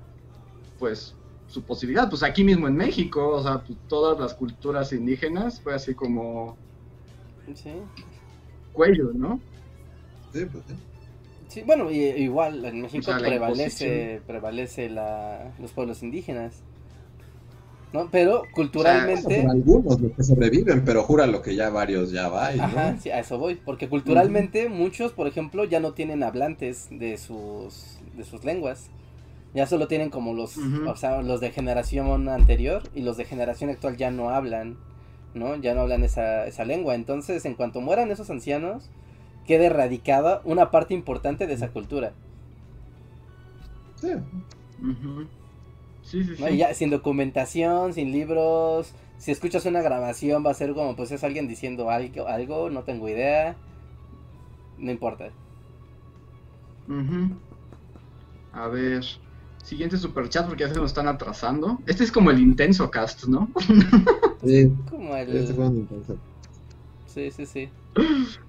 pues, 0.79 1.15
su 1.47 1.63
posibilidad. 1.63 2.09
Pues 2.09 2.23
aquí 2.23 2.43
mismo 2.43 2.67
en 2.67 2.75
México, 2.75 3.29
o 3.29 3.43
sea, 3.43 3.63
pues, 3.63 3.77
todas 3.87 4.19
las 4.19 4.33
culturas 4.33 4.93
indígenas 4.93 5.61
fue 5.61 5.73
así 5.73 5.93
como... 5.93 6.57
Sí. 7.53 7.73
Cuello, 8.71 9.11
¿no? 9.13 9.39
Sí, 10.31 10.45
pues 10.45 10.63
sí. 10.67 10.75
Sí, 11.47 11.61
bueno, 11.61 11.91
igual 11.91 12.65
en 12.65 12.81
México 12.81 13.11
prevalece, 13.19 14.21
prevalece 14.25 14.89
la, 14.89 15.53
los 15.59 15.71
pueblos 15.71 16.01
indígenas. 16.01 16.63
¿No? 17.93 18.09
Pero 18.11 18.43
culturalmente... 18.53 19.45
algunos 19.47 20.01
los 20.01 20.11
que 20.13 20.23
sobreviven, 20.23 20.83
pero 20.83 21.03
jura 21.03 21.27
lo 21.27 21.43
que 21.43 21.55
ya 21.55 21.69
varios 21.69 22.11
ya 22.11 22.27
va. 22.27 22.47
Ajá, 22.47 22.97
sí, 22.99 23.11
a 23.11 23.19
eso 23.19 23.37
voy. 23.37 23.55
Porque 23.55 23.87
culturalmente 23.87 24.67
muchos, 24.67 25.13
por 25.13 25.27
ejemplo, 25.27 25.63
ya 25.63 25.79
no 25.79 25.93
tienen 25.93 26.23
hablantes 26.23 26.87
de 26.89 27.17
sus, 27.17 27.99
de 28.17 28.25
sus 28.25 28.43
lenguas. 28.43 28.89
Ya 29.53 29.67
solo 29.67 29.87
tienen 29.87 30.09
como 30.09 30.33
los, 30.33 30.57
o 30.57 30.95
sea, 30.95 31.21
los 31.21 31.39
de 31.39 31.51
generación 31.51 32.27
anterior 32.27 32.81
y 32.95 33.03
los 33.03 33.17
de 33.17 33.25
generación 33.25 33.69
actual 33.69 33.95
ya 33.97 34.09
no 34.09 34.31
hablan, 34.31 34.77
¿no? 35.35 35.55
Ya 35.57 35.75
no 35.75 35.81
hablan 35.81 36.03
esa, 36.03 36.47
esa 36.47 36.65
lengua. 36.65 36.95
Entonces, 36.95 37.45
en 37.45 37.53
cuanto 37.53 37.79
mueran 37.79 38.09
esos 38.09 38.31
ancianos, 38.31 38.89
queda 39.45 39.65
erradicada 39.65 40.41
una 40.43 40.71
parte 40.71 40.95
importante 40.95 41.45
de 41.45 41.53
esa 41.53 41.69
cultura. 41.69 42.13
Sí. 44.01 44.09
Ya, 46.57 46.73
sin 46.73 46.89
documentación, 46.89 47.93
sin 47.93 48.11
libros. 48.11 48.93
Si 49.17 49.31
escuchas 49.31 49.65
una 49.65 49.81
grabación 49.81 50.45
va 50.45 50.51
a 50.51 50.53
ser 50.53 50.73
como, 50.73 50.95
pues 50.95 51.11
es 51.11 51.23
alguien 51.23 51.47
diciendo 51.47 51.89
algo, 51.89 52.27
algo 52.27 52.69
no 52.69 52.83
tengo 52.83 53.07
idea. 53.09 53.55
No 54.77 54.91
importa. 54.91 55.29
A 58.51 58.67
ver. 58.67 59.03
Siguiente 59.63 59.97
super 59.97 60.27
chat 60.27 60.45
porque 60.45 60.65
ya 60.65 60.73
se 60.73 60.75
nos 60.75 60.91
están 60.91 61.07
atrasando. 61.07 61.79
Este 61.87 62.03
es 62.03 62.11
como 62.11 62.31
el 62.31 62.39
intenso 62.39 62.89
cast, 62.91 63.25
¿no? 63.25 63.49
Sí. 64.45 64.69
como 64.89 65.15
el... 65.15 65.33
Este 65.37 65.53
fue 65.53 65.69
un 65.69 65.77
intenso. 65.77 66.17
Sí, 67.07 67.31
sí, 67.31 67.45
sí. 67.45 67.69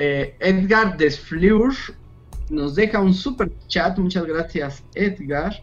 Eh, 0.00 0.36
Edgar 0.38 0.96
Desfleur 0.96 1.74
nos 2.50 2.76
deja 2.76 3.00
un 3.00 3.12
super 3.12 3.50
chat. 3.66 3.98
Muchas 3.98 4.24
gracias, 4.26 4.84
Edgar. 4.94 5.60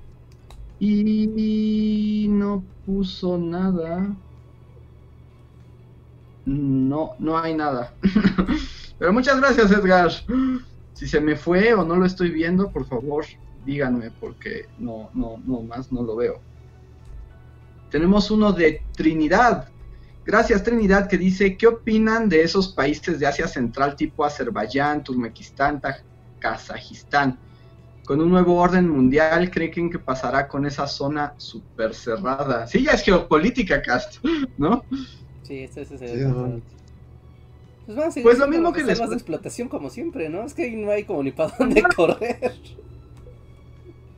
Y 0.79 2.27
no 2.29 2.63
puso 2.85 3.37
nada. 3.37 4.15
No, 6.45 7.11
no 7.19 7.37
hay 7.37 7.55
nada. 7.55 7.93
Pero 8.99 9.13
muchas 9.13 9.39
gracias, 9.39 9.71
Edgar. 9.71 10.11
Si 10.93 11.07
se 11.07 11.19
me 11.19 11.35
fue 11.35 11.73
o 11.73 11.83
no 11.83 11.95
lo 11.95 12.05
estoy 12.05 12.29
viendo, 12.29 12.71
por 12.71 12.85
favor, 12.85 13.25
díganme, 13.65 14.11
porque 14.11 14.65
no, 14.77 15.09
no, 15.13 15.37
no 15.45 15.61
más 15.61 15.91
no 15.91 16.03
lo 16.03 16.15
veo. 16.15 16.41
Tenemos 17.89 18.31
uno 18.31 18.53
de 18.53 18.81
Trinidad. 18.93 19.69
Gracias, 20.25 20.63
Trinidad, 20.63 21.07
que 21.07 21.17
dice: 21.17 21.57
¿Qué 21.57 21.67
opinan 21.67 22.29
de 22.29 22.43
esos 22.43 22.69
países 22.73 23.19
de 23.19 23.27
Asia 23.27 23.47
Central 23.47 23.95
tipo 23.95 24.23
Azerbaiyán, 24.23 25.03
Turkmenistán, 25.03 25.81
Kazajistán? 26.39 27.39
Con 28.05 28.21
un 28.21 28.29
nuevo 28.29 28.55
orden 28.55 28.87
mundial, 28.89 29.49
¿creen 29.49 29.89
que 29.89 29.99
pasará 29.99 30.47
con 30.47 30.65
esa 30.65 30.87
zona 30.87 31.33
súper 31.37 31.93
cerrada? 31.93 32.67
Sí, 32.67 32.83
ya 32.83 32.91
es 32.91 33.03
geopolítica, 33.03 33.81
Cast, 33.81 34.23
¿no? 34.57 34.83
Sí, 35.41 35.59
esto 35.59 35.81
es... 35.81 35.91
el... 36.01 36.61
pues, 37.87 38.15
pues 38.21 38.37
lo 38.37 38.47
mismo 38.47 38.71
que 38.71 38.83
les... 38.83 38.99
de 38.99 39.15
explotación 39.15 39.67
como 39.67 39.89
siempre, 39.89 40.29
¿no? 40.29 40.43
Es 40.43 40.53
que 40.53 40.69
no 40.71 40.91
hay 40.91 41.03
como 41.03 41.23
ni 41.23 41.31
para 41.31 41.53
dónde 41.57 41.83
correr. 41.95 42.53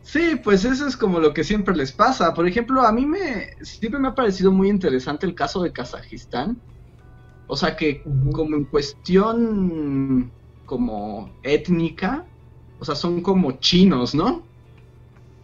Sí, 0.04 0.40
pues 0.42 0.64
eso 0.64 0.88
es 0.88 0.96
como 0.96 1.20
lo 1.20 1.34
que 1.34 1.44
siempre 1.44 1.76
les 1.76 1.92
pasa. 1.92 2.34
Por 2.34 2.48
ejemplo, 2.48 2.82
a 2.82 2.94
mí 2.94 3.06
me 3.06 3.50
siempre 3.62 4.00
me 4.00 4.08
ha 4.08 4.16
parecido 4.16 4.54
muy 4.54 4.70
interesante 4.70 5.26
el 5.26 5.36
caso 5.36 5.62
de 5.62 5.74
Kazajistán. 5.74 6.58
O 7.48 7.58
sea 7.58 7.76
que 7.76 8.04
como 8.32 8.56
en 8.56 8.64
cuestión 8.64 10.32
como 10.66 11.30
étnica, 11.44 12.26
o 12.80 12.86
sea, 12.86 12.96
son 12.96 13.22
como 13.22 13.54
chinos, 13.54 14.14
¿no? 14.14 14.44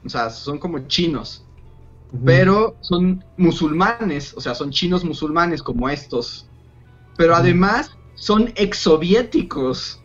O 0.05 0.09
sea, 0.09 0.29
son 0.29 0.57
como 0.59 0.79
chinos. 0.87 1.45
Pero 2.23 2.75
son 2.81 3.23
musulmanes, 3.37 4.35
o 4.35 4.41
sea, 4.41 4.53
son 4.53 4.69
chinos 4.69 5.03
musulmanes 5.03 5.63
como 5.63 5.89
estos. 5.89 6.47
Pero 7.17 7.35
además 7.35 7.97
son 8.13 8.53
exsoviéticos. 8.55 9.99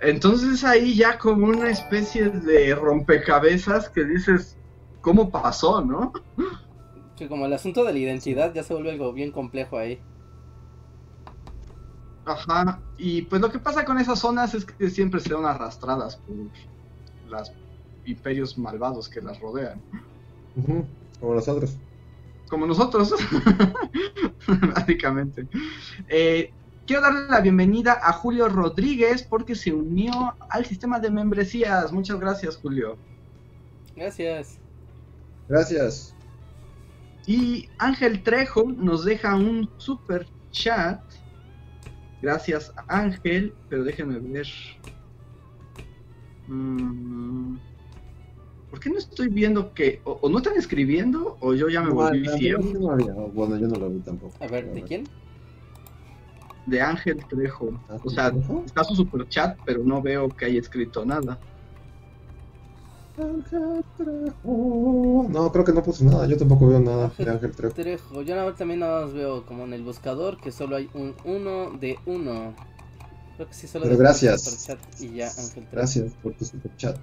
Entonces 0.00 0.64
ahí 0.64 0.94
ya 0.94 1.18
como 1.18 1.46
una 1.46 1.70
especie 1.70 2.30
de 2.30 2.74
rompecabezas 2.74 3.90
que 3.90 4.04
dices, 4.04 4.56
¿cómo 5.00 5.30
pasó, 5.30 5.82
no? 5.82 6.12
Sí, 7.16 7.28
como 7.28 7.46
el 7.46 7.52
asunto 7.52 7.84
de 7.84 7.92
la 7.92 7.98
identidad 7.98 8.54
ya 8.54 8.62
se 8.62 8.72
vuelve 8.72 8.90
algo 8.90 9.12
bien 9.12 9.30
complejo 9.30 9.76
ahí. 9.76 10.00
Ajá, 12.24 12.80
y 12.98 13.22
pues 13.22 13.40
lo 13.40 13.50
que 13.50 13.58
pasa 13.58 13.84
con 13.84 13.98
esas 13.98 14.20
zonas 14.20 14.54
es 14.54 14.64
que 14.64 14.90
siempre 14.90 15.20
se 15.20 15.34
dan 15.34 15.44
arrastradas 15.44 16.16
por 16.16 16.36
los 17.28 17.52
imperios 18.04 18.56
malvados 18.56 19.08
que 19.08 19.20
las 19.20 19.40
rodean. 19.40 19.80
Como 21.20 21.34
nosotros. 21.34 21.76
Como 22.48 22.66
nosotros, 22.66 23.14
básicamente. 24.74 25.48
Eh, 26.08 26.52
quiero 26.86 27.02
darle 27.02 27.26
la 27.28 27.40
bienvenida 27.40 27.98
a 28.02 28.12
Julio 28.12 28.48
Rodríguez 28.48 29.22
porque 29.22 29.54
se 29.54 29.72
unió 29.72 30.36
al 30.48 30.66
sistema 30.66 31.00
de 31.00 31.10
membresías. 31.10 31.92
Muchas 31.92 32.20
gracias, 32.20 32.56
Julio. 32.56 32.98
Gracias. 33.96 34.58
Gracias. 35.48 36.14
Y 37.26 37.68
Ángel 37.78 38.22
Trejo 38.22 38.64
nos 38.64 39.04
deja 39.04 39.34
un 39.34 39.70
super 39.78 40.26
chat 40.50 41.00
Gracias 42.22 42.72
Ángel, 42.86 43.52
pero 43.68 43.82
déjenme 43.82 44.20
ver. 44.20 44.46
Mm, 46.46 47.56
¿Por 48.70 48.80
qué 48.80 48.90
no 48.90 48.98
estoy 48.98 49.28
viendo 49.28 49.74
que 49.74 50.00
o, 50.04 50.28
no 50.30 50.38
están 50.38 50.56
escribiendo 50.56 51.36
o 51.40 51.52
yo 51.52 51.68
ya 51.68 51.82
me 51.82 51.90
volví 51.90 52.26
ciego? 52.38 52.62
bueno, 53.34 53.58
yo 53.58 53.68
no 53.68 53.74
lo 53.74 53.90
vi 53.90 53.98
tampoco. 54.00 54.34
A 54.40 54.46
ver, 54.46 54.72
¿de 54.72 54.82
quién? 54.82 55.04
De 56.66 56.80
Ángel 56.80 57.18
Trejo. 57.28 57.78
O 58.04 58.08
sea, 58.08 58.32
está 58.64 58.84
su 58.84 58.94
super 58.94 59.28
chat, 59.28 59.58
pero 59.66 59.82
no 59.84 60.00
veo 60.00 60.28
que 60.28 60.44
haya 60.46 60.60
escrito 60.60 61.04
nada. 61.04 61.38
No, 64.44 65.52
creo 65.52 65.64
que 65.64 65.72
no 65.72 65.82
puso 65.82 66.04
nada. 66.04 66.26
Yo 66.26 66.36
tampoco 66.36 66.68
veo 66.68 66.80
nada 66.80 67.12
de 67.18 67.30
Ángel 67.30 67.52
Trejo. 67.52 68.22
Yo 68.22 68.54
también 68.54 68.80
nada 68.80 69.04
más 69.04 69.12
veo 69.12 69.44
como 69.44 69.64
en 69.64 69.74
el 69.74 69.82
buscador 69.82 70.38
que 70.38 70.50
solo 70.50 70.76
hay 70.76 70.88
un 70.94 71.14
1 71.24 71.78
de 71.78 71.98
1. 72.06 72.54
Creo 73.36 73.48
que 73.48 73.54
sí 73.54 73.66
solo 73.66 73.84
Pero 73.84 73.98
gracias. 73.98 74.68
Y 75.00 75.14
ya, 75.14 75.28
Ángel 75.28 75.52
Trejo. 75.52 75.68
Gracias 75.72 76.12
por 76.22 76.32
tu 76.34 76.44
super 76.44 76.74
chat. 76.76 76.96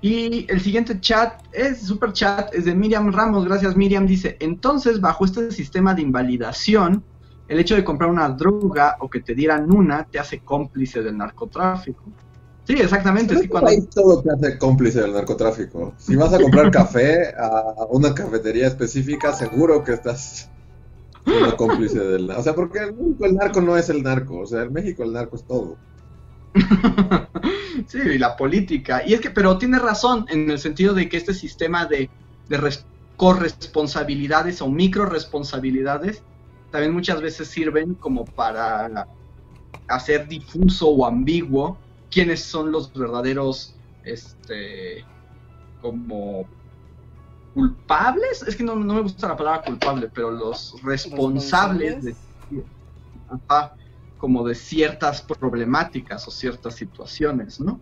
Y 0.00 0.46
el 0.48 0.60
siguiente 0.60 1.00
chat 1.00 1.42
es 1.52 1.80
super 1.80 2.12
chat, 2.12 2.54
es 2.54 2.66
de 2.66 2.74
Miriam 2.74 3.12
Ramos. 3.12 3.44
Gracias, 3.44 3.76
Miriam. 3.76 4.06
Dice: 4.06 4.36
Entonces, 4.38 5.00
bajo 5.00 5.24
este 5.24 5.50
sistema 5.50 5.94
de 5.94 6.02
invalidación, 6.02 7.02
el 7.48 7.58
hecho 7.58 7.74
de 7.74 7.82
comprar 7.82 8.08
una 8.08 8.28
droga 8.28 8.96
o 9.00 9.10
que 9.10 9.20
te 9.20 9.34
dieran 9.34 9.72
una 9.72 10.04
te 10.04 10.20
hace 10.20 10.38
cómplice 10.40 11.02
del 11.02 11.16
narcotráfico. 11.16 12.04
Sí, 12.68 12.74
exactamente. 12.74 13.34
Que 13.34 13.48
cuando... 13.48 13.70
Ahí 13.70 13.80
todo 13.80 14.22
te 14.22 14.30
hace 14.30 14.58
cómplice 14.58 15.00
del 15.00 15.14
narcotráfico. 15.14 15.94
Si 15.96 16.16
vas 16.16 16.34
a 16.34 16.38
comprar 16.38 16.70
café 16.70 17.34
a 17.34 17.86
una 17.88 18.14
cafetería 18.14 18.66
específica, 18.66 19.32
seguro 19.32 19.82
que 19.82 19.92
estás 19.94 20.50
siendo 21.24 21.56
cómplice 21.56 21.98
del... 21.98 22.28
O 22.28 22.42
sea, 22.42 22.54
porque 22.54 22.80
en 22.80 22.98
México 22.98 23.24
el 23.24 23.36
narco 23.36 23.62
no 23.62 23.74
es 23.78 23.88
el 23.88 24.02
narco. 24.02 24.40
O 24.40 24.46
sea, 24.46 24.64
en 24.64 24.74
México 24.74 25.02
el 25.02 25.14
narco 25.14 25.36
es 25.36 25.44
todo. 25.44 25.78
sí, 27.86 28.00
y 28.04 28.18
la 28.18 28.36
política. 28.36 29.02
Y 29.02 29.14
es 29.14 29.22
que, 29.22 29.30
pero 29.30 29.56
tiene 29.56 29.78
razón 29.78 30.26
en 30.28 30.50
el 30.50 30.58
sentido 30.58 30.92
de 30.92 31.08
que 31.08 31.16
este 31.16 31.32
sistema 31.32 31.86
de, 31.86 32.10
de 32.50 32.78
corresponsabilidades 33.16 34.60
o 34.60 34.68
micro 34.68 35.06
responsabilidades 35.06 36.22
también 36.70 36.92
muchas 36.92 37.22
veces 37.22 37.48
sirven 37.48 37.94
como 37.94 38.26
para 38.26 39.08
hacer 39.88 40.28
difuso 40.28 40.90
o 40.90 41.06
ambiguo 41.06 41.78
quiénes 42.10 42.42
son 42.42 42.72
los 42.72 42.92
verdaderos, 42.92 43.74
este, 44.04 45.04
como 45.80 46.46
culpables, 47.54 48.42
es 48.42 48.56
que 48.56 48.62
no, 48.62 48.76
me 48.76 49.00
gusta 49.00 49.28
la 49.28 49.36
palabra 49.36 49.62
culpable, 49.62 50.10
pero 50.12 50.30
los 50.30 50.80
responsables, 50.82 52.04
de, 52.04 52.14
como 54.16 54.46
de 54.46 54.54
ciertas 54.54 55.22
problemáticas 55.22 56.26
o 56.28 56.30
ciertas 56.30 56.74
situaciones, 56.74 57.60
¿no? 57.60 57.80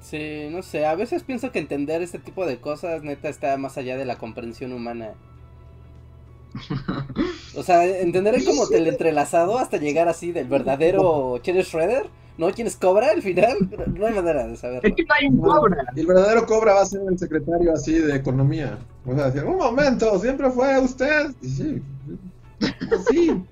Sí, 0.00 0.48
no 0.50 0.62
sé, 0.62 0.84
a 0.84 0.94
veces 0.94 1.22
pienso 1.22 1.50
que 1.50 1.58
entender 1.58 2.02
este 2.02 2.18
tipo 2.18 2.44
de 2.44 2.60
cosas 2.60 3.02
neta 3.02 3.30
está 3.30 3.56
más 3.56 3.78
allá 3.78 3.96
de 3.96 4.04
la 4.04 4.16
comprensión 4.16 4.72
humana. 4.72 5.14
O 7.56 7.62
sea, 7.62 7.84
entender 7.86 8.34
el 8.34 8.44
como 8.44 8.66
entrelazado 8.70 9.58
hasta 9.58 9.76
llegar 9.76 10.08
así 10.08 10.32
del 10.32 10.48
verdadero 10.48 11.38
Cheddar 11.38 11.64
Shredder. 11.64 12.06
¿No? 12.36 12.50
¿Quién 12.50 12.66
es 12.66 12.76
Cobra 12.76 13.10
al 13.10 13.22
final? 13.22 13.56
No 13.96 14.06
hay 14.06 14.14
manera 14.14 14.44
de 14.48 14.56
saberlo. 14.56 14.88
Es 14.88 14.96
que 14.96 15.04
no 15.04 15.14
hay 15.14 15.28
un 15.28 15.38
Cobra. 15.38 15.84
el 15.94 16.04
verdadero 16.04 16.44
Cobra 16.46 16.74
va 16.74 16.82
a 16.82 16.86
ser 16.86 17.02
el 17.08 17.16
secretario 17.16 17.72
así 17.72 17.92
de 17.92 18.16
Economía. 18.16 18.76
O 19.06 19.14
sea, 19.14 19.30
decir, 19.30 19.44
un 19.44 19.56
momento, 19.56 20.18
siempre 20.18 20.50
fue 20.50 20.80
usted. 20.80 21.32
Y 21.42 21.48
sí, 21.48 21.82
sí. 23.08 23.44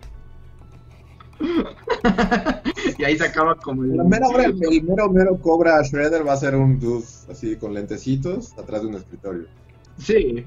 y 2.98 3.04
ahí 3.04 3.16
se 3.16 3.24
acaba 3.24 3.54
como 3.56 3.84
el... 3.84 3.90
mero, 4.04 4.26
el, 4.38 4.82
mero, 4.82 5.08
mero 5.10 5.38
Cobra 5.40 5.80
Shredder 5.82 6.26
va 6.26 6.32
a 6.32 6.36
ser 6.36 6.56
un 6.56 6.78
dude 6.78 7.04
así 7.30 7.56
con 7.56 7.74
lentecitos 7.74 8.52
atrás 8.58 8.82
de 8.82 8.88
un 8.88 8.94
escritorio. 8.94 9.46
Sí. 9.98 10.44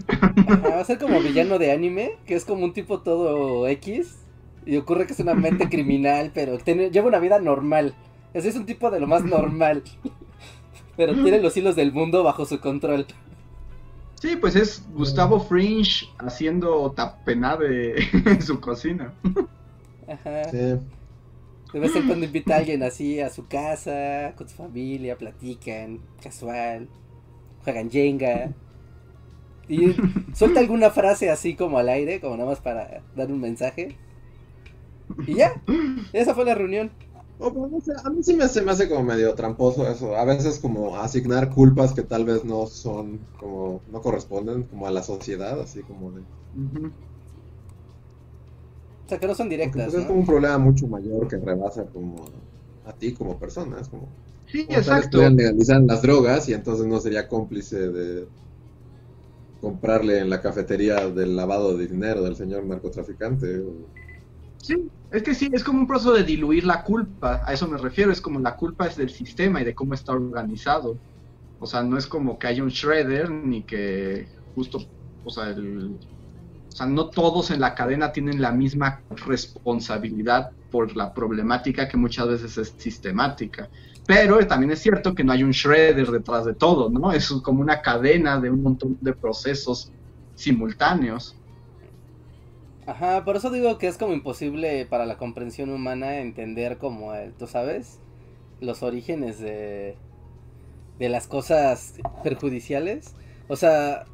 va 0.66 0.80
a 0.80 0.86
ser 0.86 0.98
como 0.98 1.20
villano 1.22 1.58
de 1.60 1.72
anime, 1.72 2.14
que 2.26 2.36
es 2.36 2.46
como 2.46 2.64
un 2.66 2.74
tipo 2.74 3.02
todo 3.02 3.68
X. 3.68 4.18
Y 4.66 4.78
ocurre 4.78 5.06
que 5.06 5.14
es 5.14 5.20
una 5.20 5.36
mente 5.36 5.70
criminal, 5.70 6.32
pero 6.34 6.58
lleva 6.64 7.08
una 7.08 7.20
vida 7.20 7.40
normal. 7.40 7.94
Ese 8.34 8.50
es 8.50 8.56
un 8.56 8.66
tipo 8.66 8.90
de 8.92 9.00
lo 9.00 9.08
más 9.08 9.24
normal. 9.24 9.84
pero 10.98 11.14
tiene 11.14 11.40
los 11.40 11.56
hilos 11.56 11.76
del 11.76 11.92
mundo 11.92 12.24
bajo 12.24 12.46
su 12.46 12.60
control. 12.60 13.06
Sí, 14.16 14.36
pues 14.38 14.56
es 14.56 14.84
Gustavo 14.94 15.40
Fringe 15.40 16.08
haciendo 16.18 16.92
tapenade 16.92 17.96
en 18.26 18.42
su 18.42 18.60
cocina. 18.60 19.14
Ajá. 20.08 20.46
Sí. 20.46 20.80
De 21.74 21.80
vez 21.80 21.96
en 21.96 22.08
cuando 22.08 22.26
invita 22.26 22.56
a 22.56 22.58
alguien 22.60 22.84
así 22.84 23.20
a 23.20 23.30
su 23.30 23.48
casa, 23.48 24.34
con 24.38 24.48
su 24.48 24.56
familia, 24.56 25.18
platican, 25.18 26.00
casual, 26.22 26.88
juegan 27.64 27.92
Jenga. 27.92 28.52
Y 29.68 29.96
suelta 30.34 30.60
alguna 30.60 30.90
frase 30.92 31.30
así 31.30 31.56
como 31.56 31.78
al 31.78 31.90
aire, 31.90 32.20
como 32.20 32.38
nada 32.38 32.50
más 32.50 32.60
para 32.60 33.02
dar 33.16 33.32
un 33.32 33.40
mensaje. 33.42 33.98
Y 35.28 35.36
ya, 35.36 35.54
esa 36.14 36.34
fue 36.34 36.46
la 36.46 36.56
reunión. 36.56 36.92
a 37.40 38.10
mí 38.10 38.24
sí 38.24 38.36
me, 38.36 38.48
se 38.48 38.62
me 38.62 38.72
hace 38.72 38.90
como 38.90 39.04
medio 39.04 39.34
tramposo 39.36 39.88
eso. 39.88 40.16
A 40.16 40.26
veces 40.26 40.60
como 40.60 40.98
asignar 40.98 41.50
culpas 41.50 41.94
que 41.94 42.04
tal 42.04 42.26
vez 42.26 42.44
no 42.44 42.68
son, 42.68 43.20
como, 43.40 43.82
no 43.92 44.02
corresponden 44.02 44.64
como 44.64 44.88
a 44.88 44.92
la 44.92 45.04
sociedad, 45.04 45.60
así 45.60 45.82
como 45.82 46.12
de... 46.12 46.22
O 49.06 49.10
sea, 49.10 49.20
que 49.20 49.28
no 49.28 49.36
son 49.36 49.50
directas. 49.50 49.92
Pues, 49.92 50.02
es 50.02 50.08
como 50.08 50.20
un 50.20 50.26
problema 50.26 50.58
mucho 50.58 50.88
mayor 50.88 51.28
que 51.28 51.38
rebasa 51.38 51.86
como 51.86 52.26
a 52.86 52.94
ti 52.94 53.14
como 53.14 53.38
persona. 53.38 53.80
Es 53.80 53.88
como... 53.88 54.08
Sí, 54.48 54.66
exacto. 54.70 55.28
legalizar 55.30 55.82
las 55.82 56.02
drogas 56.02 56.48
y 56.50 56.54
entonces 56.54 56.86
no 56.86 57.00
sería 57.00 57.28
cómplice 57.28 57.90
de 57.90 58.28
comprarle 59.62 60.20
en 60.20 60.30
la 60.30 60.42
cafetería 60.42 61.10
del 61.10 61.36
lavado 61.36 61.78
de 61.78 61.88
dinero 61.88 62.22
del 62.24 62.36
señor 62.36 62.66
narcotraficante. 62.66 63.64
Sí, 64.58 64.90
es 65.12 65.24
que 65.24 65.36
sí, 65.36 65.50
es 65.54 65.64
como 65.64 65.80
un 65.80 65.88
proceso 65.88 66.14
de 66.14 66.24
diluir 66.24 66.66
la 66.66 66.84
culpa, 66.84 67.42
a 67.46 67.54
eso 67.54 67.68
me 67.68 67.78
refiero, 67.78 68.12
es 68.12 68.22
como 68.22 68.40
la 68.40 68.56
culpa 68.56 68.88
es 68.88 68.98
del 68.98 69.10
sistema 69.10 69.62
y 69.62 69.66
de 69.66 69.76
cómo 69.76 69.94
está 69.94 70.14
organizado. 70.14 70.98
O 71.60 71.66
sea, 71.68 71.84
no 71.84 71.98
es 71.98 72.08
como 72.08 72.38
que 72.38 72.48
haya 72.48 72.64
un 72.64 72.70
shredder 72.70 73.30
ni 73.30 73.64
que 73.64 74.28
justo, 74.56 74.80
o 75.24 75.30
sea, 75.30 75.50
el, 75.50 75.98
o 76.68 76.72
sea, 76.72 76.86
no 76.86 77.10
todos 77.10 77.52
en 77.52 77.62
la 77.62 77.74
cadena 77.74 78.12
tienen 78.12 78.42
la 78.42 78.52
misma 78.52 79.02
responsabilidad 79.26 80.52
por 80.70 80.96
la 80.96 81.14
problemática 81.14 81.88
que 81.88 81.96
muchas 81.96 82.28
veces 82.28 82.58
es 82.58 82.74
sistemática. 82.78 83.70
Pero 84.08 84.46
también 84.46 84.72
es 84.72 84.80
cierto 84.80 85.16
que 85.16 85.24
no 85.24 85.32
hay 85.32 85.44
un 85.44 85.52
shredder 85.52 86.08
detrás 86.12 86.46
de 86.46 86.54
todo, 86.54 86.90
¿no? 86.90 87.12
Es 87.12 87.30
como 87.44 87.62
una 87.62 87.82
cadena 87.82 88.40
de 88.40 88.52
un 88.52 88.62
montón 88.62 88.98
de 89.02 89.14
procesos 89.14 89.92
simultáneos. 90.36 91.36
Ajá, 92.86 93.26
por 93.26 93.36
eso 93.36 93.50
digo 93.50 93.80
que 93.80 93.88
es 93.88 93.98
como 93.98 94.14
imposible 94.14 94.86
para 94.86 95.08
la 95.08 95.18
comprensión 95.18 95.72
humana 95.72 96.20
entender 96.20 96.78
como, 96.78 97.14
tú 97.40 97.48
sabes, 97.48 98.00
los 98.62 98.84
orígenes 98.84 99.40
de, 99.40 99.98
de 101.00 101.10
las 101.10 101.26
cosas 101.28 101.96
perjudiciales. 102.24 103.16
O 103.48 103.56
sea, 103.56 104.06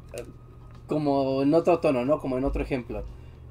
como 0.86 1.42
en 1.42 1.52
otro 1.52 1.80
tono, 1.80 2.06
¿no? 2.06 2.18
Como 2.18 2.38
en 2.38 2.44
otro 2.44 2.62
ejemplo. 2.62 3.04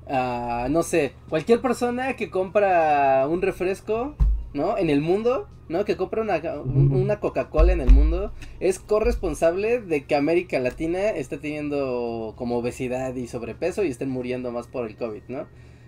Ah, 0.08 0.68
no 0.72 0.82
sé, 0.82 1.14
cualquier 1.30 1.62
persona 1.62 2.16
que 2.16 2.32
compra 2.32 3.28
un 3.30 3.42
refresco 3.44 4.16
¿no? 4.54 4.78
En 4.78 4.90
el 4.90 5.02
mundo, 5.02 5.48
¿no? 5.70 5.86
Que 5.86 5.98
compra 5.98 6.22
una, 6.22 6.42
una 6.64 7.20
Coca-Cola 7.20 7.72
en 7.72 7.82
el 7.82 7.92
mundo, 7.92 8.34
es 8.60 8.80
corresponsable 8.80 9.82
de 9.82 10.06
que 10.06 10.16
América 10.16 10.60
Latina 10.60 11.10
esté 11.10 11.38
teniendo 11.38 12.34
como 12.38 12.58
obesidad 12.58 13.16
y 13.16 13.28
sobrepeso 13.28 13.84
y 13.84 13.90
estén 13.90 14.10
muriendo 14.10 14.52
más 14.52 14.68
por 14.68 14.88
el 14.88 14.98
COVID, 14.98 15.24
¿no? 15.30 15.48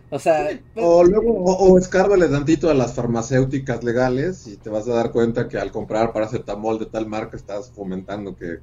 O 0.10 0.20
sea... 0.20 0.48
Pues 0.74 0.86
o 0.86 1.04
luego, 1.04 1.44
o, 1.44 1.78
escárbale 1.78 2.28
tantito 2.28 2.70
a 2.70 2.76
las 2.76 2.94
farmacéuticas 2.94 3.84
legales 3.84 4.46
y 4.46 4.58
te 4.58 4.70
vas 4.70 4.88
a 4.88 4.94
dar 4.94 5.12
cuenta 5.12 5.48
que 5.48 5.58
al 5.58 5.72
comprar 5.72 6.14
paracetamol 6.14 6.78
de 6.78 6.86
tal 6.86 7.08
marca 7.08 7.36
estás 7.36 7.72
fomentando 7.72 8.36
que... 8.36 8.60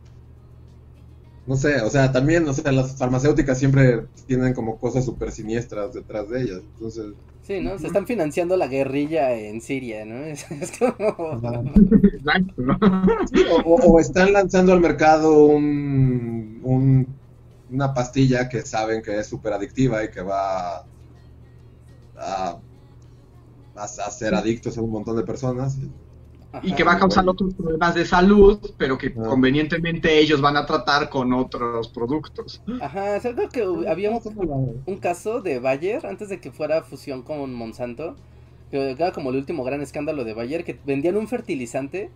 No 1.50 1.56
sé, 1.56 1.80
o 1.80 1.90
sea, 1.90 2.12
también, 2.12 2.48
o 2.48 2.54
sea, 2.54 2.70
las 2.70 2.96
farmacéuticas 2.96 3.58
siempre 3.58 4.06
tienen 4.28 4.54
como 4.54 4.78
cosas 4.78 5.04
súper 5.04 5.32
siniestras 5.32 5.92
detrás 5.92 6.28
de 6.28 6.42
ellas, 6.42 6.60
entonces... 6.74 7.06
Sí, 7.42 7.58
¿no? 7.60 7.76
Se 7.76 7.88
están 7.88 8.06
financiando 8.06 8.56
la 8.56 8.68
guerrilla 8.68 9.32
en 9.34 9.60
Siria, 9.60 10.04
¿no? 10.04 10.24
Es, 10.26 10.46
como... 10.78 10.94
o, 13.64 13.98
están 13.98 14.32
lanzando 14.32 14.72
al 14.72 14.78
mercado 14.78 15.46
un, 15.46 17.08
una 17.68 17.94
pastilla 17.94 18.48
que 18.48 18.62
saben 18.62 19.02
que 19.02 19.18
es 19.18 19.26
súper 19.26 19.52
adictiva 19.52 20.04
y 20.04 20.10
que 20.12 20.22
va 20.22 20.76
a, 20.76 20.84
a, 23.74 23.82
hacer 23.82 24.36
adictos 24.36 24.78
a 24.78 24.82
un 24.82 24.92
montón 24.92 25.16
de 25.16 25.24
personas 25.24 25.76
y 25.78 25.90
que 26.76 26.84
va 26.84 26.92
a 26.92 26.98
causar 26.98 27.28
otros 27.28 27.54
problemas 27.54 27.94
de 27.94 28.04
salud, 28.04 28.58
pero 28.76 28.98
que 28.98 29.14
convenientemente 29.14 30.18
ellos 30.18 30.40
van 30.40 30.56
a 30.56 30.66
tratar 30.66 31.08
con 31.08 31.32
otros 31.32 31.88
productos. 31.88 32.62
Ajá, 32.80 33.16
es 33.16 33.24
algo 33.24 33.48
que 33.48 33.62
había 33.88 34.10
un, 34.10 34.96
caso 34.98 35.40
de 35.40 35.58
Bayer 35.60 36.04
antes 36.06 36.28
de 36.28 36.40
que 36.40 36.50
fuera 36.50 36.82
fusión 36.82 37.22
con 37.22 37.54
Monsanto, 37.54 38.16
que 38.70 38.90
era 38.90 39.12
como 39.12 39.30
el 39.30 39.36
último 39.36 39.64
gran 39.64 39.80
escándalo 39.80 40.24
de 40.24 40.34
Bayer, 40.34 40.64
que 40.64 40.78
vendían 40.84 41.16
un 41.16 41.28
fertilizante 41.28 42.10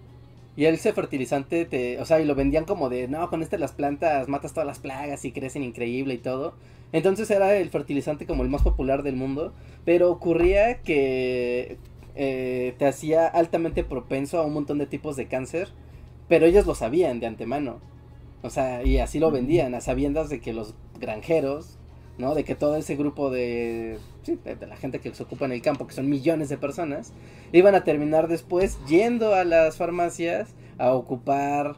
y 0.56 0.66
ese 0.66 0.92
fertilizante, 0.92 1.64
te, 1.64 2.00
o 2.00 2.04
sea, 2.04 2.20
y 2.20 2.24
lo 2.24 2.34
vendían 2.34 2.64
como 2.64 2.88
de, 2.88 3.08
no, 3.08 3.28
con 3.28 3.42
este 3.42 3.58
las 3.58 3.72
plantas 3.72 4.28
matas 4.28 4.52
todas 4.52 4.66
las 4.66 4.78
plagas 4.78 5.24
y 5.24 5.32
crecen 5.32 5.64
increíble 5.64 6.14
y 6.14 6.18
todo. 6.18 6.54
Entonces 6.92 7.28
era 7.30 7.56
el 7.56 7.70
fertilizante 7.70 8.24
como 8.24 8.44
el 8.44 8.48
más 8.48 8.62
popular 8.62 9.02
del 9.02 9.16
mundo, 9.16 9.52
pero 9.84 10.12
ocurría 10.12 10.80
que 10.80 11.76
eh, 12.14 12.74
te 12.78 12.86
hacía 12.86 13.26
altamente 13.26 13.82
propenso 13.84 14.38
a 14.38 14.46
un 14.46 14.54
montón 14.54 14.78
de 14.78 14.86
tipos 14.86 15.16
de 15.16 15.26
cáncer, 15.26 15.68
pero 16.28 16.46
ellos 16.46 16.66
lo 16.66 16.74
sabían 16.74 17.20
de 17.20 17.26
antemano. 17.26 17.80
O 18.42 18.50
sea, 18.50 18.84
y 18.84 18.98
así 18.98 19.18
lo 19.18 19.30
vendían, 19.30 19.74
a 19.74 19.80
sabiendas 19.80 20.28
de 20.28 20.40
que 20.40 20.52
los 20.52 20.74
granjeros, 21.00 21.78
¿no? 22.18 22.34
De 22.34 22.44
que 22.44 22.54
todo 22.54 22.76
ese 22.76 22.94
grupo 22.94 23.30
de, 23.30 23.98
sí, 24.22 24.38
de, 24.44 24.66
la 24.66 24.76
gente 24.76 25.00
que 25.00 25.14
se 25.14 25.22
ocupa 25.22 25.46
en 25.46 25.52
el 25.52 25.62
campo, 25.62 25.86
que 25.86 25.94
son 25.94 26.08
millones 26.08 26.48
de 26.48 26.58
personas, 26.58 27.12
iban 27.52 27.74
a 27.74 27.84
terminar 27.84 28.28
después 28.28 28.78
yendo 28.86 29.34
a 29.34 29.44
las 29.44 29.76
farmacias 29.76 30.54
a 30.78 30.92
ocupar, 30.92 31.76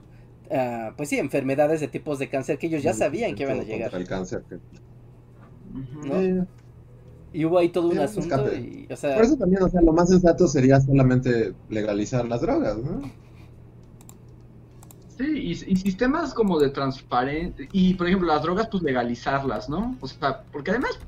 uh, 0.51 0.95
pues 0.97 1.09
sí, 1.09 1.19
enfermedades 1.19 1.81
de 1.81 1.89
tipos 1.89 2.19
de 2.19 2.29
cáncer 2.29 2.59
que 2.59 2.67
ellos 2.67 2.83
ya 2.83 2.93
sabían 2.93 3.35
que 3.35 3.45
iban 3.45 3.61
a 3.61 3.63
llegar. 3.63 3.95
El 3.95 4.07
cáncer. 4.07 4.43
¿no? 6.05 6.47
Y 7.37 7.45
hubo 7.45 7.59
ahí 7.59 7.69
todo 7.69 7.89
un 7.89 7.99
asunto 7.99 8.35
escape. 8.35 8.87
y, 8.89 8.93
o 8.93 8.97
sea, 8.97 9.15
Por 9.15 9.25
eso 9.25 9.37
también, 9.37 9.63
o 9.63 9.69
sea, 9.69 9.83
lo 9.83 9.93
más 9.93 10.09
sensato 10.09 10.49
sería 10.49 10.81
solamente 10.81 11.53
legalizar 11.69 12.27
las 12.27 12.41
drogas, 12.41 12.79
¿no? 12.79 13.03
Sí, 15.19 15.25
y, 15.27 15.51
y 15.51 15.77
sistemas 15.77 16.33
como 16.33 16.59
de 16.59 16.71
transparencia. 16.71 17.69
Y 17.73 17.95
por 17.95 18.07
ejemplo, 18.07 18.29
las 18.29 18.43
drogas, 18.43 18.69
pues 18.71 18.83
legalizarlas, 18.83 19.69
¿no? 19.69 19.97
O 20.01 20.07
sea, 20.09 20.45
porque 20.51 20.71
además 20.71 20.99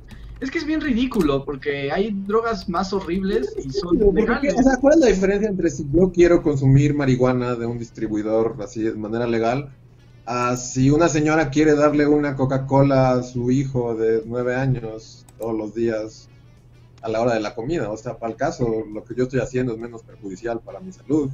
es 0.40 0.50
que 0.50 0.58
es 0.58 0.66
bien 0.66 0.80
ridículo, 0.80 1.44
porque 1.44 1.90
hay 1.90 2.10
drogas 2.26 2.68
más 2.68 2.92
horribles 2.92 3.54
y 3.64 3.70
son 3.70 3.98
Porque, 3.98 4.20
legales. 4.20 4.54
o 4.58 4.62
sea, 4.62 4.76
¿cuál 4.80 4.94
es 4.94 5.00
la 5.00 5.06
diferencia 5.06 5.48
entre 5.48 5.70
si 5.70 5.86
yo 5.92 6.12
quiero 6.12 6.42
consumir 6.42 6.94
marihuana 6.94 7.54
de 7.56 7.66
un 7.66 7.78
distribuidor 7.78 8.56
así 8.62 8.82
de 8.82 8.92
manera 8.94 9.26
legal 9.26 9.70
a 10.26 10.56
si 10.56 10.90
una 10.90 11.08
señora 11.08 11.50
quiere 11.50 11.74
darle 11.74 12.06
una 12.06 12.36
Coca-Cola 12.36 13.12
a 13.12 13.22
su 13.22 13.50
hijo 13.50 13.94
de 13.96 14.22
nueve 14.26 14.54
años 14.54 15.24
todos 15.38 15.56
los 15.56 15.74
días 15.74 16.28
a 17.02 17.08
la 17.08 17.20
hora 17.20 17.34
de 17.34 17.40
la 17.40 17.54
comida? 17.54 17.90
O 17.90 17.96
sea, 17.96 18.18
para 18.18 18.32
el 18.32 18.36
caso, 18.38 18.84
lo 18.92 19.04
que 19.04 19.14
yo 19.14 19.24
estoy 19.24 19.40
haciendo 19.40 19.72
es 19.72 19.78
menos 19.78 20.02
perjudicial 20.02 20.60
para 20.60 20.80
mi 20.80 20.92
salud. 20.92 21.30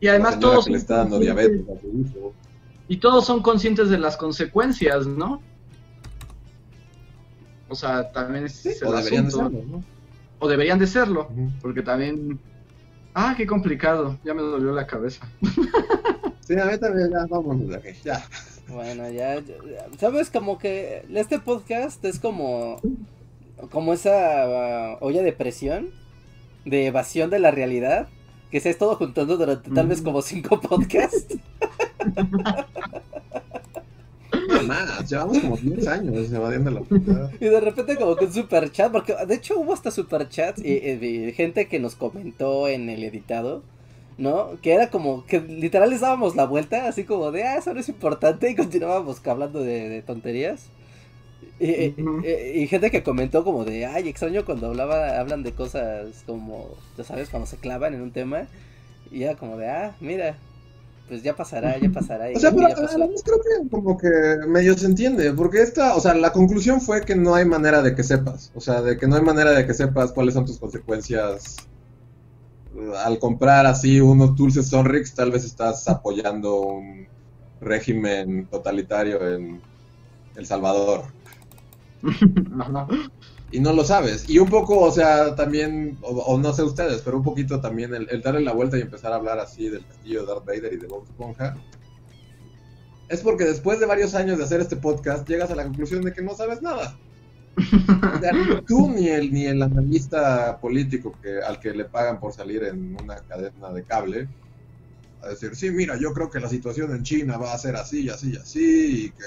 Y 0.00 0.08
además 0.08 0.38
todos 0.38 0.66
le 0.66 0.72
son 0.72 0.74
está 0.74 0.96
dando 0.98 1.18
diabetes 1.18 1.62
a 1.68 1.80
su 1.80 1.86
hijo. 1.88 2.34
Y 2.88 2.98
todos 2.98 3.24
son 3.26 3.42
conscientes 3.42 3.88
de 3.88 3.98
las 3.98 4.16
consecuencias, 4.16 5.06
¿no? 5.06 5.40
O 7.68 7.74
sea, 7.74 8.10
también 8.12 8.44
es 8.44 8.52
Sí, 8.52 8.70
el 8.80 8.88
o 8.88 8.92
deberían 8.92 9.24
de 9.26 9.30
serlo, 9.30 9.62
¿no? 9.66 9.84
O 10.38 10.48
deberían 10.48 10.78
de 10.78 10.86
serlo, 10.86 11.28
porque 11.62 11.82
también... 11.82 12.38
Ah, 13.14 13.34
qué 13.36 13.46
complicado, 13.46 14.18
ya 14.24 14.34
me 14.34 14.42
dolió 14.42 14.72
la 14.72 14.86
cabeza. 14.86 15.26
Sí, 16.40 16.58
a 16.58 16.64
mí 16.66 16.76
también, 16.78 17.10
ya, 17.10 17.24
vámonos 17.26 17.68
de 17.68 17.76
aquí, 17.76 17.98
ya. 18.04 18.22
bueno, 18.68 19.08
ya, 19.10 19.36
ya- 19.40 19.98
sabes 19.98 20.28
como 20.30 20.58
que 20.58 21.06
este 21.14 21.38
podcast 21.38 22.04
es 22.04 22.18
como 22.18 22.80
como 23.70 23.92
esa 23.92 24.92
ah, 24.92 24.98
olla 25.00 25.22
de 25.22 25.32
presión 25.32 25.90
de 26.64 26.86
evasión 26.86 27.30
de 27.30 27.38
la 27.38 27.50
realidad 27.50 28.08
que 28.50 28.60
se 28.60 28.68
ha 28.68 28.72
estado 28.72 28.94
juntando 28.96 29.36
durante 29.36 29.70
tal 29.70 29.88
vez 29.88 30.00
como 30.00 30.22
cinco 30.22 30.60
podcasts. 30.60 31.36
No 34.48 34.62
más, 34.64 35.08
llevamos 35.08 35.38
como 35.38 35.56
10 35.56 35.86
años 35.86 36.32
evadiendo 36.32 36.70
la 36.70 36.80
realidad. 36.80 37.30
Y 37.40 37.46
de 37.46 37.60
repente 37.60 37.96
como 37.96 38.16
que 38.16 38.26
un 38.26 38.32
super 38.32 38.70
chat, 38.70 38.92
porque 38.92 39.14
de 39.26 39.34
hecho 39.34 39.58
hubo 39.58 39.72
hasta 39.72 39.90
super 39.90 40.28
chats 40.28 40.62
y, 40.64 41.32
gente 41.32 41.66
que 41.66 41.78
nos 41.78 41.94
comentó 41.94 42.68
en 42.68 42.90
el 42.90 43.04
editado, 43.04 43.62
¿no? 44.18 44.50
Que 44.60 44.72
era 44.72 44.90
como 44.90 45.24
que 45.24 45.40
literal 45.40 45.90
les 45.90 46.00
dábamos 46.00 46.36
la 46.36 46.46
vuelta, 46.46 46.88
así 46.88 47.04
como 47.04 47.30
de, 47.32 47.44
ah, 47.44 47.56
eso 47.56 47.72
no 47.74 47.80
es 47.80 47.88
importante 47.88 48.50
y 48.50 48.54
continuábamos 48.54 49.24
hablando 49.26 49.60
de, 49.60 49.88
de 49.88 50.02
tonterías. 50.02 50.66
Y, 51.60 52.66
gente 52.68 52.90
que 52.90 53.02
comentó 53.02 53.44
como 53.44 53.64
de, 53.64 53.86
ay, 53.86 54.08
extraño 54.08 54.44
cuando 54.44 54.68
hablaba, 54.68 55.18
hablan 55.18 55.42
de 55.42 55.52
cosas 55.52 56.24
como, 56.26 56.70
ya 56.98 57.04
sabes, 57.04 57.28
cuando 57.28 57.46
se 57.46 57.56
clavan 57.56 57.94
en 57.94 58.02
un 58.02 58.10
tema. 58.10 58.48
Y 59.10 59.20
ya 59.20 59.36
como 59.36 59.56
de, 59.56 59.70
ah, 59.70 59.96
mira, 60.00 60.36
pues 61.08 61.22
ya 61.22 61.36
pasará, 61.36 61.78
ya 61.78 61.90
pasará. 61.90 62.32
Y 62.32 62.36
O 62.36 62.40
sea, 62.40 62.50
pero 62.50 62.66
a 62.66 62.70
pasó. 62.70 62.98
la 62.98 63.06
vez 63.06 63.22
creo 63.22 63.38
que 63.38 63.68
como 63.68 63.96
que 63.96 64.08
medio 64.48 64.76
se 64.76 64.86
entiende, 64.86 65.32
porque 65.32 65.62
esta, 65.62 65.94
o 65.94 66.00
sea, 66.00 66.14
la 66.14 66.32
conclusión 66.32 66.80
fue 66.80 67.02
que 67.02 67.14
no 67.14 67.34
hay 67.34 67.44
manera 67.44 67.82
de 67.82 67.94
que 67.94 68.02
sepas, 68.02 68.50
o 68.54 68.60
sea, 68.60 68.82
de 68.82 68.96
que 68.96 69.06
no 69.06 69.16
hay 69.16 69.22
manera 69.22 69.52
de 69.52 69.66
que 69.66 69.74
sepas 69.74 70.12
cuáles 70.12 70.34
son 70.34 70.46
tus 70.46 70.58
consecuencias 70.58 71.56
eh, 72.76 72.92
al 73.04 73.18
comprar 73.18 73.66
así 73.66 74.00
unos 74.00 74.34
dulces 74.34 74.68
Sonrix, 74.68 75.14
tal 75.14 75.30
vez 75.30 75.44
estás 75.44 75.86
apoyando 75.88 76.60
un 76.60 77.06
régimen 77.60 78.46
totalitario 78.46 79.28
en 79.28 79.60
El 80.36 80.46
Salvador 80.46 81.04
Ajá. 82.60 82.86
y 83.50 83.60
no 83.60 83.72
lo 83.72 83.84
sabes. 83.84 84.28
Y 84.28 84.38
un 84.38 84.48
poco, 84.48 84.78
o 84.80 84.90
sea, 84.90 85.34
también, 85.34 85.98
o, 86.02 86.10
o 86.10 86.38
no 86.38 86.52
sé 86.52 86.62
ustedes, 86.62 87.02
pero 87.02 87.16
un 87.16 87.22
poquito 87.22 87.60
también 87.60 87.94
el, 87.94 88.08
el 88.10 88.22
darle 88.22 88.40
la 88.40 88.52
vuelta 88.52 88.78
y 88.78 88.82
empezar 88.82 89.12
a 89.12 89.16
hablar 89.16 89.38
así 89.38 89.68
del 89.68 89.86
castillo 89.86 90.22
de 90.22 90.26
Darth 90.26 90.46
Vader 90.46 90.72
y 90.72 90.76
de 90.76 90.86
Bob 90.86 91.04
Esponja. 91.04 91.56
Es 93.08 93.20
porque 93.20 93.44
después 93.44 93.80
de 93.80 93.86
varios 93.86 94.14
años 94.14 94.38
de 94.38 94.44
hacer 94.44 94.60
este 94.60 94.76
podcast, 94.76 95.28
llegas 95.28 95.50
a 95.50 95.54
la 95.54 95.64
conclusión 95.64 96.02
de 96.02 96.12
que 96.12 96.22
no 96.22 96.34
sabes 96.34 96.62
nada. 96.62 96.98
O 98.16 98.20
sea, 98.20 98.32
ni 98.32 98.62
tú 98.62 98.90
ni 98.90 99.08
el, 99.08 99.32
ni 99.32 99.46
el 99.46 99.62
analista 99.62 100.58
político 100.60 101.14
que, 101.22 101.40
al 101.40 101.60
que 101.60 101.72
le 101.72 101.84
pagan 101.84 102.20
por 102.20 102.32
salir 102.32 102.64
en 102.64 102.96
una 103.02 103.16
cadena 103.16 103.70
de 103.72 103.82
cable 103.82 104.28
a 105.22 105.28
decir, 105.28 105.54
sí, 105.54 105.70
mira, 105.70 105.96
yo 105.98 106.12
creo 106.12 106.30
que 106.30 106.40
la 106.40 106.48
situación 106.48 106.94
en 106.94 107.02
China 107.02 107.36
va 107.36 107.52
a 107.52 107.58
ser 107.58 107.76
así, 107.76 108.02
y 108.04 108.08
así, 108.10 108.32
y 108.32 108.36
así, 108.36 109.04
y 109.04 109.10
que 109.10 109.24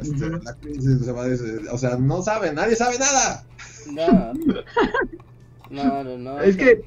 este, 0.00 0.26
Ujú. 0.26 0.40
la 0.42 0.54
crisis 0.56 1.04
se 1.04 1.12
va 1.12 1.22
a 1.24 1.28
des- 1.28 1.68
O 1.72 1.78
sea, 1.78 1.96
no 1.96 2.22
sabe, 2.22 2.52
nadie 2.52 2.76
sabe 2.76 2.98
nada. 2.98 3.46
No. 3.86 4.32
No, 5.68 6.04
no, 6.04 6.16
no. 6.18 6.40
Es 6.40 6.56
que 6.56 6.84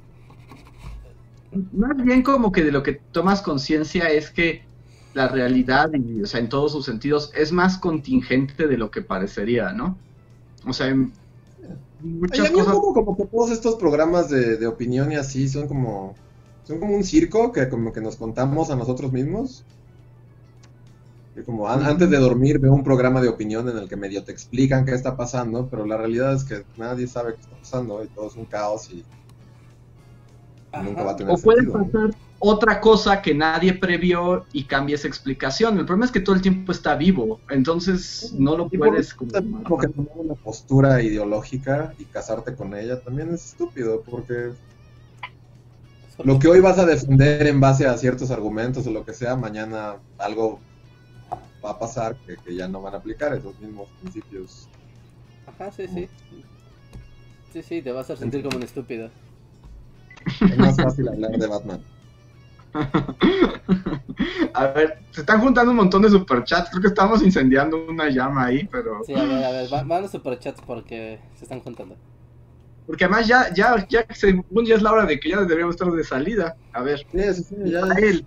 más 1.72 1.96
bien 2.04 2.24
como 2.24 2.52
que 2.52 2.64
de 2.64 2.72
lo 2.72 2.84
que 2.84 3.02
tomas 3.12 3.42
conciencia 3.42 4.10
es 4.10 4.32
que 4.32 4.62
la 5.14 5.28
realidad, 5.28 5.90
y, 5.94 6.22
o 6.22 6.26
sea, 6.26 6.40
en 6.40 6.50
todos 6.50 6.72
sus 6.74 6.86
sentidos, 6.86 7.32
es 7.34 7.52
más 7.52 7.78
contingente 7.80 8.68
de 8.68 8.78
lo 8.78 8.92
que 8.92 9.02
parecería, 9.02 9.72
¿no? 9.74 10.04
O 10.66 10.74
sea, 10.74 10.94
Y 10.94 12.08
muchas 12.20 12.48
a 12.48 12.52
mí 12.52 12.60
un 12.60 12.66
cosas... 12.66 12.76
poco 12.76 12.94
como 12.94 13.18
que 13.18 13.26
todos 13.28 13.52
estos 13.52 13.76
programas 13.76 14.30
de, 14.30 14.58
de 14.58 14.68
opinión 14.68 15.12
y 15.12 15.16
así 15.16 15.48
son 15.50 15.68
como 15.68 16.20
son 16.64 16.80
como 16.80 16.96
un 16.96 17.04
circo 17.04 17.52
que 17.52 17.70
como 17.70 17.92
que 17.94 18.02
nos 18.02 18.18
contamos 18.18 18.70
a 18.70 18.76
nosotros 18.76 19.12
mismos. 19.12 19.66
Como 21.48 21.68
an- 21.68 21.84
antes 21.92 22.10
de 22.12 22.18
dormir 22.18 22.60
veo 22.60 22.74
un 22.76 22.84
programa 22.84 23.22
de 23.22 23.30
opinión 23.30 23.68
en 23.70 23.78
el 23.78 23.90
que 23.90 23.96
medio 23.98 24.24
te 24.24 24.32
explican 24.32 24.86
qué 24.86 24.94
está 24.94 25.18
pasando, 25.18 25.68
pero 25.70 25.84
la 25.86 25.98
realidad 25.98 26.34
es 26.36 26.44
que 26.44 26.66
nadie 26.76 27.08
sabe 27.08 27.34
qué 27.34 27.42
está 27.42 27.56
pasando 27.58 28.04
y 28.04 28.10
todo 28.10 28.28
es 28.28 28.36
un 28.36 28.46
caos 28.46 28.88
y 28.92 29.04
Ajá. 30.72 30.84
nunca 30.84 31.04
va 31.04 31.12
a 31.12 31.16
tener 31.16 31.34
O 31.34 31.42
puede 31.42 31.64
sentido. 31.64 31.78
¿no? 31.80 31.86
pasar 31.92 32.18
otra 32.40 32.80
cosa 32.82 33.22
que 33.22 33.34
nadie 33.34 33.74
previó 33.74 34.46
y 34.52 34.68
cambia 34.68 34.96
esa 34.96 35.08
explicación. 35.08 35.80
El 35.80 35.86
problema 35.86 36.06
es 36.06 36.12
que 36.12 36.20
todo 36.20 36.36
el 36.36 36.42
tiempo 36.42 36.72
está 36.72 36.96
vivo, 36.96 37.42
entonces 37.50 38.36
no 38.38 38.56
lo 38.58 38.70
puedes... 38.70 39.16
también 39.32 39.64
como 39.64 39.78
que 39.80 39.88
tomar 39.88 40.12
una 40.18 40.36
postura 40.36 41.02
ideológica 41.02 41.96
y 41.98 42.06
casarte 42.06 42.56
con 42.56 42.76
ella 42.76 43.02
también 43.02 43.34
es 43.34 43.46
estúpido 43.46 44.04
porque 44.04 44.52
lo 46.24 46.40
que 46.40 46.48
hoy 46.48 46.60
vas 46.60 46.80
a 46.80 46.86
defender 46.86 47.48
en 47.48 47.60
base 47.60 47.88
a 47.88 47.98
ciertos 47.98 48.32
argumentos 48.32 48.86
o 48.88 48.92
lo 48.92 49.06
que 49.06 49.14
sea, 49.14 49.36
mañana 49.36 50.02
algo 50.18 50.67
va 51.68 51.74
a 51.74 51.80
pasar 51.80 52.16
que, 52.26 52.38
que 52.38 52.56
ya 52.56 52.68
no 52.68 52.82
van 52.82 52.96
a 52.96 52.98
aplicar 52.98 53.34
esos 53.34 53.60
mismos 53.60 53.90
principios. 54.02 54.68
Ajá, 55.46 55.72
sí, 55.72 55.88
sí. 55.88 56.08
Sí, 57.54 57.64
sí, 57.64 57.82
te 57.82 57.92
vas 57.92 58.10
a 58.10 58.16
sentir 58.16 58.44
como 58.44 58.58
un 58.58 58.64
estúpido. 58.64 59.10
Es 60.42 60.58
más 60.58 60.76
fácil 60.76 61.08
hablar 61.08 61.32
de 61.32 61.48
Batman. 61.48 61.84
A 64.54 64.68
ver, 64.68 65.00
se 65.12 65.22
están 65.22 65.42
juntando 65.42 65.72
un 65.72 65.78
montón 65.78 66.02
de 66.02 66.10
superchats. 66.10 66.70
Creo 66.70 66.82
que 66.82 66.88
estamos 66.88 67.22
incendiando 67.24 67.86
una 67.88 68.10
llama 68.10 68.46
ahí, 68.46 68.68
pero. 68.72 69.04
Sí, 69.06 69.14
a 69.14 69.24
ver, 69.24 69.44
a 69.44 69.52
ver, 69.52 69.74
va- 69.74 69.84
van 69.84 70.02
los 70.02 70.12
superchats 70.12 70.62
porque 70.66 71.20
se 71.38 71.46
están 71.46 71.60
juntando. 71.62 71.96
Porque 72.86 73.06
además 73.06 73.28
ya, 73.28 73.54
ya, 73.54 73.86
ya, 73.90 74.06
según 74.14 74.66
ya 74.66 74.76
es 74.76 74.82
la 74.82 74.92
hora 74.92 75.06
de 75.06 75.20
que 75.20 75.30
ya 75.30 75.42
deberíamos 75.42 75.76
estar 75.76 75.92
de 75.92 76.04
salida. 76.04 76.56
A 76.74 76.82
ver, 76.82 77.00
Sí, 77.12 77.34
sí, 77.34 77.44
sí, 77.44 77.56
ya. 77.66 77.82
Israel. 77.82 78.26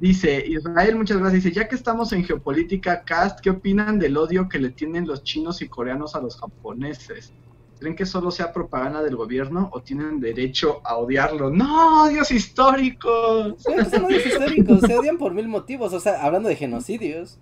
Dice, 0.00 0.44
Israel, 0.46 0.96
muchas 0.96 1.18
gracias. 1.18 1.42
Dice, 1.44 1.54
ya 1.56 1.68
que 1.68 1.74
estamos 1.74 2.12
en 2.12 2.24
geopolítica, 2.24 3.02
Cast, 3.04 3.40
¿qué 3.40 3.50
opinan 3.50 3.98
del 3.98 4.16
odio 4.16 4.48
que 4.48 4.58
le 4.58 4.70
tienen 4.70 5.06
los 5.06 5.24
chinos 5.24 5.60
y 5.60 5.68
coreanos 5.68 6.14
a 6.14 6.20
los 6.20 6.38
japoneses? 6.38 7.34
¿Creen 7.78 7.96
que 7.96 8.06
solo 8.06 8.30
sea 8.30 8.52
propaganda 8.52 9.02
del 9.02 9.16
gobierno 9.16 9.70
o 9.72 9.82
tienen 9.82 10.20
derecho 10.20 10.80
a 10.84 10.96
odiarlo? 10.96 11.50
¡No, 11.50 12.04
odios 12.04 12.30
históricos! 12.30 13.54
Son 13.90 14.04
odios 14.04 14.24
históricos, 14.26 14.84
se 14.84 14.96
odian 14.96 15.18
por 15.18 15.34
mil 15.34 15.48
motivos, 15.48 15.92
o 15.92 16.00
sea, 16.00 16.22
hablando 16.22 16.48
de 16.48 16.56
genocidios, 16.56 17.38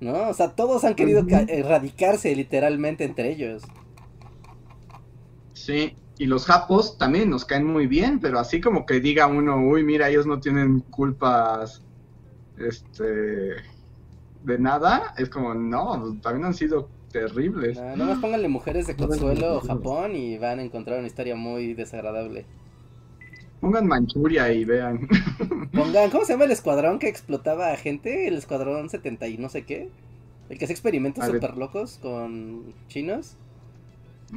¿no? 0.00 0.28
O 0.28 0.34
sea, 0.34 0.54
todos 0.56 0.84
han 0.84 0.94
querido 0.96 1.26
ca- 1.26 1.44
erradicarse 1.48 2.34
literalmente 2.36 3.04
entre 3.04 3.30
ellos. 3.32 3.62
Sí, 5.54 5.96
y 6.18 6.26
los 6.26 6.46
japos 6.46 6.98
también 6.98 7.30
nos 7.30 7.44
caen 7.44 7.66
muy 7.66 7.86
bien, 7.86 8.20
pero 8.20 8.38
así 8.38 8.60
como 8.60 8.86
que 8.86 9.00
diga 9.00 9.26
uno, 9.26 9.56
uy, 9.66 9.84
mira, 9.84 10.08
ellos 10.08 10.26
no 10.26 10.40
tienen 10.40 10.80
culpas 10.90 11.84
este 12.68 13.54
de 14.44 14.58
nada, 14.58 15.14
es 15.18 15.28
como, 15.28 15.54
no, 15.54 16.18
también 16.20 16.46
han 16.46 16.54
sido 16.54 16.88
terribles. 17.12 17.78
No, 17.78 17.96
nomás 17.96 18.18
pónganle 18.18 18.48
mujeres 18.48 18.86
de 18.86 18.96
Consuelo 18.96 19.58
o. 19.58 19.60
Japón 19.60 20.16
y 20.16 20.38
van 20.38 20.58
a 20.58 20.62
encontrar 20.62 20.98
una 20.98 21.06
historia 21.06 21.36
muy 21.36 21.74
desagradable. 21.74 22.46
Pongan 23.60 23.86
Manchuria 23.86 24.52
y 24.52 24.64
vean. 24.64 25.06
Pongan, 25.72 26.10
¿cómo 26.10 26.24
se 26.24 26.32
llama 26.32 26.46
el 26.46 26.50
escuadrón 26.50 26.98
que 26.98 27.08
explotaba 27.08 27.72
a 27.72 27.76
gente? 27.76 28.26
El 28.26 28.34
escuadrón 28.34 28.90
70 28.90 29.28
y 29.28 29.38
no 29.38 29.48
sé 29.48 29.64
qué. 29.64 29.88
El 30.48 30.58
que 30.58 30.64
hace 30.64 30.72
experimentos 30.72 31.24
súper 31.24 31.56
locos 31.56 31.98
con 32.02 32.74
chinos. 32.88 33.36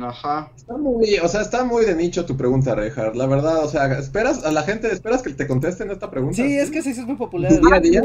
Ajá. 0.02 0.52
Está 0.56 0.76
muy, 0.78 1.18
o 1.24 1.28
sea, 1.28 1.42
está 1.42 1.64
muy 1.64 1.86
de 1.86 1.96
nicho 1.96 2.26
tu 2.26 2.36
pregunta, 2.36 2.76
Reinhardt. 2.76 3.16
La 3.16 3.28
verdad, 3.28 3.64
o 3.64 3.70
sea, 3.70 3.98
esperas 3.98 4.44
a 4.44 4.52
la 4.52 4.64
gente, 4.64 4.92
esperas 4.92 5.22
que 5.22 5.32
te 5.34 5.48
contesten 5.48 5.90
esta 5.90 6.12
pregunta. 6.12 6.36
Sí, 6.36 6.58
es 6.58 6.70
que 6.70 6.82
sí, 6.82 6.94
sí 6.94 7.00
es 7.00 7.06
muy 7.08 7.16
popular. 7.16 7.50
Día 7.52 7.76
a 7.76 7.80
día. 7.80 8.02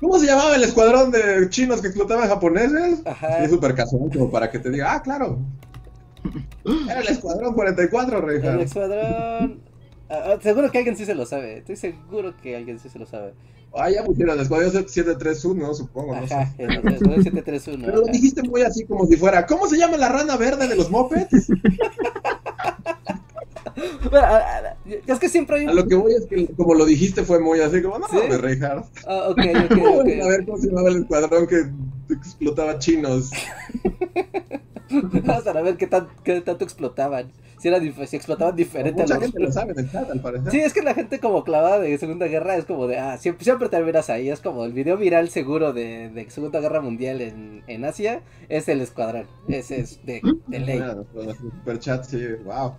¿Cómo 0.00 0.18
se 0.18 0.26
llamaba 0.26 0.56
el 0.56 0.64
escuadrón 0.64 1.10
de 1.10 1.48
chinos 1.50 1.82
que 1.82 1.88
explotaban 1.88 2.28
japoneses? 2.28 3.02
Ajá. 3.04 3.44
Es 3.44 3.50
súper 3.50 3.74
casual, 3.74 4.10
como 4.12 4.30
para 4.30 4.50
que 4.50 4.58
te 4.58 4.70
diga, 4.70 4.94
ah, 4.94 5.02
claro. 5.02 5.38
Era 6.88 7.00
el 7.00 7.08
escuadrón 7.08 7.54
44, 7.54 8.18
El 8.18 8.24
Reinhardt. 8.24 8.62
escuadrón. 8.62 9.60
ah, 10.08 10.22
ah, 10.26 10.38
seguro 10.40 10.70
que 10.70 10.78
alguien 10.78 10.96
sí 10.96 11.04
se 11.04 11.14
lo 11.14 11.26
sabe. 11.26 11.58
Estoy 11.58 11.76
seguro 11.76 12.34
que 12.42 12.56
alguien 12.56 12.78
sí 12.78 12.88
se 12.88 12.98
lo 12.98 13.04
sabe. 13.06 13.34
Ah, 13.76 13.90
ya 13.90 14.04
pusieron 14.04 14.36
el 14.36 14.42
escuadrón 14.42 14.70
731, 14.70 15.74
supongo, 15.74 16.14
no 16.14 16.22
Ajá, 16.22 16.46
sé. 16.56 16.62
el 16.62 16.70
escuadrón 16.70 17.22
731. 17.24 17.84
Pero 17.86 18.00
lo 18.02 18.06
dijiste 18.06 18.42
muy 18.42 18.62
así 18.62 18.84
como 18.84 19.06
si 19.06 19.16
fuera, 19.16 19.46
¿cómo 19.46 19.66
se 19.66 19.76
llama 19.76 19.96
la 19.96 20.08
rana 20.08 20.36
verde 20.36 20.68
de 20.68 20.76
los 20.76 20.90
mopeds? 20.90 21.48
Bueno, 24.10 24.26
ah, 24.28 24.76
es 25.06 25.18
que 25.18 25.28
siempre 25.28 25.56
hay 25.56 25.66
A 25.66 25.72
lo 25.72 25.86
que 25.86 25.94
voy 25.94 26.12
es 26.14 26.26
que 26.26 26.46
como 26.54 26.74
lo 26.74 26.84
dijiste 26.84 27.24
fue 27.24 27.40
muy 27.40 27.60
así 27.60 27.82
como, 27.82 27.98
no, 27.98 28.06
¿Sí? 28.06 28.16
Reinhardt. 28.18 28.86
Ah, 29.06 29.28
ok, 29.30 29.38
ok, 29.38 29.68
¿Cómo 29.70 29.88
ok. 29.96 30.04
voy 30.04 30.20
a 30.20 30.26
ver 30.26 30.44
cómo 30.44 30.58
se 30.58 30.68
llamaba 30.68 30.88
el 30.90 30.96
escuadrón 30.98 31.46
que 31.46 31.64
explotaba 32.14 32.78
chinos? 32.78 33.30
Vamos 34.90 35.46
a 35.46 35.62
ver 35.62 35.76
qué, 35.76 35.86
tan, 35.86 36.08
qué 36.22 36.40
tanto 36.42 36.64
explotaban. 36.64 37.32
Si, 37.58 37.68
era 37.68 37.78
dif- 37.78 38.06
si 38.06 38.16
explotaban 38.16 38.56
diferente 38.56 39.02
a 39.02 39.04
Mucha 39.04 39.14
los. 39.14 39.24
gente 39.24 39.40
lo 39.40 39.52
sabe 39.52 39.72
en 39.72 39.78
el 39.80 39.90
chat, 39.90 40.10
al 40.10 40.20
parecer. 40.20 40.52
Sí, 40.52 40.60
es 40.60 40.72
que 40.72 40.82
la 40.82 40.94
gente 40.94 41.20
como 41.20 41.44
clavada 41.44 41.78
de 41.78 41.96
Segunda 41.98 42.26
Guerra 42.26 42.56
es 42.56 42.64
como 42.64 42.86
de, 42.86 42.98
ah, 42.98 43.16
siempre, 43.18 43.44
siempre 43.44 43.68
terminas 43.68 44.10
ahí, 44.10 44.28
es 44.28 44.40
como 44.40 44.64
el 44.64 44.72
video 44.72 44.96
viral 44.96 45.30
seguro 45.30 45.72
de, 45.72 46.10
de 46.10 46.30
Segunda 46.30 46.60
Guerra 46.60 46.80
Mundial 46.80 47.20
en, 47.20 47.62
en 47.66 47.84
Asia, 47.84 48.22
es 48.48 48.68
el 48.68 48.80
escuadrón, 48.80 49.26
ese 49.48 49.80
es 49.80 50.04
de, 50.04 50.20
de 50.46 50.58
ley. 50.58 50.80
Con 51.12 51.28
el 51.28 51.36
superchat, 51.36 52.04
sí, 52.04 52.26
wow. 52.44 52.74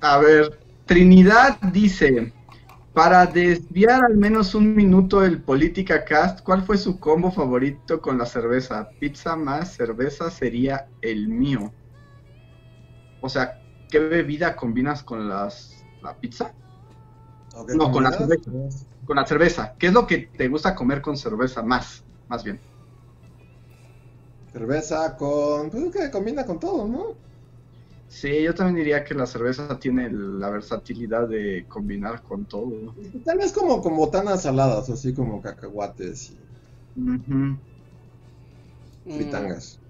A 0.00 0.18
ver, 0.18 0.60
Trinidad 0.86 1.58
dice, 1.72 2.32
para 2.92 3.26
desviar 3.26 4.04
al 4.04 4.16
menos 4.16 4.54
un 4.54 4.74
minuto 4.74 5.24
el 5.24 5.42
Política 5.42 6.04
Cast, 6.04 6.42
¿cuál 6.42 6.62
fue 6.62 6.78
su 6.78 6.98
combo 6.98 7.30
favorito 7.30 8.00
con 8.00 8.18
la 8.18 8.26
cerveza? 8.26 8.88
Pizza 8.98 9.36
más 9.36 9.74
cerveza 9.74 10.30
sería 10.30 10.88
el 11.02 11.28
mío. 11.28 11.72
O 13.20 13.28
sea, 13.28 13.60
¿qué 13.90 13.98
bebida 13.98 14.56
combinas 14.56 15.02
con 15.04 15.28
las, 15.28 15.86
la 16.00 16.18
pizza? 16.18 16.56
No, 17.72 17.90
con 17.90 18.02
la 18.04 18.12
cerveza. 18.12 18.50
Con 19.04 19.16
la 19.16 19.26
cerveza. 19.26 19.74
¿Qué 19.78 19.88
es 19.88 19.92
lo 19.92 20.06
que 20.06 20.30
te 20.36 20.48
gusta 20.48 20.74
comer 20.74 21.00
con 21.00 21.16
cerveza 21.16 21.62
más? 21.62 22.04
Más 22.28 22.44
bien. 22.44 22.62
Cerveza 24.52 25.16
con. 25.16 25.70
Pues 25.70 25.90
que 25.94 26.10
combina 26.10 26.44
con 26.44 26.60
todo, 26.60 26.86
¿no? 26.86 27.16
Sí, 28.08 28.42
yo 28.42 28.54
también 28.54 28.76
diría 28.76 29.04
que 29.04 29.14
la 29.14 29.24
cerveza 29.24 29.78
tiene 29.78 30.10
la 30.12 30.50
versatilidad 30.50 31.26
de 31.28 31.64
combinar 31.66 32.22
con 32.22 32.44
todo. 32.44 32.94
Tal 33.24 33.38
vez 33.38 33.52
como 33.52 33.80
con 33.80 33.96
botanas 33.96 34.42
saladas, 34.42 34.90
así 34.90 35.14
como 35.14 35.40
cacahuates 35.40 36.30
y 36.30 36.38
Ujú. 36.96 37.58
Mm, 39.06 39.16
fritangas. 39.16 39.80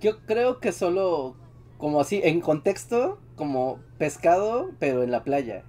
yo 0.00 0.24
creo 0.24 0.60
que 0.60 0.72
solo, 0.72 1.41
como 1.82 2.00
así, 2.00 2.20
en 2.22 2.40
contexto, 2.40 3.18
como 3.34 3.80
pescado, 3.98 4.70
pero 4.78 5.02
en 5.02 5.10
la 5.10 5.24
playa, 5.24 5.64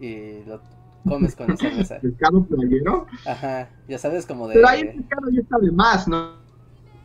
y 0.00 0.42
lo 0.46 0.62
comes 1.06 1.36
con 1.36 1.48
la 1.48 1.56
cerveza. 1.58 1.98
Pescado 2.02 2.46
playero. 2.46 3.06
Ajá, 3.26 3.68
ya 3.86 3.98
sabes, 3.98 4.24
como 4.24 4.48
de... 4.48 4.54
Pero 4.54 4.66
ahí 4.66 4.80
el 4.80 4.94
pescado 4.94 5.30
ya 5.30 5.40
está 5.42 5.58
de 5.58 5.70
más, 5.70 6.08
¿no? 6.08 6.32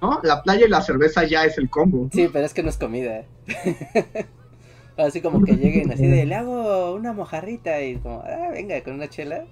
¿no? 0.02 0.22
La 0.24 0.42
playa 0.42 0.68
y 0.68 0.70
la 0.70 0.82
cerveza 0.82 1.26
ya 1.26 1.44
es 1.44 1.58
el 1.58 1.70
combo. 1.70 2.08
Sí, 2.14 2.30
pero 2.32 2.46
es 2.46 2.54
que 2.54 2.64
no 2.64 2.70
es 2.70 2.78
comida. 2.78 3.26
Así 4.98 5.20
como 5.20 5.44
que 5.44 5.58
lleguen 5.58 5.92
así 5.92 6.08
de, 6.08 6.26
le 6.26 6.36
hago 6.36 6.96
una 6.96 7.12
mojarrita 7.12 7.82
y 7.82 7.98
como, 7.98 8.22
ah, 8.22 8.52
venga, 8.54 8.82
con 8.82 8.94
una 8.94 9.10
chela. 9.10 9.44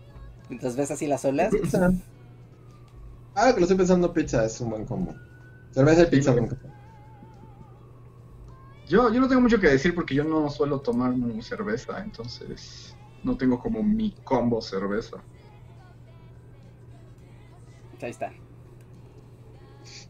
Mientras 0.47 0.77
ves 0.77 0.91
así 0.91 1.07
las 1.07 1.25
olas. 1.25 1.51
Pizza. 1.51 1.91
Ahora 3.35 3.53
que 3.53 3.59
lo 3.59 3.65
estoy 3.65 3.75
pensando, 3.75 4.13
pizza 4.13 4.45
es 4.45 4.61
un 4.61 4.69
buen 4.69 4.85
combo. 4.85 5.13
Cerveza 5.71 6.03
y 6.03 6.05
pizza 6.05 6.33
nunca. 6.33 6.55
Yo, 8.87 9.11
yo 9.13 9.19
no 9.21 9.27
tengo 9.27 9.41
mucho 9.41 9.59
que 9.59 9.67
decir 9.67 9.95
porque 9.95 10.15
yo 10.15 10.23
no 10.23 10.49
suelo 10.49 10.81
tomar 10.81 11.13
cerveza, 11.41 11.99
entonces 12.03 12.97
no 13.21 13.37
tengo 13.37 13.59
como 13.59 13.81
mi 13.83 14.13
combo 14.23 14.61
cerveza. 14.61 15.25
Ahí 18.01 18.09
está. 18.09 18.33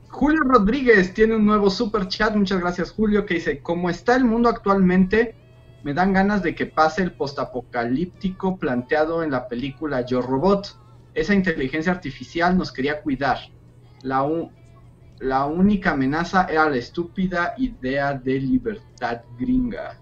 Julio 0.10 0.41
Rodríguez 0.44 1.14
tiene 1.14 1.36
un 1.36 1.45
nuevo 1.45 1.70
super 1.70 2.08
chat, 2.08 2.36
muchas 2.36 2.60
gracias 2.60 2.91
Julio, 2.91 3.26
que 3.26 3.36
dice, 3.36 3.62
como 3.62 3.90
está 3.90 4.16
el 4.16 4.26
mundo 4.26 4.50
actualmente, 4.50 5.36
me 5.82 5.94
dan 5.94 6.14
ganas 6.14 6.44
de 6.44 6.56
que 6.56 6.68
pase 6.68 7.02
el 7.04 7.16
postapocalíptico 7.16 8.58
planteado 8.58 9.24
en 9.24 9.32
la 9.32 9.48
película 9.48 10.06
Yo 10.06 10.22
Robot. 10.22 10.68
Esa 11.14 11.34
inteligencia 11.34 11.91
artificial 11.91 12.58
nos 12.58 12.72
quería 12.72 13.02
cuidar. 13.02 13.40
La, 14.02 14.24
u- 14.24 14.56
la 15.24 15.45
única 15.45 15.91
amenaza 15.91 16.48
era 16.50 16.70
la 16.70 16.76
estúpida 16.76 17.54
idea 17.58 18.14
de 18.14 18.40
libertad 18.40 19.22
gringa. 19.40 19.98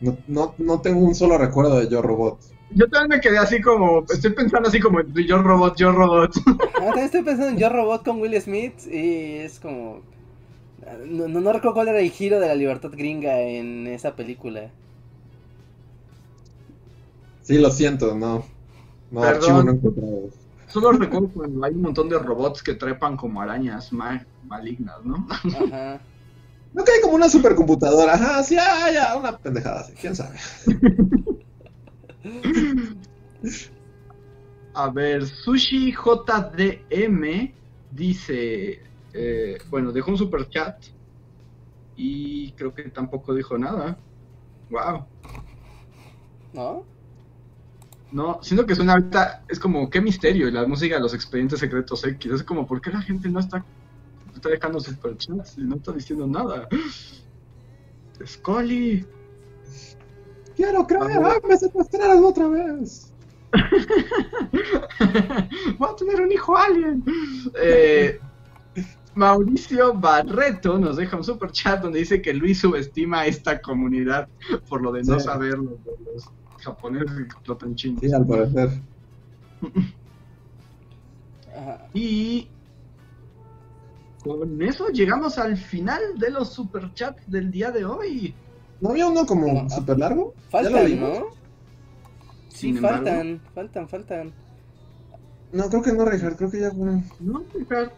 No, 0.00 0.18
no, 0.26 0.54
no 0.58 0.80
tengo 0.80 0.98
un 1.00 1.14
solo 1.14 1.38
recuerdo 1.38 1.78
de 1.78 1.88
Yo 1.88 2.02
Robot. 2.02 2.40
Yo 2.74 2.88
también 2.88 3.10
me 3.10 3.20
quedé 3.20 3.38
así 3.38 3.60
como, 3.60 4.04
estoy 4.12 4.32
pensando 4.32 4.68
así 4.68 4.80
como, 4.80 5.00
Yo 5.14 5.40
Robot, 5.40 5.76
Yo 5.76 5.92
Robot. 5.92 6.32
Ah, 6.74 6.86
también 6.86 7.04
estoy 7.06 7.22
pensando 7.22 7.50
en 7.50 7.58
Yo 7.58 7.68
Robot 7.68 8.04
con 8.04 8.20
Will 8.20 8.40
Smith 8.40 8.74
y 8.90 9.36
es 9.36 9.60
como... 9.60 10.00
No, 11.06 11.28
no, 11.28 11.40
no 11.40 11.52
recuerdo 11.52 11.74
cuál 11.74 11.88
era 11.88 12.00
el 12.00 12.10
giro 12.10 12.40
de 12.40 12.48
la 12.48 12.56
libertad 12.56 12.90
gringa 12.90 13.40
en 13.40 13.86
esa 13.86 14.16
película. 14.16 14.70
Sí, 17.42 17.58
lo 17.58 17.70
siento, 17.70 18.16
no. 18.16 18.44
No, 19.12 19.20
Perdón. 19.20 19.36
archivo 19.36 19.62
no 19.62 19.70
encontrado. 19.72 20.30
Solo 20.68 20.92
recuerdo 20.92 21.28
cuando 21.28 21.64
hay 21.64 21.74
un 21.74 21.82
montón 21.82 22.08
de 22.08 22.18
robots 22.18 22.62
que 22.62 22.74
trepan 22.74 23.16
como 23.16 23.42
arañas 23.42 23.92
ma- 23.92 24.26
malignas, 24.46 25.04
¿no? 25.04 25.26
Ajá. 25.30 26.02
No 26.72 26.82
que 26.82 26.92
hay 26.92 27.00
como 27.02 27.14
una 27.16 27.28
supercomputadora. 27.28 28.14
Ajá, 28.14 28.42
sí, 28.42 28.56
ah, 28.58 28.90
ya, 28.90 29.14
una 29.16 29.36
pendejada 29.36 29.80
así, 29.80 29.92
quién 29.94 30.16
sabe. 30.16 30.38
A 34.74 34.88
ver, 34.88 35.26
Sushi 35.26 35.92
JDM 35.92 37.54
dice, 37.90 38.80
eh, 39.12 39.58
bueno, 39.68 39.92
dejó 39.92 40.12
un 40.12 40.16
super 40.16 40.48
chat 40.48 40.74
y 41.94 42.52
creo 42.52 42.72
que 42.72 42.84
tampoco 42.84 43.34
dijo 43.34 43.58
nada. 43.58 43.98
Wow. 44.70 45.04
¿No? 46.54 46.86
No, 48.12 48.38
siento 48.42 48.66
que 48.66 48.74
suena 48.74 48.92
ahorita, 48.92 49.44
es 49.48 49.58
como, 49.58 49.88
qué 49.88 50.00
misterio, 50.00 50.48
y 50.48 50.52
la 50.52 50.66
música 50.66 50.96
de 50.96 51.00
los 51.00 51.14
expedientes 51.14 51.60
secretos 51.60 52.04
X, 52.04 52.32
es 52.32 52.42
como, 52.42 52.66
¿por 52.66 52.80
qué 52.80 52.90
la 52.90 53.00
gente 53.00 53.28
no 53.28 53.40
está, 53.40 53.64
está 54.34 54.50
dejando 54.50 54.80
super 54.80 55.16
chats 55.16 55.56
y 55.56 55.62
no 55.62 55.76
está 55.76 55.92
diciendo 55.92 56.26
nada? 56.26 56.68
Scully. 58.24 59.06
Quiero 60.56 60.86
creer, 60.86 61.18
ah, 61.24 61.40
me 61.48 61.56
secuestraron 61.56 62.24
otra 62.24 62.48
vez. 62.48 63.12
Voy 65.78 65.88
a 65.90 65.96
tener 65.96 66.20
un 66.20 66.32
hijo 66.32 66.56
alien. 66.56 67.04
Eh, 67.60 68.18
Mauricio 69.14 69.92
Barreto 69.94 70.78
nos 70.78 70.96
deja 70.96 71.16
un 71.16 71.24
super 71.24 71.50
chat 71.50 71.82
donde 71.82 71.98
dice 71.98 72.22
que 72.22 72.32
Luis 72.32 72.60
subestima 72.60 73.20
a 73.20 73.26
esta 73.26 73.60
comunidad 73.60 74.28
por 74.68 74.80
lo 74.82 74.92
de 74.92 75.02
no 75.02 75.18
Sí. 75.18 75.26
saber 75.26 75.58
lo 75.58 75.78
que 76.62 77.22
explotan 77.22 77.74
chinos. 77.74 78.00
Sí, 78.02 78.12
al 78.12 78.26
parecer. 78.26 78.70
Ajá. 81.56 81.86
Y 81.92 82.48
con 84.22 84.62
eso 84.62 84.88
llegamos 84.88 85.38
al 85.38 85.56
final 85.56 86.00
de 86.18 86.30
los 86.30 86.52
superchats 86.52 87.28
del 87.30 87.50
día 87.50 87.70
de 87.70 87.84
hoy. 87.84 88.34
¿No 88.80 88.90
había 88.90 89.06
uno 89.06 89.26
como 89.26 89.46
No, 89.52 89.60
ah. 89.66 89.70
súper 89.70 89.98
largo? 89.98 90.34
¿Ya 90.52 90.62
lo 90.62 90.70
Faltan? 90.70 91.00
¿no? 91.00 91.14
Sí, 92.48 92.56
Sin 92.58 92.76
embargo- 92.76 93.04
faltan, 93.04 93.40
faltan, 93.54 93.88
faltan. 93.88 94.32
No, 95.52 95.68
creo 95.68 95.82
que 95.82 95.92
no, 95.92 96.04
Richard, 96.06 96.36
creo 96.36 96.50
que 96.50 96.60
ya 96.60 96.70
fue. 96.70 97.02
No, 97.20 97.42
Richard. 97.54 97.92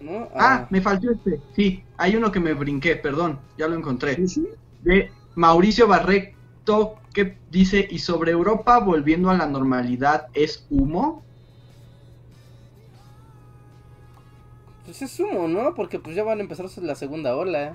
¿No? 0.00 0.28
Ah, 0.34 0.66
me 0.70 0.80
faltó 0.80 1.10
este. 1.10 1.40
Sí, 1.54 1.82
hay 1.96 2.16
uno 2.16 2.30
que 2.32 2.40
me 2.40 2.54
brinqué, 2.54 2.96
perdón, 2.96 3.38
ya 3.58 3.66
lo 3.68 3.76
encontré. 3.76 4.14
Sí, 4.16 4.28
sí. 4.28 4.48
de 4.82 5.10
Mauricio 5.34 5.88
Que 7.12 7.38
dice, 7.50 7.86
¿y 7.90 7.98
sobre 7.98 8.32
Europa 8.32 8.78
volviendo 8.78 9.30
a 9.30 9.34
la 9.36 9.46
normalidad 9.46 10.26
es 10.34 10.66
humo? 10.68 11.22
Pues 14.84 15.02
es 15.02 15.18
humo, 15.18 15.48
¿no? 15.48 15.74
Porque 15.74 15.98
pues 15.98 16.14
ya 16.14 16.24
van 16.24 16.38
a 16.38 16.42
empezar 16.42 16.66
la 16.82 16.94
segunda 16.94 17.36
ola. 17.36 17.74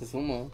Es 0.00 0.14
humo. 0.14 0.50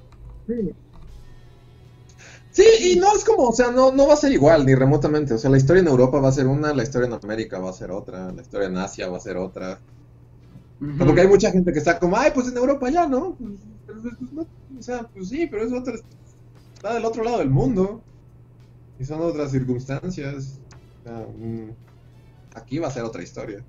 Sí, 2.50 2.64
y 2.80 2.96
no 2.96 3.14
es 3.16 3.24
como, 3.24 3.44
o 3.48 3.52
sea, 3.52 3.70
no, 3.70 3.92
no 3.92 4.08
va 4.08 4.14
a 4.14 4.16
ser 4.16 4.32
igual, 4.32 4.66
ni 4.66 4.74
remotamente. 4.74 5.34
O 5.34 5.38
sea, 5.38 5.50
la 5.50 5.56
historia 5.56 5.80
en 5.80 5.88
Europa 5.88 6.20
va 6.20 6.28
a 6.28 6.32
ser 6.32 6.46
una, 6.46 6.74
la 6.74 6.82
historia 6.82 7.06
en 7.08 7.14
América 7.14 7.58
va 7.58 7.70
a 7.70 7.72
ser 7.72 7.90
otra, 7.90 8.30
la 8.30 8.42
historia 8.42 8.68
en 8.68 8.76
Asia 8.76 9.08
va 9.08 9.16
a 9.16 9.20
ser 9.20 9.36
otra. 9.38 9.78
Sea, 10.78 11.06
Porque 11.06 11.22
hay 11.22 11.28
mucha 11.28 11.50
gente 11.50 11.72
que 11.72 11.78
está 11.78 11.98
como, 11.98 12.16
ay, 12.16 12.30
pues 12.34 12.48
en 12.48 12.56
Europa 12.56 12.90
ya, 12.90 13.06
¿no? 13.06 13.36
Pues, 13.36 13.96
pues, 14.02 14.32
no, 14.32 14.46
o 14.78 14.82
sea, 14.82 15.08
pues 15.14 15.28
sí, 15.28 15.46
pero 15.46 15.64
es 15.64 15.72
otro, 15.72 15.94
está 16.82 16.94
del 16.94 17.04
otro 17.04 17.22
lado 17.22 17.38
del 17.38 17.48
mundo. 17.48 18.02
Y 18.98 19.04
son 19.04 19.20
otras 19.20 19.52
circunstancias. 19.52 20.59
Mm, 21.38 21.70
aquí 22.56 22.80
va 22.80 22.88
a 22.88 22.90
ser 22.90 23.04
otra 23.04 23.22
historia. 23.22 23.62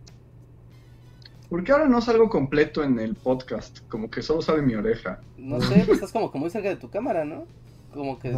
¿Por 1.47 1.63
qué 1.63 1.73
ahora 1.73 1.87
no 1.87 2.01
salgo 2.01 2.27
completo 2.27 2.83
en 2.83 2.97
el 2.97 3.13
podcast? 3.13 3.81
Como 3.87 4.09
que 4.09 4.23
solo 4.23 4.41
sale 4.41 4.63
mi 4.63 4.73
oreja. 4.73 5.21
No 5.37 5.61
sé, 5.61 5.83
pues 5.85 5.97
estás 5.97 6.11
como 6.11 6.31
que 6.31 6.39
muy 6.39 6.49
cerca 6.49 6.69
de 6.69 6.75
tu 6.75 6.89
cámara, 6.89 7.23
¿no? 7.23 7.45
Como 7.93 8.17
que... 8.17 8.35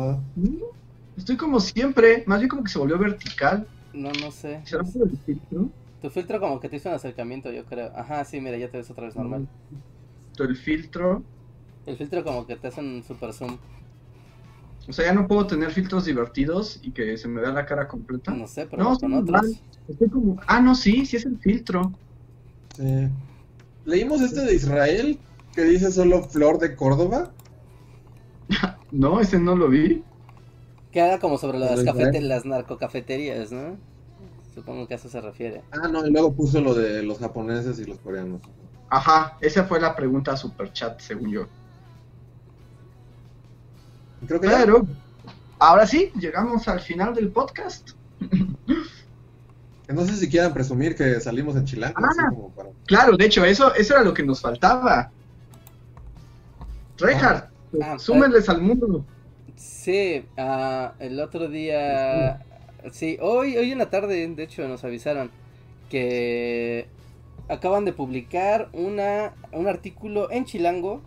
Estoy 1.16 1.38
como 1.38 1.62
siempre, 1.62 2.26
más 2.28 2.40
bien 2.40 2.50
como 2.50 2.64
que 2.64 2.70
se 2.70 2.78
volvió 2.78 3.00
vertical. 3.00 3.66
No, 3.94 4.12
no 4.12 4.30
sé. 4.30 4.60
¿Será 4.66 4.84
por 4.84 5.08
el 5.08 5.18
filtro? 5.26 5.70
Tu 6.02 6.10
filtro 6.10 6.42
como 6.42 6.60
que 6.60 6.68
te 6.68 6.76
hizo 6.76 6.90
un 6.90 6.96
acercamiento, 6.96 7.50
yo 7.50 7.64
creo. 7.64 7.94
Ajá, 7.96 8.26
sí, 8.26 8.42
mira, 8.42 8.58
ya 8.58 8.70
te 8.70 8.76
ves 8.76 8.90
otra 8.92 9.06
vez 9.06 9.16
normal. 9.16 9.48
El 10.38 10.58
filtro. 10.58 11.24
El 11.86 11.96
filtro 11.96 12.26
como 12.26 12.46
que 12.46 12.58
te 12.58 12.68
hace 12.68 12.82
un 12.82 13.02
super 13.04 13.32
zoom. 13.32 13.58
O 14.88 14.94
sea, 14.94 15.06
ya 15.06 15.14
no 15.14 15.28
puedo 15.28 15.48
tener 15.48 15.72
filtros 15.72 16.06
divertidos 16.06 16.80
y 16.84 16.92
que 16.92 17.18
se 17.18 17.28
me 17.28 17.42
vea 17.42 17.52
la 17.52 17.66
cara 17.66 17.88
completa. 17.88 18.32
No 18.34 18.48
sé, 18.48 18.68
pero 18.68 18.84
No, 18.84 18.98
con 18.98 19.14
otros. 19.14 19.62
Estoy 19.88 20.10
como... 20.10 20.38
Ah, 20.48 20.62
no, 20.62 20.76
sí, 20.76 21.06
sí 21.06 21.18
es 21.18 21.26
el 21.26 21.40
filtro. 21.40 21.92
Sí. 22.76 23.10
Leímos 23.86 24.22
este 24.22 24.42
de 24.42 24.56
Israel 24.56 25.20
que 25.54 25.64
dice 25.64 25.92
solo 25.92 26.24
Flor 26.24 26.60
de 26.60 26.76
Córdoba. 26.76 27.32
No, 28.92 29.20
ese 29.20 29.40
no 29.40 29.56
lo 29.56 29.70
vi. 29.70 30.04
Que 30.92 31.02
haga 31.02 31.20
como 31.20 31.38
sobre 31.38 31.60
las, 31.60 31.84
cafete- 31.84 32.22
las 32.22 32.46
narcocafeterías, 32.46 33.52
¿no? 33.52 33.78
Supongo 34.54 34.88
que 34.88 34.94
a 34.94 34.98
eso 34.98 35.10
se 35.10 35.20
refiere. 35.20 35.62
Ah, 35.72 35.88
no, 35.90 36.06
y 36.08 36.12
luego 36.12 36.34
puso 36.34 36.62
lo 36.62 36.74
de 36.74 37.04
los 37.04 37.20
japoneses 37.20 37.78
y 37.80 37.86
los 37.86 38.00
coreanos. 38.00 38.42
Ajá, 38.90 39.38
esa 39.42 39.66
fue 39.66 39.82
la 39.82 39.96
pregunta 39.96 40.38
super 40.38 40.72
chat, 40.72 41.00
según 41.02 41.32
yo. 41.32 41.48
Creo 44.28 44.40
que 44.40 44.48
ya. 44.48 44.58
Pero, 44.60 44.88
ahora 45.60 45.86
sí, 45.88 46.12
llegamos 46.20 46.68
al 46.68 46.80
final 46.80 47.14
del 47.14 47.30
podcast. 47.30 47.92
Sé 49.88 50.16
si 50.18 50.30
quieran 50.30 50.54
presumir 50.54 50.96
que 50.96 51.20
salimos 51.20 51.56
en 51.56 51.66
Chilango, 51.66 51.96
Ah. 51.98 52.08
así 52.10 52.20
como 52.30 52.50
para... 52.50 52.70
Claro, 52.86 53.16
de 53.18 53.26
hecho, 53.26 53.44
eso, 53.46 53.74
eso 53.76 53.94
era 53.94 54.04
lo 54.04 54.14
que 54.14 54.24
nos 54.24 54.42
faltaba. 54.42 55.12
Reinhardt, 56.98 57.50
Ah, 57.82 58.00
súmenles 58.00 58.48
al 58.50 58.62
mundo. 58.62 59.06
Sí, 59.56 60.26
ah, 60.38 60.94
el 61.00 61.20
otro 61.20 61.48
día... 61.50 62.42
Sí, 62.92 63.18
hoy, 63.22 63.58
hoy 63.58 63.72
en 63.72 63.80
la 63.80 63.90
tarde, 63.90 64.28
de 64.28 64.44
hecho, 64.44 64.68
nos 64.68 64.84
avisaron 64.84 65.32
que 65.90 66.88
acaban 67.50 67.84
de 67.86 67.94
publicar 67.94 68.70
una, 68.74 69.34
un 69.52 69.68
artículo 69.68 70.32
en 70.32 70.46
Chilango 70.46 71.02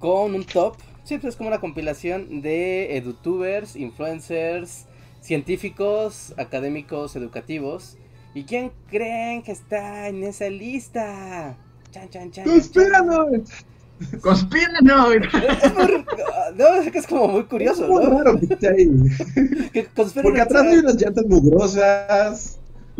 con 0.00 0.34
un 0.34 0.44
top. 0.44 0.76
Sí, 1.06 1.18
pues 1.18 1.34
es 1.34 1.36
como 1.36 1.48
una 1.48 1.60
compilación 1.60 2.42
de 2.42 2.96
edutubers, 2.96 3.76
influencers, 3.76 4.86
científicos, 5.20 6.34
académicos, 6.36 7.14
educativos. 7.14 7.96
¿Y 8.34 8.42
quién 8.44 8.72
creen 8.90 9.42
que 9.42 9.52
está 9.52 10.08
en 10.08 10.24
esa 10.24 10.50
lista? 10.50 11.56
Chan, 11.92 12.10
chan, 12.10 12.30
chan. 12.32 12.50
¡Espéranos! 12.50 13.28
¡Conspíranoid! 14.20 15.22
Es 15.62 15.74
muy- 15.74 16.04
No, 16.58 16.74
es 16.74 16.90
que 16.90 16.98
es 16.98 17.06
como 17.06 17.28
muy 17.28 17.44
curioso, 17.44 17.84
Es 17.84 17.88
muy 17.88 18.04
¿no? 18.04 18.10
raro 18.18 18.38
que 18.38 18.46
esté 18.52 18.68
ahí. 18.68 18.90
Que 19.72 19.86
conspiren 19.86 20.24
Porque 20.24 20.40
atrás 20.40 20.64
hay 20.64 20.78
unas 20.78 21.00
llantas 21.00 21.24
mugrosas. 21.26 22.58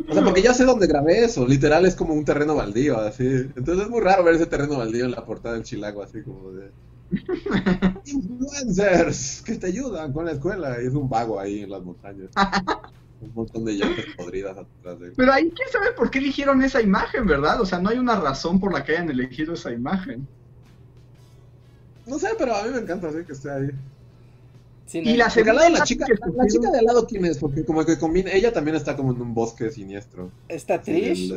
O 0.09 0.15
sea, 0.15 0.23
porque 0.25 0.43
ya 0.43 0.55
sé 0.55 0.65
dónde 0.65 0.87
grabé 0.87 1.25
eso. 1.25 1.47
Literal 1.47 1.85
es 1.87 1.95
como 1.97 2.15
un 2.15 2.25
terreno 2.25 2.55
baldío, 2.55 2.99
así. 2.99 3.27
Entonces 3.27 3.85
es 3.85 3.91
muy 3.91 4.01
raro 4.01 4.23
ver 4.25 4.37
ese 4.37 4.47
terreno 4.47 4.79
baldío 4.79 5.05
en 5.07 5.11
la 5.11 5.25
portada 5.25 5.55
del 5.55 5.65
Chilago, 5.65 6.03
así 6.03 6.23
como 6.23 6.53
de. 6.53 6.71
Influencers 8.05 9.43
que 9.43 9.55
te 9.55 9.69
ayudan 9.69 10.13
con 10.13 10.25
la 10.25 10.33
escuela. 10.33 10.83
Y 10.83 10.87
es 10.87 10.95
un 10.95 11.09
vago 11.09 11.39
ahí 11.39 11.61
en 11.61 11.71
las 11.71 11.83
montañas. 11.83 12.31
Un 13.19 13.33
montón 13.35 13.65
de 13.65 13.73
llantas 13.73 14.05
podridas 14.15 14.59
atrás 14.59 15.01
de 15.01 15.07
él. 15.07 15.13
Pero 15.17 15.33
ahí, 15.33 15.51
¿quién 15.51 15.69
sabe 15.73 15.93
por 15.93 16.11
qué 16.11 16.19
eligieron 16.19 16.63
esa 16.63 16.83
imagen, 16.83 17.27
verdad? 17.27 17.63
O 17.63 17.65
sea, 17.65 17.79
no 17.79 17.89
hay 17.89 17.97
una 17.99 18.21
razón 18.21 18.61
por 18.61 18.75
la 18.75 18.85
que 18.85 18.93
hayan 18.93 19.09
elegido 19.09 19.55
esa 19.55 19.73
imagen. 19.73 20.29
No 22.07 22.19
sé, 22.19 22.29
pero 22.39 22.55
a 22.55 22.63
mí 22.65 22.71
me 22.73 22.81
encanta 22.81 23.09
así 23.09 23.25
que 23.25 23.33
esté 23.33 23.51
ahí. 23.51 23.71
Sí, 24.87 25.03
no, 25.03 25.11
Y 25.11 25.17
la 25.17 25.29
lado 25.29 25.29
la 25.29 25.31
segunda 25.31 25.83
chica, 25.83 26.07
la, 26.09 26.45
la 26.45 26.47
chica 26.47 26.71
de 26.71 26.79
al 26.79 26.85
lado, 26.85 27.07
¿quién 27.07 27.25
es? 27.25 27.39
Porque 27.39 27.65
como 27.65 27.85
que 27.85 27.99
combina, 27.99 28.31
ella 28.33 28.53
también 28.53 28.77
está 28.77 28.97
como 28.97 29.13
en 29.13 29.21
un 29.21 29.35
bosque 29.35 29.71
siniestro. 29.71 30.31
Está 30.49 30.81
Trish, 30.81 31.33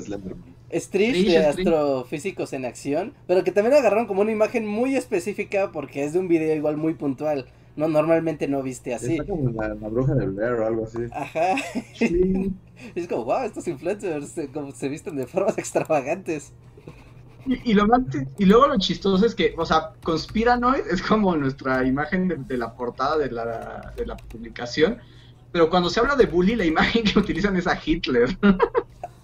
es 0.70 0.90
Trish 0.90 1.12
Trish, 1.12 1.34
de 1.34 1.42
es 1.50 1.56
Trish. 1.56 1.68
Astrofísicos 1.68 2.54
en 2.54 2.66
Acción, 2.66 3.14
pero 3.28 3.44
que 3.44 3.52
también 3.52 3.76
agarraron 3.76 4.06
como 4.06 4.22
una 4.22 4.32
imagen 4.32 4.68
muy 4.68 4.96
específica 4.96 5.72
porque 5.72 6.04
es 6.04 6.14
de 6.14 6.20
un 6.20 6.28
video 6.28 6.56
igual 6.56 6.78
muy 6.78 6.94
puntual. 6.94 7.48
No, 7.76 7.88
normalmente 7.88 8.48
no 8.48 8.62
viste 8.62 8.94
así. 8.94 9.14
Está 9.14 9.26
como 9.26 9.50
en 9.50 9.56
la, 9.56 9.70
la 9.70 9.88
bruja 9.88 10.14
del 10.14 10.32
Blair 10.32 10.54
o 10.54 10.66
algo 10.68 10.84
así. 10.86 11.00
Ajá. 11.12 11.56
Sí. 11.94 12.54
Es 12.96 13.10
como, 13.10 13.26
wow, 13.26 13.44
estos 13.44 13.68
influencers 13.68 14.36
como 14.54 14.72
se 14.72 14.88
visten 14.88 15.18
de 15.18 15.28
formas 15.28 15.58
extravagantes. 15.58 16.54
Y, 17.50 17.72
y 17.72 17.74
lo 17.74 17.88
más, 17.88 18.02
y 18.38 18.46
luego 18.46 18.68
lo 18.68 18.78
chistoso 18.78 19.26
es 19.26 19.34
que, 19.34 19.56
o 19.58 19.66
sea, 19.66 19.94
Conspiranoid 20.04 20.88
es 20.92 21.02
como 21.02 21.36
nuestra 21.36 21.84
imagen 21.84 22.28
de, 22.28 22.36
de 22.36 22.58
la 22.58 22.76
portada 22.76 23.18
de 23.18 23.32
la, 23.32 23.92
de 23.98 24.06
la 24.06 24.16
publicación, 24.16 25.00
pero 25.52 25.70
cuando 25.70 25.90
se 25.90 26.00
habla 26.00 26.16
de 26.16 26.28
bully, 26.28 26.56
la 26.56 26.66
imagen 26.66 27.04
que 27.04 27.18
utilizan 27.18 27.58
es 27.58 27.66
a 27.66 27.80
Hitler. 27.84 28.38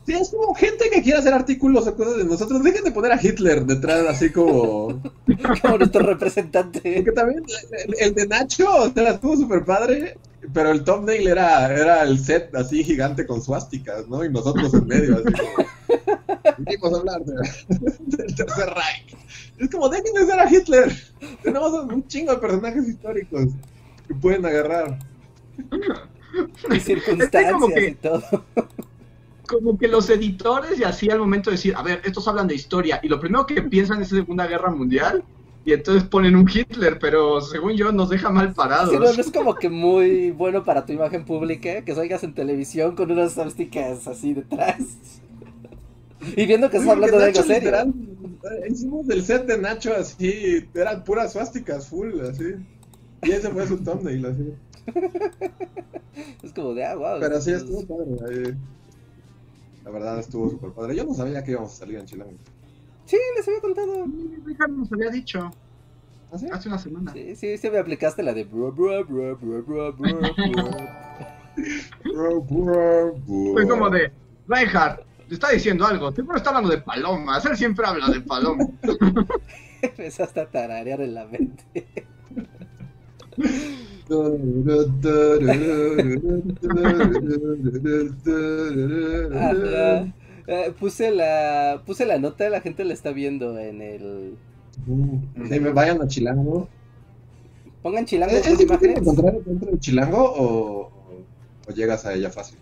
Sí, 0.05 0.13
es 0.13 0.29
como 0.29 0.53
gente 0.53 0.89
que 0.91 1.01
quiere 1.01 1.17
hacer 1.17 1.33
artículos 1.33 1.87
o 1.87 1.95
cosas 1.95 2.17
de 2.17 2.25
nosotros. 2.25 2.61
Dejen 2.63 2.83
de 2.83 2.91
poner 2.91 3.11
a 3.11 3.19
Hitler 3.19 3.65
detrás, 3.65 4.05
así 4.07 4.31
como. 4.31 5.01
Como 5.61 5.77
nuestro 5.79 6.01
representante. 6.05 6.79
Porque 6.79 7.11
también 7.11 7.43
el, 7.87 7.95
el 7.99 8.13
de 8.13 8.27
Nacho, 8.27 8.67
o 8.83 8.89
sea, 8.91 9.09
estuvo 9.11 9.35
súper 9.35 9.65
padre. 9.65 10.17
Pero 10.53 10.69
el 10.69 10.83
thumbnail 10.83 11.27
era, 11.27 11.73
era 11.73 12.03
el 12.03 12.19
set 12.19 12.53
así 12.53 12.83
gigante 12.83 13.25
con 13.25 13.41
suásticas, 13.41 14.07
¿no? 14.07 14.23
Y 14.23 14.29
nosotros 14.29 14.71
en 14.75 14.85
medio, 14.85 15.15
así 15.15 15.33
como. 15.33 15.67
Venimos 16.57 16.93
a 16.93 16.97
hablar 16.97 17.21
de- 17.25 17.33
del 18.17 18.35
Tercer 18.35 18.69
Reich. 18.69 19.15
Es 19.57 19.69
como, 19.69 19.89
dejen 19.89 20.13
de 20.13 20.23
usar 20.23 20.39
a 20.39 20.49
Hitler. 20.51 20.91
Tenemos 21.43 21.71
un 21.73 22.07
chingo 22.07 22.33
de 22.33 22.37
personajes 22.39 22.87
históricos 22.87 23.45
que 24.07 24.13
pueden 24.15 24.45
agarrar. 24.45 24.99
Y 26.71 26.79
circunstancias 26.79 27.53
como 27.53 27.67
que- 27.67 27.87
y 27.89 27.93
todo. 27.95 28.21
Como 29.47 29.77
que 29.77 29.87
los 29.87 30.09
editores 30.09 30.79
y 30.79 30.83
así 30.83 31.07
al 31.07 31.19
momento 31.19 31.51
de 31.51 31.57
decir, 31.57 31.75
a 31.77 31.83
ver, 31.83 32.01
estos 32.03 32.27
hablan 32.27 32.47
de 32.47 32.55
historia, 32.55 32.99
y 33.03 33.07
lo 33.07 33.19
primero 33.19 33.45
que 33.45 33.61
piensan 33.61 34.01
es 34.01 34.09
Segunda 34.09 34.47
Guerra 34.47 34.71
Mundial, 34.71 35.23
y 35.63 35.71
entonces 35.73 36.03
ponen 36.03 36.35
un 36.35 36.49
Hitler, 36.51 36.97
pero 36.97 37.39
según 37.41 37.73
yo 37.73 37.91
nos 37.91 38.09
deja 38.09 38.31
mal 38.31 38.53
parados. 38.53 38.89
Sí, 38.89 38.95
no, 38.95 39.01
no 39.03 39.09
es 39.21 39.31
como 39.31 39.53
que 39.53 39.69
muy 39.69 40.31
bueno 40.31 40.63
para 40.63 40.83
tu 40.83 40.93
imagen 40.93 41.25
pública 41.25 41.83
que 41.83 41.93
salgas 41.93 42.23
en 42.23 42.33
televisión 42.33 42.95
con 42.95 43.11
unas 43.11 43.33
suásticas 43.33 44.07
así 44.07 44.33
detrás. 44.33 44.79
Y 46.35 46.45
viendo 46.45 46.69
que 46.69 46.77
estás 46.77 46.91
hablando 46.91 47.17
de 47.17 47.25
algo 47.25 47.41
serio. 47.43 47.55
literal, 47.59 47.93
hicimos 48.69 49.07
del 49.07 49.23
set 49.23 49.45
de 49.45 49.57
Nacho 49.57 49.93
así, 49.95 50.65
eran 50.73 51.03
puras 51.03 51.33
suásticas 51.33 51.87
full, 51.87 52.19
así. 52.21 52.55
Y 53.23 53.31
ese 53.31 53.49
fue 53.49 53.65
su 53.67 53.77
thumbnail, 53.83 54.25
así. 54.25 54.53
Es 56.43 56.53
como 56.53 56.73
de, 56.73 56.85
ah, 56.85 56.95
wow. 56.95 57.19
Pero 57.19 57.41
sí, 57.41 57.51
es- 57.51 57.63
estuvo 57.63 57.85
padre. 57.85 58.45
ahí. 58.47 58.53
La 59.83 59.91
verdad 59.91 60.19
estuvo 60.19 60.49
súper 60.49 60.71
padre. 60.71 60.95
Yo 60.95 61.03
no 61.05 61.13
sabía 61.13 61.43
que 61.43 61.51
íbamos 61.51 61.73
a 61.73 61.75
salir 61.77 61.97
en 61.99 62.05
Chilango. 62.05 62.33
Sí, 63.05 63.17
les 63.35 63.47
había 63.47 63.61
contado. 63.61 64.05
Richard 64.45 64.69
nos 64.71 64.91
había 64.91 65.09
dicho 65.11 65.51
¿Ah, 66.31 66.37
sí? 66.39 66.47
hace 66.51 66.67
una 66.69 66.79
semana. 66.79 67.13
Sí, 67.13 67.35
sí, 67.35 67.57
sí 67.57 67.69
me 67.69 67.77
aplicaste 67.77 68.23
la 68.23 68.33
de 68.33 68.45
bro, 68.45 68.71
bro, 68.71 69.05
bro, 69.05 69.37
bro, 69.37 69.63
bro, 69.63 69.93
bro, 69.93 70.11
bro. 70.21 70.25
Bro, 72.03 72.41
bro, 72.41 73.13
bro. 73.13 73.53
Fue 73.53 73.65
como 73.67 73.89
de, 73.89 74.11
Reinhardt, 74.47 75.01
está 75.29 75.49
diciendo 75.51 75.85
algo, 75.85 76.11
siempre 76.11 76.37
está 76.37 76.49
hablando 76.49 76.69
de 76.69 76.79
palomas, 76.81 77.45
él 77.45 77.57
siempre 77.57 77.85
habla 77.85 78.09
de 78.09 78.21
palomas. 78.21 78.67
Empezaste 79.81 80.39
a 80.41 80.49
tararear 80.51 81.01
en 81.01 81.13
la 81.13 81.25
mente. 81.25 81.63
Ajá. 89.31 90.13
Eh, 90.47 90.75
puse 90.79 91.11
la 91.11 91.81
puse 91.85 92.05
la 92.05 92.19
nota, 92.19 92.49
la 92.49 92.61
gente 92.61 92.83
la 92.85 92.93
está 92.93 93.11
viendo 93.11 93.57
en 93.59 93.81
el 93.81 94.39
Sí, 95.43 95.59
me 95.59 95.71
vayan 95.71 96.01
a 96.01 96.07
Chilango. 96.07 96.69
pongan 97.81 98.05
chilango 98.05 98.37
¿Es, 98.37 98.43
con 98.43 98.53
es 98.53 98.57
difícil 98.57 98.91
imágenes. 98.91 98.97
encontrar 98.97 99.33
dentro 99.45 99.71
de 99.71 99.79
Chilango 99.79 100.21
o, 100.23 100.91
o 101.67 101.71
llegas 101.73 102.05
a 102.05 102.13
ella 102.13 102.29
fácil? 102.31 102.59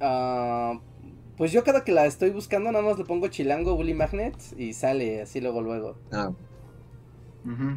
Ah, 0.00 0.80
pues 1.40 1.52
yo 1.52 1.64
cada 1.64 1.84
que 1.84 1.92
la 1.92 2.04
estoy 2.04 2.28
buscando 2.30 2.70
nada 2.70 2.84
más 2.84 2.98
le 2.98 3.06
pongo 3.06 3.28
chilango 3.28 3.74
Bully 3.74 3.94
Magnet 3.94 4.36
y 4.58 4.74
sale 4.74 5.22
así 5.22 5.40
luego 5.40 5.62
luego, 5.62 5.96
Ah, 6.12 6.32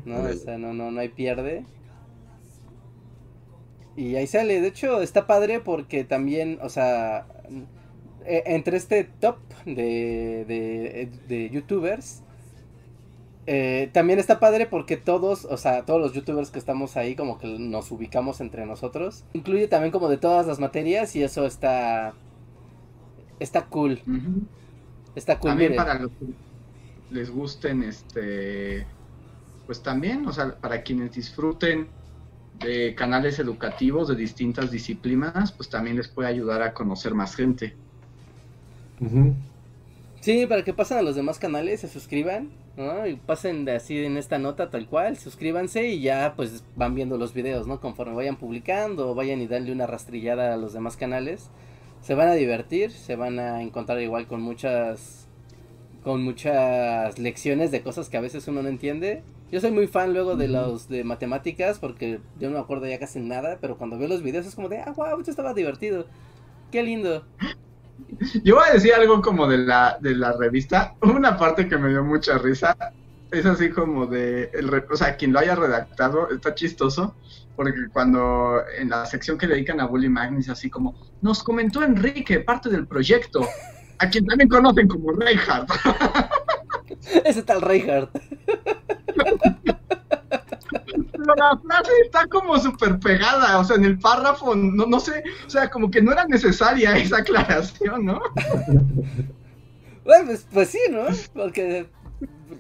¿no? 0.06 0.20
Ok. 0.20 0.30
O 0.32 0.34
sea, 0.34 0.58
no 0.58 0.74
no 0.74 0.92
no 0.92 1.00
hay 1.00 1.10
pierde. 1.10 1.66
Y 3.96 4.16
ahí 4.16 4.28
sale, 4.28 4.60
de 4.60 4.68
hecho 4.68 5.02
está 5.02 5.28
padre 5.28 5.62
porque 5.62 6.04
también, 6.04 6.60
o 6.62 6.70
sea, 6.70 7.28
eh, 8.26 8.44
entre 8.48 8.78
este 8.78 9.06
top 9.06 9.38
de, 9.66 10.46
de, 10.48 11.10
de 11.28 11.50
youtubers, 11.50 12.24
eh, 13.46 13.90
también 13.94 14.20
está 14.20 14.40
padre 14.40 14.66
porque 14.66 14.98
todos, 14.98 15.46
o 15.46 15.58
sea, 15.58 15.86
todos 15.86 16.02
los 16.02 16.14
youtubers 16.14 16.52
que 16.52 16.60
estamos 16.60 16.98
ahí 16.98 17.16
como 17.16 17.38
que 17.38 17.48
nos 17.48 17.92
ubicamos 17.92 18.42
entre 18.42 18.66
nosotros. 18.66 19.26
Incluye 19.34 19.68
también 19.68 19.92
como 19.92 20.10
de 20.10 20.18
todas 20.18 20.48
las 20.48 20.60
materias 20.60 21.16
y 21.16 21.24
eso 21.24 21.46
está... 21.46 22.14
Está 23.40 23.66
cool. 23.66 24.02
Está 25.16 25.40
cool. 25.40 25.52
También 25.52 25.76
para 25.76 26.00
los 26.00 26.12
que 26.12 26.26
les 27.12 27.30
gusten, 27.30 27.84
este... 27.84 28.86
Pues 29.66 29.82
también, 29.82 30.28
o 30.28 30.34
sea, 30.34 30.56
para 30.56 30.84
quienes 30.84 31.14
disfruten 31.14 31.88
de 32.60 32.96
canales 32.96 33.40
educativos 33.40 34.10
de 34.10 34.16
distintas 34.16 34.72
disciplinas, 34.72 35.54
pues 35.54 35.70
también 35.70 35.96
les 35.96 36.10
puede 36.10 36.28
ayudar 36.28 36.62
a 36.62 36.74
conocer 36.74 37.14
más 37.14 37.36
gente. 37.36 37.74
Sí, 40.20 40.46
para 40.46 40.64
que 40.64 40.74
pasen 40.74 40.98
a 40.98 41.02
los 41.02 41.16
demás 41.16 41.40
canales, 41.40 41.80
se 41.80 41.88
suscriban, 41.88 42.50
¿no? 42.76 43.08
Y 43.08 43.16
pasen 43.16 43.64
de 43.64 43.76
así 43.76 44.04
en 44.04 44.18
esta 44.18 44.38
nota 44.38 44.70
tal 44.70 44.88
cual, 44.88 45.18
suscríbanse 45.18 45.88
y 45.88 46.02
ya 46.02 46.34
pues 46.36 46.64
van 46.76 46.94
viendo 46.94 47.18
los 47.18 47.34
videos, 47.34 47.66
¿no? 47.66 47.80
Conforme 47.80 48.16
vayan 48.16 48.36
publicando, 48.36 49.16
vayan 49.16 49.42
y 49.42 49.48
darle 49.48 49.72
una 49.72 49.88
rastrillada 49.88 50.54
a 50.54 50.58
los 50.58 50.74
demás 50.74 50.98
canales. 50.98 51.50
Se 52.04 52.16
van 52.16 52.28
a 52.28 52.34
divertir, 52.34 52.92
se 52.92 53.16
van 53.16 53.40
a 53.40 53.62
encontrar 53.62 54.00
igual 54.02 54.28
con 54.28 54.42
muchas 54.42 55.28
con 56.04 56.22
muchas 56.22 57.18
lecciones 57.18 57.72
de 57.72 57.82
cosas 57.82 58.10
que 58.10 58.18
a 58.18 58.22
veces 58.22 58.46
uno 58.50 58.62
no 58.62 58.68
entiende. 58.68 59.24
Yo 59.52 59.62
soy 59.62 59.72
muy 59.72 59.88
fan 59.88 60.14
luego 60.14 60.36
de 60.36 60.50
los 60.50 60.90
de 60.90 61.06
matemáticas 61.06 61.80
porque 61.80 62.20
yo 62.40 62.50
no 62.50 62.56
me 62.56 62.60
acuerdo 62.62 62.88
ya 62.88 63.00
casi 63.00 63.22
nada, 63.22 63.58
pero 63.62 63.78
cuando 63.78 63.98
veo 63.98 64.10
los 64.10 64.22
videos 64.22 64.46
es 64.46 64.54
como 64.54 64.68
de, 64.68 64.80
ah, 64.80 64.94
wow, 64.96 65.18
esto 65.18 65.32
estaba 65.32 65.54
divertido. 65.54 66.06
Qué 66.72 66.84
lindo. 66.84 67.26
Yo 68.44 68.56
voy 68.56 68.66
a 68.70 68.74
decir 68.74 68.94
algo 68.94 69.22
como 69.22 69.48
de 69.48 69.60
la, 69.60 69.98
de 70.02 70.14
la 70.14 70.34
revista. 70.34 70.96
Una 71.02 71.38
parte 71.38 71.70
que 71.70 71.78
me 71.78 71.90
dio 71.90 72.04
mucha 72.04 72.38
risa 72.38 72.76
es 73.32 73.46
así 73.46 73.70
como 73.70 74.08
de, 74.08 74.50
el, 74.54 74.70
o 74.92 74.96
sea, 74.96 75.16
quien 75.16 75.34
lo 75.34 75.40
haya 75.40 75.56
redactado 75.56 76.30
está 76.30 76.54
chistoso, 76.54 77.16
porque 77.56 77.88
cuando 77.92 78.62
en 78.78 78.90
la 78.90 79.06
sección 79.06 79.38
que 79.38 79.48
le 79.48 79.56
dedican 79.56 79.80
a 79.80 79.86
Bully 79.86 80.10
Magnus, 80.10 80.50
así 80.50 80.70
como, 80.70 80.96
nos 81.22 81.44
comentó 81.44 81.84
Enrique, 81.84 82.40
parte 82.40 82.70
del 82.70 82.88
proyecto, 82.88 83.48
a 84.00 84.10
quien 84.10 84.26
también 84.26 84.50
conocen 84.50 84.88
como 84.88 85.12
Reinhardt. 85.12 85.70
Ese 87.26 87.44
tal 87.44 87.62
Reinhardt. 87.62 88.10
la 91.26 91.58
frase 91.58 91.92
está 92.04 92.28
como 92.28 92.58
súper 92.58 93.00
pegada, 93.00 93.60
o 93.60 93.64
sea, 93.64 93.76
en 93.78 93.86
el 93.86 93.98
párrafo, 94.00 94.56
no, 94.56 94.86
no 94.86 95.00
sé, 95.00 95.24
o 95.46 95.50
sea, 95.50 95.70
como 95.70 95.90
que 95.90 96.02
no 96.02 96.12
era 96.12 96.26
necesaria 96.26 96.98
esa 96.98 97.18
aclaración, 97.18 98.06
¿no? 98.06 98.22
bueno, 100.04 100.26
pues, 100.26 100.48
pues, 100.52 100.70
sí, 100.70 100.80
¿no? 100.90 101.06
Porque 101.34 101.88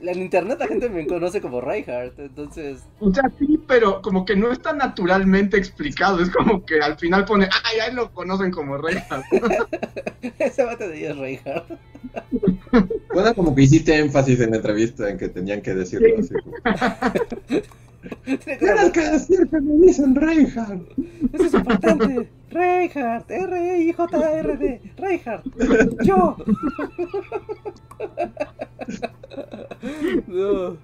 en 0.01 0.21
internet 0.21 0.57
la 0.59 0.67
gente 0.67 0.89
me 0.89 1.07
conoce 1.07 1.41
como 1.41 1.61
Reinhardt, 1.61 2.19
entonces... 2.19 2.83
O 2.99 3.13
sea, 3.13 3.23
sí, 3.39 3.59
pero 3.67 4.01
como 4.01 4.25
que 4.25 4.35
no 4.35 4.51
está 4.51 4.73
naturalmente 4.73 5.57
explicado, 5.57 6.21
es 6.21 6.29
como 6.29 6.65
que 6.65 6.79
al 6.79 6.97
final 6.97 7.25
pone, 7.25 7.47
ay, 7.63 7.79
ahí 7.79 7.93
lo 7.93 8.11
conocen 8.11 8.51
como 8.51 8.77
Reinhardt. 8.77 9.25
Ese 10.39 10.63
bate 10.63 10.87
de 10.87 11.07
es 11.07 11.17
Reinhardt. 11.17 11.71
Bueno, 13.13 13.33
como 13.35 13.55
que 13.55 13.61
hiciste 13.61 13.97
énfasis 13.97 14.39
en 14.39 14.51
la 14.51 14.57
entrevista 14.57 15.09
en 15.09 15.17
que 15.17 15.29
tenían 15.29 15.61
que 15.61 15.73
decirlo 15.73 16.07
así. 16.19 16.33
Tienes 18.25 18.91
que 18.91 19.01
decir 19.01 19.47
que 19.49 19.61
me 19.61 19.85
dicen 19.85 20.15
Reinhardt. 20.15 20.81
Eso 21.33 21.43
es 21.43 21.53
importante. 21.53 22.29
Reinhardt, 22.49 23.31
R-E-I-J-R-D. 23.31 24.81
Reinhardt. 24.97 25.45
Yo. 26.03 26.37
No. 30.27 30.77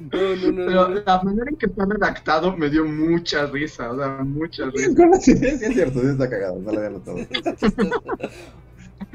No, 0.00 0.36
no, 0.36 0.52
no, 0.52 0.66
Pero 0.66 0.88
la 1.04 1.22
manera 1.22 1.50
en 1.50 1.56
que 1.56 1.66
está 1.66 1.84
redactado 1.84 2.56
me 2.56 2.70
dio 2.70 2.86
mucha 2.86 3.46
risa, 3.46 3.90
o 3.90 3.96
sea, 3.96 4.08
mucha 4.24 4.64
risa. 4.66 4.90
Sí, 5.20 5.32
es 5.32 5.58
cierto, 5.74 6.00
sí 6.00 6.06
está 6.06 6.30
cagado, 6.30 6.58
no 6.58 6.72
lo 6.72 6.78
había 6.78 6.90
notado. 6.90 7.18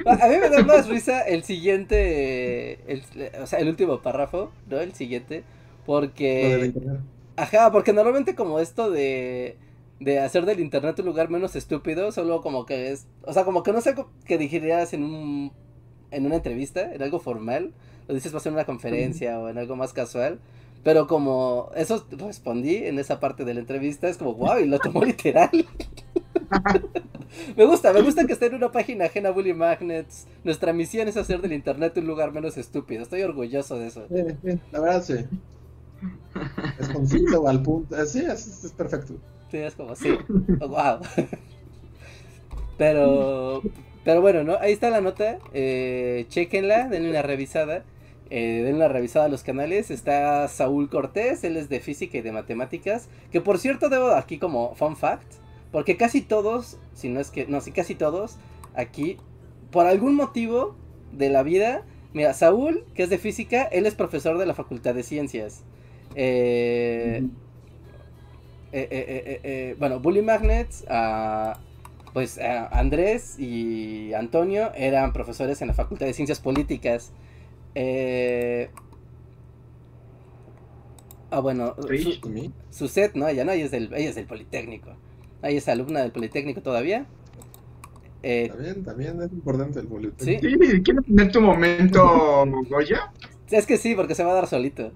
A 0.06 0.28
mí 0.28 0.36
me 0.40 0.50
da 0.50 0.64
más 0.64 0.88
risa 0.88 1.22
el 1.22 1.44
siguiente, 1.44 2.80
el, 2.88 3.04
o 3.42 3.48
sea, 3.48 3.60
el 3.60 3.70
último 3.70 4.02
párrafo, 4.02 4.52
¿no? 4.70 4.80
El 4.80 4.94
siguiente, 4.94 5.44
porque... 5.86 6.72
Ajá, 7.38 7.72
porque 7.72 7.94
normalmente 7.94 8.36
como 8.36 8.60
esto 8.60 8.90
de, 8.90 9.58
de 10.00 10.20
hacer 10.20 10.46
del 10.46 10.60
internet 10.60 11.00
un 11.00 11.06
lugar 11.06 11.30
menos 11.30 11.56
estúpido, 11.56 12.12
solo 12.12 12.42
como 12.42 12.66
que 12.66 12.92
es, 12.92 13.08
o 13.24 13.34
sea, 13.34 13.44
como 13.44 13.64
que 13.64 13.74
no 13.74 13.82
sé 13.82 13.96
qué 14.26 14.38
dijerías 14.38 14.94
en 14.94 15.04
un, 15.04 15.52
en 16.12 16.26
una 16.26 16.36
entrevista, 16.36 16.94
en 16.94 17.02
algo 17.02 17.20
formal, 17.20 17.74
lo 18.08 18.14
dices 18.14 18.32
vas 18.32 18.46
en 18.46 18.54
una 18.54 18.66
conferencia 18.66 19.40
o 19.40 19.50
en 19.50 19.58
algo 19.58 19.76
más 19.76 19.94
casual, 19.94 20.40
pero 20.84 21.08
como 21.08 21.72
eso 21.76 22.06
respondí 22.12 22.76
en 22.76 23.00
esa 23.00 23.20
parte 23.20 23.44
de 23.44 23.54
la 23.54 23.60
entrevista, 23.60 24.08
es 24.08 24.18
como, 24.18 24.36
wow, 24.36 24.60
y 24.60 24.66
lo 24.66 24.80
tomó 24.80 25.02
literal. 25.04 25.50
me 27.58 27.66
gusta, 27.66 27.92
me 27.92 28.02
gusta 28.02 28.26
que 28.26 28.34
esté 28.34 28.46
en 28.46 28.56
una 28.56 28.72
página 28.72 29.06
ajena 29.06 29.30
a 29.30 29.32
Bully 29.32 29.54
Magnets. 29.54 30.28
Nuestra 30.44 30.74
misión 30.74 31.08
es 31.08 31.18
hacer 31.18 31.42
del 31.42 31.54
internet 31.54 31.98
un 31.98 32.08
lugar 32.08 32.32
menos 32.32 32.56
estúpido. 32.58 33.02
Estoy 33.02 33.24
orgulloso 33.24 33.80
de 33.80 33.88
eso. 33.88 34.06
la 34.72 34.80
verdad 34.80 35.04
sí. 35.04 35.16
Es 36.80 36.90
conciso 36.90 37.48
al 37.48 37.62
punto. 37.62 37.96
Sí, 38.06 38.20
es, 38.20 38.74
perfecto. 38.76 39.16
Sí, 39.52 39.58
es 39.58 39.76
como, 39.76 39.96
sí. 39.96 40.18
wow. 40.60 41.00
Pero, 42.78 43.62
pero 44.04 44.22
bueno, 44.22 44.44
¿no? 44.44 44.58
Ahí 44.60 44.74
está 44.74 44.90
la 44.90 45.02
nota. 45.02 45.40
Eh, 45.54 46.26
chequenla, 46.30 46.88
denle 46.88 47.10
una 47.10 47.22
revisada. 47.22 47.84
Eh, 48.30 48.62
denle 48.64 48.74
una 48.74 48.88
revisada 48.88 49.26
a 49.26 49.30
los 49.30 49.44
canales. 49.44 49.92
Está 49.92 50.48
Saúl 50.48 50.90
Cortés, 50.90 51.44
él 51.44 51.58
es 51.58 51.70
de 51.70 51.80
física 51.80 52.18
y 52.18 52.22
de 52.22 52.32
matemáticas. 52.32 53.08
Que 53.32 53.42
por 53.42 53.60
cierto, 53.60 53.90
debo 53.90 54.10
aquí 54.10 54.38
como 54.38 54.76
fun 54.76 54.98
fact. 54.98 55.36
Porque 55.72 55.98
casi 55.98 56.22
todos, 56.22 56.78
si 56.94 57.10
no 57.10 57.20
es 57.20 57.32
que, 57.32 57.48
no, 57.48 57.60
si 57.62 57.72
casi 57.72 57.96
todos, 57.96 58.38
aquí, 58.76 59.18
por 59.72 59.88
algún 59.88 60.16
motivo 60.16 60.76
de 61.12 61.30
la 61.30 61.44
vida, 61.44 61.84
mira, 62.14 62.34
Saúl, 62.34 62.86
que 62.94 63.04
es 63.04 63.10
de 63.10 63.18
física, 63.18 63.64
él 63.64 63.86
es 63.86 63.94
profesor 63.94 64.38
de 64.38 64.46
la 64.46 64.54
Facultad 64.54 64.96
de 64.96 65.04
Ciencias. 65.04 65.64
Eh, 66.16 67.24
eh, 68.92 68.92
eh, 68.92 69.40
eh, 69.44 69.76
bueno, 69.80 70.02
Bully 70.02 70.22
Magnets, 70.22 70.84
uh, 70.90 71.58
pues 72.12 72.38
Andrés 72.38 73.40
y 73.40 74.14
Antonio 74.14 74.72
eran 74.76 75.14
profesores 75.14 75.62
en 75.62 75.70
la 75.70 75.74
Facultad 75.74 76.06
de 76.06 76.14
Ciencias 76.14 76.42
Políticas. 76.42 77.14
ah, 81.32 81.40
bueno, 81.40 81.76
su, 82.70 82.88
set, 82.90 83.16
¿no? 83.16 83.30
Ella 83.30 83.46
no, 83.46 83.54
ella 83.54 83.66
es, 83.66 83.72
del, 83.72 83.94
ella 83.94 84.10
es 84.10 84.16
del 84.16 84.26
Politécnico. 84.26 84.90
Ella 85.42 85.58
es 85.58 85.70
alumna 85.70 86.02
del 86.02 86.12
Politécnico 86.12 86.62
todavía. 86.62 87.06
también, 88.22 88.84
también 88.84 89.22
es 89.22 89.32
importante 89.32 89.80
el 89.80 89.88
Politécnico. 89.88 90.42
¿Sí? 90.42 90.82
¿Quieres 90.82 91.06
tener 91.06 91.32
tu 91.32 91.40
momento, 91.40 92.46
Goya? 92.70 93.14
Es 93.50 93.66
que 93.66 93.78
sí, 93.78 93.96
porque 93.96 94.16
se 94.16 94.26
va 94.26 94.32
a 94.32 94.36
dar 94.36 94.48
solito. 94.48 94.92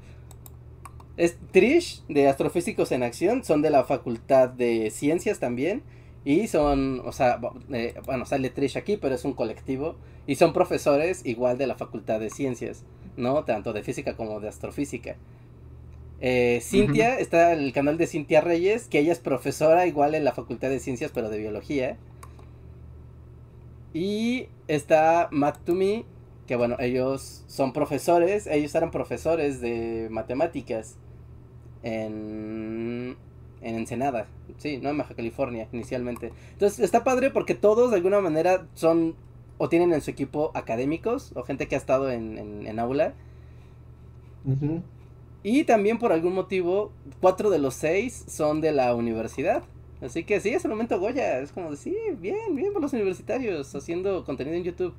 Es 1.19 1.37
Trish 1.51 2.01
de 2.07 2.29
Astrofísicos 2.29 2.93
en 2.93 3.03
Acción, 3.03 3.43
son 3.43 3.61
de 3.61 3.69
la 3.69 3.83
Facultad 3.83 4.47
de 4.47 4.89
Ciencias 4.89 5.37
también. 5.39 5.83
Y 6.23 6.47
son, 6.47 7.01
o 7.03 7.11
sea, 7.11 7.41
eh, 7.73 7.93
bueno, 8.05 8.25
sale 8.25 8.49
Trish 8.49 8.77
aquí, 8.77 8.95
pero 8.95 9.15
es 9.15 9.25
un 9.25 9.33
colectivo. 9.33 9.97
Y 10.27 10.35
son 10.35 10.53
profesores 10.53 11.25
igual 11.25 11.57
de 11.57 11.67
la 11.67 11.75
Facultad 11.75 12.21
de 12.21 12.29
Ciencias, 12.29 12.85
¿no? 13.17 13.43
Tanto 13.43 13.73
de 13.73 13.83
física 13.83 14.15
como 14.15 14.39
de 14.39 14.47
astrofísica. 14.47 15.17
Eh, 16.21 16.61
Cintia, 16.63 17.19
está 17.19 17.51
el 17.51 17.73
canal 17.73 17.97
de 17.97 18.07
Cintia 18.07 18.39
Reyes, 18.39 18.87
que 18.87 18.99
ella 18.99 19.11
es 19.11 19.19
profesora 19.19 19.87
igual 19.87 20.15
en 20.15 20.23
la 20.23 20.31
Facultad 20.31 20.69
de 20.69 20.79
Ciencias, 20.79 21.11
pero 21.13 21.29
de 21.29 21.37
Biología. 21.37 21.97
Y 23.93 24.47
está 24.69 25.29
Toomey, 25.65 26.05
que 26.47 26.55
bueno, 26.55 26.77
ellos 26.79 27.43
son 27.47 27.73
profesores, 27.73 28.47
ellos 28.47 28.73
eran 28.73 28.89
profesores 28.89 29.59
de 29.59 30.07
matemáticas 30.09 30.95
en, 31.83 33.15
en 33.61 33.75
Ensenada, 33.75 34.27
sí, 34.57 34.77
no 34.77 34.89
en 34.89 34.97
Baja 34.97 35.15
California 35.15 35.67
inicialmente. 35.71 36.31
Entonces 36.53 36.79
está 36.79 37.03
padre 37.03 37.29
porque 37.29 37.55
todos 37.55 37.91
de 37.91 37.97
alguna 37.97 38.21
manera 38.21 38.67
son 38.73 39.15
o 39.57 39.69
tienen 39.69 39.93
en 39.93 40.01
su 40.01 40.09
equipo 40.09 40.51
académicos 40.53 41.31
o 41.35 41.43
gente 41.43 41.67
que 41.67 41.75
ha 41.75 41.77
estado 41.77 42.09
en, 42.11 42.65
en, 42.65 42.79
aula. 42.79 43.13
Y 45.43 45.65
también 45.65 45.99
por 45.99 46.11
algún 46.11 46.33
motivo, 46.33 46.91
cuatro 47.19 47.49
de 47.49 47.59
los 47.59 47.75
seis 47.75 48.25
son 48.27 48.61
de 48.61 48.71
la 48.71 48.95
universidad. 48.95 49.63
Así 50.01 50.23
que 50.23 50.39
sí, 50.39 50.49
es 50.49 50.63
el 50.63 50.71
momento 50.71 50.97
Goya. 50.97 51.39
Es 51.39 51.51
como 51.51 51.71
de, 51.71 51.77
sí, 51.77 51.95
bien, 52.19 52.55
bien 52.55 52.71
por 52.71 52.81
los 52.81 52.93
universitarios 52.93 53.75
haciendo 53.75 54.23
contenido 54.23 54.55
en 54.55 54.63
YouTube. 54.63 54.93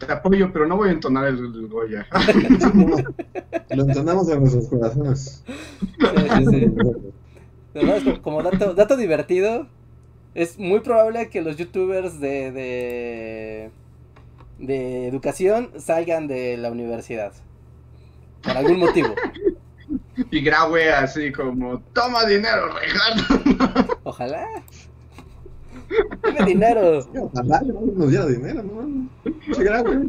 Te 0.00 0.10
apoyo, 0.10 0.50
pero 0.50 0.66
no 0.66 0.76
voy 0.76 0.88
a 0.88 0.92
entonar 0.92 1.26
el, 1.26 1.68
Goya. 1.68 2.06
Lo 3.70 3.84
entonamos 3.84 4.28
en 4.30 4.40
nuestros 4.40 4.68
corazones. 4.68 5.44
Sí, 5.46 6.46
sí, 6.50 6.66
como 8.22 8.42
dato, 8.42 8.74
dato 8.74 8.96
divertido, 8.96 9.68
es 10.34 10.58
muy 10.58 10.80
probable 10.80 11.28
que 11.28 11.42
los 11.42 11.56
youtubers 11.56 12.18
de, 12.18 12.50
de, 12.50 13.70
de 14.58 15.08
educación 15.08 15.70
salgan 15.78 16.26
de 16.28 16.56
la 16.56 16.70
universidad. 16.70 17.32
Por 18.42 18.56
algún 18.56 18.78
motivo. 18.78 19.14
Y 20.30 20.40
Graue 20.40 20.90
así 20.92 21.30
como, 21.30 21.80
toma 21.92 22.24
dinero, 22.24 22.70
Ricardo. 22.78 23.98
Ojalá. 24.04 24.46
Dime 26.24 26.44
dinero. 26.46 27.00
Ojalá 27.20 27.62
nos 27.62 28.08
diera 28.10 28.26
dinero, 28.26 28.62
¿no? 28.62 29.08
Sí, 29.54 29.62
grave. 29.62 30.08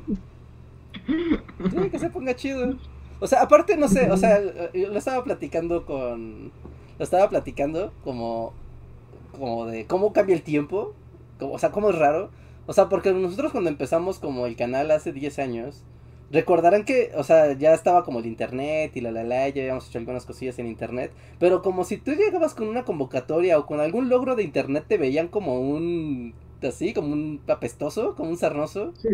Sí, 1.07 1.89
que 1.89 1.99
se 1.99 2.09
ponga 2.09 2.35
chido. 2.35 2.75
O 3.19 3.27
sea, 3.27 3.41
aparte, 3.41 3.77
no 3.77 3.87
sé, 3.87 4.11
o 4.11 4.17
sea, 4.17 4.41
yo 4.73 4.89
lo 4.89 4.97
estaba 4.97 5.23
platicando 5.23 5.85
con. 5.85 6.51
Lo 6.97 7.03
estaba 7.03 7.29
platicando 7.29 7.91
como. 8.03 8.53
Como 9.31 9.65
de 9.65 9.85
cómo 9.85 10.13
cambia 10.13 10.35
el 10.35 10.43
tiempo. 10.43 10.93
Como, 11.39 11.53
o 11.53 11.59
sea, 11.59 11.71
cómo 11.71 11.89
es 11.89 11.97
raro. 11.97 12.29
O 12.67 12.73
sea, 12.73 12.89
porque 12.89 13.11
nosotros 13.13 13.51
cuando 13.51 13.69
empezamos 13.69 14.19
como 14.19 14.45
el 14.45 14.55
canal 14.55 14.91
hace 14.91 15.11
10 15.11 15.39
años. 15.39 15.83
Recordarán 16.31 16.85
que, 16.85 17.11
o 17.17 17.23
sea, 17.23 17.53
ya 17.53 17.73
estaba 17.73 18.03
como 18.05 18.19
el 18.19 18.25
internet 18.25 18.95
y 18.95 19.01
la 19.01 19.11
la 19.11 19.23
la, 19.23 19.49
ya 19.49 19.63
habíamos 19.63 19.87
hecho 19.89 19.99
algunas 19.99 20.25
cosillas 20.25 20.57
en 20.59 20.67
internet, 20.67 21.11
pero 21.39 21.61
como 21.61 21.83
si 21.83 21.97
tú 21.97 22.11
llegabas 22.13 22.53
con 22.53 22.67
una 22.69 22.85
convocatoria 22.85 23.59
o 23.59 23.65
con 23.65 23.81
algún 23.81 24.07
logro 24.09 24.35
de 24.35 24.43
internet 24.43 24.85
te 24.87 24.97
veían 24.97 25.27
como 25.27 25.59
un, 25.59 26.33
así, 26.63 26.93
como 26.93 27.11
un 27.11 27.41
apestoso, 27.47 28.15
como 28.15 28.29
un 28.29 28.37
sarnoso, 28.37 28.93
Sí, 29.01 29.09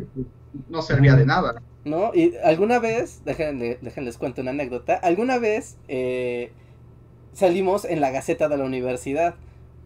no 0.69 0.81
servía 0.81 1.15
de 1.15 1.25
nada. 1.25 1.61
¿no? 1.85 2.11
Y 2.13 2.35
alguna 2.43 2.79
vez, 2.79 3.21
déjenle, 3.25 3.79
déjenles 3.81 4.17
cuento 4.17 4.41
una 4.41 4.51
anécdota, 4.51 4.95
alguna 4.95 5.39
vez 5.39 5.77
eh, 5.87 6.51
salimos 7.33 7.85
en 7.85 8.01
la 8.01 8.11
Gaceta 8.11 8.47
de 8.49 8.57
la 8.57 8.65
Universidad, 8.65 9.35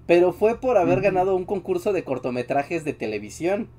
pero 0.07 0.33
fue 0.33 0.59
por 0.59 0.77
haber 0.77 1.01
ganado 1.01 1.35
un 1.35 1.45
concurso 1.45 1.93
de 1.93 2.03
cortometrajes 2.03 2.83
de 2.83 2.93
televisión, 2.93 3.69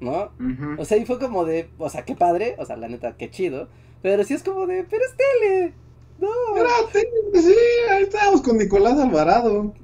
¿no? 0.00 0.30
O 0.78 0.84
sea, 0.84 0.96
y 0.98 1.04
fue 1.06 1.18
como 1.18 1.44
de, 1.44 1.70
o 1.78 1.88
sea, 1.90 2.04
qué 2.04 2.14
padre, 2.14 2.54
o 2.58 2.64
sea, 2.64 2.76
la 2.76 2.88
neta, 2.88 3.16
qué 3.16 3.30
chido. 3.30 3.68
Pero 4.02 4.22
sí 4.24 4.34
es 4.34 4.42
como 4.42 4.66
de, 4.66 4.84
pero 4.88 5.02
es 5.04 5.14
tele. 5.16 5.74
No. 6.20 6.28
Espérate, 6.56 7.08
sí, 7.40 7.54
ahí 7.90 8.02
estábamos 8.04 8.42
con 8.42 8.58
Nicolás 8.58 8.98
Alvarado. 8.98 9.74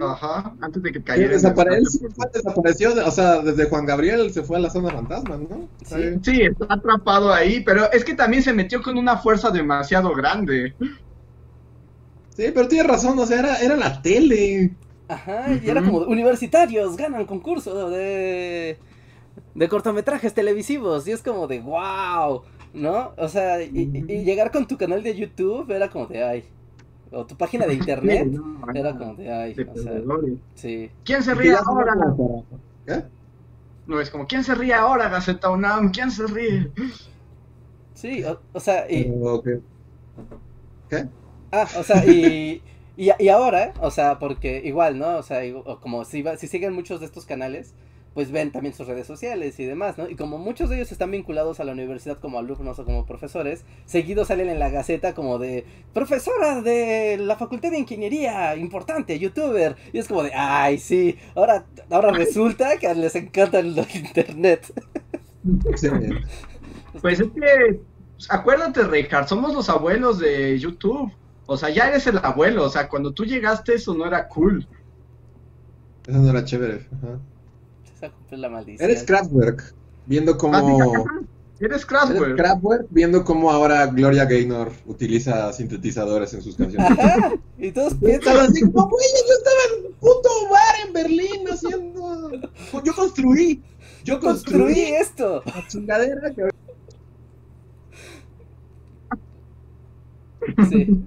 Ajá, 0.00 0.54
antes 0.60 0.82
de 0.82 0.90
que 0.90 1.02
cayera. 1.02 1.34
desapare- 1.36 1.76
él 1.76 1.84
el- 1.86 2.32
desapareció, 2.32 2.94
de- 2.96 3.02
o 3.02 3.10
sea, 3.12 3.40
desde 3.42 3.66
Juan 3.68 3.86
Gabriel 3.86 4.32
se 4.32 4.42
fue 4.42 4.56
a 4.56 4.60
la 4.60 4.70
zona 4.70 4.90
fantasma, 4.90 5.36
¿no? 5.36 5.68
Sí. 5.84 6.42
Está 6.42 6.66
atrapado 6.74 7.32
ahí, 7.32 7.62
pero 7.64 7.90
es 7.92 8.04
que 8.04 8.14
también 8.14 8.42
se 8.42 8.52
metió 8.52 8.82
con 8.82 8.98
una 8.98 9.18
fuerza 9.18 9.50
demasiado 9.52 10.12
grande. 10.14 10.74
Sí, 12.30 12.46
pero 12.54 12.66
tienes 12.66 12.88
razón, 12.88 13.18
o 13.18 13.26
sea, 13.26 13.38
era, 13.38 13.56
era 13.60 13.76
la 13.76 14.00
tele. 14.02 14.72
Ajá, 15.08 15.46
y 15.62 15.68
era 15.68 15.82
como, 15.82 15.98
universitarios 15.98 16.96
ganan 16.96 17.26
concurso 17.26 17.90
de, 17.90 18.78
de 19.54 19.68
cortometrajes 19.68 20.34
televisivos. 20.34 21.06
Y 21.08 21.12
es 21.12 21.22
como 21.22 21.46
de, 21.46 21.60
wow, 21.60 22.42
¿no? 22.74 23.12
O 23.16 23.28
sea, 23.28 23.62
y, 23.62 23.86
llegar 24.24 24.50
con 24.50 24.66
tu 24.66 24.76
canal 24.78 25.02
de 25.02 25.14
YouTube 25.16 25.70
era 25.70 25.90
como 25.90 26.06
de, 26.06 26.22
ay. 26.24 26.44
O 27.12 27.26
tu 27.26 27.36
página 27.36 27.66
de 27.66 27.74
internet 27.74 28.28
Sí, 28.30 28.30
no, 28.30 28.66
era 28.74 28.96
como 28.96 29.14
de, 29.14 29.32
ay. 29.32 29.54
de 29.54 29.64
O 29.66 29.76
sea, 29.76 29.92
perdedores. 29.92 30.34
sí. 30.54 30.90
¿Quién 31.04 31.22
se 31.22 31.34
ríe 31.34 31.54
ahora? 31.54 31.94
¿Qué? 32.86 33.04
No, 33.86 34.00
es 34.00 34.10
como, 34.10 34.26
¿quién 34.26 34.44
se 34.44 34.54
ríe 34.54 34.74
ahora, 34.74 35.08
Gaceta 35.08 35.50
UNAM? 35.50 35.90
¿Quién 35.92 36.10
se 36.10 36.26
ríe? 36.26 36.70
Sí, 37.94 38.24
o, 38.24 38.40
o 38.52 38.60
sea, 38.60 38.90
y, 38.90 39.04
Pero, 39.04 39.42
¿qué? 39.42 39.60
¿Qué? 40.88 41.08
Ah, 41.50 41.68
o 41.78 41.82
sea, 41.82 42.04
y, 42.06 42.62
y, 42.96 43.10
y 43.18 43.28
ahora, 43.28 43.74
o 43.80 43.90
sea, 43.90 44.18
porque 44.18 44.62
igual, 44.64 44.98
¿no? 44.98 45.16
O 45.18 45.22
sea, 45.22 45.40
como 45.80 46.04
si, 46.04 46.22
va- 46.22 46.36
si 46.36 46.46
siguen 46.48 46.72
muchos 46.74 47.00
de 47.00 47.06
estos 47.06 47.26
canales, 47.26 47.74
pues 48.14 48.30
ven 48.30 48.52
también 48.52 48.74
sus 48.74 48.86
redes 48.86 49.06
sociales 49.06 49.58
y 49.58 49.64
demás, 49.64 49.96
¿no? 49.96 50.08
Y 50.08 50.16
como 50.16 50.38
muchos 50.38 50.68
de 50.68 50.76
ellos 50.76 50.92
están 50.92 51.10
vinculados 51.10 51.60
a 51.60 51.64
la 51.64 51.72
universidad 51.72 52.18
como 52.18 52.38
alumnos 52.38 52.78
o 52.78 52.84
como 52.84 53.06
profesores, 53.06 53.64
seguidos 53.86 54.28
salen 54.28 54.48
en 54.48 54.58
la 54.58 54.68
gaceta 54.68 55.14
como 55.14 55.38
de 55.38 55.64
profesora 55.94 56.60
de 56.60 57.16
la 57.18 57.36
Facultad 57.36 57.70
de 57.70 57.78
Ingeniería, 57.78 58.54
importante, 58.56 59.18
youtuber. 59.18 59.76
Y 59.92 59.98
es 59.98 60.08
como 60.08 60.22
de, 60.22 60.32
ay, 60.34 60.78
sí, 60.78 61.16
ahora, 61.34 61.64
ahora 61.90 62.12
resulta 62.12 62.76
que 62.78 62.94
les 62.94 63.14
encanta 63.16 63.58
el 63.60 63.78
internet. 63.94 64.72
Excelente. 65.66 66.20
Pues 67.00 67.20
es 67.20 67.28
que, 67.30 67.80
acuérdate, 68.28 68.84
Richard, 68.84 69.28
somos 69.28 69.54
los 69.54 69.68
abuelos 69.68 70.18
de 70.18 70.58
YouTube. 70.58 71.10
O 71.46 71.56
sea, 71.56 71.70
ya 71.70 71.88
eres 71.88 72.06
el 72.06 72.18
abuelo. 72.18 72.64
O 72.64 72.68
sea, 72.68 72.88
cuando 72.88 73.12
tú 73.12 73.24
llegaste, 73.24 73.74
eso 73.74 73.94
no 73.94 74.06
era 74.06 74.28
cool. 74.28 74.66
Eso 76.06 76.18
no 76.18 76.30
era 76.30 76.44
chévere. 76.44 76.86
Ajá. 76.92 77.18
Se 78.02 78.10
cumple 78.10 78.38
la 78.38 78.48
maldición. 78.48 78.90
Eres 78.90 79.04
Kraftwerk, 79.04 79.74
viendo 80.06 80.32
Ah, 80.32 80.36
cómo... 80.36 80.92
ajá. 80.92 81.04
Eres 81.60 81.70
Eres 81.70 81.86
Kraftwerk. 81.86 82.36
Kraftwerk, 82.36 82.86
viendo 82.90 83.24
cómo 83.24 83.48
ahora 83.48 83.86
Gloria 83.86 84.24
Gaynor 84.24 84.72
utiliza 84.86 85.52
sintetizadores 85.52 86.34
en 86.34 86.42
sus 86.42 86.56
canciones. 86.56 86.90
Ajá, 86.90 87.32
y 87.58 87.70
todos 87.70 87.94
piensan, 87.94 88.38
así 88.38 88.62
como, 88.62 88.88
güey, 88.88 89.06
yo 89.28 89.34
estaba 89.38 89.56
en 89.78 89.86
un 89.86 89.92
puto 89.92 90.28
bar 90.50 90.74
en 90.84 90.92
Berlín 90.92 91.48
haciendo... 91.48 92.32
Yo 92.84 92.92
construí, 92.92 93.62
yo 94.02 94.18
construí 94.18 94.64
construí 94.64 94.80
esto. 94.80 95.40
la 95.46 95.68
chingadera 95.68 96.34
que... 96.34 96.48
Sí. 100.68 101.04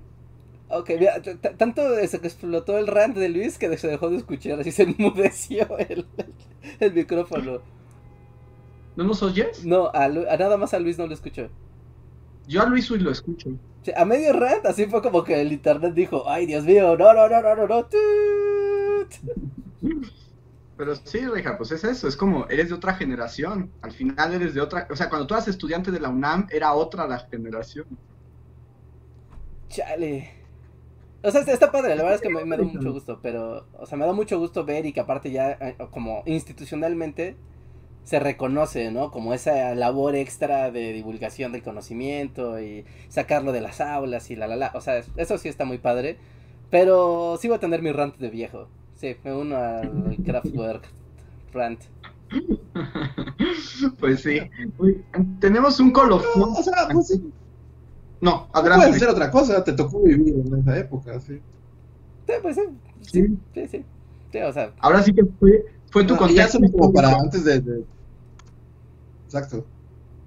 Ok, 0.80 0.90
mira, 1.00 1.22
tanto 1.58 1.82
se 2.08 2.20
que 2.20 2.28
explotó 2.28 2.78
el 2.78 2.88
rant 2.88 3.16
de 3.18 3.30
Luis 3.30 3.58
que 3.58 3.78
se 3.78 3.88
dejó 3.88 4.10
de 4.10 4.18
escuchar, 4.18 4.60
así 4.60 4.72
se 4.72 4.84
enmudeció 4.98 5.78
el, 5.78 6.08
el 6.80 6.94
micrófono. 6.94 7.62
¿No 8.96 9.04
nos 9.04 9.22
oyes? 9.24 9.70
No, 9.72 9.90
a, 9.94 10.08
Lu- 10.08 10.28
a 10.30 10.38
nada 10.38 10.58
más 10.58 10.74
a 10.74 10.80
Luis 10.80 10.98
no 10.98 11.08
lo 11.08 11.14
escuchó. 11.14 11.50
Yo 12.48 12.62
a 12.62 12.66
Luis 12.66 12.90
hoy 12.92 13.00
lo 13.00 13.12
escucho. 13.12 13.50
Sí, 13.84 13.92
a 13.96 14.04
medio 14.06 14.34
rant, 14.34 14.66
así 14.66 14.86
fue 14.88 15.02
como 15.02 15.24
que 15.24 15.40
el 15.42 15.52
internet 15.54 15.94
dijo, 15.94 16.28
ay 16.30 16.46
Dios 16.46 16.64
mío, 16.66 16.98
no, 16.98 17.14
no, 17.14 17.28
no, 17.30 17.42
no, 17.42 17.56
no, 17.56 17.68
no. 17.68 17.86
tut". 17.86 19.14
Pero 20.78 20.96
sí, 20.96 21.20
Richard, 21.28 21.58
pues 21.58 21.72
es 21.72 21.84
eso. 21.84 22.08
Es 22.08 22.16
como, 22.18 22.48
eres 22.50 22.70
de 22.70 22.76
otra 22.76 22.96
generación. 22.96 23.72
Al 23.82 23.92
final 23.94 24.34
eres 24.34 24.54
de 24.54 24.62
otra. 24.62 24.88
O 24.92 24.96
sea, 24.96 25.10
cuando 25.10 25.28
tú 25.28 25.34
eras 25.34 25.48
estudiante 25.48 25.92
de 25.92 26.00
la 26.00 26.10
UNAM, 26.10 26.48
era 26.52 26.74
otra 26.74 27.08
la 27.08 27.20
generación. 27.20 27.86
Chale. 29.70 30.45
O 31.26 31.32
sea, 31.32 31.42
está- 31.42 31.72
padre, 31.72 31.90
la 31.96 32.04
verdad 32.04 32.16
es 32.16 32.22
que 32.22 32.30
me, 32.30 32.46
me 32.46 32.58
da 32.58 32.64
mucho 32.64 32.92
gusto, 32.94 33.20
pero, 33.22 33.66
o 33.80 33.86
sea, 33.86 33.98
me 33.98 34.06
da 34.06 34.14
mucho 34.14 34.38
gusto 34.40 34.64
ver 34.66 34.86
y 34.86 34.94
que 34.94 35.00
aparte 35.00 35.32
ya, 35.32 35.52
eh, 35.54 35.76
como 35.92 36.24
institucionalmente, 36.26 37.36
se 38.04 38.20
reconoce, 38.20 38.92
¿no? 38.92 39.10
Como 39.12 39.34
esa 39.34 39.74
labor 39.74 40.16
extra 40.16 40.70
de 40.72 40.94
divulgación 40.94 41.52
del 41.52 41.64
conocimiento 41.64 42.60
y 42.62 42.86
sacarlo 43.10 43.52
de 43.52 43.62
las 43.62 43.82
aulas 43.82 44.30
y 44.30 44.36
la, 44.36 44.46
la, 44.48 44.56
la. 44.56 44.72
O 44.76 44.82
sea, 44.82 45.02
eso 45.18 45.38
sí 45.40 45.50
está 45.50 45.66
muy 45.66 45.80
padre, 45.80 46.18
pero 46.70 47.38
sí 47.42 47.48
voy 47.48 47.58
a 47.58 47.60
tener 47.60 47.82
mi 47.82 47.92
rant 47.92 48.18
de 48.18 48.30
viejo. 48.30 48.68
Sí, 48.96 49.16
me 49.24 49.34
uno 49.34 49.58
al 49.58 50.18
Kraftwerk 50.26 50.88
rant. 51.54 51.82
pues 54.00 54.22
sí. 54.22 54.40
Tenemos 55.40 55.80
un 55.80 55.92
colofón. 55.92 56.50
O 56.58 56.64
sea, 56.64 56.88
pues 56.92 57.08
sí, 57.08 57.32
No, 58.22 58.50
puedes 58.52 58.96
hacer 58.96 59.10
otra 59.10 59.30
cosa, 59.32 59.64
te 59.64 59.74
tocó 59.74 60.02
vivir 60.02 60.34
en 60.36 60.60
esa 60.60 60.78
época, 60.78 61.20
sí. 61.20 61.40
Sí, 62.28 62.34
pues 62.42 62.56
sí, 62.56 62.62
Sí. 63.02 63.28
sí, 63.54 63.68
sí. 63.68 63.86
Sí, 64.32 64.40
o 64.40 64.52
sea, 64.52 64.74
Ahora 64.80 65.02
sí 65.04 65.14
que 65.14 65.24
fue, 65.40 65.64
fue 65.92 66.04
tu 66.04 66.16
No, 66.16 66.28
ya 66.30 66.48
contexto. 66.50 66.60
como 66.78 66.92
para 66.94 67.12
antes 67.20 67.44
de, 67.46 67.60
de- 67.62 67.86
Exacto. 69.26 69.66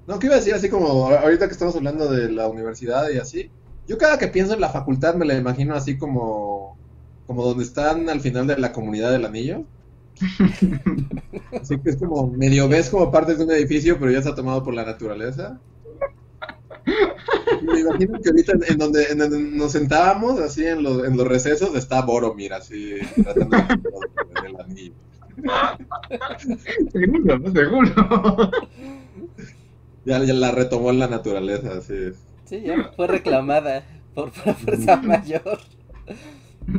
No, 0.07 0.19
¿qué 0.19 0.27
iba 0.27 0.37
a 0.37 0.39
decir? 0.39 0.55
Así 0.55 0.69
como 0.71 1.09
ahorita 1.09 1.47
que 1.47 1.53
estamos 1.53 1.77
hablando 1.77 2.11
de 2.11 2.31
la 2.33 2.49
universidad 2.49 3.11
y 3.11 3.19
así. 3.19 3.51
Yo 3.87 3.99
cada 3.99 4.19
que 4.19 4.29
pienso 4.29 4.55
en 4.55 4.61
la 4.61 4.71
facultad 4.71 5.15
me 5.15 5.27
la 5.27 5.35
imagino 5.37 5.75
así 5.75 5.99
como... 5.99 6.77
Como 7.27 7.45
donde 7.45 7.65
están 7.65 8.09
al 8.09 8.21
final 8.21 8.47
de 8.47 8.59
la 8.59 8.73
comunidad 8.73 9.11
del 9.13 9.27
anillo. 9.27 9.67
Así 11.61 11.79
que 11.81 11.91
es 11.91 11.97
como 11.99 12.27
medio 12.29 12.69
ves 12.69 12.91
como 12.91 13.11
parte 13.11 13.35
de 13.35 13.45
un 13.45 13.51
edificio, 13.53 13.99
pero 13.99 14.11
ya 14.11 14.19
está 14.19 14.35
tomado 14.35 14.63
por 14.65 14.75
la 14.75 14.85
naturaleza. 14.85 15.61
Me 17.63 17.81
imagino 17.81 18.21
que 18.21 18.31
ahorita 18.31 18.53
en, 18.53 18.63
en 18.73 18.79
donde, 18.79 19.05
en 19.07 19.19
donde 19.19 19.39
nos 19.41 19.73
sentábamos, 19.73 20.41
así 20.41 20.65
en 20.67 20.83
los, 20.83 21.05
en 21.05 21.17
los 21.17 21.27
recesos, 21.27 21.75
está 21.75 22.03
Boromir, 22.03 22.53
así 22.55 22.95
tratando 23.23 23.57
de 23.57 24.49
el 24.49 24.61
anillo. 24.61 24.95
Seguro, 26.93 27.39
¿no? 27.39 27.53
seguro. 27.53 28.51
Ya, 30.05 30.23
ya 30.25 30.33
la 30.35 30.51
retomó 30.53 30.91
en 30.91 30.99
la 31.01 31.09
naturaleza, 31.09 31.73
así. 31.79 32.13
sí, 32.45 32.63
ya 32.63 32.93
fue 32.97 33.07
reclamada 33.07 33.85
por, 34.15 34.33
por 34.33 34.47
la 34.47 34.55
fuerza 34.55 34.97
mayor. 34.97 35.59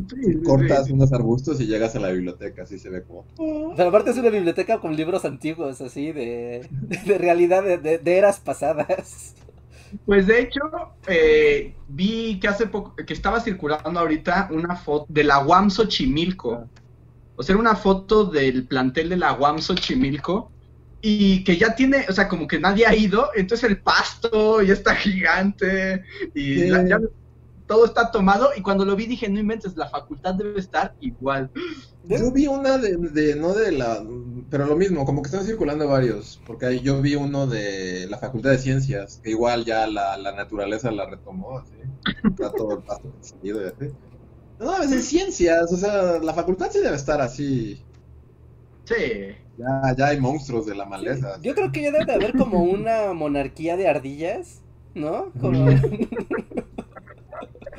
Sí, 0.09 0.15
sí, 0.23 0.43
Cortas 0.43 0.85
sí. 0.87 0.93
unos 0.93 1.11
arbustos 1.13 1.59
y 1.61 1.65
llegas 1.67 1.95
a 1.95 1.99
la 1.99 2.09
biblioteca, 2.09 2.63
así 2.63 2.77
se 2.79 2.89
ve 2.89 3.03
como. 3.03 3.25
Pero 3.75 3.89
aparte 3.89 4.11
es 4.11 4.17
una 4.17 4.29
biblioteca 4.29 4.79
con 4.79 4.95
libros 4.95 5.25
antiguos, 5.25 5.81
así, 5.81 6.11
de, 6.11 6.67
de 7.05 7.17
realidad, 7.17 7.63
de, 7.63 7.77
de- 7.77 7.97
de 7.97 8.17
eras 8.17 8.39
pasadas. 8.39 9.35
Pues 10.05 10.27
de 10.27 10.41
hecho, 10.41 10.61
eh, 11.07 11.75
vi 11.87 12.39
que 12.39 12.47
hace 12.47 12.67
poco, 12.67 12.95
que 12.95 13.13
estaba 13.13 13.39
circulando 13.39 13.99
ahorita 13.99 14.49
una 14.51 14.75
foto 14.75 15.05
de 15.09 15.23
la 15.23 15.39
UAM 15.39 15.69
Xochimilco. 15.69 16.69
O 17.35 17.43
sea, 17.43 17.53
era 17.53 17.61
una 17.61 17.75
foto 17.75 18.25
del 18.25 18.67
plantel 18.67 19.09
de 19.09 19.17
la 19.17 19.33
UAM 19.33 19.59
Xochimilco 19.61 20.51
y 21.01 21.43
que 21.45 21.57
ya 21.57 21.75
tiene, 21.75 22.05
o 22.09 22.11
sea, 22.13 22.27
como 22.27 22.47
que 22.47 22.59
nadie 22.59 22.85
ha 22.85 22.93
ido, 22.95 23.29
entonces 23.35 23.69
el 23.69 23.81
pasto 23.81 24.61
ya 24.61 24.73
está 24.73 24.95
gigante 24.95 26.03
y 26.33 26.55
Sí. 26.55 26.67
la- 26.67 26.87
ya 26.87 26.99
todo 27.69 27.85
está 27.85 28.11
tomado 28.11 28.49
y 28.57 28.61
cuando 28.63 28.83
lo 28.85 28.97
vi 28.97 29.05
dije, 29.07 29.29
no 29.29 29.39
inventes, 29.39 29.77
la 29.77 29.89
facultad 29.89 30.35
debe 30.35 30.59
estar 30.59 30.95
igual. 30.99 31.51
Yo 32.03 32.31
vi 32.31 32.47
una 32.47 32.77
de, 32.77 32.97
de- 32.97 33.35
no 33.35 33.53
de 33.53 33.71
la, 33.71 34.03
pero 34.49 34.65
lo 34.65 34.75
mismo, 34.75 35.05
como 35.05 35.21
que 35.21 35.27
están 35.29 35.45
circulando 35.45 35.87
varios, 35.87 36.41
porque 36.45 36.65
ahí 36.65 36.81
yo 36.81 37.01
vi 37.01 37.15
uno 37.15 37.47
de 37.47 38.07
la 38.09 38.17
Facultad 38.17 38.51
de 38.51 38.57
Ciencias, 38.57 39.19
que 39.23 39.31
igual 39.31 39.65
ya 39.65 39.87
la, 39.87 40.17
la 40.17 40.31
naturaleza 40.33 40.91
la 40.91 41.05
retomó, 41.09 41.59
así, 41.59 41.75
está 42.31 42.55
todo 42.55 42.83
salido 43.21 43.61
y 43.63 43.65
así. 43.67 43.95
No, 44.59 44.81
es 44.83 44.91
de 44.91 45.01
ciencias, 45.01 45.71
o 45.73 45.77
sea, 45.77 46.19
la 46.19 46.33
facultad 46.33 46.71
sí 46.71 46.79
debe 46.81 46.95
estar 46.97 47.21
así, 47.21 47.87
Sí. 48.85 49.35
ya, 49.57 49.95
ya 49.97 50.07
hay 50.07 50.19
monstruos 50.19 50.65
de 50.65 50.75
la 50.75 50.85
maleza. 50.85 51.39
Yo 51.41 51.53
creo 51.55 51.71
que 51.71 51.83
ya 51.83 51.91
debe 51.91 52.05
de 52.05 52.13
haber 52.13 52.35
como 52.35 52.63
una 52.63 53.13
monarquía 53.13 53.77
de 53.77 53.87
ardillas, 53.87 54.63
¿no? 54.93 55.35
Como... 55.39 55.65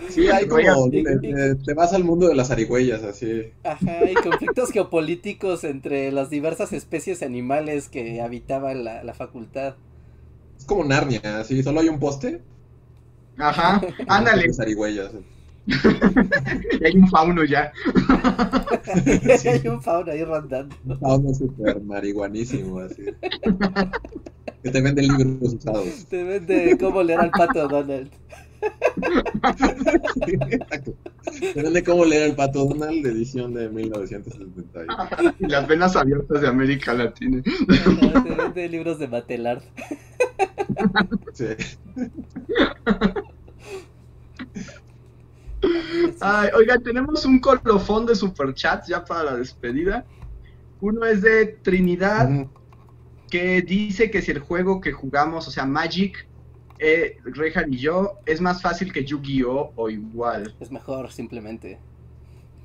Sí, 0.08 0.28
hay 0.28 0.46
como, 0.46 0.90
te, 0.90 1.74
vas 1.74 1.92
al 1.92 2.04
mundo 2.04 2.28
de 2.28 2.34
las 2.34 2.50
arigüeyas, 2.50 3.02
así. 3.02 3.52
Ajá, 3.62 4.10
y 4.10 4.14
conflictos 4.14 4.70
geopolíticos 4.70 5.64
entre 5.64 6.10
las 6.10 6.30
diversas 6.30 6.72
especies 6.72 7.22
animales 7.22 7.88
que 7.88 8.20
habitaban 8.20 8.84
la, 8.84 9.04
la 9.04 9.14
facultad. 9.14 9.76
Es 10.58 10.64
como 10.64 10.84
Narnia, 10.84 11.20
así, 11.38 11.62
solo 11.62 11.80
hay 11.80 11.88
un 11.88 12.00
poste. 12.00 12.40
Ajá, 13.36 13.80
ándale, 14.08 14.46
Las 14.46 14.58
y 16.80 16.84
hay 16.84 16.96
un 16.96 17.08
fauno 17.08 17.44
ya. 17.44 17.72
Hay 19.44 19.68
un 19.68 19.80
fauna 19.82 20.12
ahí 20.12 20.24
rondando. 20.24 20.74
Ah, 21.02 21.16
uno 21.16 21.32
súper 21.34 21.80
marihuanísimo, 21.80 22.80
así. 22.80 23.04
Que 24.62 24.70
te 24.70 24.80
venden 24.80 25.08
libros 25.08 25.54
usados. 25.54 26.06
Te 26.08 26.24
vende 26.24 26.76
cómo 26.80 27.02
leer 27.02 27.20
al 27.20 27.30
pato 27.30 27.68
Donald. 27.68 28.10
Exacto. 30.26 30.94
Te 31.54 31.62
vende 31.62 31.82
cómo 31.84 32.04
leer 32.04 32.30
el 32.30 32.36
pato 32.36 32.66
Donald 32.66 33.02
de 33.02 33.10
edición 33.10 33.54
de 33.54 33.68
1971. 33.68 35.34
Y 35.38 35.46
las 35.46 35.66
venas 35.66 35.96
abiertas 35.96 36.40
de 36.40 36.48
América 36.48 36.92
Latina. 36.92 37.42
Te 37.42 38.34
vende 38.34 38.68
libros 38.68 38.98
de 38.98 39.08
Matelard. 39.08 39.62
Sí. 41.32 41.46
Ay, 46.20 46.48
oigan, 46.56 46.82
tenemos 46.82 47.24
un 47.24 47.38
colofón 47.38 48.06
de 48.06 48.14
superchats 48.14 48.88
ya 48.88 49.04
para 49.04 49.24
la 49.24 49.36
despedida. 49.36 50.04
Uno 50.80 51.04
es 51.04 51.20
de 51.20 51.46
Trinidad, 51.46 52.46
que 53.30 53.60
dice 53.62 54.10
que 54.10 54.22
si 54.22 54.30
el 54.30 54.38
juego 54.38 54.80
que 54.80 54.92
jugamos, 54.92 55.46
o 55.46 55.50
sea, 55.50 55.66
Magic, 55.66 56.26
eh, 56.80 57.16
Rehan 57.24 57.72
y 57.72 57.78
yo, 57.78 58.20
es 58.26 58.40
más 58.40 58.62
fácil 58.62 58.92
que 58.92 59.04
Yu-Gi-Oh! 59.04 59.72
o 59.76 59.90
igual. 59.90 60.56
Es 60.60 60.70
mejor, 60.70 61.10
simplemente. 61.10 61.80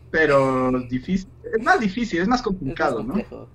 Pero 0.10 0.72
difícil, 0.90 1.32
es 1.44 1.64
más 1.64 1.80
difícil, 1.80 2.22
es 2.22 2.28
más 2.28 2.42
Es 2.66 2.78
más 2.80 2.94
complicado, 2.94 3.04
¿no? 3.04 3.14
complejo. 3.14 3.50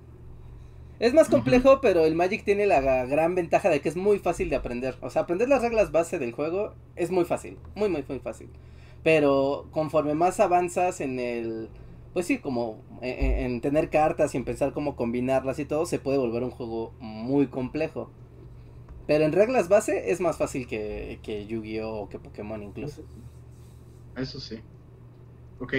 Es 0.98 1.14
más 1.14 1.30
complejo, 1.30 1.80
pero 1.80 2.04
el 2.04 2.14
Magic 2.14 2.44
tiene 2.44 2.66
la 2.66 2.80
gran 3.06 3.34
ventaja 3.34 3.70
de 3.70 3.80
que 3.80 3.88
es 3.88 3.96
muy 3.96 4.18
fácil 4.18 4.50
de 4.50 4.56
aprender. 4.56 4.98
O 5.00 5.08
sea, 5.10 5.22
aprender 5.22 5.48
las 5.48 5.62
reglas 5.62 5.92
base 5.92 6.18
del 6.18 6.32
juego 6.32 6.74
es 6.94 7.10
muy 7.10 7.24
fácil. 7.24 7.58
Muy, 7.74 7.88
muy, 7.88 8.04
muy 8.06 8.18
fácil. 8.20 8.50
Pero 9.02 9.68
conforme 9.70 10.14
más 10.14 10.40
avanzas 10.40 11.00
en 11.00 11.18
el... 11.18 11.70
Pues 12.12 12.26
sí, 12.26 12.38
como 12.38 12.84
en, 13.00 13.24
en- 13.24 13.38
en 13.52 13.60
tener 13.62 13.88
cartas 13.88 14.34
y 14.34 14.38
en 14.38 14.44
pensar 14.44 14.72
cómo 14.74 14.94
combinarlas 14.96 15.58
y 15.58 15.64
todo, 15.64 15.86
se 15.86 15.98
puede 16.00 16.18
volver 16.18 16.42
un 16.44 16.50
juego 16.50 16.94
muy 17.00 17.46
complejo. 17.48 18.10
Pero 19.10 19.24
en 19.24 19.32
reglas 19.32 19.68
base 19.68 20.12
es 20.12 20.20
más 20.20 20.38
fácil 20.38 20.68
que, 20.68 21.18
que 21.24 21.44
Yu-Gi-Oh! 21.44 22.02
o 22.02 22.08
que 22.08 22.20
Pokémon 22.20 22.62
incluso. 22.62 23.02
Eso 24.14 24.38
sí. 24.38 24.60
Ok, 25.58 25.74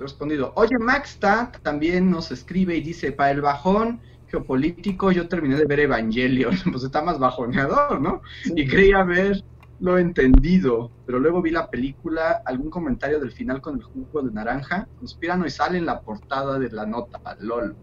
respondido. 0.00 0.52
Oye, 0.56 0.76
Maxta 0.80 1.52
también 1.62 2.10
nos 2.10 2.32
escribe 2.32 2.76
y 2.76 2.80
dice, 2.80 3.12
para 3.12 3.30
el 3.30 3.40
bajón 3.40 4.00
geopolítico 4.26 5.12
yo 5.12 5.28
terminé 5.28 5.54
de 5.54 5.64
ver 5.64 5.78
Evangelion. 5.78 6.56
Pues 6.72 6.82
está 6.82 7.02
más 7.02 7.20
bajoneador, 7.20 8.00
¿no? 8.00 8.20
Y 8.44 8.66
creía 8.66 9.02
haberlo 9.02 9.98
entendido, 9.98 10.90
pero 11.06 11.20
luego 11.20 11.42
vi 11.42 11.52
la 11.52 11.70
película, 11.70 12.42
algún 12.44 12.68
comentario 12.68 13.20
del 13.20 13.30
final 13.30 13.60
con 13.60 13.76
el 13.76 13.84
jugo 13.84 14.22
de 14.22 14.32
naranja, 14.32 14.88
conspiran 14.98 15.46
y 15.46 15.50
sale 15.50 15.78
en 15.78 15.86
la 15.86 16.00
portada 16.00 16.58
de 16.58 16.68
la 16.72 16.84
nota, 16.84 17.20
lol. 17.38 17.76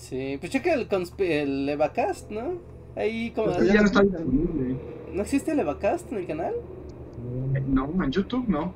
Sí, 0.00 0.38
pues 0.40 0.50
checa 0.50 0.72
el, 0.72 0.88
el 1.18 1.68
Evacast, 1.68 2.30
¿no? 2.30 2.54
Ahí 2.96 3.32
como... 3.32 3.52
Pues 3.52 3.70
ya 3.70 3.80
no 3.82 3.86
está 3.86 4.02
disponible. 4.02 4.76
¿No 5.12 5.22
existe 5.22 5.52
el 5.52 5.60
Evacast 5.60 6.10
en 6.10 6.18
el 6.18 6.26
canal? 6.26 6.54
Eh, 7.54 7.62
No, 7.66 7.92
en 8.02 8.10
YouTube 8.10 8.48
no. 8.48 8.72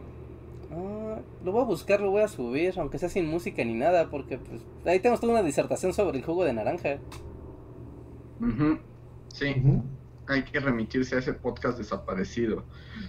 Ah, 0.70 1.16
lo 1.42 1.52
voy 1.52 1.62
a 1.62 1.64
buscar, 1.64 2.02
lo 2.02 2.10
voy 2.10 2.22
a 2.22 2.28
subir, 2.28 2.74
aunque 2.78 2.98
sea 2.98 3.08
sin 3.08 3.26
música 3.26 3.64
ni 3.64 3.72
nada, 3.72 4.10
porque 4.10 4.36
pues 4.36 4.60
ahí 4.84 5.00
tenemos 5.00 5.20
toda 5.20 5.32
una 5.32 5.42
disertación 5.42 5.94
sobre 5.94 6.18
el 6.18 6.24
jugo 6.24 6.44
de 6.44 6.52
naranja. 6.52 6.98
Ujú. 8.40 8.78
Sí. 9.28 9.54
Hay 10.26 10.44
que 10.44 10.60
remitirse 10.60 11.16
a 11.16 11.20
ese 11.20 11.32
podcast 11.32 11.78
desaparecido. 11.78 12.64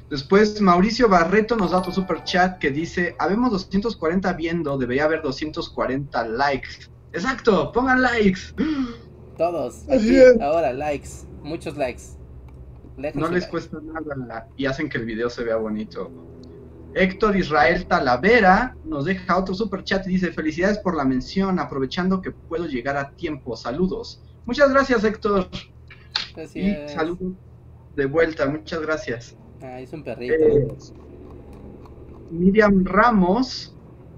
Después, 0.09 0.61
Mauricio 0.61 1.09
Barreto 1.09 1.57
nos 1.57 1.71
da 1.71 1.79
otro 1.79 1.91
super 1.91 2.23
chat 2.23 2.59
que 2.59 2.71
dice: 2.71 3.15
Habemos 3.19 3.51
240 3.51 4.31
viendo, 4.33 4.77
debería 4.77 5.03
haber 5.03 5.21
240 5.21 6.27
likes. 6.29 6.94
Exacto, 7.15 7.71
pongan 7.71 8.01
likes. 8.01 8.41
Todos, 9.37 9.83
Así 9.89 10.09
aquí, 10.09 10.15
es. 10.17 10.41
ahora, 10.41 10.73
likes, 10.73 11.09
muchos 11.43 11.75
likes. 11.77 12.03
No 12.97 13.27
les 13.27 13.41
like. 13.43 13.49
cuesta 13.49 13.77
nada 13.81 14.47
y 14.55 14.65
hacen 14.65 14.87
que 14.89 14.97
el 14.97 15.05
video 15.05 15.29
se 15.29 15.43
vea 15.43 15.57
bonito. 15.57 16.11
Héctor 16.93 17.35
Israel 17.35 17.85
Talavera 17.87 18.77
nos 18.85 19.03
deja 19.05 19.37
otro 19.37 19.53
super 19.53 19.83
chat 19.83 20.07
y 20.07 20.11
dice: 20.11 20.31
Felicidades 20.31 20.77
por 20.79 20.95
la 20.95 21.03
mención, 21.03 21.59
aprovechando 21.59 22.21
que 22.21 22.31
puedo 22.31 22.65
llegar 22.67 22.95
a 22.95 23.11
tiempo. 23.11 23.57
Saludos. 23.57 24.21
Muchas 24.45 24.71
gracias, 24.71 25.03
Héctor. 25.03 25.49
Así 26.41 26.59
Y 26.61 26.69
es. 26.69 26.93
saludos 26.93 27.33
de 27.97 28.05
vuelta, 28.05 28.45
muchas 28.47 28.81
gracias. 28.81 29.37
Ah, 29.61 29.79
es 29.81 29.91
un 29.93 30.03
perrito. 30.03 30.33
Eh, 30.33 30.67
Miriam 32.31 32.83
Ramos 32.85 33.75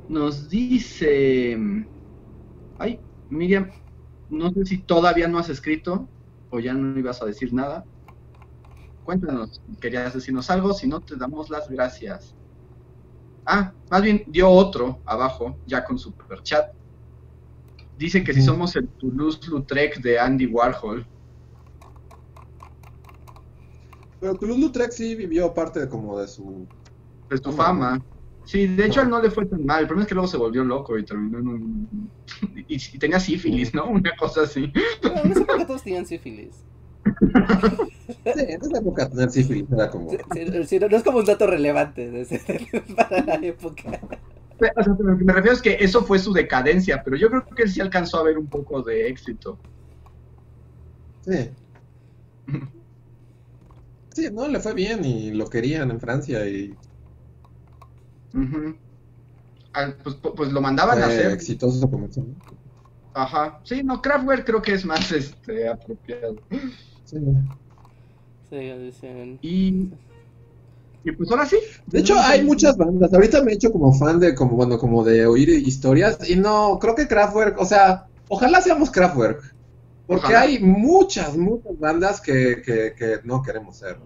nos 0.09 0.49
dice. 0.49 1.57
Ay, 2.79 2.99
Miriam, 3.29 3.71
no 4.29 4.51
sé 4.51 4.65
si 4.65 4.77
todavía 4.83 5.27
no 5.27 5.39
has 5.39 5.49
escrito 5.49 6.07
o 6.49 6.59
ya 6.59 6.73
no 6.73 6.97
ibas 6.99 7.21
a 7.21 7.25
decir 7.25 7.53
nada. 7.53 7.85
Cuéntanos, 9.03 9.61
querías 9.79 10.13
decirnos 10.13 10.49
algo, 10.49 10.73
si 10.73 10.87
no 10.87 11.01
te 11.01 11.15
damos 11.15 11.49
las 11.49 11.69
gracias. 11.69 12.35
Ah, 13.45 13.73
más 13.89 14.01
bien 14.01 14.23
dio 14.27 14.49
otro 14.49 15.01
abajo, 15.05 15.57
ya 15.65 15.85
con 15.85 15.97
super 15.97 16.41
chat. 16.43 16.67
Dice 17.97 18.23
que 18.23 18.33
si 18.33 18.41
somos 18.41 18.75
el 18.75 18.89
Toulouse-Lautrec 18.89 20.01
de 20.01 20.19
Andy 20.19 20.45
Warhol. 20.45 21.07
Pero 24.19 24.35
Toulouse-Lautrec 24.35 24.91
sí 24.91 25.15
vivió 25.15 25.53
parte 25.53 25.79
de 25.79 25.89
como 25.89 26.19
de 26.19 26.27
su... 26.27 26.67
de 27.29 27.37
su 27.37 27.51
Fama. 27.53 27.91
fama. 27.91 28.05
Sí, 28.47 28.65
de 28.65 28.85
hecho 28.85 29.01
a 29.01 29.03
él 29.03 29.09
no 29.09 29.21
le 29.21 29.29
fue 29.29 29.45
tan 29.45 29.65
mal. 29.65 29.81
El 29.81 29.87
problema 29.87 30.03
es 30.03 30.07
que 30.07 30.15
luego 30.15 30.27
se 30.27 30.37
volvió 30.37 30.63
loco 30.63 30.97
y 30.97 31.03
terminó 31.05 31.39
en 31.39 31.47
un. 31.47 32.11
Y, 32.69 32.75
y 32.75 32.99
tenía 32.99 33.19
sífilis, 33.19 33.73
¿no? 33.73 33.89
Una 33.89 34.11
cosa 34.17 34.41
así. 34.43 34.71
Bueno, 35.01 35.21
en 35.23 35.31
esa 35.31 35.41
época 35.41 35.67
todos 35.67 35.83
tenían 35.83 36.05
sífilis. 36.05 36.63
Sí, 38.07 38.15
en 38.25 38.61
esa 38.61 38.79
época 38.79 39.09
tener 39.09 39.29
sífilis 39.29 39.65
era 39.71 39.89
como... 39.89 40.11
Sí, 40.11 40.17
sí, 40.33 40.63
sí, 40.65 40.79
no, 40.79 40.87
no 40.87 40.95
es 40.97 41.03
como 41.03 41.17
un 41.19 41.25
dato 41.25 41.45
relevante 41.45 42.09
de 42.09 42.21
ese- 42.21 42.41
para 42.95 43.21
la 43.23 43.35
época. 43.35 43.99
O 44.59 44.83
sea, 44.83 44.93
lo 44.97 45.17
que 45.17 45.23
me 45.25 45.33
refiero 45.33 45.55
es 45.55 45.61
que 45.61 45.77
eso 45.79 46.03
fue 46.03 46.17
su 46.19 46.31
decadencia, 46.31 47.01
pero 47.03 47.17
yo 47.17 47.29
creo 47.29 47.45
que 47.55 47.63
él 47.63 47.69
sí 47.69 47.81
alcanzó 47.81 48.17
a 48.17 48.23
ver 48.23 48.37
un 48.37 48.47
poco 48.47 48.81
de 48.81 49.07
éxito. 49.09 49.59
Sí. 51.21 51.51
Sí, 54.13 54.29
no, 54.31 54.47
le 54.47 54.59
fue 54.59 54.73
bien 54.73 55.05
y 55.05 55.31
lo 55.31 55.47
querían 55.49 55.91
en 55.91 55.99
Francia 55.99 56.47
y 56.47 56.77
Ujú. 58.33 58.77
Ah, 59.73 59.93
pues, 60.03 60.15
pu- 60.21 60.33
pues 60.35 60.51
lo 60.51 60.61
mandaban 60.61 60.97
a 60.99 61.05
fue 61.05 61.13
hacer. 61.15 61.31
exitoso 61.31 61.89
comercial. 61.89 62.25
Ajá. 63.13 63.61
Sí, 63.63 63.83
no, 63.83 64.01
Kraftwerk 64.01 64.45
creo 64.45 64.61
que 64.61 64.73
es 64.73 64.85
más 64.85 65.11
este, 65.11 65.67
apropiado. 65.67 66.35
Sí. 67.03 67.17
Sí, 68.49 68.55
dicen. 68.57 69.39
Y. 69.41 69.91
Y 71.03 71.11
pues 71.13 71.29
ahora 71.31 71.45
sí. 71.45 71.57
De 71.85 71.99
hecho, 71.99 72.15
hay 72.19 72.43
muchas 72.43 72.75
bandas. 72.77 73.13
Ahorita 73.13 73.41
me 73.43 73.51
he 73.51 73.55
hecho 73.55 73.71
como 73.71 73.93
fan 73.93 74.19
de 74.19 74.35
como 74.35 74.55
bueno, 74.55 74.77
como 74.77 75.03
de 75.03 75.25
oír 75.25 75.49
historias 75.49 76.29
y 76.29 76.35
no, 76.35 76.79
creo 76.79 76.95
que 76.95 77.07
Kraftwerk, 77.07 77.57
o 77.59 77.65
sea, 77.65 78.07
ojalá 78.27 78.61
seamos 78.61 78.91
Kraftwerk, 78.91 79.41
porque 80.05 80.25
Ojalá. 80.25 80.41
hay 80.41 80.59
muchas, 80.59 81.37
muchas 81.37 81.77
bandas 81.79 82.19
que, 82.19 82.61
que, 82.65 82.93
que 82.97 83.19
no 83.23 83.41
queremos 83.41 83.77
ser. 83.77 83.97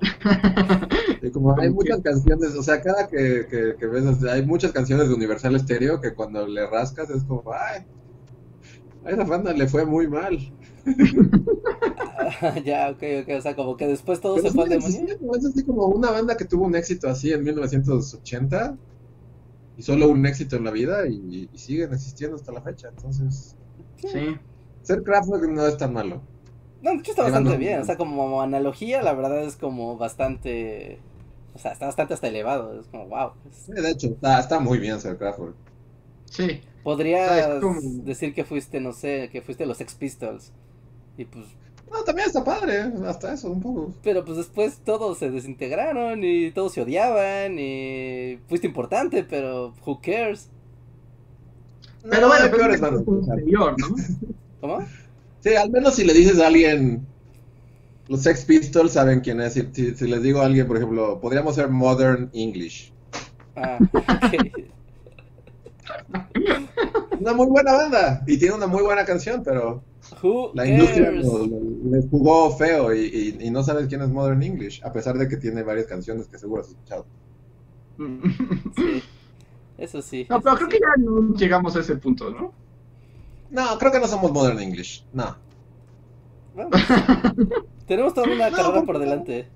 Y 1.22 1.30
como 1.30 1.58
hay 1.60 1.68
¿Cómo 1.68 1.74
muchas 1.74 2.00
canciones, 2.00 2.54
o 2.54 2.62
sea, 2.62 2.80
cada 2.82 3.08
que, 3.08 3.46
que, 3.50 3.76
que 3.78 3.86
ves, 3.86 4.04
o 4.04 4.14
sea, 4.14 4.34
hay 4.34 4.44
muchas 4.46 4.72
canciones 4.72 5.08
de 5.08 5.14
Universal 5.14 5.58
Stereo 5.60 6.00
que 6.00 6.14
cuando 6.14 6.46
le 6.46 6.66
rascas 6.66 7.10
es 7.10 7.24
como, 7.24 7.44
ay, 7.52 7.86
A 9.04 9.10
esa 9.10 9.24
banda 9.24 9.52
le 9.52 9.66
fue 9.68 9.84
muy 9.84 10.08
mal. 10.08 10.38
ya, 12.64 12.90
ok, 12.90 13.02
ok, 13.22 13.28
o 13.38 13.40
sea, 13.40 13.56
como 13.56 13.76
que 13.76 13.86
después 13.86 14.20
todo 14.20 14.36
Pero 14.36 14.48
se 14.48 14.50
fue 14.52 14.64
al 14.64 14.68
demonio. 14.70 15.06
Es 15.36 15.44
así 15.46 15.64
como 15.64 15.86
una 15.86 16.10
banda 16.10 16.36
que 16.36 16.44
tuvo 16.44 16.64
un 16.66 16.74
éxito 16.74 17.08
así 17.08 17.32
en 17.32 17.42
1980 17.44 18.78
y 19.76 19.82
solo 19.82 20.08
un 20.10 20.26
éxito 20.26 20.56
en 20.56 20.64
la 20.64 20.70
vida 20.72 21.06
y, 21.08 21.48
y 21.52 21.58
siguen 21.58 21.92
existiendo 21.94 22.36
hasta 22.36 22.52
la 22.52 22.62
fecha. 22.62 22.88
Entonces, 22.90 23.56
Sí. 23.96 24.36
ser 24.82 25.02
Kraftwerk 25.02 25.48
no 25.50 25.66
es 25.66 25.76
tan 25.76 25.92
malo. 25.92 26.29
No, 26.82 26.90
de 26.92 26.96
hecho 26.98 27.10
está 27.12 27.22
bastante 27.24 27.56
bien, 27.56 27.80
o 27.80 27.84
sea, 27.84 27.96
como 27.96 28.40
analogía, 28.42 29.02
la 29.02 29.12
verdad 29.12 29.44
es 29.44 29.56
como 29.56 29.96
bastante. 29.98 30.98
O 31.54 31.58
sea, 31.58 31.72
está 31.72 31.86
bastante 31.86 32.14
hasta 32.14 32.28
elevado, 32.28 32.80
es 32.80 32.86
como, 32.86 33.06
wow. 33.08 33.32
Sí, 33.50 33.72
de 33.72 33.90
hecho, 33.90 34.06
está, 34.08 34.38
está 34.40 34.60
muy 34.60 34.78
bien 34.78 35.00
ser 35.00 35.18
Kraftwerk. 35.18 35.54
Sí. 36.26 36.60
Podrías 36.84 37.30
O 37.30 37.34
sea, 37.34 37.54
es 37.56 37.60
como- 37.60 37.80
decir 38.04 38.32
que 38.34 38.44
fuiste, 38.44 38.80
no 38.80 38.92
sé, 38.92 39.28
que 39.32 39.42
fuiste 39.42 39.66
los 39.66 39.76
Sex 39.78 39.94
Pistols. 39.94 40.52
Y 41.18 41.24
pues, 41.26 41.44
No, 41.90 42.02
también 42.04 42.28
está 42.28 42.44
padre, 42.44 42.82
hasta 43.06 43.34
eso, 43.34 43.50
un 43.50 43.60
poco. 43.60 43.92
pero 44.02 44.24
pues 44.24 44.38
después 44.38 44.78
todos 44.84 45.18
se 45.18 45.30
desintegraron 45.30 46.22
y 46.22 46.52
todos 46.52 46.72
se 46.72 46.82
odiaban 46.82 47.58
y 47.58 48.38
fuiste 48.48 48.68
importante, 48.68 49.24
pero 49.24 49.74
who 49.84 50.00
cares? 50.00 50.48
Pero 52.08 52.22
No, 52.22 52.28
bueno, 52.28 52.50
peores 52.56 52.80
es 52.80 53.02
posterior, 53.02 53.76
¿no? 53.78 53.88
¿Cómo? 54.60 54.78
Sí, 55.40 55.54
al 55.56 55.70
menos 55.70 55.94
si 55.94 56.04
le 56.04 56.12
dices 56.12 56.38
a 56.40 56.46
alguien, 56.48 57.06
los 58.08 58.22
Sex 58.22 58.44
Pistols 58.44 58.92
saben 58.92 59.20
quién 59.20 59.40
es. 59.40 59.54
Si, 59.54 59.68
si- 59.72 59.94
si 59.94 60.06
les 60.08 60.22
digo 60.22 60.40
a 60.40 60.46
alguien, 60.46 60.66
por 60.66 60.76
ejemplo, 60.76 61.20
podríamos 61.20 61.54
ser 61.54 61.68
Modern 61.68 62.30
English. 62.32 62.92
Ah. 63.56 63.78
Una 67.18 67.34
muy 67.34 67.46
buena 67.48 67.72
banda 67.72 68.22
y 68.26 68.38
tiene 68.38 68.54
una 68.54 68.66
muy 68.66 68.82
buena 68.82 69.04
canción, 69.04 69.42
pero 69.44 69.82
Who 70.22 70.52
la 70.54 70.66
industria 70.66 71.06
cares? 71.06 71.26
lo- 71.26 71.46
lo- 71.46 71.60
les 71.90 72.06
jugó 72.08 72.56
feo 72.56 72.94
y, 72.94 73.00
y- 73.40 73.46
y 73.46 73.50
no 73.50 73.62
sabes 73.62 73.86
quién 73.88 74.00
es 74.02 74.08
Modern 74.08 74.42
English, 74.42 74.82
a 74.84 74.92
pesar 74.92 75.18
de 75.18 75.28
que 75.28 75.36
tiene 75.36 75.62
varias 75.62 75.86
canciones 75.86 76.26
que 76.28 76.38
seguro 76.38 76.62
has 76.62 76.68
escuchado. 76.68 77.06
Sí, 78.76 79.02
eso 79.76 80.00
sí. 80.00 80.26
No, 80.30 80.36
eso 80.36 80.44
pero 80.44 80.56
creo 80.56 80.68
sí. 80.70 80.76
que 80.76 80.80
ya 80.80 81.02
no 81.02 81.34
llegamos 81.34 81.76
a 81.76 81.80
ese 81.80 81.96
punto, 81.96 82.30
¿no? 82.30 82.52
No, 83.50 83.78
creo 83.78 83.92
que 83.92 84.00
no 84.00 84.08
somos 84.08 84.32
Modern 84.32 84.60
English. 84.60 85.06
No. 85.12 85.36
Bueno, 86.52 86.70
tenemos 87.86 88.14
toda 88.14 88.26
una 88.28 88.50
No, 88.50 88.56
carrera 88.56 88.82
por 88.84 88.98
delante. 88.98 89.52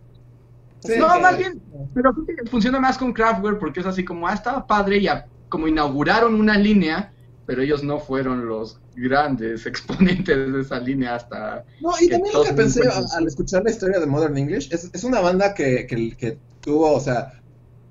Sí, 0.81 0.93
no, 0.99 1.13
que- 1.15 1.21
más 1.21 1.39
bien, 1.39 1.63
pero 1.95 2.13
creo 2.13 2.27
que 2.27 2.51
funciona 2.51 2.79
más 2.81 2.99
con 2.99 3.13
Kraftwerk 3.13 3.59
porque 3.59 3.81
es 3.81 3.87
así 3.87 4.05
como, 4.05 4.29
ah, 4.29 4.35
estaba 4.35 4.67
padre 4.67 4.99
y 4.99 5.09
a- 5.09 5.27
como 5.49 5.67
inauguraron 5.69 6.35
una 6.35 6.59
línea, 6.59 7.13
pero 7.47 7.63
ellos 7.63 7.83
no 7.83 7.99
fueron 8.01 8.47
los 8.47 8.81
grandes 8.95 9.65
exponentes 9.67 10.53
de 10.53 10.61
esa 10.61 10.79
línea 10.81 11.15
hasta... 11.15 11.65
No, 11.81 11.93
y 12.01 12.09
que 12.09 12.15
también 12.15 12.35
lo 12.35 12.43
que 12.45 12.53
pensé 12.53 12.83
al 13.17 13.27
escuchar 13.27 13.63
la 13.65 13.71
historia 13.71 13.99
de 14.01 14.07
Modern 14.07 14.37
English 14.37 14.69
es, 14.73 14.91
es 14.93 15.05
una 15.05 15.21
banda 15.21 15.55
que, 15.55 15.87
que, 15.87 16.17
que 16.17 16.41
tuvo, 16.61 16.93
o 16.93 17.01
sea, 17.01 17.33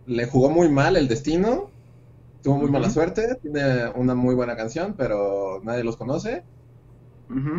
le 0.06 0.28
jugó 0.28 0.50
muy 0.50 0.70
mal 0.70 0.96
el 0.98 1.08
destino, 1.08 1.73
tuvo 2.44 2.58
muy 2.60 2.72
mala 2.72 2.90
suerte, 2.92 3.38
tiene 3.42 3.90
una 3.96 4.16
muy 4.16 4.36
buena 4.36 4.56
canción, 4.58 4.96
pero 4.98 5.62
nadie 5.64 5.84
los 5.86 5.98
conoce. 5.98 6.46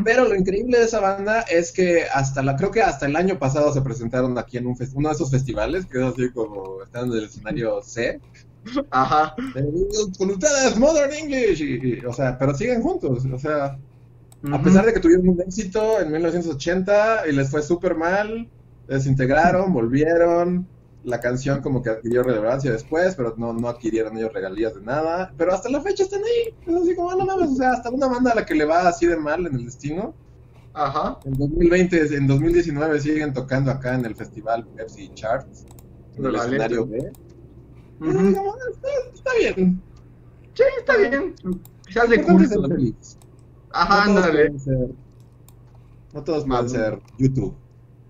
Pero 0.03 0.27
lo 0.29 0.37
increíble 0.37 0.79
de 0.79 0.85
esa 0.85 1.01
banda 1.01 1.41
es 1.43 1.73
que 1.73 2.05
hasta 2.05 2.43
la, 2.43 2.57
creo 2.57 2.71
que 2.71 2.83
hasta 2.83 3.07
el 3.07 3.17
año 3.17 3.39
pasado 3.39 3.73
se 3.73 3.81
presentaron 3.83 4.37
aquí 4.39 4.59
en 4.59 4.67
un 4.67 4.77
uno 4.95 5.09
de 5.09 5.15
esos 5.15 5.31
festivales, 5.31 5.87
que 5.87 5.99
es 5.99 6.05
así 6.05 6.31
como 6.33 6.83
están 6.83 7.07
en 7.11 7.19
el 7.19 7.25
escenario 7.25 7.81
C. 7.83 8.21
Ajá. 8.91 9.35
Con 10.19 10.31
ustedes, 10.31 10.77
Modern 10.79 11.13
English, 11.13 11.61
y- 11.63 11.99
y, 12.01 12.05
o 12.05 12.13
sea, 12.13 12.37
pero 12.39 12.55
siguen 12.55 12.83
juntos, 12.83 13.25
o 13.33 13.39
sea, 13.39 13.79
A 14.51 14.63
pesar 14.63 14.87
de 14.87 14.93
que 14.95 15.01
tuvieron 15.01 15.29
un 15.31 15.41
éxito 15.43 16.01
en 16.01 16.13
1980 16.13 17.29
y 17.29 17.33
les 17.33 17.51
fue 17.51 17.63
súper 17.63 17.97
mal, 17.97 18.51
desintegraron, 18.87 19.73
volvieron, 19.75 20.71
la 21.05 21.21
canción 21.21 21.61
como 21.61 21.83
que 21.83 21.91
adquirió 21.91 22.23
relevancia 22.23 22.73
después, 22.73 23.15
pero 23.15 23.35
no, 23.37 23.53
no 23.53 23.69
adquirieron 23.69 24.17
ellos 24.17 24.33
regalías 24.33 24.75
de 24.75 24.81
nada, 24.83 25.33
pero 25.37 25.53
hasta 25.53 25.69
la 25.69 25.81
fecha 25.83 26.05
están 26.05 26.23
ahí, 26.23 26.55
es 26.67 26.75
así 26.83 26.95
como, 26.97 27.11
ah, 27.11 27.17
no 27.17 27.27
mames, 27.27 27.51
o 27.51 27.55
sea, 27.57 27.73
hasta 27.73 27.91
una 27.91 28.09
banda 28.09 28.33
a 28.33 28.35
la 28.37 28.47
que 28.47 28.55
le 28.55 28.65
va 28.65 28.89
así 28.89 29.07
de 29.07 29.17
mal 29.17 29.47
en 29.47 29.55
el 29.55 29.65
destino, 29.67 30.15
Ajá. 30.73 31.19
en 31.25 31.35
2020, 31.35 32.17
en 32.17 32.27
2019 32.27 33.01
siguen 33.01 33.33
tocando 33.33 33.71
acá 33.71 33.95
en 33.95 34.05
el 34.07 34.17
festival 34.17 34.67
Pepsi 34.77 35.11
Charts, 35.15 35.67
en 36.17 36.25
el 36.27 36.35
escenario 36.35 36.87
B. 36.87 37.13
Ah, 38.01 38.33
está, 38.73 38.89
está 39.15 39.31
bien, 39.39 39.83
Sí, 40.55 40.63
está 40.79 40.97
bien. 40.97 41.35
Ser 41.89 42.25
culto. 42.25 42.69
feliz. 42.69 43.19
Ajá, 43.73 44.07
no 44.07 44.15
todos 44.15 44.25
ándale. 44.27 44.45
pueden 44.51 44.61
ser, 44.61 44.89
no 46.13 46.25
todos 46.25 46.45
pueden 46.45 46.69
ser 46.69 47.03
YouTube. 47.19 47.55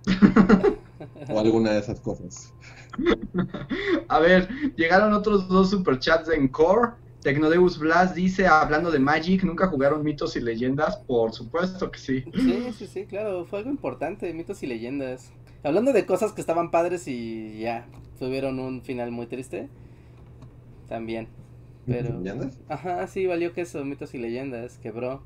o 1.29 1.39
alguna 1.41 1.73
de 1.73 1.79
esas 1.81 2.01
cosas. 2.01 2.54
A 4.09 4.19
ver, 4.19 4.49
llegaron 4.77 5.13
otros 5.13 5.49
dos 5.49 5.71
superchats 5.71 6.29
de 6.29 6.37
Encore. 6.37 6.93
Tecnodeus 7.23 7.79
Blast 7.79 8.15
dice, 8.15 8.47
hablando 8.47 8.91
de 8.91 8.99
Magic, 8.99 9.45
¿nunca 9.45 9.67
jugaron 9.69 10.03
mitos 10.05 10.37
y 10.37 10.41
leyendas? 10.41 10.99
Por 11.07 11.33
supuesto 11.33 11.91
que 11.91 11.99
sí. 11.99 12.25
Sí, 12.35 12.73
sí, 12.73 12.87
sí, 12.87 13.07
claro, 13.07 13.47
fue 13.47 13.61
algo 13.61 13.71
importante, 13.71 14.33
mitos 14.35 14.63
y 14.63 14.67
leyendas. 14.67 15.33
Hablando 15.63 15.93
de 15.93 16.05
cosas 16.07 16.33
que 16.33 16.41
estaban 16.43 16.71
padres 16.71 17.09
y 17.09 17.61
ya 17.61 17.89
tuvieron 18.19 18.59
un 18.61 18.83
final 18.83 19.11
muy 19.11 19.27
triste, 19.27 19.71
también. 20.89 21.29
Pero, 21.87 22.09
¿Entiendes? 22.11 22.59
ajá, 22.69 23.07
sí, 23.07 23.27
valió 23.27 23.53
que 23.53 23.63
eso, 23.63 23.85
mitos 23.85 24.15
y 24.15 24.19
leyendas, 24.19 24.79
quebró. 24.79 25.23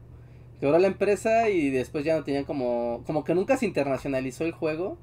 Quebró 0.60 0.78
la 0.78 0.88
empresa 0.88 1.50
y 1.50 1.70
después 1.70 2.04
ya 2.04 2.16
no 2.16 2.24
tenían 2.24 2.44
como, 2.44 3.02
como 3.06 3.24
que 3.24 3.34
nunca 3.34 3.56
se 3.56 3.66
internacionalizó 3.66 4.44
el 4.44 4.52
juego, 4.52 4.98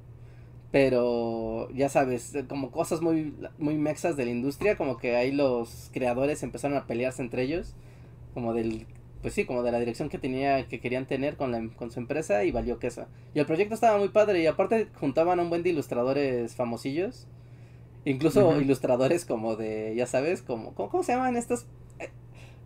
pero 0.70 1.70
ya 1.72 1.88
sabes, 1.88 2.32
como 2.48 2.70
cosas 2.70 3.00
muy, 3.00 3.34
muy 3.58 3.76
mexas 3.76 4.16
de 4.16 4.24
la 4.24 4.30
industria, 4.30 4.76
como 4.76 4.98
que 4.98 5.16
ahí 5.16 5.32
los 5.32 5.90
creadores 5.92 6.42
empezaron 6.42 6.76
a 6.76 6.86
pelearse 6.86 7.22
entre 7.22 7.42
ellos, 7.42 7.74
como 8.34 8.52
del, 8.52 8.86
pues 9.22 9.34
sí, 9.34 9.44
como 9.44 9.62
de 9.62 9.72
la 9.72 9.78
dirección 9.78 10.08
que 10.08 10.18
tenía, 10.18 10.66
que 10.66 10.80
querían 10.80 11.06
tener 11.06 11.36
con, 11.36 11.52
la, 11.52 11.68
con 11.76 11.90
su 11.90 12.00
empresa 12.00 12.44
y 12.44 12.50
valió 12.50 12.78
queso. 12.78 13.06
Y 13.34 13.38
el 13.38 13.46
proyecto 13.46 13.74
estaba 13.74 13.98
muy 13.98 14.08
padre 14.08 14.42
y 14.42 14.46
aparte 14.46 14.88
juntaban 14.94 15.38
a 15.38 15.42
un 15.42 15.50
buen 15.50 15.62
de 15.62 15.70
ilustradores 15.70 16.54
famosillos, 16.56 17.26
incluso 18.04 18.60
ilustradores 18.60 19.24
como 19.24 19.56
de, 19.56 19.94
ya 19.96 20.06
sabes, 20.06 20.42
como, 20.42 20.74
¿cómo, 20.74 20.90
cómo 20.90 21.02
se 21.02 21.12
llaman 21.12 21.36
estos? 21.36 21.66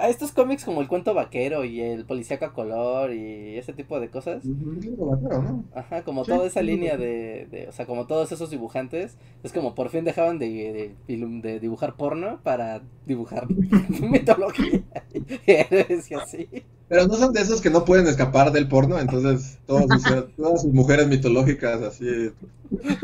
A 0.00 0.08
estos 0.08 0.32
cómics 0.32 0.64
como 0.64 0.80
el 0.80 0.88
cuento 0.88 1.14
vaquero 1.14 1.64
y 1.64 1.80
el 1.80 2.06
policíaco 2.06 2.44
a 2.46 2.52
color 2.54 3.12
y 3.12 3.56
ese 3.58 3.72
tipo 3.72 4.00
de 4.00 4.10
cosas. 4.10 4.44
Un 4.44 4.80
libro 4.80 5.06
vaquero, 5.06 5.42
¿no? 5.42 5.64
Ajá, 5.74 6.02
como 6.04 6.24
Sí, 6.24 6.30
toda 6.30 6.46
esa 6.46 6.60
sí, 6.60 6.66
línea 6.66 6.96
sí. 6.96 6.98
de, 6.98 7.46
de, 7.50 7.68
o 7.68 7.72
sea, 7.72 7.86
como 7.86 8.06
todos 8.06 8.32
esos 8.32 8.50
dibujantes, 8.50 9.18
es 9.42 9.52
como 9.52 9.74
por 9.74 9.90
fin 9.90 10.04
dejaban 10.04 10.38
de, 10.38 10.96
de, 11.06 11.16
ilum- 11.16 11.42
de 11.42 11.60
dibujar 11.60 11.96
porno 11.96 12.40
para 12.42 12.82
dibujar 13.06 13.46
mitología 14.00 14.82
y 15.46 16.14
así. 16.14 16.48
Pero 16.90 17.06
no 17.06 17.14
son 17.14 17.32
de 17.32 17.40
esos 17.40 17.62
que 17.62 17.70
no 17.70 17.86
pueden 17.86 18.06
escapar 18.06 18.52
del 18.52 18.68
porno, 18.68 18.98
entonces 18.98 19.58
todas 19.66 19.86
sus, 20.02 20.02
todas 20.36 20.62
sus 20.62 20.72
mujeres 20.74 21.08
mitológicas 21.08 21.80
así 21.80 22.30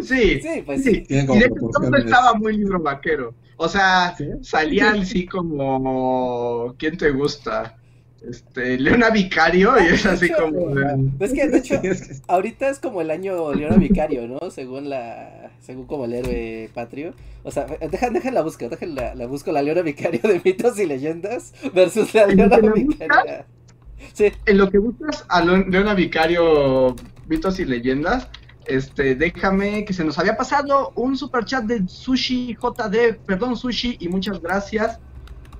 Sí, 0.02 0.40
Sí, 0.42 0.62
pues 0.66 0.82
sí. 0.84 0.94
sí. 0.96 1.00
tienen 1.02 1.32
Y 1.32 1.38
de 1.38 1.48
proporciones. 1.50 2.04
estaba 2.04 2.34
muy 2.34 2.56
libro 2.58 2.80
vaquero. 2.80 3.32
O 3.56 3.68
sea, 3.68 4.14
¿Sí? 4.18 4.26
salían 4.42 4.98
así 5.00 5.24
como... 5.26 6.74
¿Quién 6.78 6.98
te 6.98 7.10
gusta? 7.10 7.76
Este, 8.28 8.78
Leona 8.78 9.10
Vicario 9.10 9.74
y 9.82 9.94
es 9.94 10.04
así 10.04 10.30
como... 10.30 10.74
de- 10.74 11.10
Es 11.24 11.32
que 11.32 11.48
de 11.48 11.58
hecho, 11.58 11.80
ahorita 12.28 12.68
es 12.68 12.78
como 12.80 13.00
el 13.00 13.10
año 13.10 13.54
Leona 13.54 13.76
Vicario, 13.76 14.26
¿no? 14.28 14.50
Según 14.50 14.90
la, 14.90 15.52
según 15.60 15.86
como 15.86 16.04
el 16.06 16.14
héroe 16.14 16.70
patrio. 16.74 17.14
O 17.44 17.50
sea, 17.50 17.66
dejan, 17.90 18.12
dejan 18.14 18.34
la 18.34 18.42
busco, 18.42 18.68
dejan 18.68 18.94
la, 18.94 19.14
la 19.14 19.26
busco 19.26 19.52
la 19.52 19.62
Leona 19.62 19.82
Vicario 19.82 20.20
de 20.22 20.40
mitos 20.44 20.78
y 20.78 20.86
leyendas 20.86 21.54
versus 21.72 22.12
la 22.14 22.24
¿En 22.24 22.36
lo 22.36 22.46
Leona 22.48 22.72
Vicario. 22.72 23.44
En 24.18 24.58
lo 24.58 24.70
que 24.70 24.78
buscas 24.78 25.24
a 25.28 25.42
Leona 25.42 25.94
Vicario, 25.94 26.94
mitos 27.28 27.58
y 27.58 27.64
leyendas, 27.64 28.28
este, 28.66 29.14
déjame 29.14 29.84
que 29.84 29.92
se 29.92 30.04
nos 30.04 30.18
había 30.18 30.36
pasado 30.36 30.92
un 30.96 31.16
super 31.16 31.44
chat 31.44 31.64
de 31.64 31.86
Sushi 31.86 32.56
JD, 32.56 33.18
perdón 33.24 33.56
Sushi, 33.56 33.96
y 34.00 34.08
muchas 34.08 34.40
gracias. 34.40 34.98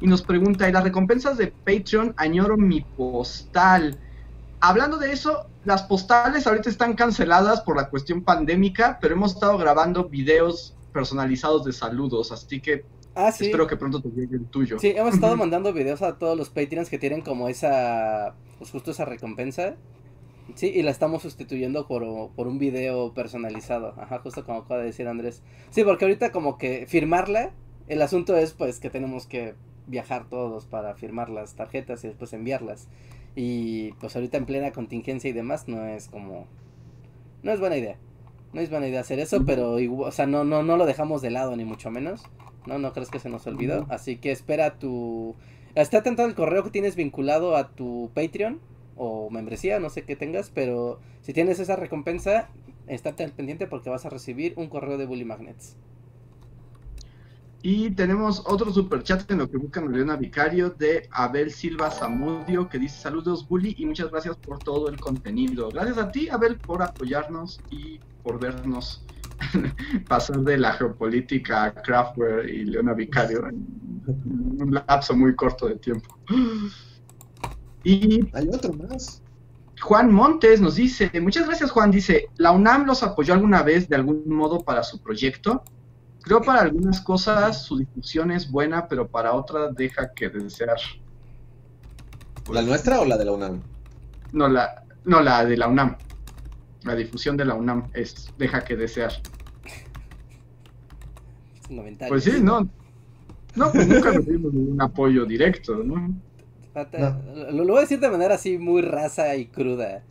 Y 0.01 0.07
nos 0.07 0.23
pregunta, 0.23 0.69
¿y 0.69 0.73
las 0.73 0.85
recompensas 0.85 1.39
de 1.39 1.47
Patreon 1.49 2.15
añoro 2.17 2.57
mi 2.57 2.83
postal? 2.83 3.99
Hablando 4.61 4.97
de 4.99 5.13
eso, 5.13 5.47
las 5.65 5.83
postales 5.85 6.47
ahorita 6.47 6.69
están 6.69 6.95
canceladas 6.95 7.61
por 7.61 7.77
la 7.77 7.89
cuestión 7.89 8.23
pandémica, 8.23 8.99
pero 9.01 9.15
hemos 9.15 9.35
estado 9.35 9.57
grabando 9.57 10.09
videos 10.09 10.75
personalizados 10.93 11.65
de 11.65 11.73
saludos, 11.73 12.33
así 12.33 12.61
que 12.61 12.85
ah, 13.17 13.33
sí. 13.33 13.47
espero 13.47 13.67
que 13.67 13.77
pronto 13.77 14.01
te 14.01 14.11
llegue 14.11 14.37
el 14.37 14.47
tuyo. 14.47 14.79
Sí, 14.79 14.93
hemos 14.95 15.15
estado 15.15 15.37
mandando 15.37 15.73
videos 15.73 16.03
a 16.03 16.19
todos 16.19 16.37
los 16.37 16.51
Patreons 16.51 16.89
que 16.89 16.99
tienen 16.99 17.23
como 17.23 17.49
esa, 17.49 18.35
pues 18.59 18.71
justo 18.71 18.93
esa 18.93 19.05
recompensa. 19.05 19.77
Sí, 20.55 20.71
y 20.73 20.83
la 20.83 20.93
estamos 20.93 21.23
sustituyendo 21.23 21.89
por, 21.89 22.31
por 22.35 22.47
un 22.47 22.59
video 22.59 23.13
personalizado. 23.13 23.95
Ajá, 23.99 24.21
justo 24.21 24.45
como 24.45 24.61
acaba 24.61 24.81
de 24.81 24.87
decir 24.87 25.09
Andrés. 25.09 25.43
Sí, 25.71 25.83
porque 25.83 26.05
ahorita 26.05 26.31
como 26.31 26.57
que 26.57 26.87
firmarla, 26.87 27.51
el 27.89 28.01
asunto 28.01 28.37
es 28.37 28.53
pues 28.53 28.79
que 28.79 28.89
tenemos 28.89 29.27
que 29.27 29.55
viajar 29.87 30.29
todos 30.29 30.67
para 30.67 30.95
firmar 30.95 31.31
las 31.31 31.55
tarjetas 31.55 32.05
y 32.05 32.09
después 32.09 32.33
enviarlas. 32.33 32.89
Y 33.35 33.93
pues 33.93 34.15
ahorita 34.17 34.39
en 34.39 34.47
plena 34.47 34.73
contingencia 34.73 35.29
y 35.29 35.33
demás 35.33 35.69
no 35.69 35.85
es 35.85 36.09
como... 36.09 36.47
No 37.43 37.53
es 37.53 37.61
buena 37.61 37.77
idea. 37.77 37.99
No 38.53 38.61
es 38.61 38.71
buena 38.71 38.89
idea 38.89 39.01
hacer 39.01 39.19
eso, 39.19 39.45
pero 39.45 39.79
igual, 39.79 40.09
o 40.09 40.13
sea, 40.13 40.27
no, 40.27 40.45
no, 40.45 40.63
no 40.63 40.77
lo 40.77 40.87
dejamos 40.87 41.21
de 41.23 41.31
lado 41.31 41.55
ni 41.57 41.65
mucho 41.65 41.91
menos. 41.91 42.23
No, 42.67 42.79
no 42.79 42.93
crees 42.93 43.11
que 43.11 43.19
se 43.19 43.29
nos 43.29 43.47
olvidó. 43.47 43.87
Así 43.89 44.17
que 44.17 44.33
espera 44.33 44.79
tu... 44.79 45.35
Está 45.75 45.99
atento 45.99 46.23
al 46.23 46.35
correo 46.35 46.65
que 46.65 46.71
tienes 46.71 46.97
vinculado 46.97 47.57
a 47.57 47.69
tu 47.69 48.11
Patreon 48.15 48.61
o 48.97 49.29
membresía, 49.31 49.79
no 49.79 49.91
sé 49.91 50.05
qué 50.05 50.17
tengas, 50.17 50.51
pero 50.51 50.99
si 51.21 51.33
tienes 51.33 51.61
esa 51.61 51.77
recompensa, 51.77 52.49
estate 52.87 53.25
al 53.25 53.33
pendiente 53.33 53.67
porque 53.67 53.91
vas 53.91 54.07
a 54.07 54.11
recibir 54.11 54.55
un 54.57 54.69
correo 54.69 54.97
de 54.97 55.07
Bully 55.07 55.25
Magnets. 55.25 55.77
Y 57.63 57.91
tenemos 57.91 58.45
otro 58.47 58.73
super 58.73 59.03
chat 59.03 59.29
en 59.31 59.39
lo 59.39 59.51
que 59.51 59.57
buscan 59.57 59.91
Leona 59.93 60.17
Vicario 60.17 60.71
de 60.71 61.09
Abel 61.11 61.51
Silva 61.51 61.91
Zamudio 61.91 62.69
que 62.69 62.79
dice 62.79 63.01
saludos 63.01 63.49
Bully 63.49 63.75
y 63.77 63.87
muchas 63.87 64.11
gracias 64.11 64.37
por 64.37 64.61
todo 64.61 64.89
el 64.89 65.01
contenido. 65.01 65.69
Gracias 65.71 65.99
a 65.99 66.13
ti 66.13 66.29
Abel 66.29 66.59
por 66.59 66.83
apoyarnos 66.83 67.61
y 67.71 67.99
por 68.23 68.39
vernos 68.39 69.05
pasar 70.09 70.41
de 70.41 70.59
la 70.59 70.73
geopolítica 70.73 71.65
a 71.65 71.75
Craftware 71.75 72.49
y 72.49 72.65
Leona 72.65 72.95
Vicario 72.95 73.47
en 73.49 74.63
un 74.63 74.75
lapso 74.75 75.17
muy 75.17 75.35
corto 75.35 75.69
de 75.69 75.77
tiempo. 75.77 76.19
Y 77.85 78.29
hay 78.35 78.49
otro 78.49 78.73
más. 78.73 79.23
Juan 79.81 80.13
Montes 80.13 80.61
nos 80.61 80.77
dice, 80.77 81.11
muchas 81.21 81.47
gracias 81.47 81.71
Juan, 81.71 81.91
dice, 81.91 82.29
¿la 82.37 82.51
UNAM 82.51 82.87
los 82.87 83.03
apoyó 83.03 83.35
alguna 83.35 83.63
vez 83.63 83.89
de 83.89 83.97
algún 83.97 84.25
modo 84.27 84.61
para 84.61 84.83
su 84.83 85.01
proyecto? 85.01 85.63
Creo 86.23 86.41
para 86.41 86.63
algunas 86.63 87.01
cosas 87.01 87.65
su 87.65 87.79
difusión 87.79 88.31
es 88.31 88.51
buena, 88.51 88.89
pero 88.89 89.07
para 89.07 89.35
otras 89.35 89.77
deja 89.77 90.13
que 90.13 90.29
desear. 90.29 90.79
¿La 92.51 92.63
nuestra 92.63 93.01
o 93.01 93.05
la 93.05 93.17
de 93.17 93.25
la 93.27 93.33
UNAM? 93.33 93.63
No, 94.33 94.49
la, 94.49 94.83
no, 95.05 95.21
la 95.21 95.45
de 95.45 95.57
la 95.57 95.69
UNAM. 95.69 95.97
La 96.87 96.95
difusión 96.95 97.37
de 97.37 97.45
la 97.45 97.55
UNAM 97.55 97.91
es 97.93 98.33
deja 98.39 98.65
que 98.65 98.77
desear. 98.77 99.13
Pues 102.09 102.25
sí, 102.25 102.41
no. 102.41 102.69
No, 103.57 103.73
pues 103.73 103.89
nunca 103.89 104.13
recibimos 104.13 104.55
ningún 104.55 104.81
apoyo 104.81 105.25
directo, 105.25 105.83
¿no? 105.83 106.15
Lo, 107.51 107.65
lo 107.65 107.73
voy 107.73 107.79
a 107.79 107.81
decir 107.81 107.99
de 108.01 108.11
manera 108.11 108.35
así 108.35 108.59
muy 108.59 108.83
rasa 108.83 109.35
y 109.35 109.47
cruda. 109.47 110.05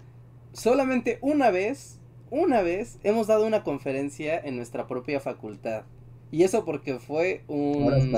Solamente 0.52 1.20
una 1.22 1.52
vez, 1.52 2.00
una 2.32 2.62
vez, 2.62 2.98
hemos 3.04 3.28
dado 3.28 3.46
una 3.46 3.64
conferencia 3.64 4.40
en 4.40 4.58
nuestra 4.58 4.88
propia 4.88 5.20
facultad. 5.20 5.84
Y 6.32 6.44
eso 6.44 6.66
porque 6.66 7.00
fue 7.00 7.44
un, 7.48 8.18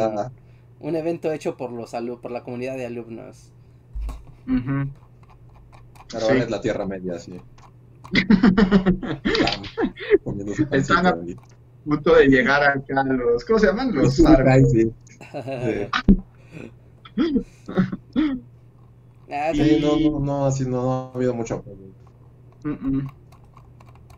un 0.79 0.95
evento 0.95 1.31
hecho 1.31 1.57
por 1.57 1.71
los 1.71 1.91
por 2.21 2.31
la 2.31 2.43
comunidad 2.43 2.77
de 2.77 2.85
alumnos. 2.85 3.51
Ahora 6.13 6.37
es 6.37 6.49
la 6.49 6.61
Tierra 6.61 6.85
Media, 6.85 7.19
sí. 7.19 7.33
Están 10.71 11.07
a 11.07 11.17
punto 11.83 12.15
de 12.15 12.27
llegar 12.27 12.63
acá 12.63 13.03
los. 13.03 13.43
¿Cómo 13.45 13.59
se 13.59 13.67
llaman? 13.67 13.93
Los 13.93 14.15
sí. 14.15 14.23
Ah, 19.29 19.51
sí, 19.53 19.79
no, 19.81 19.99
no, 19.99 20.19
no, 20.21 20.45
así 20.45 20.65
no, 20.65 20.89
ha 20.89 21.11
habido 21.13 21.33
mucho 21.33 21.55
apoyo. 21.55 21.77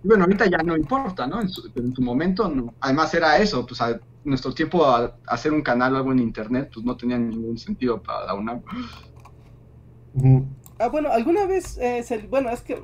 Bueno, 0.04 0.24
ahorita 0.24 0.46
ya 0.46 0.60
no 0.60 0.78
importa, 0.78 1.26
¿no? 1.26 1.42
En 1.42 1.50
su, 1.50 1.68
en 1.76 1.96
su 1.96 2.02
momento, 2.04 2.48
no. 2.48 2.76
además 2.80 3.12
era 3.16 3.38
eso, 3.38 3.66
pues 3.66 3.82
a 3.82 4.00
nuestro 4.24 4.54
tiempo 4.54 4.86
a, 4.86 5.16
hacer 5.26 5.52
un 5.52 5.62
canal 5.62 5.96
o 5.96 5.98
algo 5.98 6.12
en 6.12 6.20
internet, 6.20 6.70
pues 6.74 6.86
no 6.86 6.96
tenía 6.96 7.18
ningún 7.18 7.58
sentido 7.58 8.02
para 8.02 8.28
la 8.28 8.36
UNAM. 8.36 8.62
Ah, 10.78 10.88
bueno, 10.88 11.10
alguna 11.12 11.46
vez, 11.46 11.78
eh, 11.80 12.28
bueno, 12.30 12.50
es 12.50 12.62
que, 12.62 12.82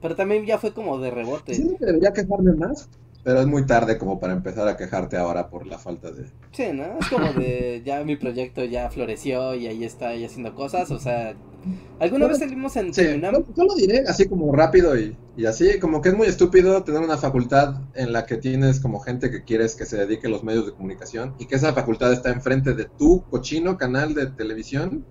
pero 0.00 0.16
también 0.16 0.44
ya 0.46 0.58
fue 0.58 0.72
como 0.72 0.98
de 0.98 1.10
rebote. 1.10 1.54
Sí, 1.54 1.76
debería 1.80 2.12
quejarme 2.12 2.52
más. 2.52 2.88
Pero 3.24 3.40
es 3.40 3.46
muy 3.46 3.66
tarde 3.66 3.98
como 3.98 4.20
para 4.20 4.32
empezar 4.32 4.68
a 4.68 4.76
quejarte 4.76 5.16
ahora 5.16 5.50
por 5.50 5.66
la 5.66 5.78
falta 5.78 6.10
de... 6.10 6.26
Sí, 6.52 6.68
¿no? 6.72 6.98
Es 6.98 7.08
como 7.08 7.32
de 7.32 7.82
ya 7.84 8.02
mi 8.04 8.16
proyecto 8.16 8.64
ya 8.64 8.88
floreció 8.90 9.54
y 9.54 9.66
ahí 9.66 9.84
está 9.84 10.08
ahí 10.08 10.24
haciendo 10.24 10.54
cosas, 10.54 10.90
o 10.90 10.98
sea... 10.98 11.34
¿Alguna 11.98 12.28
vez 12.28 12.38
salimos 12.38 12.76
en 12.76 12.94
sí, 12.94 13.02
yo, 13.20 13.64
lo 13.64 13.74
diré 13.74 14.04
así 14.06 14.28
como 14.28 14.54
rápido 14.54 14.98
y, 14.98 15.16
y, 15.36 15.44
así, 15.44 15.78
como 15.80 16.00
que 16.00 16.10
es 16.10 16.16
muy 16.16 16.28
estúpido 16.28 16.84
tener 16.84 17.02
una 17.02 17.18
facultad 17.18 17.82
en 17.94 18.12
la 18.12 18.24
que 18.24 18.36
tienes 18.36 18.80
como 18.80 19.00
gente 19.00 19.30
que 19.30 19.42
quieres 19.42 19.74
que 19.74 19.84
se 19.84 19.98
dedique 19.98 20.28
a 20.28 20.30
los 20.30 20.44
medios 20.44 20.64
de 20.66 20.72
comunicación 20.72 21.34
y 21.38 21.46
que 21.46 21.56
esa 21.56 21.74
facultad 21.74 22.12
está 22.12 22.30
enfrente 22.30 22.74
de 22.74 22.84
tu 22.84 23.24
cochino 23.28 23.76
canal 23.76 24.14
de 24.14 24.28
televisión. 24.28 25.04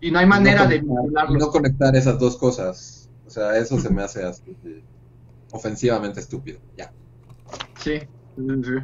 Y 0.00 0.10
no 0.12 0.18
hay 0.18 0.26
manera 0.26 0.66
de 0.66 0.80
no 0.80 1.50
conectar 1.50 1.94
esas 1.96 2.18
dos 2.18 2.38
cosas. 2.38 2.97
O 3.28 3.30
sea, 3.30 3.58
eso 3.58 3.78
se 3.78 3.90
me 3.90 4.02
hace 4.02 4.24
así 4.24 4.56
ofensivamente 5.52 6.18
estúpido. 6.18 6.58
Ya. 6.78 6.90
Sí. 7.78 8.00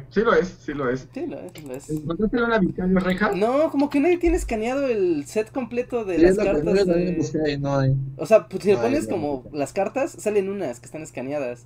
Sí, 0.09 0.19
lo 0.21 0.35
es, 0.35 0.47
sí 0.59 0.73
lo 0.73 0.89
es. 0.89 1.07
Sí 1.13 1.25
lo 1.25 1.39
es, 1.39 1.63
lo 1.63 1.73
es. 1.73 1.89
¿Encontraste 1.89 2.43
una 2.43 2.59
Vicario 2.59 2.99
Reja? 2.99 3.31
No, 3.31 3.71
como 3.71 3.89
que 3.89 3.99
nadie 3.99 4.17
tiene 4.17 4.35
escaneado 4.35 4.85
el 4.85 5.25
set 5.25 5.51
completo 5.51 6.05
de 6.05 6.19
las 6.19 6.37
cartas. 6.37 6.85
De... 6.85 7.57
no 7.59 7.79
hay. 7.79 7.95
O 8.17 8.27
sea, 8.27 8.47
pues, 8.47 8.63
si 8.63 8.69
le 8.69 8.77
pones 8.77 9.07
como 9.07 9.45
las 9.51 9.73
cartas, 9.73 10.11
salen 10.11 10.49
unas 10.49 10.79
que 10.79 10.85
están 10.85 11.01
escaneadas. 11.01 11.65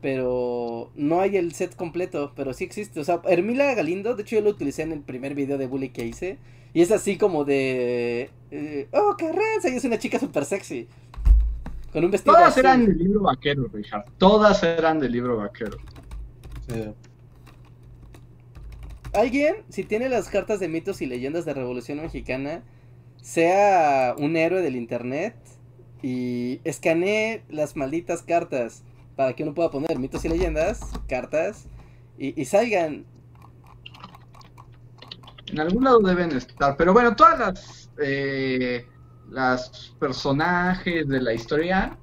Pero 0.00 0.92
no 0.94 1.20
hay 1.20 1.36
el 1.36 1.54
set 1.54 1.74
completo, 1.74 2.32
pero 2.36 2.52
sí 2.52 2.62
existe. 2.62 3.00
O 3.00 3.04
sea, 3.04 3.20
Hermila 3.24 3.74
Galindo, 3.74 4.14
de 4.14 4.22
hecho 4.22 4.36
yo 4.36 4.42
lo 4.42 4.50
utilicé 4.50 4.82
en 4.82 4.92
el 4.92 5.00
primer 5.00 5.34
video 5.34 5.58
de 5.58 5.66
Bully 5.66 5.88
que 5.88 6.06
hice. 6.06 6.38
Y 6.74 6.82
es 6.82 6.90
así 6.90 7.18
como 7.18 7.44
de... 7.44 8.30
Eh, 8.50 8.88
oh, 8.92 9.14
qué 9.16 9.30
raza, 9.32 9.68
y 9.70 9.76
es 9.76 9.84
una 9.84 9.98
chica 9.98 10.18
súper 10.18 10.44
sexy. 10.44 10.86
Con 11.92 12.04
un 12.04 12.10
vestido 12.10 12.34
Todas 12.34 12.56
eran 12.56 12.86
del 12.86 12.98
libro 12.98 13.20
vaquero, 13.20 13.68
Richard. 13.72 14.04
Todas 14.16 14.62
eran 14.62 14.98
del 14.98 15.12
libro 15.12 15.36
vaquero. 15.36 15.76
Sí. 16.66 16.94
Alguien, 19.12 19.56
si 19.68 19.84
tiene 19.84 20.08
las 20.08 20.28
cartas 20.28 20.58
de 20.58 20.68
mitos 20.68 21.02
y 21.02 21.06
leyendas 21.06 21.44
de 21.44 21.52
Revolución 21.52 22.00
Mexicana, 22.00 22.62
sea 23.20 24.14
un 24.18 24.36
héroe 24.36 24.62
del 24.62 24.74
internet 24.74 25.36
y 26.02 26.60
escanee 26.64 27.44
las 27.50 27.76
malditas 27.76 28.22
cartas 28.22 28.82
para 29.14 29.34
que 29.34 29.42
uno 29.42 29.52
pueda 29.52 29.70
poner 29.70 29.98
mitos 29.98 30.24
y 30.24 30.30
leyendas, 30.30 30.80
cartas, 31.08 31.66
y, 32.18 32.44
salgan. 32.44 33.04
En 35.46 35.60
algún 35.60 35.84
lado 35.84 35.98
deben 36.00 36.32
estar, 36.32 36.76
pero 36.76 36.92
bueno, 36.92 37.14
todas 37.14 37.38
las 37.38 37.90
eh, 38.00 38.86
las 39.32 39.94
personajes 39.98 41.08
de 41.08 41.20
la 41.20 41.32
historia 41.32 41.98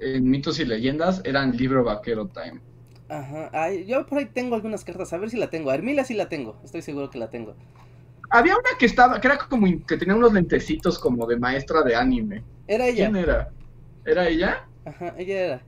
en 0.00 0.30
mitos 0.30 0.58
y 0.60 0.64
leyendas 0.64 1.20
eran 1.24 1.56
libro 1.56 1.84
vaquero 1.84 2.28
time. 2.28 2.60
Ajá, 3.08 3.72
yo 3.72 4.06
por 4.06 4.18
ahí 4.18 4.26
tengo 4.26 4.54
algunas 4.54 4.84
cartas, 4.84 5.12
a 5.12 5.18
ver 5.18 5.30
si 5.30 5.36
la 5.36 5.50
tengo. 5.50 5.70
A 5.70 5.74
Hermila 5.74 6.04
sí 6.04 6.14
la 6.14 6.28
tengo, 6.28 6.56
estoy 6.64 6.82
seguro 6.82 7.10
que 7.10 7.18
la 7.18 7.28
tengo. 7.28 7.54
Había 8.30 8.54
una 8.54 8.78
que 8.78 8.86
estaba, 8.86 9.20
que 9.20 9.26
era 9.28 9.38
como 9.38 9.66
que 9.86 9.96
tenía 9.96 10.14
unos 10.14 10.32
lentecitos 10.32 10.98
como 10.98 11.26
de 11.26 11.36
maestra 11.36 11.82
de 11.82 11.94
anime. 11.94 12.42
Era 12.66 12.86
ella. 12.86 13.10
¿Quién 13.10 13.16
era? 13.16 13.50
¿Era 14.06 14.28
ella? 14.28 14.66
Ajá, 14.84 15.14
ella 15.18 15.40
era. 15.40 15.62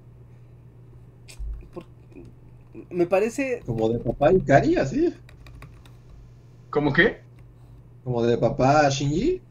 Me 2.90 3.06
parece. 3.06 3.62
Como 3.66 3.88
de 3.90 3.98
papá 3.98 4.32
y 4.32 4.40
Kari, 4.40 4.76
así. 4.76 5.14
¿Cómo 6.70 6.92
qué? 6.92 7.20
Como 8.02 8.22
de 8.22 8.38
papá 8.38 8.88
Shinji. 8.88 9.42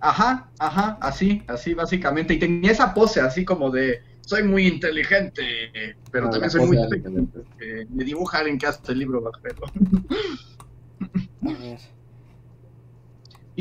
Ajá, 0.00 0.50
ajá, 0.58 0.98
así, 1.00 1.42
así 1.46 1.74
básicamente. 1.74 2.34
Y 2.34 2.38
tenía 2.38 2.72
esa 2.72 2.94
pose 2.94 3.20
así 3.20 3.44
como 3.44 3.70
de, 3.70 4.02
soy 4.22 4.42
muy 4.42 4.66
inteligente, 4.66 5.42
pero 6.10 6.26
ah, 6.26 6.30
también 6.30 6.50
soy 6.50 6.66
muy 6.66 6.78
inteligente. 6.78 7.40
me 7.90 8.04
dibuja 8.04 8.42
en 8.42 8.58
que 8.58 8.66
hace 8.66 8.92
el 8.92 8.98
libro 8.98 9.20
bajero. 9.20 9.66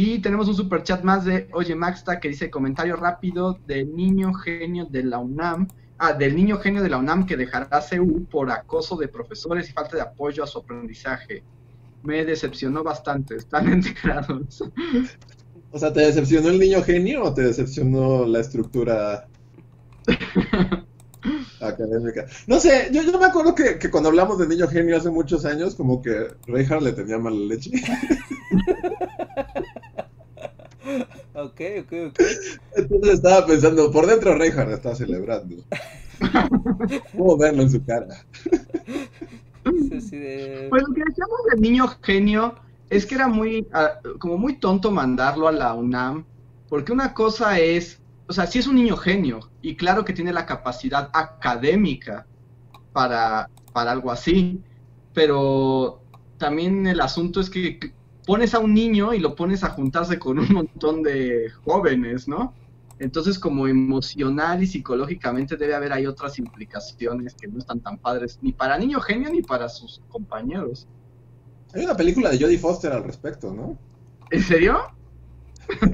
Y 0.02 0.20
tenemos 0.20 0.48
un 0.48 0.56
super 0.56 0.82
chat 0.84 1.04
más 1.04 1.26
de 1.26 1.50
Oye 1.52 1.76
Maxta 1.76 2.22
que 2.22 2.30
dice 2.30 2.50
comentario 2.50 2.96
rápido 2.96 3.60
del 3.68 3.94
niño 3.94 4.34
genio 4.34 4.86
de 4.86 5.04
la 5.04 5.18
UNAM. 5.18 5.68
Ah, 5.98 6.14
del 6.14 6.38
niño 6.38 6.58
genio 6.60 6.82
de 6.82 6.88
la 6.88 6.98
UNAM 6.98 7.26
que 7.26 7.36
dejará 7.36 7.82
CU 7.82 8.26
por 8.32 8.50
acoso 8.50 8.96
de 8.96 9.10
profesores 9.10 9.70
y 9.70 9.74
falta 9.74 9.98
de 9.98 10.04
apoyo 10.04 10.42
a 10.42 10.48
su 10.48 10.60
aprendizaje. 10.60 11.44
Me 12.04 12.24
decepcionó 12.24 12.82
bastante, 12.82 13.36
están 13.36 13.74
integrados. 13.74 14.64
O 15.72 15.78
sea, 15.78 15.94
¿te 15.94 16.02
decepcionó 16.02 16.50
el 16.50 16.60
niño 16.60 16.82
genio 16.82 17.24
o 17.24 17.34
te 17.34 17.44
decepcionó 17.44 18.26
la 18.26 18.40
estructura 18.40 19.28
académica? 21.62 22.26
No 22.48 22.60
sé, 22.60 22.90
yo, 22.92 23.04
yo 23.04 23.20
me 23.20 23.26
acuerdo 23.26 23.54
que, 23.54 23.78
que, 23.78 23.92
cuando 23.92 24.10
hablamos 24.10 24.40
de 24.40 24.48
niño 24.48 24.68
genio 24.68 24.98
hace 24.98 25.12
muchos 25.12 25.46
años, 25.46 25.76
como 25.76 26.02
que 26.02 26.30
Reinhardt 26.48 26.84
le 26.84 26.94
tenía 26.94 27.20
mala 27.20 27.38
leche. 27.38 27.70
ok, 31.36 31.62
ok, 31.82 31.94
ok. 32.10 32.20
Entonces 32.76 33.14
estaba 33.14 33.46
pensando, 33.46 33.92
por 33.92 34.08
dentro 34.08 34.36
Reinhardt 34.36 34.74
está 34.74 34.96
celebrando. 34.96 35.56
¿Cómo 37.16 37.38
verlo 37.38 37.62
en 37.62 37.70
su 37.70 37.86
cara? 37.86 38.26
Pues 39.64 40.84
lo 40.84 40.94
que 40.94 41.04
decíamos 41.08 41.40
del 41.52 41.62
niño 41.62 41.88
genio 42.02 42.56
es 42.90 43.06
que 43.06 43.16
era 43.16 43.28
muy, 43.28 43.68
ah, 43.74 44.00
como 44.20 44.38
muy 44.38 44.58
tonto 44.60 44.92
mandarlo 44.92 45.48
a 45.48 45.52
la 45.52 45.74
UNAM, 45.74 46.26
porque 46.68 46.92
una 46.92 47.14
cosa 47.14 47.60
es, 47.60 48.02
o 48.28 48.34
sea, 48.34 48.48
sí 48.48 48.60
es 48.60 48.68
un 48.68 48.76
niño 48.76 48.98
genio, 48.98 49.50
y 49.62 49.76
claro 49.76 50.06
que 50.06 50.14
tiene 50.14 50.34
la 50.34 50.46
capacidad 50.46 51.10
académica 51.14 52.26
para, 52.94 53.50
para 53.74 53.92
algo 53.92 54.12
así, 54.12 54.62
pero 55.14 56.02
también 56.38 56.88
el 56.88 57.02
asunto 57.02 57.42
es 57.42 57.50
que 57.50 57.94
pones 58.26 58.54
a 58.54 58.60
un 58.60 58.74
niño 58.74 59.14
y 59.14 59.20
lo 59.20 59.36
pones 59.36 59.64
a 59.64 59.70
juntarse 59.70 60.20
con 60.20 60.40
un 60.40 60.52
montón 60.54 61.04
de 61.04 61.50
jóvenes, 61.66 62.28
¿no? 62.28 62.54
Entonces, 63.00 63.40
como 63.40 63.68
emocional 63.68 64.62
y 64.62 64.68
psicológicamente 64.68 65.56
debe 65.56 65.74
haber 65.74 65.94
ahí 65.94 66.06
otras 66.06 66.38
implicaciones 66.38 67.34
que 67.34 67.48
no 67.48 67.60
están 67.60 67.80
tan 67.80 67.98
padres, 67.98 68.40
ni 68.42 68.52
para 68.52 68.78
niño 68.78 69.00
genio 69.00 69.30
ni 69.30 69.42
para 69.42 69.70
sus 69.70 70.02
compañeros. 70.10 70.88
Hay 71.74 71.84
una 71.86 71.96
película 71.96 72.30
de 72.30 72.40
Jodie 72.40 72.58
Foster 72.60 72.92
al 72.92 73.04
respecto, 73.04 73.54
¿no? 73.54 73.78
¿En 74.32 74.42
serio? 74.44 74.78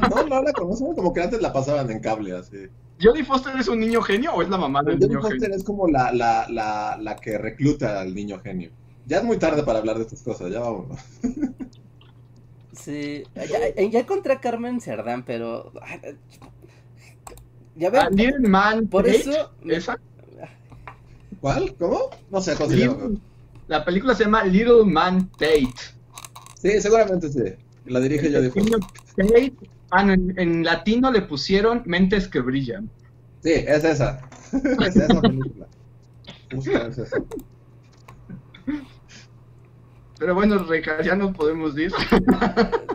No, 0.10 0.24
no 0.26 0.42
la 0.42 0.54
conocen, 0.54 0.96
como 0.96 1.14
que 1.14 1.22
antes 1.22 1.42
la 1.42 1.52
pasaban 1.54 1.90
en 1.92 2.00
cable, 2.00 2.34
así. 2.34 2.68
¿Jodie 3.02 3.26
Foster 3.26 3.56
es 3.58 3.68
un 3.68 3.80
niño 3.80 4.02
genio 4.02 4.34
o 4.34 4.42
es 4.42 4.50
la 4.50 4.58
mamá 4.58 4.82
del 4.84 5.00
Jodie 5.00 5.10
niño 5.10 5.22
Foster 5.22 5.52
genio? 5.52 5.58
es 5.58 5.64
como 5.64 5.88
la, 5.88 6.12
la, 6.14 6.48
la, 6.50 6.98
la 7.02 7.16
que 7.18 7.38
recluta 7.38 8.00
al 8.02 8.14
niño 8.16 8.40
genio. 8.40 8.72
Ya 9.06 9.18
es 9.20 9.24
muy 9.24 9.38
tarde 9.38 9.64
para 9.64 9.80
hablar 9.80 9.98
de 9.98 10.04
estas 10.04 10.22
cosas, 10.24 10.52
ya 10.52 10.60
vámonos. 10.62 11.00
Sí, 12.72 13.24
ya, 13.36 13.88
ya 13.90 14.00
encontré 14.00 14.34
a 14.34 14.40
Carmen 14.42 14.82
Cerdán, 14.82 15.24
pero... 15.26 15.72
Ya 17.76 17.90
Ah, 17.94 18.10
ven, 18.10 18.16
Little 18.16 18.50
Man 18.50 18.88
por 18.88 19.08
eso... 19.08 19.52
¿Esa? 19.66 19.98
¿Cuál? 21.40 21.76
¿Cómo? 21.78 22.10
No 22.30 22.42
sé 22.42 22.56
cómo 22.56 22.70
se 22.70 22.78
llama. 22.78 23.10
La 23.68 23.84
película 23.84 24.14
se 24.16 24.26
llama 24.26 24.44
Little 24.44 24.86
Man 24.86 25.30
Tate. 25.32 25.74
Sí, 26.62 26.82
seguramente 26.82 27.30
sí. 27.30 27.44
La 27.86 28.00
dirige 28.00 28.32
Jodie 28.32 28.52
Foster. 28.52 28.80
Tate, 29.16 29.54
ah, 29.92 30.04
no, 30.04 30.14
en, 30.14 30.34
en 30.38 30.64
latino 30.64 31.12
le 31.12 31.22
pusieron 31.22 31.84
Mentes 31.86 32.28
que 32.28 32.40
brillan. 32.40 32.90
Sí, 33.44 33.52
es 33.54 33.84
esa. 33.84 34.28
es 34.54 34.96
esa 34.96 35.22
película. 35.22 35.68
Justo 36.52 36.88
es 36.88 36.98
esa. 36.98 37.18
Pero 40.18 40.34
bueno, 40.34 40.58
Reca, 40.64 41.02
ya 41.04 41.16
nos 41.16 41.36
podemos 41.36 41.78
ir. 41.78 41.92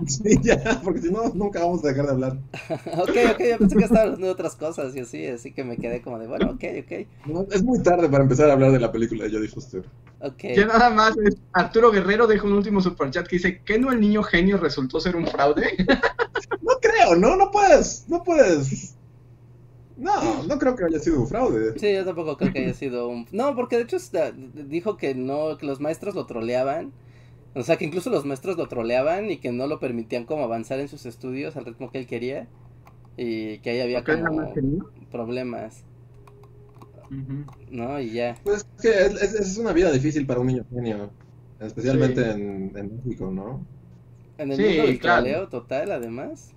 Sí, 0.07 0.39
ya, 0.43 0.81
porque 0.83 1.03
si 1.03 1.11
no, 1.13 1.29
nunca 1.35 1.61
vamos 1.61 1.85
a 1.85 1.89
dejar 1.89 2.07
de 2.07 2.13
hablar. 2.13 2.39
Ok, 2.97 3.11
ok, 3.35 3.41
yo 3.51 3.59
pensé 3.59 3.77
que 3.77 3.85
estaba 3.85 4.01
hablando 4.03 4.27
de 4.27 4.33
otras 4.33 4.57
cosas 4.57 4.97
y 4.97 5.01
así, 5.01 5.27
así 5.27 5.53
que 5.53 5.63
me 5.63 5.77
quedé 5.77 6.01
como 6.01 6.19
de, 6.19 6.27
bueno, 6.27 6.53
ok, 6.53 6.65
ok, 6.81 7.07
No, 7.27 7.47
es 7.51 7.63
muy 7.63 7.83
tarde 7.83 8.09
para 8.09 8.23
empezar 8.23 8.49
a 8.49 8.55
hablar 8.55 8.73
de 8.73 8.81
la 8.81 8.91
película 8.91 9.25
de 9.25 9.31
Jodie 9.31 9.49
Foster. 9.49 9.85
ok. 10.21 10.45
Ya 10.57 10.65
nada 10.67 10.89
más, 10.89 11.15
Arturo 11.53 11.91
Guerrero 11.91 12.27
deja 12.27 12.47
un 12.47 12.55
último 12.55 12.81
superchat 12.81 13.27
que 13.27 13.37
dice, 13.37 13.61
¿qué 13.63 13.79
no 13.79 13.93
el 13.93 14.01
niño 14.01 14.23
genio 14.23 14.57
resultó 14.57 15.01
ser 15.01 15.17
un 15.17 15.27
fraude? 15.27 15.67
No 16.63 16.73
creo, 16.81 17.17
no, 17.17 17.37
no 17.37 17.51
puedes, 17.51 18.05
no 18.09 18.23
puedes. 18.23 18.95
No, 19.97 20.43
no 20.45 20.59
creo 20.59 20.75
que 20.77 20.85
haya 20.85 20.99
sido 20.99 21.21
un 21.21 21.29
fraude. 21.29 21.79
Sí, 21.79 21.93
yo 21.93 22.05
tampoco 22.05 22.37
creo 22.39 22.53
que 22.53 22.61
haya 22.61 22.75
sido 22.75 23.09
un... 23.09 23.27
No, 23.33 23.55
porque 23.55 23.77
de 23.77 23.83
hecho 23.83 23.97
está- 23.97 24.33
dijo 24.33 24.97
que 24.97 25.15
no, 25.15 25.59
que 25.59 25.67
los 25.67 25.81
maestros 25.81 26.15
lo 26.15 26.25
troleaban. 26.27 26.93
O 27.55 27.63
sea, 27.63 27.77
que 27.77 27.85
incluso 27.85 28.11
los 28.11 28.25
maestros 28.25 28.57
lo 28.57 28.69
troleaban 28.69 29.31
y 29.31 29.39
que 29.39 29.51
no 29.53 29.67
lo 29.67 29.81
permitían 29.81 30.25
como 30.25 30.45
avanzar 30.45 30.79
en 30.81 30.89
sus 30.89 31.05
estudios 31.07 31.57
al 31.57 31.65
ritmo 31.65 31.91
que 31.91 31.99
él 31.99 32.07
quería. 32.07 32.47
Y 33.17 33.59
que 33.59 33.71
ahí 33.71 33.81
había 33.81 33.99
¿Por 33.99 34.07
qué 34.07 34.21
era 34.21 34.29
como 34.29 34.55
problemas. 35.11 35.85
¿no? 37.71 38.01
Y 38.01 38.13
ya. 38.13 38.37
Pues 38.45 38.67
es 38.77 38.83
que 38.83 38.89
es, 38.91 39.23
es- 39.23 39.35
es 39.35 39.59
una 39.59 39.73
vida 39.73 39.91
difícil 39.91 40.27
para 40.27 40.41
un 40.41 40.47
niño 40.47 40.65
genio, 40.73 41.11
especialmente 41.59 42.23
Sí. 42.25 42.31
en, 42.41 42.73
en 42.77 42.97
México, 43.05 43.31
¿no? 43.33 43.65
En 44.39 44.53
el 44.53 44.57
Sí, 44.57 44.63
mundo 44.63 44.83
del 44.87 44.99
claro. 45.01 45.23
troleo 45.25 45.49
total, 45.49 45.93
además. 45.93 46.53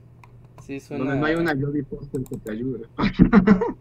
Sí, 0.63 0.79
suena... 0.79 1.03
Donde 1.05 1.19
no 1.19 1.25
hay 1.25 1.35
una 1.35 1.53
Jodie 1.59 1.83
Foster 1.83 2.21
que 2.23 2.37
te 2.37 2.51
ayude. 2.51 2.85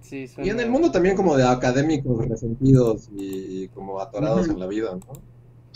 Sí, 0.00 0.18
Y 0.18 0.22
en 0.22 0.28
suena- 0.28 0.62
el 0.62 0.70
mundo 0.70 0.92
también 0.92 1.16
como 1.16 1.36
de 1.36 1.42
académicos 1.44 2.28
resentidos 2.28 3.08
y, 3.16 3.64
y 3.64 3.68
como 3.70 3.98
atorados 4.00 4.48
en 4.48 4.60
la 4.60 4.68
vida, 4.68 4.92
¿no? 4.94 5.00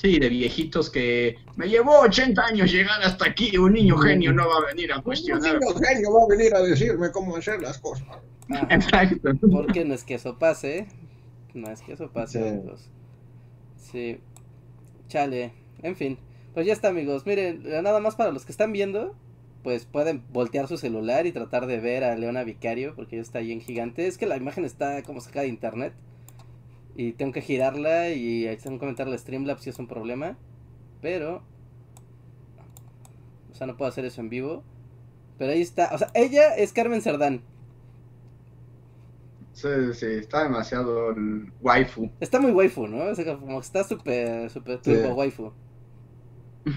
Sí, 0.00 0.18
de 0.18 0.28
viejitos 0.30 0.88
que 0.88 1.36
me 1.56 1.68
llevó 1.68 2.00
80 2.00 2.42
años 2.42 2.72
llegar 2.72 3.02
hasta 3.02 3.26
aquí, 3.26 3.56
un 3.58 3.74
niño 3.74 3.98
genio 3.98 4.32
no 4.32 4.48
va 4.48 4.56
a 4.56 4.66
venir 4.66 4.90
a 4.92 4.96
Un 4.96 5.02
cuestionar. 5.02 5.58
niño 5.60 5.74
genio 5.74 6.12
va 6.14 6.22
a 6.22 6.26
venir 6.28 6.54
a 6.54 6.60
decirme 6.62 7.10
cómo 7.10 7.36
hacer 7.36 7.60
las 7.60 7.78
cosas. 7.78 8.06
Exacto. 8.70 9.30
Porque 9.50 9.84
no 9.84 9.94
es 9.94 10.04
que 10.04 10.14
eso 10.14 10.38
pase. 10.38 10.86
No 11.52 11.70
es 11.70 11.82
que 11.82 11.92
eso 11.92 12.10
pase, 12.10 12.42
Sí. 12.42 12.48
amigos. 12.48 12.88
Sí. 13.76 14.18
Chale. 15.08 15.52
En 15.82 15.96
fin. 15.96 16.18
Pues 16.54 16.66
ya 16.66 16.72
está, 16.72 16.88
amigos. 16.88 17.26
Miren, 17.26 17.62
nada 17.82 18.00
más 18.00 18.16
para 18.16 18.30
los 18.32 18.44
que 18.46 18.52
están 18.52 18.72
viendo. 18.72 19.14
Pues 19.62 19.84
pueden 19.84 20.22
voltear 20.32 20.66
su 20.68 20.78
celular 20.78 21.26
y 21.26 21.32
tratar 21.32 21.66
de 21.66 21.78
ver 21.80 22.04
a 22.04 22.16
Leona 22.16 22.44
Vicario. 22.44 22.94
Porque 22.96 23.16
ya 23.16 23.22
está 23.22 23.40
ahí 23.40 23.52
en 23.52 23.60
gigante. 23.60 24.06
Es 24.06 24.16
que 24.16 24.26
la 24.26 24.36
imagen 24.38 24.64
está 24.64 25.02
como 25.02 25.20
sacada 25.20 25.42
de 25.42 25.48
internet. 25.48 25.92
Y 26.96 27.12
tengo 27.12 27.32
que 27.32 27.40
girarla. 27.42 28.10
Y 28.10 28.46
ahí 28.46 28.56
tengo 28.56 28.76
que 28.76 28.80
comentarle 28.80 29.14
a 29.14 29.18
Streamlabs 29.18 29.62
si 29.62 29.70
es 29.70 29.78
un 29.78 29.86
problema. 29.86 30.36
Pero. 31.00 31.42
O 33.50 33.54
sea, 33.54 33.66
no 33.66 33.76
puedo 33.76 33.88
hacer 33.88 34.04
eso 34.04 34.20
en 34.20 34.28
vivo. 34.30 34.62
Pero 35.38 35.52
ahí 35.52 35.60
está. 35.62 35.90
O 35.94 35.98
sea, 35.98 36.08
ella 36.14 36.54
es 36.56 36.72
Carmen 36.72 37.02
Cerdán. 37.02 37.42
Sí, 39.52 39.68
sí, 39.92 40.06
está 40.06 40.44
demasiado 40.44 41.10
el 41.10 41.52
waifu. 41.60 42.10
Está 42.20 42.40
muy 42.40 42.52
waifu, 42.52 42.86
¿no? 42.86 43.04
O 43.04 43.14
sea, 43.14 43.36
como 43.38 43.60
que 43.60 43.66
está 43.66 43.84
súper, 43.84 44.48
súper 44.50 44.80
Sí. 44.82 44.92
turbo 44.94 45.14
waifu. 45.14 45.52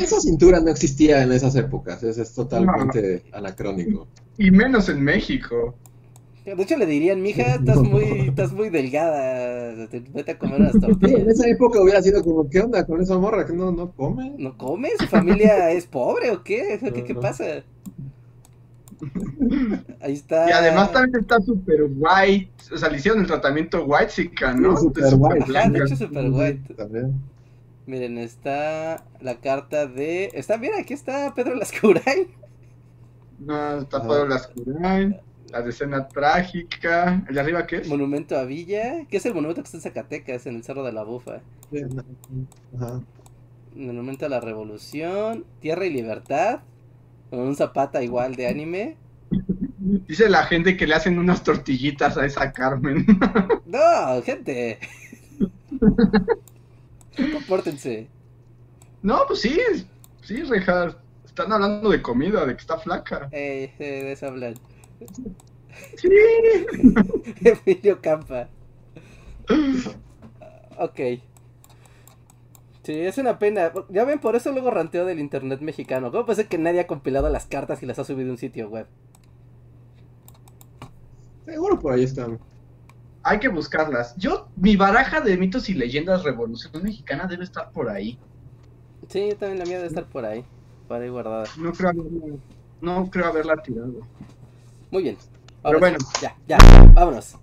Esa 0.00 0.20
cintura 0.20 0.60
no 0.60 0.70
existía 0.70 1.22
en 1.22 1.32
esas 1.32 1.56
épocas, 1.56 2.02
eso 2.02 2.22
es 2.22 2.34
totalmente 2.34 3.24
anacrónico. 3.32 4.06
y 4.38 4.50
menos 4.50 4.88
en 4.88 5.02
México. 5.02 5.74
De 6.54 6.62
hecho, 6.62 6.76
le 6.76 6.86
dirían, 6.86 7.20
mija, 7.22 7.56
estás 7.56 7.82
muy, 7.82 8.28
estás 8.28 8.52
muy 8.52 8.70
delgada. 8.70 9.88
te- 9.88 10.00
Vete 10.00 10.32
a 10.32 10.38
comer 10.38 10.60
unas 10.60 10.76
Sí, 10.76 10.78
en 10.78 10.80
tortillas. 10.80 11.26
esa 11.26 11.48
época 11.48 11.80
hubiera 11.82 12.00
sido 12.02 12.22
como, 12.22 12.48
¿qué 12.48 12.60
onda 12.60 12.86
con 12.86 13.00
esa 13.02 13.18
morra 13.18 13.44
que 13.44 13.52
no, 13.52 13.72
no 13.72 13.90
come? 13.92 14.32
¿No 14.38 14.56
come? 14.56 14.90
¿Su 14.98 15.06
familia 15.08 15.70
es 15.72 15.86
pobre 15.86 16.30
o 16.30 16.44
qué? 16.44 16.78
¿Qué, 16.80 17.04
qué 17.04 17.14
No, 17.14 17.20
no. 17.20 17.20
pasa? 17.20 17.44
Ahí 20.00 20.12
está. 20.14 20.48
Y 20.48 20.52
además 20.52 20.92
también 20.92 21.20
está 21.20 21.40
super 21.40 21.82
white. 21.96 22.50
O 22.72 22.76
sea, 22.78 22.88
le 22.90 22.96
hicieron 22.98 23.20
el 23.20 23.26
tratamiento 23.26 23.84
white 23.84 24.08
chica, 24.08 24.54
¿no? 24.54 24.76
Sí, 24.76 24.84
super 24.84 25.14
white. 25.16 25.42
Ajá, 25.42 25.46
blanca. 25.46 25.78
de 25.78 25.84
hecho, 25.84 25.96
super 25.96 26.30
white. 26.30 26.74
También. 26.74 27.14
Miren, 27.86 28.18
está 28.18 29.04
la 29.20 29.40
carta 29.40 29.86
de. 29.86 30.30
Está, 30.34 30.58
mira, 30.58 30.78
aquí 30.78 30.94
está 30.94 31.32
Pedro 31.34 31.54
Lascurain. 31.56 32.28
No, 33.38 33.78
está 33.80 33.98
Ajá. 33.98 34.08
Pablo 34.08 34.28
Lascurain, 34.28 35.16
la 35.56 35.62
decena 35.62 36.08
trágica. 36.08 37.24
¿El 37.28 37.34
de 37.34 37.40
arriba 37.40 37.66
qué 37.66 37.76
es? 37.76 37.88
Monumento 37.88 38.36
a 38.36 38.44
Villa, 38.44 39.06
que 39.08 39.16
es 39.16 39.26
el 39.26 39.34
monumento 39.34 39.62
que 39.62 39.66
está 39.66 39.78
en 39.78 39.82
Zacatecas, 39.82 40.46
en 40.46 40.56
el 40.56 40.64
Cerro 40.64 40.84
de 40.84 40.92
la 40.92 41.02
Bufa. 41.04 41.40
Sí, 41.70 41.80
Ajá. 42.76 43.00
Monumento 43.74 44.26
a 44.26 44.28
la 44.28 44.40
Revolución, 44.40 45.44
Tierra 45.60 45.86
y 45.86 45.90
Libertad, 45.90 46.60
con 47.30 47.40
un 47.40 47.56
zapata 47.56 48.02
igual 48.02 48.36
de 48.36 48.48
anime. 48.48 48.96
Dice 50.08 50.28
la 50.28 50.44
gente 50.44 50.76
que 50.76 50.86
le 50.86 50.94
hacen 50.94 51.18
unas 51.18 51.42
tortillitas 51.42 52.16
a 52.16 52.26
esa 52.26 52.52
Carmen. 52.52 53.06
No, 53.66 54.22
gente. 54.22 54.78
Compórtense. 57.32 58.08
no, 59.02 59.24
pues 59.26 59.40
sí, 59.40 59.58
sí, 60.22 60.42
Rejar. 60.42 60.98
Están 61.24 61.52
hablando 61.52 61.90
de 61.90 62.00
comida, 62.00 62.46
de 62.46 62.54
que 62.54 62.60
está 62.60 62.78
flaca. 62.78 63.28
Eh, 63.30 63.74
eh, 63.78 63.84
de 64.04 64.12
eso 64.12 64.26
hablan. 64.28 64.54
Sí. 65.96 66.08
Emilio 67.66 68.00
Campa. 68.00 68.48
Ok. 70.78 71.00
Sí, 72.82 72.92
es 72.92 73.18
una 73.18 73.38
pena. 73.38 73.72
Ya 73.88 74.04
ven, 74.04 74.20
por 74.20 74.36
eso 74.36 74.52
luego 74.52 74.70
ranteo 74.70 75.04
del 75.04 75.18
internet 75.18 75.60
mexicano. 75.60 76.10
¿Cómo 76.12 76.24
puede 76.24 76.36
ser 76.36 76.48
que 76.48 76.58
nadie 76.58 76.80
ha 76.80 76.86
compilado 76.86 77.28
las 77.28 77.46
cartas 77.46 77.82
y 77.82 77.86
las 77.86 77.98
ha 77.98 78.04
subido 78.04 78.28
a 78.28 78.32
un 78.32 78.38
sitio 78.38 78.68
web? 78.68 78.86
Seguro 81.44 81.78
por 81.78 81.94
ahí 81.94 82.04
están. 82.04 82.38
Hay 83.24 83.40
que 83.40 83.48
buscarlas. 83.48 84.14
Yo, 84.16 84.48
mi 84.54 84.76
baraja 84.76 85.20
de 85.20 85.36
mitos 85.36 85.68
y 85.68 85.74
leyendas 85.74 86.22
Revolución 86.22 86.80
Mexicana 86.82 87.26
debe 87.26 87.42
estar 87.42 87.72
por 87.72 87.88
ahí. 87.88 88.18
Sí, 89.08 89.30
yo 89.30 89.36
también 89.36 89.58
la 89.58 89.64
mía 89.64 89.78
debe 89.78 89.88
estar 89.88 90.06
por 90.06 90.24
ahí. 90.24 90.44
Por 90.86 91.00
ahí 91.00 91.08
guardada. 91.08 91.44
No 91.58 91.72
creo 91.72 91.90
haberla, 91.90 92.36
no 92.80 93.10
creo 93.10 93.26
haberla 93.26 93.56
tirado. 93.56 93.94
Muy 94.90 95.02
bien. 95.02 95.16
Pero 95.16 95.28
Ahora 95.62 95.78
bueno. 95.78 95.98
sí, 96.00 96.22
Ya, 96.22 96.36
ya. 96.46 96.58
Vámonos. 96.94 97.36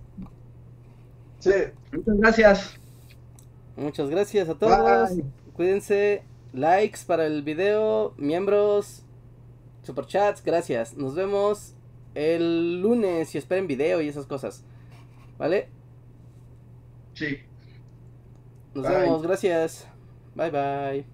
Sí. 1.40 1.50
Muchas 1.92 2.16
gracias. 2.16 2.80
Muchas 3.76 4.08
gracias 4.08 4.48
a 4.48 4.54
todos. 4.54 5.10
Bye. 5.14 5.24
Cuídense. 5.54 6.22
Likes 6.52 7.00
para 7.06 7.26
el 7.26 7.42
video. 7.42 8.14
Miembros. 8.16 9.02
Superchats. 9.82 10.42
Gracias. 10.42 10.94
Nos 10.96 11.14
vemos 11.14 11.74
el 12.14 12.80
lunes 12.80 13.34
y 13.34 13.38
esperen 13.38 13.66
video 13.66 14.00
y 14.00 14.08
esas 14.08 14.26
cosas. 14.26 14.64
¿Vale? 15.36 15.68
Sí. 17.14 17.38
Nos 18.74 18.88
Bye. 18.88 18.96
vemos. 18.96 19.22
Gracias. 19.22 19.86
Bye 20.34 20.50
bye. 20.50 21.13